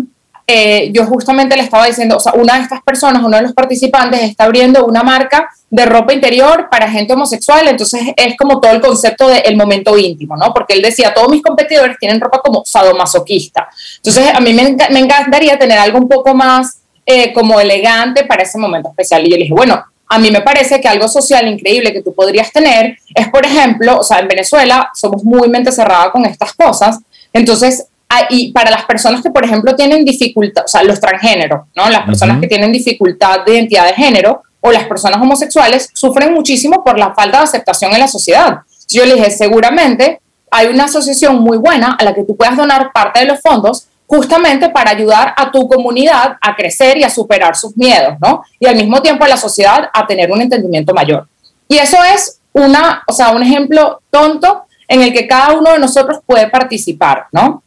eh, 0.51 0.89
yo 0.91 1.05
justamente 1.05 1.55
le 1.55 1.61
estaba 1.61 1.85
diciendo, 1.85 2.17
o 2.17 2.19
sea, 2.19 2.33
una 2.33 2.55
de 2.55 2.63
estas 2.63 2.81
personas, 2.81 3.21
uno 3.23 3.37
de 3.37 3.43
los 3.43 3.53
participantes 3.53 4.19
está 4.23 4.45
abriendo 4.45 4.83
una 4.83 5.03
marca 5.03 5.47
de 5.69 5.85
ropa 5.85 6.11
interior 6.11 6.69
para 6.71 6.89
gente 6.89 7.13
homosexual, 7.13 7.67
entonces 7.67 8.01
es 8.17 8.35
como 8.35 8.59
todo 8.59 8.71
el 8.71 8.81
concepto 8.81 9.27
del 9.27 9.55
momento 9.55 9.95
íntimo, 9.95 10.35
¿no? 10.35 10.51
Porque 10.51 10.73
él 10.73 10.81
decía, 10.81 11.13
todos 11.13 11.29
mis 11.29 11.43
competidores 11.43 11.97
tienen 11.99 12.19
ropa 12.19 12.41
como 12.43 12.63
sadomasoquista. 12.65 13.69
Entonces 13.97 14.33
a 14.33 14.39
mí 14.39 14.51
me, 14.55 14.75
me 14.89 14.99
encantaría 14.99 15.59
tener 15.59 15.77
algo 15.77 15.99
un 15.99 16.09
poco 16.09 16.33
más 16.33 16.79
eh, 17.05 17.31
como 17.31 17.59
elegante 17.59 18.23
para 18.23 18.41
ese 18.41 18.57
momento 18.57 18.89
especial. 18.89 19.27
Y 19.27 19.29
yo 19.29 19.37
le 19.37 19.43
dije, 19.43 19.53
bueno, 19.53 19.83
a 20.07 20.17
mí 20.17 20.31
me 20.31 20.41
parece 20.41 20.81
que 20.81 20.87
algo 20.87 21.07
social 21.07 21.47
increíble 21.47 21.93
que 21.93 22.01
tú 22.01 22.11
podrías 22.15 22.51
tener 22.51 22.97
es, 23.13 23.27
por 23.29 23.45
ejemplo, 23.45 23.99
o 23.99 24.03
sea, 24.03 24.17
en 24.17 24.27
Venezuela 24.27 24.89
somos 24.95 25.23
muy 25.23 25.47
mente 25.47 25.71
cerrada 25.71 26.11
con 26.11 26.25
estas 26.25 26.53
cosas, 26.53 26.97
entonces 27.31 27.85
y 28.29 28.51
para 28.51 28.71
las 28.71 28.85
personas 28.85 29.21
que, 29.21 29.29
por 29.29 29.45
ejemplo, 29.45 29.75
tienen 29.75 30.03
dificultad, 30.03 30.65
o 30.65 30.67
sea, 30.67 30.83
los 30.83 30.99
transgéneros, 30.99 31.67
¿no? 31.75 31.89
Las 31.89 32.05
personas 32.05 32.39
que 32.39 32.47
tienen 32.47 32.71
dificultad 32.71 33.45
de 33.45 33.53
identidad 33.53 33.85
de 33.85 33.93
género 33.93 34.41
o 34.61 34.71
las 34.71 34.85
personas 34.85 35.21
homosexuales 35.21 35.89
sufren 35.93 36.33
muchísimo 36.33 36.83
por 36.83 36.97
la 36.97 37.13
falta 37.13 37.37
de 37.37 37.43
aceptación 37.43 37.93
en 37.93 37.99
la 37.99 38.07
sociedad. 38.07 38.59
Yo 38.89 39.05
le 39.05 39.15
dije, 39.15 39.31
seguramente 39.31 40.19
hay 40.51 40.67
una 40.67 40.85
asociación 40.85 41.39
muy 41.39 41.57
buena 41.57 41.95
a 41.99 42.03
la 42.03 42.13
que 42.13 42.23
tú 42.23 42.35
puedas 42.35 42.57
donar 42.57 42.91
parte 42.91 43.19
de 43.19 43.25
los 43.25 43.39
fondos 43.41 43.87
justamente 44.07 44.69
para 44.69 44.89
ayudar 44.89 45.35
a 45.37 45.51
tu 45.51 45.67
comunidad 45.67 46.37
a 46.41 46.55
crecer 46.55 46.97
y 46.97 47.03
a 47.03 47.11
superar 47.11 47.55
sus 47.55 47.77
miedos, 47.77 48.15
¿no? 48.19 48.43
Y 48.59 48.65
al 48.65 48.75
mismo 48.75 49.01
tiempo 49.03 49.23
a 49.23 49.27
la 49.27 49.37
sociedad 49.37 49.87
a 49.93 50.07
tener 50.07 50.31
un 50.31 50.41
entendimiento 50.41 50.95
mayor. 50.95 51.27
Y 51.67 51.77
eso 51.77 51.97
es 52.03 52.39
una, 52.51 53.03
o 53.05 53.13
sea, 53.13 53.29
un 53.29 53.43
ejemplo 53.43 54.01
tonto 54.09 54.63
en 54.87 55.03
el 55.03 55.13
que 55.13 55.27
cada 55.27 55.53
uno 55.53 55.73
de 55.73 55.79
nosotros 55.79 56.21
puede 56.25 56.49
participar, 56.49 57.27
¿no? 57.31 57.61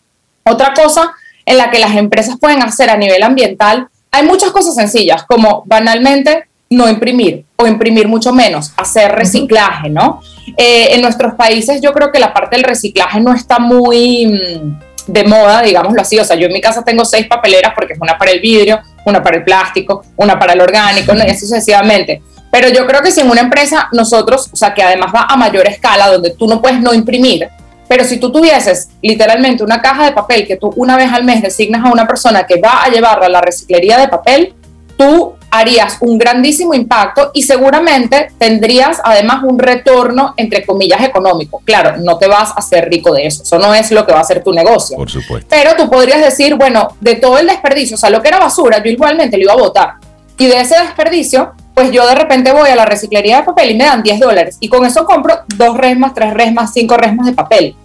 Otra 0.45 0.75
cosa 0.75 1.13
en 1.47 1.59
la 1.59 1.71
que 1.71 1.79
las 1.79 1.97
empresas 1.97 2.37
pueden 2.41 2.63
hacer 2.63 2.91
a 2.91 2.97
nivel 2.97 3.23
ambiental, 3.23 3.89
hay 4.11 4.25
muchas 4.25 4.51
cosas 4.51 4.75
sencillas, 4.75 5.25
como 5.25 5.65
banalmente 5.67 6.45
no 6.71 6.89
imprimir 6.89 7.45
o 7.57 7.67
imprimir 7.67 8.09
mucho 8.09 8.33
menos, 8.33 8.73
hacer 8.77 9.13
reciclaje, 9.13 9.91
¿no? 9.91 10.21
Eh, 10.57 10.95
en 10.95 11.03
nuestros 11.03 11.35
países 11.35 11.81
yo 11.81 11.93
creo 11.93 12.11
que 12.11 12.19
la 12.19 12.33
parte 12.33 12.57
del 12.57 12.65
reciclaje 12.65 13.21
no 13.21 13.35
está 13.35 13.59
muy 13.59 14.27
mm, 14.27 14.81
de 15.07 15.25
moda, 15.25 15.63
digámoslo 15.63 16.01
así. 16.01 16.19
O 16.19 16.25
sea, 16.25 16.37
yo 16.37 16.47
en 16.47 16.53
mi 16.53 16.61
casa 16.61 16.83
tengo 16.83 17.05
seis 17.05 17.27
papeleras 17.27 17.73
porque 17.75 17.95
es 17.95 18.01
una 18.01 18.19
para 18.19 18.31
el 18.31 18.41
vidrio, 18.41 18.81
una 19.05 19.23
para 19.23 19.37
el 19.37 19.45
plástico, 19.45 20.05
una 20.17 20.39
para 20.39 20.55
el 20.55 20.61
orgánico, 20.61 21.15
y 21.15 21.21
así 21.21 21.47
sucesivamente. 21.47 22.23
Pero 22.51 22.69
yo 22.69 22.87
creo 22.87 23.03
que 23.03 23.11
si 23.11 23.21
en 23.21 23.31
una 23.31 23.41
empresa 23.41 23.89
nosotros, 23.93 24.51
o 24.53 24.57
sea, 24.57 24.75
que 24.75 24.83
además 24.83 25.13
va 25.15 25.27
a 25.29 25.37
mayor 25.37 25.67
escala, 25.67 26.09
donde 26.09 26.31
tú 26.31 26.47
no 26.47 26.61
puedes 26.61 26.81
no 26.81 26.93
imprimir, 26.93 27.49
pero 27.93 28.05
si 28.05 28.17
tú 28.17 28.33
tuvieses 28.33 28.89
literalmente 29.03 29.63
una 29.63 29.83
caja 29.83 30.07
de 30.07 30.13
papel 30.13 30.47
que 30.47 30.57
tú 30.57 30.73
una 30.77 30.97
vez 30.97 31.13
al 31.13 31.25
mes 31.25 31.43
designas 31.43 31.85
a 31.85 31.93
una 31.93 32.07
persona 32.07 32.47
que 32.47 32.59
va 32.59 32.85
a 32.85 32.89
llevarla 32.89 33.27
a 33.27 33.29
la 33.29 33.43
reciclería 33.43 33.99
de 33.99 34.09
papel, 34.09 34.55
tú 34.97 35.35
harías 35.51 35.99
un 36.01 36.17
grandísimo 36.17 36.73
impacto 36.73 37.33
y 37.35 37.43
seguramente 37.43 38.33
tendrías 38.39 38.99
además 39.05 39.45
un 39.45 39.59
retorno, 39.59 40.33
entre 40.39 40.65
comillas, 40.65 41.03
económico. 41.03 41.61
Claro, 41.67 41.99
no 41.99 42.17
te 42.17 42.29
vas 42.29 42.53
a 42.53 42.55
hacer 42.55 42.89
rico 42.89 43.13
de 43.13 43.27
eso, 43.27 43.43
eso 43.43 43.59
no 43.59 43.75
es 43.75 43.91
lo 43.91 44.07
que 44.07 44.15
va 44.15 44.21
a 44.21 44.25
ser 44.25 44.43
tu 44.43 44.55
negocio. 44.55 44.97
Por 44.97 45.11
supuesto. 45.11 45.47
Pero 45.51 45.77
tú 45.77 45.91
podrías 45.91 46.23
decir, 46.23 46.55
bueno, 46.55 46.97
de 46.99 47.17
todo 47.17 47.37
el 47.37 47.47
desperdicio, 47.47 47.97
o 47.97 47.99
sea, 47.99 48.09
lo 48.09 48.23
que 48.23 48.29
era 48.29 48.39
basura, 48.39 48.83
yo 48.83 48.91
igualmente 48.91 49.37
lo 49.37 49.43
iba 49.43 49.53
a 49.53 49.57
botar. 49.57 49.95
Y 50.43 50.49
de 50.49 50.61
ese 50.61 50.75
desperdicio, 50.75 51.53
pues 51.73 51.93
yo 51.93 52.05
de 52.05 52.17
repente 52.17 52.51
voy 52.51 52.69
a 52.69 52.75
la 52.75 52.85
reciclería 52.85 53.37
de 53.37 53.43
papel 53.45 53.71
y 53.71 53.75
me 53.77 53.85
dan 53.85 54.03
10 54.03 54.19
dólares. 54.19 54.57
Y 54.59 54.69
con 54.69 54.85
eso 54.85 55.05
compro 55.05 55.39
dos 55.57 55.77
resmas, 55.77 56.15
tres 56.15 56.35
resmas, 56.35 56.73
cinco 56.75 56.97
resmas 56.97 57.27
de 57.27 57.33
papel. 57.33 57.77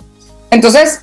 Entonces, 0.50 1.02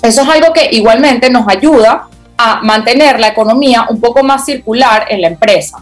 eso 0.00 0.22
es 0.22 0.26
algo 0.26 0.54
que 0.54 0.70
igualmente 0.72 1.28
nos 1.28 1.46
ayuda 1.46 2.08
a 2.38 2.62
mantener 2.62 3.20
la 3.20 3.28
economía 3.28 3.84
un 3.90 4.00
poco 4.00 4.22
más 4.22 4.46
circular 4.46 5.04
en 5.10 5.20
la 5.20 5.28
empresa. 5.28 5.76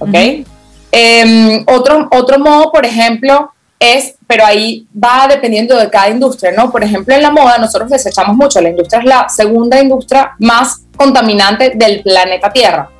¿Ok? 0.00 0.44
Em, 0.92 1.64
otro, 1.66 2.06
otro 2.10 2.38
modo, 2.38 2.70
por 2.70 2.84
ejemplo, 2.84 3.50
es, 3.80 4.16
pero 4.26 4.44
ahí 4.44 4.86
va 4.92 5.28
dependiendo 5.28 5.78
de 5.78 5.88
cada 5.88 6.10
industria, 6.10 6.52
¿no? 6.52 6.70
Por 6.70 6.84
ejemplo, 6.84 7.14
en 7.14 7.22
la 7.22 7.30
moda 7.30 7.56
nosotros 7.56 7.90
desechamos 7.90 8.36
mucho, 8.36 8.60
la 8.60 8.68
industria 8.68 8.98
es 8.98 9.06
la 9.06 9.28
segunda 9.30 9.80
industria 9.80 10.32
más 10.38 10.82
contaminante 10.94 11.72
del 11.74 12.02
planeta 12.02 12.50
Tierra. 12.50 12.90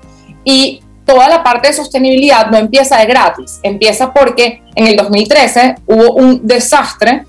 Y 0.46 0.80
toda 1.08 1.26
la 1.26 1.42
parte 1.42 1.68
de 1.68 1.72
sostenibilidad 1.72 2.48
no 2.50 2.58
empieza 2.58 2.98
de 2.98 3.06
gratis, 3.06 3.60
empieza 3.62 4.12
porque 4.12 4.62
en 4.74 4.88
el 4.88 4.94
2013 4.94 5.76
hubo 5.86 6.12
un 6.12 6.46
desastre 6.46 7.24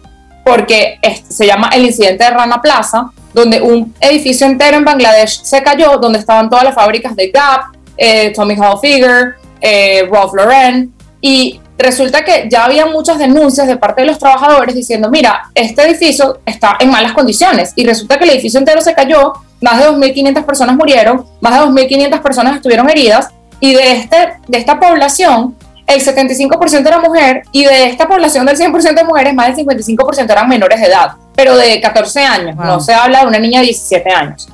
porque 0.45 0.99
se 1.29 1.47
llama 1.47 1.69
el 1.73 1.85
incidente 1.85 2.25
de 2.25 2.29
Rana 2.31 2.61
Plaza, 2.61 3.09
donde 3.33 3.61
un 3.61 3.95
edificio 4.01 4.45
entero 4.45 4.75
en 4.75 4.83
Bangladesh 4.83 5.43
se 5.43 5.63
cayó, 5.63 5.97
donde 5.97 6.19
estaban 6.19 6.49
todas 6.49 6.65
las 6.65 6.75
fábricas 6.75 7.15
de 7.15 7.29
Gap, 7.29 7.61
eh, 7.95 8.33
Tommy 8.35 8.55
Hilfiger, 8.55 9.35
eh, 9.61 10.09
Ralph 10.11 10.33
Lauren, 10.33 10.91
y 11.21 11.61
resulta 11.77 12.25
que 12.25 12.49
ya 12.51 12.65
había 12.65 12.85
muchas 12.85 13.17
denuncias 13.17 13.65
de 13.65 13.77
parte 13.77 14.01
de 14.01 14.07
los 14.07 14.19
trabajadores 14.19 14.75
diciendo, 14.75 15.09
mira, 15.09 15.51
este 15.55 15.83
edificio 15.83 16.39
está 16.45 16.75
en 16.81 16.89
malas 16.89 17.13
condiciones, 17.13 17.71
y 17.77 17.85
resulta 17.85 18.17
que 18.17 18.25
el 18.25 18.31
edificio 18.31 18.59
entero 18.59 18.81
se 18.81 18.93
cayó, 18.93 19.33
más 19.61 19.77
de 19.77 19.89
2.500 19.89 20.43
personas 20.43 20.75
murieron, 20.75 21.25
más 21.39 21.53
de 21.53 21.65
2.500 21.65 22.21
personas 22.21 22.55
estuvieron 22.57 22.89
heridas, 22.89 23.29
y 23.59 23.73
de, 23.73 23.91
este, 23.91 24.33
de 24.47 24.57
esta 24.57 24.79
población, 24.79 25.55
el 25.87 26.03
75% 26.03 26.87
era 26.87 26.99
mujer 26.99 27.43
y 27.51 27.65
de 27.65 27.87
esta 27.87 28.07
población 28.07 28.45
del 28.45 28.57
100% 28.57 28.93
de 28.93 29.03
mujeres, 29.03 29.33
más 29.33 29.55
del 29.55 29.65
55% 29.65 30.31
eran 30.31 30.47
menores 30.47 30.79
de 30.79 30.87
edad, 30.87 31.13
pero 31.35 31.57
de 31.57 31.81
14 31.81 32.23
años, 32.23 32.55
no 32.55 32.79
se 32.79 32.93
habla 32.93 33.21
de 33.21 33.27
una 33.27 33.39
niña 33.39 33.59
de 33.61 33.67
17 33.67 34.11
años. 34.11 34.47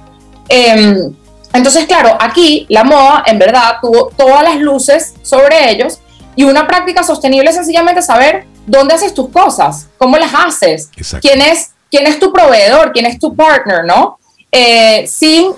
Em, 0.47 1.13
entonces, 1.53 1.85
claro, 1.85 2.17
aquí 2.19 2.65
la 2.69 2.83
moda 2.83 3.23
en 3.25 3.39
verdad 3.39 3.77
tuvo 3.81 4.11
todas 4.15 4.43
las 4.43 4.57
luces 4.59 5.13
sobre 5.21 5.71
ellos 5.71 5.99
y 6.35 6.43
una 6.43 6.67
práctica 6.67 7.03
sostenible 7.03 7.49
es 7.49 7.55
sencillamente 7.55 8.01
saber 8.01 8.45
dónde 8.65 8.93
haces 8.93 9.13
tus 9.13 9.29
cosas, 9.29 9.87
cómo 9.97 10.17
las 10.17 10.31
haces, 10.33 10.89
quién 11.21 11.41
es, 11.41 11.71
quién 11.89 12.07
es 12.07 12.19
tu 12.19 12.31
proveedor, 12.31 12.91
quién 12.91 13.05
es 13.05 13.19
tu 13.19 13.35
partner, 13.35 13.85
¿no? 13.85 14.19
Eh, 14.51 15.05
sin, 15.07 15.51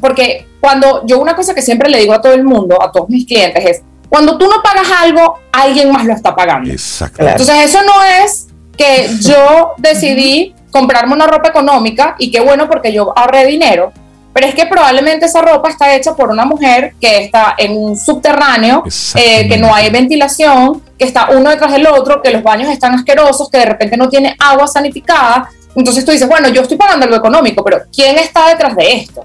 porque 0.00 0.47
cuando 0.60 1.06
yo 1.06 1.18
una 1.18 1.34
cosa 1.36 1.54
que 1.54 1.62
siempre 1.62 1.88
le 1.88 1.98
digo 1.98 2.12
a 2.12 2.20
todo 2.20 2.32
el 2.32 2.44
mundo, 2.44 2.82
a 2.82 2.90
todos 2.90 3.08
mis 3.08 3.26
clientes, 3.26 3.64
es, 3.64 3.82
cuando 4.08 4.38
tú 4.38 4.46
no 4.46 4.62
pagas 4.62 4.88
algo, 5.00 5.38
alguien 5.52 5.92
más 5.92 6.04
lo 6.04 6.14
está 6.14 6.34
pagando. 6.34 6.70
Exacto. 6.70 7.26
Entonces 7.26 7.56
eso 7.64 7.80
no 7.82 8.02
es 8.04 8.48
que 8.76 9.08
yo 9.20 9.74
decidí 9.78 10.54
comprarme 10.70 11.14
una 11.14 11.26
ropa 11.26 11.48
económica 11.48 12.16
y 12.18 12.30
qué 12.30 12.40
bueno 12.40 12.68
porque 12.68 12.92
yo 12.92 13.12
ahorré 13.16 13.46
dinero, 13.46 13.92
pero 14.32 14.46
es 14.46 14.54
que 14.54 14.66
probablemente 14.66 15.26
esa 15.26 15.42
ropa 15.42 15.68
está 15.68 15.94
hecha 15.94 16.14
por 16.14 16.30
una 16.30 16.44
mujer 16.44 16.94
que 17.00 17.24
está 17.24 17.54
en 17.58 17.76
un 17.76 17.96
subterráneo, 17.96 18.84
eh, 19.16 19.48
que 19.48 19.58
no 19.58 19.74
hay 19.74 19.90
ventilación, 19.90 20.82
que 20.96 21.06
está 21.06 21.30
uno 21.30 21.50
detrás 21.50 21.72
del 21.72 21.86
otro, 21.86 22.22
que 22.22 22.30
los 22.30 22.42
baños 22.42 22.68
están 22.70 22.94
asquerosos, 22.94 23.50
que 23.50 23.58
de 23.58 23.64
repente 23.64 23.96
no 23.96 24.08
tiene 24.08 24.36
agua 24.38 24.68
sanificada. 24.68 25.48
Entonces 25.74 26.04
tú 26.04 26.12
dices, 26.12 26.28
bueno, 26.28 26.48
yo 26.48 26.62
estoy 26.62 26.76
pagando 26.76 27.04
algo 27.04 27.16
económico, 27.16 27.64
pero 27.64 27.80
¿quién 27.92 28.16
está 28.18 28.48
detrás 28.48 28.76
de 28.76 28.92
esto? 28.92 29.24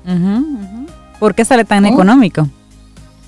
¿Por 1.24 1.34
qué 1.34 1.46
sale 1.46 1.64
tan 1.64 1.86
económico? 1.86 2.46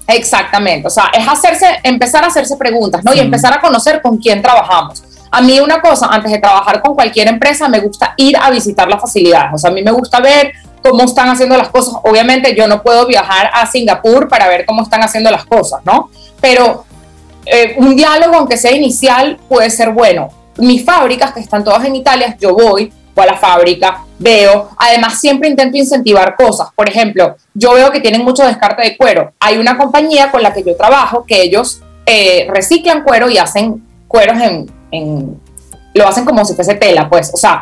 Exactamente, 0.06 0.86
o 0.86 0.90
sea, 0.90 1.06
es 1.14 1.26
hacerse, 1.26 1.66
empezar 1.82 2.26
a 2.26 2.28
hacerse 2.28 2.58
preguntas, 2.58 3.06
¿no? 3.06 3.14
Y 3.14 3.20
empezar 3.20 3.54
a 3.54 3.62
conocer 3.62 4.02
con 4.02 4.18
quién 4.18 4.42
trabajamos. 4.42 5.02
A 5.32 5.42
mí 5.42 5.62
una 5.62 5.80
cosa, 5.80 6.08
antes 6.08 6.30
de 6.30 6.40
trabajar 6.40 6.82
con 6.82 6.94
cualquier 6.94 7.30
empresa, 7.30 7.70
me 7.70 7.80
gusta 7.80 8.14
ir 8.18 8.36
a 8.36 8.50
visitar 8.50 8.90
las 8.90 9.00
facilidades, 9.00 9.52
o 9.54 9.58
sea, 9.58 9.70
a 9.70 9.74
mí 9.74 9.82
me 9.82 9.92
gusta 9.92 10.20
ver 10.20 10.52
cómo 10.84 11.06
están 11.06 11.30
haciendo 11.30 11.56
las 11.56 11.70
cosas. 11.70 11.94
Obviamente 12.04 12.54
yo 12.54 12.68
no 12.68 12.84
puedo 12.84 13.08
viajar 13.08 13.50
a 13.54 13.66
Singapur 13.66 14.28
para 14.28 14.50
ver 14.50 14.66
cómo 14.66 14.84
están 14.84 15.02
haciendo 15.02 15.32
las 15.32 15.46
cosas, 15.46 15.80
¿no? 15.86 16.10
Pero 16.42 16.84
eh, 17.46 17.76
un 17.78 17.96
diálogo, 17.96 18.36
aunque 18.36 18.58
sea 18.58 18.74
inicial, 18.74 19.40
puede 19.48 19.70
ser 19.70 19.92
bueno. 19.92 20.28
Mis 20.58 20.84
fábricas, 20.84 21.32
que 21.32 21.40
están 21.40 21.64
todas 21.64 21.86
en 21.86 21.96
Italia, 21.96 22.36
yo 22.42 22.54
voy, 22.54 22.92
voy 23.16 23.24
a 23.24 23.32
la 23.32 23.38
fábrica, 23.38 24.04
veo, 24.20 24.70
además 24.78 25.20
siempre 25.20 25.50
intento 25.50 25.78
incentivar 25.78 26.36
cosas. 26.36 26.68
Por 26.76 26.90
ejemplo, 26.90 27.36
yo 27.54 27.74
veo 27.74 27.92
que 27.92 28.02
tienen 28.02 28.24
mucho 28.24 28.46
descarte 28.46 28.84
de 28.84 28.98
cuero. 28.98 29.32
Hay 29.40 29.58
una 29.58 29.78
compañía 29.78 30.32
con 30.32 30.44
la 30.44 30.54
que 30.54 30.64
yo 30.64 30.76
trabajo 30.76 31.26
que 31.26 31.42
ellos 31.42 31.82
eh, 32.06 32.48
reciclan 32.54 33.04
cuero 33.04 33.30
y 33.30 33.38
hacen 33.38 33.84
cueros 34.08 34.38
en, 34.92 35.40
lo 35.94 36.08
hacen 36.08 36.26
como 36.26 36.44
si 36.46 36.54
fuese 36.54 36.76
tela, 36.76 37.10
pues, 37.10 37.32
o 37.34 37.38
sea, 37.38 37.62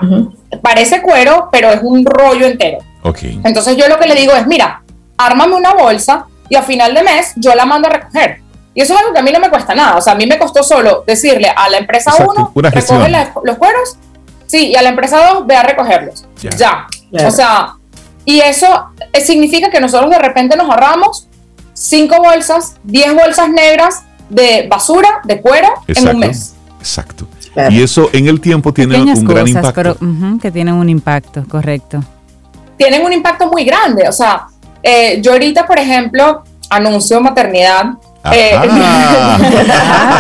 parece 0.62 1.02
cuero, 1.02 1.50
pero 1.52 1.70
es 1.70 1.80
un 1.84 2.04
rollo 2.04 2.48
entero. 2.48 2.80
Okay. 3.04 3.40
Entonces 3.44 3.78
yo 3.78 3.88
lo 3.88 4.00
que 4.00 4.08
le 4.08 4.16
digo 4.16 4.34
es, 4.34 4.48
mira, 4.48 4.82
ármame 5.18 5.56
una 5.56 5.74
bolsa 5.74 6.26
y 6.50 6.56
a 6.56 6.64
final 6.64 6.94
de 6.94 7.04
mes 7.04 7.34
yo 7.36 7.54
la 7.54 7.66
mando 7.66 7.88
a 7.88 7.92
recoger. 7.92 8.42
Y 8.76 8.82
eso 8.82 8.94
es 8.94 9.00
algo 9.00 9.14
que 9.14 9.20
a 9.20 9.24
mí 9.24 9.32
no 9.32 9.40
me 9.40 9.50
cuesta 9.50 9.76
nada. 9.76 9.98
O 9.98 10.02
sea, 10.02 10.14
a 10.14 10.16
mí 10.16 10.26
me 10.26 10.40
costó 10.40 10.64
solo 10.64 11.04
decirle 11.06 11.52
a 11.56 11.70
la 11.70 11.78
empresa 11.78 12.12
1, 12.16 12.54
recoge 12.56 13.10
los 13.44 13.58
cueros 13.58 13.98
Sí, 14.54 14.68
y 14.68 14.76
a 14.76 14.84
la 14.84 14.90
empresa 14.90 15.34
2 15.34 15.48
ve 15.48 15.56
a 15.56 15.64
recogerlos. 15.64 16.28
Ya. 16.60 16.86
O 17.26 17.32
sea, 17.32 17.74
y 18.24 18.40
eso 18.40 18.68
eh, 19.12 19.20
significa 19.22 19.72
que 19.72 19.80
nosotros 19.80 20.12
de 20.12 20.20
repente 20.20 20.56
nos 20.56 20.70
ahorramos 20.70 21.28
5 21.74 22.16
bolsas, 22.22 22.76
10 22.84 23.16
bolsas 23.16 23.50
negras 23.50 24.04
de 24.30 24.68
basura, 24.70 25.22
de 25.24 25.42
cuero, 25.42 25.70
en 25.88 26.08
un 26.08 26.20
mes. 26.20 26.54
Exacto. 26.78 27.28
Y 27.72 27.82
eso 27.82 28.12
en 28.14 28.28
el 28.28 28.40
tiempo 28.40 28.72
tiene 28.72 29.02
un 29.02 29.26
gran 29.26 29.48
impacto. 29.48 29.74
Pero, 29.74 29.98
que 30.40 30.52
tienen 30.52 30.76
un 30.76 30.88
impacto, 30.88 31.44
correcto. 31.50 32.04
Tienen 32.78 33.04
un 33.04 33.12
impacto 33.12 33.48
muy 33.48 33.66
grande. 33.66 34.08
O 34.08 34.12
sea, 34.12 34.46
eh, 34.84 35.20
yo 35.20 35.32
ahorita, 35.32 35.66
por 35.66 35.80
ejemplo, 35.80 36.44
anuncio 36.70 37.20
maternidad. 37.22 37.86
Eh, 38.32 38.52
ah, 38.58 39.38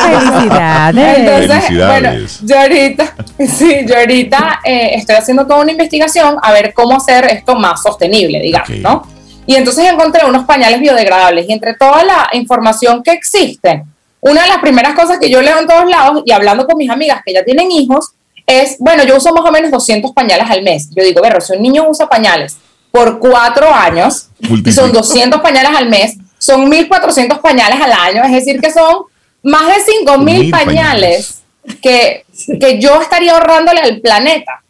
felicidades. 0.03 1.17
Entonces, 1.17 1.87
bueno, 1.87 2.09
yo 2.43 2.59
ahorita, 2.59 3.15
sí, 3.47 3.85
yo 3.87 3.97
ahorita 3.97 4.59
eh, 4.65 4.91
estoy 4.95 5.15
haciendo 5.15 5.47
toda 5.47 5.61
una 5.61 5.71
investigación 5.71 6.35
a 6.41 6.51
ver 6.51 6.73
cómo 6.73 6.97
hacer 6.97 7.25
esto 7.25 7.55
más 7.55 7.81
sostenible, 7.81 8.41
digamos, 8.41 8.77
¿no? 8.79 9.07
Y 9.45 9.55
entonces 9.55 9.85
encontré 9.85 10.25
unos 10.25 10.45
pañales 10.45 10.79
biodegradables 10.79 11.47
y 11.47 11.53
entre 11.53 11.75
toda 11.75 12.03
la 12.03 12.29
información 12.33 13.03
que 13.03 13.11
existe, 13.11 13.83
una 14.19 14.43
de 14.43 14.47
las 14.47 14.59
primeras 14.59 14.95
cosas 14.95 15.19
que 15.19 15.29
yo 15.29 15.41
leo 15.41 15.59
en 15.59 15.67
todos 15.67 15.89
lados 15.89 16.23
y 16.25 16.31
hablando 16.31 16.65
con 16.65 16.77
mis 16.77 16.89
amigas 16.89 17.21
que 17.25 17.33
ya 17.33 17.43
tienen 17.43 17.71
hijos 17.71 18.13
es, 18.45 18.77
bueno, 18.79 19.03
yo 19.03 19.17
uso 19.17 19.33
más 19.33 19.45
o 19.45 19.51
menos 19.51 19.71
200 19.71 20.11
pañales 20.11 20.49
al 20.49 20.63
mes. 20.63 20.89
Yo 20.95 21.03
digo, 21.03 21.21
ver, 21.21 21.41
si 21.41 21.53
un 21.53 21.61
niño 21.61 21.85
usa 21.87 22.07
pañales 22.07 22.57
por 22.91 23.19
cuatro 23.19 23.73
años 23.73 24.29
y 24.39 24.71
son 24.71 24.91
200 24.91 25.41
pañales 25.41 25.71
al 25.75 25.89
mes, 25.89 26.17
son 26.43 26.69
1.400 26.69 27.39
pañales 27.39 27.79
al 27.79 27.93
año, 27.93 28.21
es 28.25 28.31
decir, 28.33 28.59
que 28.59 28.69
son 28.69 29.03
más 29.43 29.67
de 29.67 29.93
5.000 30.05 30.51
pañales, 30.51 31.39
Que, 31.81 32.25
que 32.59 32.77
yo 32.77 33.01
estaría 33.01 33.31
ahorrándole 33.31 33.79
al 33.79 34.01
planeta 34.01 34.61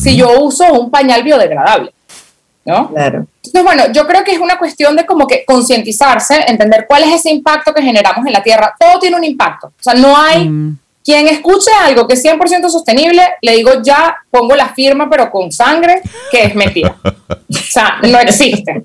si 0.00 0.16
yo 0.16 0.40
uso 0.40 0.72
un 0.72 0.90
pañal 0.90 1.22
biodegradable. 1.22 1.92
¿no? 2.64 2.90
Claro. 2.90 3.26
Entonces, 3.36 3.62
bueno, 3.62 3.92
yo 3.92 4.04
creo 4.06 4.24
que 4.24 4.32
es 4.32 4.40
una 4.40 4.58
cuestión 4.58 4.96
de 4.96 5.06
como 5.06 5.28
que 5.28 5.44
concientizarse, 5.44 6.44
entender 6.48 6.86
cuál 6.88 7.04
es 7.04 7.14
ese 7.14 7.30
impacto 7.30 7.72
que 7.72 7.82
generamos 7.82 8.26
en 8.26 8.32
la 8.32 8.42
Tierra. 8.42 8.74
Todo 8.78 8.98
tiene 8.98 9.16
un 9.16 9.24
impacto. 9.24 9.68
O 9.68 9.82
sea, 9.82 9.94
no 9.94 10.16
hay 10.16 10.48
mm. 10.48 10.78
quien 11.04 11.28
escuche 11.28 11.70
algo 11.84 12.08
que 12.08 12.14
es 12.14 12.24
100% 12.24 12.68
sostenible, 12.68 13.22
le 13.40 13.52
digo 13.52 13.70
ya, 13.82 14.16
pongo 14.30 14.56
la 14.56 14.70
firma, 14.70 15.08
pero 15.08 15.30
con 15.30 15.52
sangre, 15.52 16.02
que 16.32 16.42
es 16.44 16.54
mentira. 16.56 16.96
o 17.04 17.52
sea, 17.52 17.98
no 18.02 18.18
existe. 18.18 18.84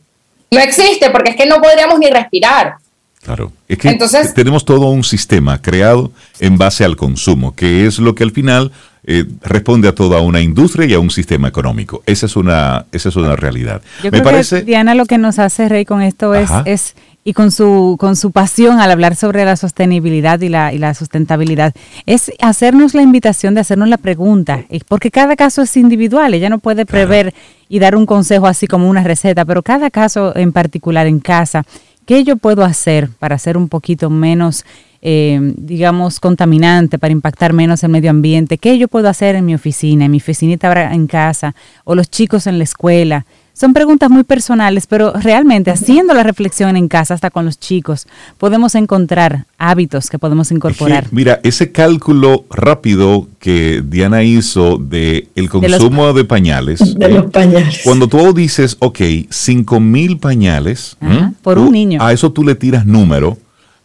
No 0.51 0.59
existe 0.59 1.09
porque 1.11 1.31
es 1.31 1.35
que 1.35 1.45
no 1.45 1.61
podríamos 1.61 1.99
ni 1.99 2.09
respirar. 2.09 2.75
Claro, 3.21 3.51
es 3.67 3.77
que 3.77 3.89
Entonces, 3.89 4.33
tenemos 4.33 4.63
todo 4.63 4.87
un 4.87 5.03
sistema 5.03 5.61
creado 5.61 6.11
en 6.39 6.57
base 6.57 6.85
al 6.85 6.95
consumo, 6.95 7.53
que 7.53 7.85
es 7.85 7.99
lo 7.99 8.15
que 8.15 8.23
al 8.23 8.31
final 8.31 8.71
eh, 9.03 9.25
responde 9.41 9.89
a 9.89 9.95
toda 9.95 10.21
una 10.21 10.39
industria 10.39 10.85
y 10.85 10.93
a 10.93 10.99
un 10.99 11.09
sistema 11.09 11.49
económico. 11.49 12.01
Esa 12.05 12.27
es 12.27 12.35
una, 12.37 12.85
esa 12.91 13.09
es 13.09 13.15
una 13.17 13.35
realidad. 13.35 13.81
Yo 14.03 14.05
Me 14.05 14.11
creo 14.11 14.23
parece... 14.23 14.59
que 14.59 14.65
Diana 14.65 14.95
lo 14.95 15.05
que 15.05 15.17
nos 15.17 15.37
hace 15.37 15.67
rey 15.67 15.83
con 15.83 16.01
esto 16.01 16.33
es, 16.33 16.49
es 16.65 16.95
y 17.29 17.33
con 17.33 17.51
su, 17.51 17.95
con 17.99 18.15
su 18.15 18.31
pasión 18.31 18.79
al 18.79 18.89
hablar 18.89 19.15
sobre 19.15 19.45
la 19.45 19.55
sostenibilidad 19.55 20.41
y 20.41 20.49
la, 20.49 20.73
y 20.73 20.79
la 20.79 20.95
sustentabilidad, 20.95 21.75
es 22.07 22.31
hacernos 22.41 22.95
la 22.95 23.03
invitación 23.03 23.53
de 23.53 23.61
hacernos 23.61 23.87
la 23.87 23.99
pregunta, 23.99 24.65
porque 24.87 25.11
cada 25.11 25.35
caso 25.35 25.61
es 25.61 25.77
individual, 25.77 26.33
ella 26.33 26.49
no 26.49 26.57
puede 26.57 26.87
prever 26.87 27.35
y 27.67 27.77
dar 27.77 27.95
un 27.95 28.07
consejo 28.07 28.47
así 28.47 28.65
como 28.65 28.89
una 28.89 29.03
receta, 29.03 29.45
pero 29.45 29.61
cada 29.61 29.91
caso 29.91 30.35
en 30.35 30.51
particular 30.51 31.05
en 31.05 31.19
casa, 31.19 31.65
¿qué 32.07 32.23
yo 32.23 32.35
puedo 32.35 32.65
hacer 32.65 33.11
para 33.19 33.37
ser 33.37 33.57
un 33.57 33.69
poquito 33.69 34.09
menos 34.09 34.65
eh, 35.03 35.39
digamos, 35.55 36.19
contaminante 36.19 36.97
para 36.97 37.11
impactar 37.11 37.53
menos 37.53 37.83
el 37.83 37.91
medio 37.91 38.09
ambiente? 38.09 38.57
¿Qué 38.57 38.79
yo 38.79 38.87
puedo 38.87 39.07
hacer 39.07 39.35
en 39.35 39.45
mi 39.45 39.53
oficina, 39.53 40.05
en 40.05 40.11
mi 40.11 40.17
oficinita 40.17 40.91
en 40.91 41.05
casa 41.05 41.53
o 41.83 41.93
los 41.93 42.09
chicos 42.09 42.47
en 42.47 42.57
la 42.57 42.63
escuela? 42.63 43.27
Son 43.59 43.73
preguntas 43.73 44.09
muy 44.09 44.23
personales, 44.23 44.87
pero 44.87 45.11
realmente 45.11 45.69
haciendo 45.69 46.13
la 46.13 46.23
reflexión 46.23 46.77
en 46.77 46.87
casa, 46.87 47.13
hasta 47.13 47.29
con 47.29 47.43
los 47.43 47.59
chicos, 47.59 48.07
podemos 48.37 48.73
encontrar 48.73 49.47
hábitos 49.57 50.09
que 50.09 50.17
podemos 50.17 50.49
incorporar. 50.53 51.07
mira, 51.11 51.41
ese 51.43 51.73
cálculo 51.73 52.45
rápido 52.49 53.27
que 53.37 53.83
Diana 53.85 54.23
hizo 54.23 54.77
de 54.77 55.27
el 55.35 55.49
consumo 55.49 56.13
de, 56.13 56.23
pañales. 56.23 56.97
De 56.97 57.09
los 57.09 57.25
pañales. 57.31 57.81
Cuando 57.83 58.07
tú 58.07 58.31
dices, 58.33 58.77
ok, 58.79 58.97
5 59.29 59.79
mil 59.81 60.19
pañales. 60.19 60.95
por 61.41 61.59
un 61.59 61.73
niño. 61.73 62.01
A 62.01 62.13
eso 62.13 62.31
tú 62.31 62.45
le 62.45 62.55
tiras 62.55 62.85
número. 62.85 63.37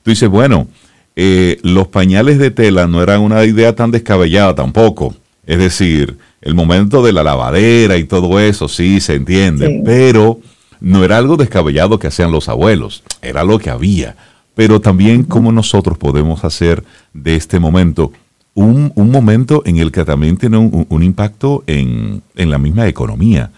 Tú 0.04 0.10
dices, 0.10 0.28
bueno, 0.28 0.68
eh, 1.16 1.58
los 1.64 1.88
pañales 1.88 2.38
de 2.38 2.52
tela 2.52 2.86
no 2.86 3.02
eran 3.02 3.22
una 3.22 3.44
idea 3.44 3.74
tan 3.74 3.90
descabellada 3.90 4.54
tampoco. 4.54 5.16
Es 5.46 5.58
decir, 5.58 6.16
el 6.44 6.54
momento 6.54 7.02
de 7.02 7.14
la 7.14 7.24
lavadera 7.24 7.96
y 7.96 8.04
todo 8.04 8.38
eso, 8.38 8.68
sí, 8.68 9.00
se 9.00 9.14
entiende, 9.14 9.80
pero 9.82 10.38
no 10.78 11.02
era 11.02 11.16
algo 11.16 11.38
descabellado 11.38 11.98
que 11.98 12.08
hacían 12.08 12.32
los 12.32 12.50
abuelos, 12.50 13.02
era 13.22 13.44
lo 13.44 13.58
que 13.58 13.70
había. 13.70 14.14
Pero 14.54 14.80
también 14.80 15.24
cómo 15.24 15.52
nosotros 15.52 15.96
podemos 15.96 16.44
hacer 16.44 16.84
de 17.14 17.34
este 17.34 17.58
momento 17.58 18.12
un, 18.52 18.92
momento 18.94 19.62
en 19.64 19.78
el 19.78 19.90
que 19.90 20.04
también 20.04 20.36
tiene 20.36 20.58
un, 20.58 21.02
impacto 21.02 21.64
en, 21.66 22.22
en 22.36 22.50
la 22.50 22.58
misma 22.58 22.86
economía. 22.86 23.50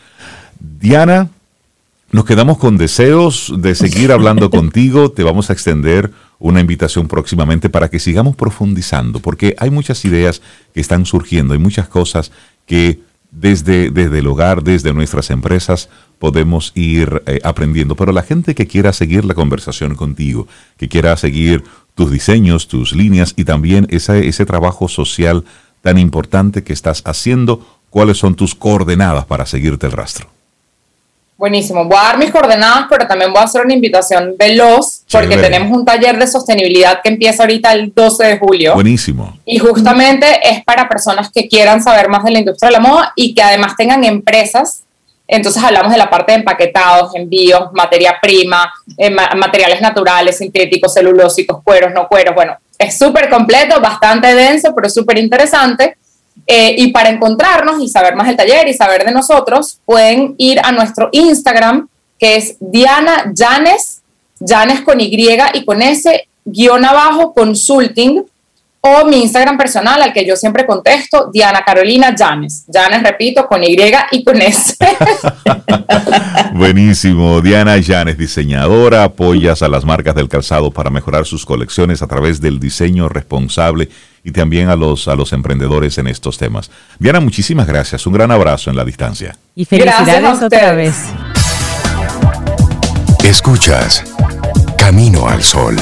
Diana, 0.60 1.28
nos 2.12 2.24
quedamos 2.24 2.56
con 2.56 2.78
deseos 2.78 3.52
de 3.58 3.74
seguir 3.74 4.12
hablando 4.12 4.48
contigo, 4.52 5.10
te 5.10 5.24
vamos 5.24 5.50
a 5.50 5.54
extender 5.54 6.12
una 6.38 6.60
invitación 6.60 7.08
próximamente 7.08 7.68
para 7.68 7.88
que 7.88 7.98
sigamos 7.98 8.36
profundizando, 8.36 9.18
porque 9.18 9.56
hay 9.58 9.70
muchas 9.70 10.04
ideas 10.04 10.40
que 10.72 10.80
están 10.80 11.04
surgiendo, 11.04 11.52
hay 11.52 11.58
muchas 11.58 11.88
cosas 11.88 12.30
que 12.66 13.00
desde, 13.30 13.90
desde 13.90 14.18
el 14.18 14.26
hogar, 14.26 14.62
desde 14.62 14.92
nuestras 14.92 15.30
empresas, 15.30 15.88
podemos 16.18 16.72
ir 16.74 17.22
eh, 17.26 17.40
aprendiendo. 17.44 17.94
Pero 17.96 18.12
la 18.12 18.22
gente 18.22 18.54
que 18.54 18.66
quiera 18.66 18.92
seguir 18.92 19.24
la 19.24 19.34
conversación 19.34 19.94
contigo, 19.94 20.48
que 20.76 20.88
quiera 20.88 21.16
seguir 21.16 21.64
tus 21.94 22.10
diseños, 22.10 22.68
tus 22.68 22.94
líneas 22.94 23.34
y 23.36 23.44
también 23.44 23.86
ese, 23.90 24.26
ese 24.28 24.46
trabajo 24.46 24.88
social 24.88 25.44
tan 25.82 25.98
importante 25.98 26.64
que 26.64 26.72
estás 26.72 27.02
haciendo, 27.04 27.66
¿cuáles 27.90 28.18
son 28.18 28.34
tus 28.34 28.54
coordenadas 28.54 29.26
para 29.26 29.46
seguirte 29.46 29.86
el 29.86 29.92
rastro? 29.92 30.35
Buenísimo. 31.38 31.84
Voy 31.84 31.98
a 31.98 32.04
dar 32.04 32.18
mis 32.18 32.30
coordenadas, 32.30 32.86
pero 32.88 33.06
también 33.06 33.30
voy 33.30 33.42
a 33.42 33.44
hacer 33.44 33.62
una 33.62 33.74
invitación 33.74 34.34
veloz 34.38 35.02
porque 35.10 35.36
tenemos 35.36 35.70
un 35.76 35.84
taller 35.84 36.18
de 36.18 36.26
sostenibilidad 36.26 37.00
que 37.02 37.10
empieza 37.10 37.42
ahorita 37.42 37.72
el 37.72 37.92
12 37.94 38.24
de 38.24 38.38
julio. 38.38 38.74
Buenísimo. 38.74 39.36
Y 39.44 39.58
justamente 39.58 40.26
es 40.42 40.64
para 40.64 40.88
personas 40.88 41.30
que 41.30 41.46
quieran 41.46 41.82
saber 41.82 42.08
más 42.08 42.24
de 42.24 42.30
la 42.30 42.38
industria 42.38 42.68
de 42.68 42.72
la 42.72 42.80
moda 42.80 43.12
y 43.14 43.34
que 43.34 43.42
además 43.42 43.74
tengan 43.76 44.02
empresas. 44.04 44.84
Entonces 45.28 45.62
hablamos 45.62 45.92
de 45.92 45.98
la 45.98 46.08
parte 46.08 46.32
de 46.32 46.38
empaquetados, 46.38 47.14
envíos, 47.14 47.70
materia 47.72 48.16
prima, 48.22 48.72
eh, 48.96 49.10
materiales 49.10 49.82
naturales, 49.82 50.38
sintéticos, 50.38 50.94
celulósicos, 50.94 51.62
cueros, 51.62 51.92
no 51.92 52.08
cueros. 52.08 52.34
Bueno, 52.34 52.56
es 52.78 52.96
súper 52.96 53.28
completo, 53.28 53.78
bastante 53.80 54.34
denso, 54.34 54.72
pero 54.74 54.88
súper 54.88 55.18
interesante. 55.18 55.96
Eh, 56.46 56.74
y 56.78 56.92
para 56.92 57.08
encontrarnos 57.08 57.82
y 57.82 57.88
saber 57.88 58.14
más 58.14 58.28
del 58.28 58.36
taller 58.36 58.68
y 58.68 58.74
saber 58.74 59.04
de 59.04 59.12
nosotros, 59.12 59.78
pueden 59.84 60.34
ir 60.38 60.60
a 60.62 60.72
nuestro 60.72 61.08
Instagram, 61.12 61.88
que 62.18 62.36
es 62.36 62.56
Diana 62.60 63.32
Janes, 63.36 64.02
Janes 64.40 64.82
con 64.82 65.00
Y 65.00 65.10
y 65.54 65.64
con 65.64 65.82
S, 65.82 66.28
guion 66.44 66.84
abajo, 66.84 67.34
consulting, 67.34 68.24
o 68.86 69.04
mi 69.04 69.22
Instagram 69.22 69.56
personal, 69.56 70.00
al 70.00 70.12
que 70.12 70.26
yo 70.26 70.36
siempre 70.36 70.66
contesto, 70.66 71.30
Diana 71.32 71.62
Carolina 71.64 72.14
Janes. 72.16 72.64
Janes, 72.72 73.02
repito, 73.02 73.46
con 73.46 73.62
Y 73.64 73.76
y 74.12 74.24
con 74.24 74.40
S. 74.40 74.76
Buenísimo. 76.52 77.40
Diana 77.40 77.76
Janes, 77.82 78.16
diseñadora, 78.16 79.04
apoyas 79.04 79.62
a 79.62 79.68
las 79.68 79.84
marcas 79.84 80.14
del 80.14 80.28
calzado 80.28 80.70
para 80.70 80.90
mejorar 80.90 81.26
sus 81.26 81.44
colecciones 81.44 82.02
a 82.02 82.06
través 82.06 82.40
del 82.40 82.60
diseño 82.60 83.08
responsable 83.08 83.88
y 84.24 84.32
también 84.32 84.68
a 84.68 84.76
los, 84.76 85.08
a 85.08 85.14
los 85.14 85.32
emprendedores 85.32 85.98
en 85.98 86.06
estos 86.06 86.38
temas. 86.38 86.70
Diana, 86.98 87.20
muchísimas 87.20 87.66
gracias. 87.66 88.06
Un 88.06 88.12
gran 88.12 88.30
abrazo 88.30 88.70
en 88.70 88.76
la 88.76 88.84
distancia. 88.84 89.36
Y 89.54 89.64
felicidades 89.64 90.42
otra 90.42 90.72
vez. 90.72 90.96
Escuchas 93.24 94.04
Camino 94.78 95.28
al 95.28 95.42
Sol. 95.42 95.76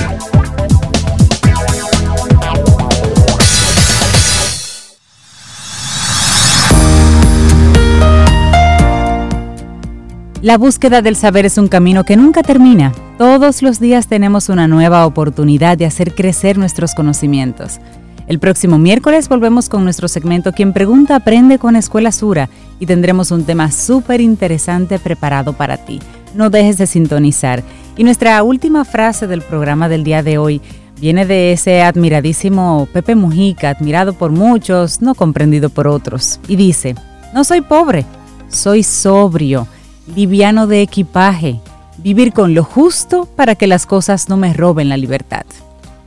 La 10.44 10.58
búsqueda 10.58 11.00
del 11.00 11.16
saber 11.16 11.46
es 11.46 11.56
un 11.56 11.68
camino 11.68 12.04
que 12.04 12.18
nunca 12.18 12.42
termina. 12.42 12.92
Todos 13.16 13.62
los 13.62 13.80
días 13.80 14.08
tenemos 14.08 14.50
una 14.50 14.68
nueva 14.68 15.06
oportunidad 15.06 15.78
de 15.78 15.86
hacer 15.86 16.14
crecer 16.14 16.58
nuestros 16.58 16.94
conocimientos. 16.94 17.80
El 18.26 18.38
próximo 18.38 18.76
miércoles 18.76 19.30
volvemos 19.30 19.70
con 19.70 19.84
nuestro 19.84 20.06
segmento 20.06 20.52
Quien 20.52 20.74
Pregunta 20.74 21.16
Aprende 21.16 21.58
con 21.58 21.76
Escuela 21.76 22.12
Sura 22.12 22.50
y 22.78 22.84
tendremos 22.84 23.30
un 23.30 23.44
tema 23.44 23.70
súper 23.70 24.20
interesante 24.20 24.98
preparado 24.98 25.54
para 25.54 25.78
ti. 25.78 25.98
No 26.34 26.50
dejes 26.50 26.76
de 26.76 26.88
sintonizar. 26.88 27.62
Y 27.96 28.04
nuestra 28.04 28.42
última 28.42 28.84
frase 28.84 29.26
del 29.26 29.40
programa 29.40 29.88
del 29.88 30.04
día 30.04 30.22
de 30.22 30.36
hoy 30.36 30.60
viene 31.00 31.24
de 31.24 31.52
ese 31.52 31.80
admiradísimo 31.80 32.86
Pepe 32.92 33.14
Mujica, 33.14 33.70
admirado 33.70 34.12
por 34.12 34.30
muchos, 34.30 35.00
no 35.00 35.14
comprendido 35.14 35.70
por 35.70 35.88
otros. 35.88 36.38
Y 36.48 36.56
dice, 36.56 36.96
no 37.32 37.44
soy 37.44 37.62
pobre, 37.62 38.04
soy 38.50 38.82
sobrio, 38.82 39.66
liviano 40.06 40.66
de 40.66 40.82
equipaje, 40.82 41.60
vivir 41.98 42.32
con 42.32 42.54
lo 42.54 42.64
justo 42.64 43.26
para 43.36 43.54
que 43.54 43.66
las 43.66 43.86
cosas 43.86 44.28
no 44.28 44.36
me 44.36 44.52
roben 44.52 44.88
la 44.88 44.96
libertad. 44.96 45.44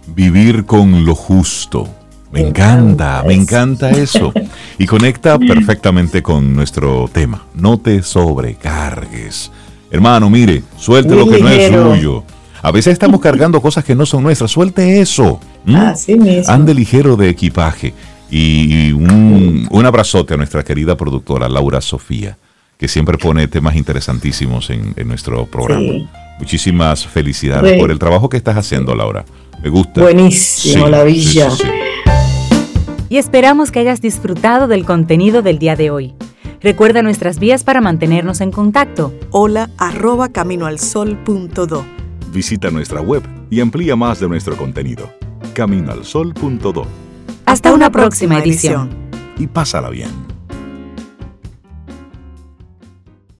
Vivir 0.07 0.65
con 0.65 1.06
lo 1.06 1.15
justo 1.15 1.88
me 2.32 2.41
encanta, 2.41 3.24
me 3.26 3.34
encanta 3.34 3.90
eso. 3.90 4.34
Y 4.78 4.86
conecta 4.86 5.40
perfectamente 5.40 6.22
con 6.22 6.53
nuestro 6.53 7.10
tema. 7.11 7.45
No 7.53 7.80
te 7.80 8.03
sobrecargues. 8.03 9.52
Hermano, 9.90 10.30
mire, 10.30 10.64
suelte 10.78 11.15
lo 11.15 11.28
que 11.28 11.41
no 11.41 11.49
es 11.49 11.72
suyo. 11.72 12.24
A 12.61 12.72
veces 12.72 12.94
estamos 12.94 13.22
cargando 13.22 13.61
cosas 13.61 13.84
que 13.84 13.95
no 13.95 14.06
son 14.06 14.24
nuestras. 14.24 14.52
Suelte 14.52 14.99
eso. 14.99 15.40
Así 15.74 16.15
mismo. 16.15 16.53
Ande 16.53 16.74
ligero 16.74 17.15
de 17.15 17.30
equipaje. 17.30 17.94
Y 18.30 18.91
un, 18.91 19.68
un, 19.72 19.86
abrazote 19.86 20.34
a 20.34 20.38
nuestra 20.38 20.61
querida 20.61 20.98
productora 20.98 21.48
Laura 21.48 21.80
Sofía, 21.80 22.38
que 22.77 22.87
siempre 22.87 23.17
pone 23.17 23.47
temas 23.47 23.75
interesantísimos 23.75 24.69
en, 24.69 24.93
en 24.95 25.07
nuestro 25.07 25.45
programa. 25.45 26.09
Muchísimas 26.39 27.07
felicidades 27.07 27.79
por 27.79 27.91
el 27.91 27.97
trabajo 27.97 28.29
que 28.29 28.37
estás 28.37 28.57
haciendo, 28.57 28.95
Laura. 28.95 29.25
Me 29.61 29.69
gusta. 29.69 30.01
Buenísimo, 30.01 30.87
la 30.87 31.03
villa. 31.03 31.49
y 33.09 33.17
esperamos 33.17 33.71
que 33.71 33.79
hayas 33.79 34.01
disfrutado 34.01 34.67
del 34.67 34.85
contenido 34.85 35.41
del 35.41 35.57
día 35.57 35.75
de 35.75 35.89
hoy. 35.89 36.13
Recuerda 36.61 37.01
nuestras 37.01 37.39
vías 37.39 37.63
para 37.63 37.81
mantenernos 37.81 38.41
en 38.41 38.51
contacto. 38.51 39.13
Hola 39.31 39.69
arroba 39.77 40.29
caminoalsol.do. 40.29 41.85
Visita 42.31 42.69
nuestra 42.69 43.01
web 43.01 43.23
y 43.49 43.61
amplía 43.61 43.95
más 43.95 44.19
de 44.19 44.27
nuestro 44.27 44.55
contenido. 44.57 45.09
Caminoalsol.do. 45.53 46.87
Hasta, 47.45 47.73
una, 47.73 47.89
próxima, 47.89 48.39
edición. 48.39 48.89
Y 49.37 49.47
pásala 49.47 49.89
bien. 49.89 50.36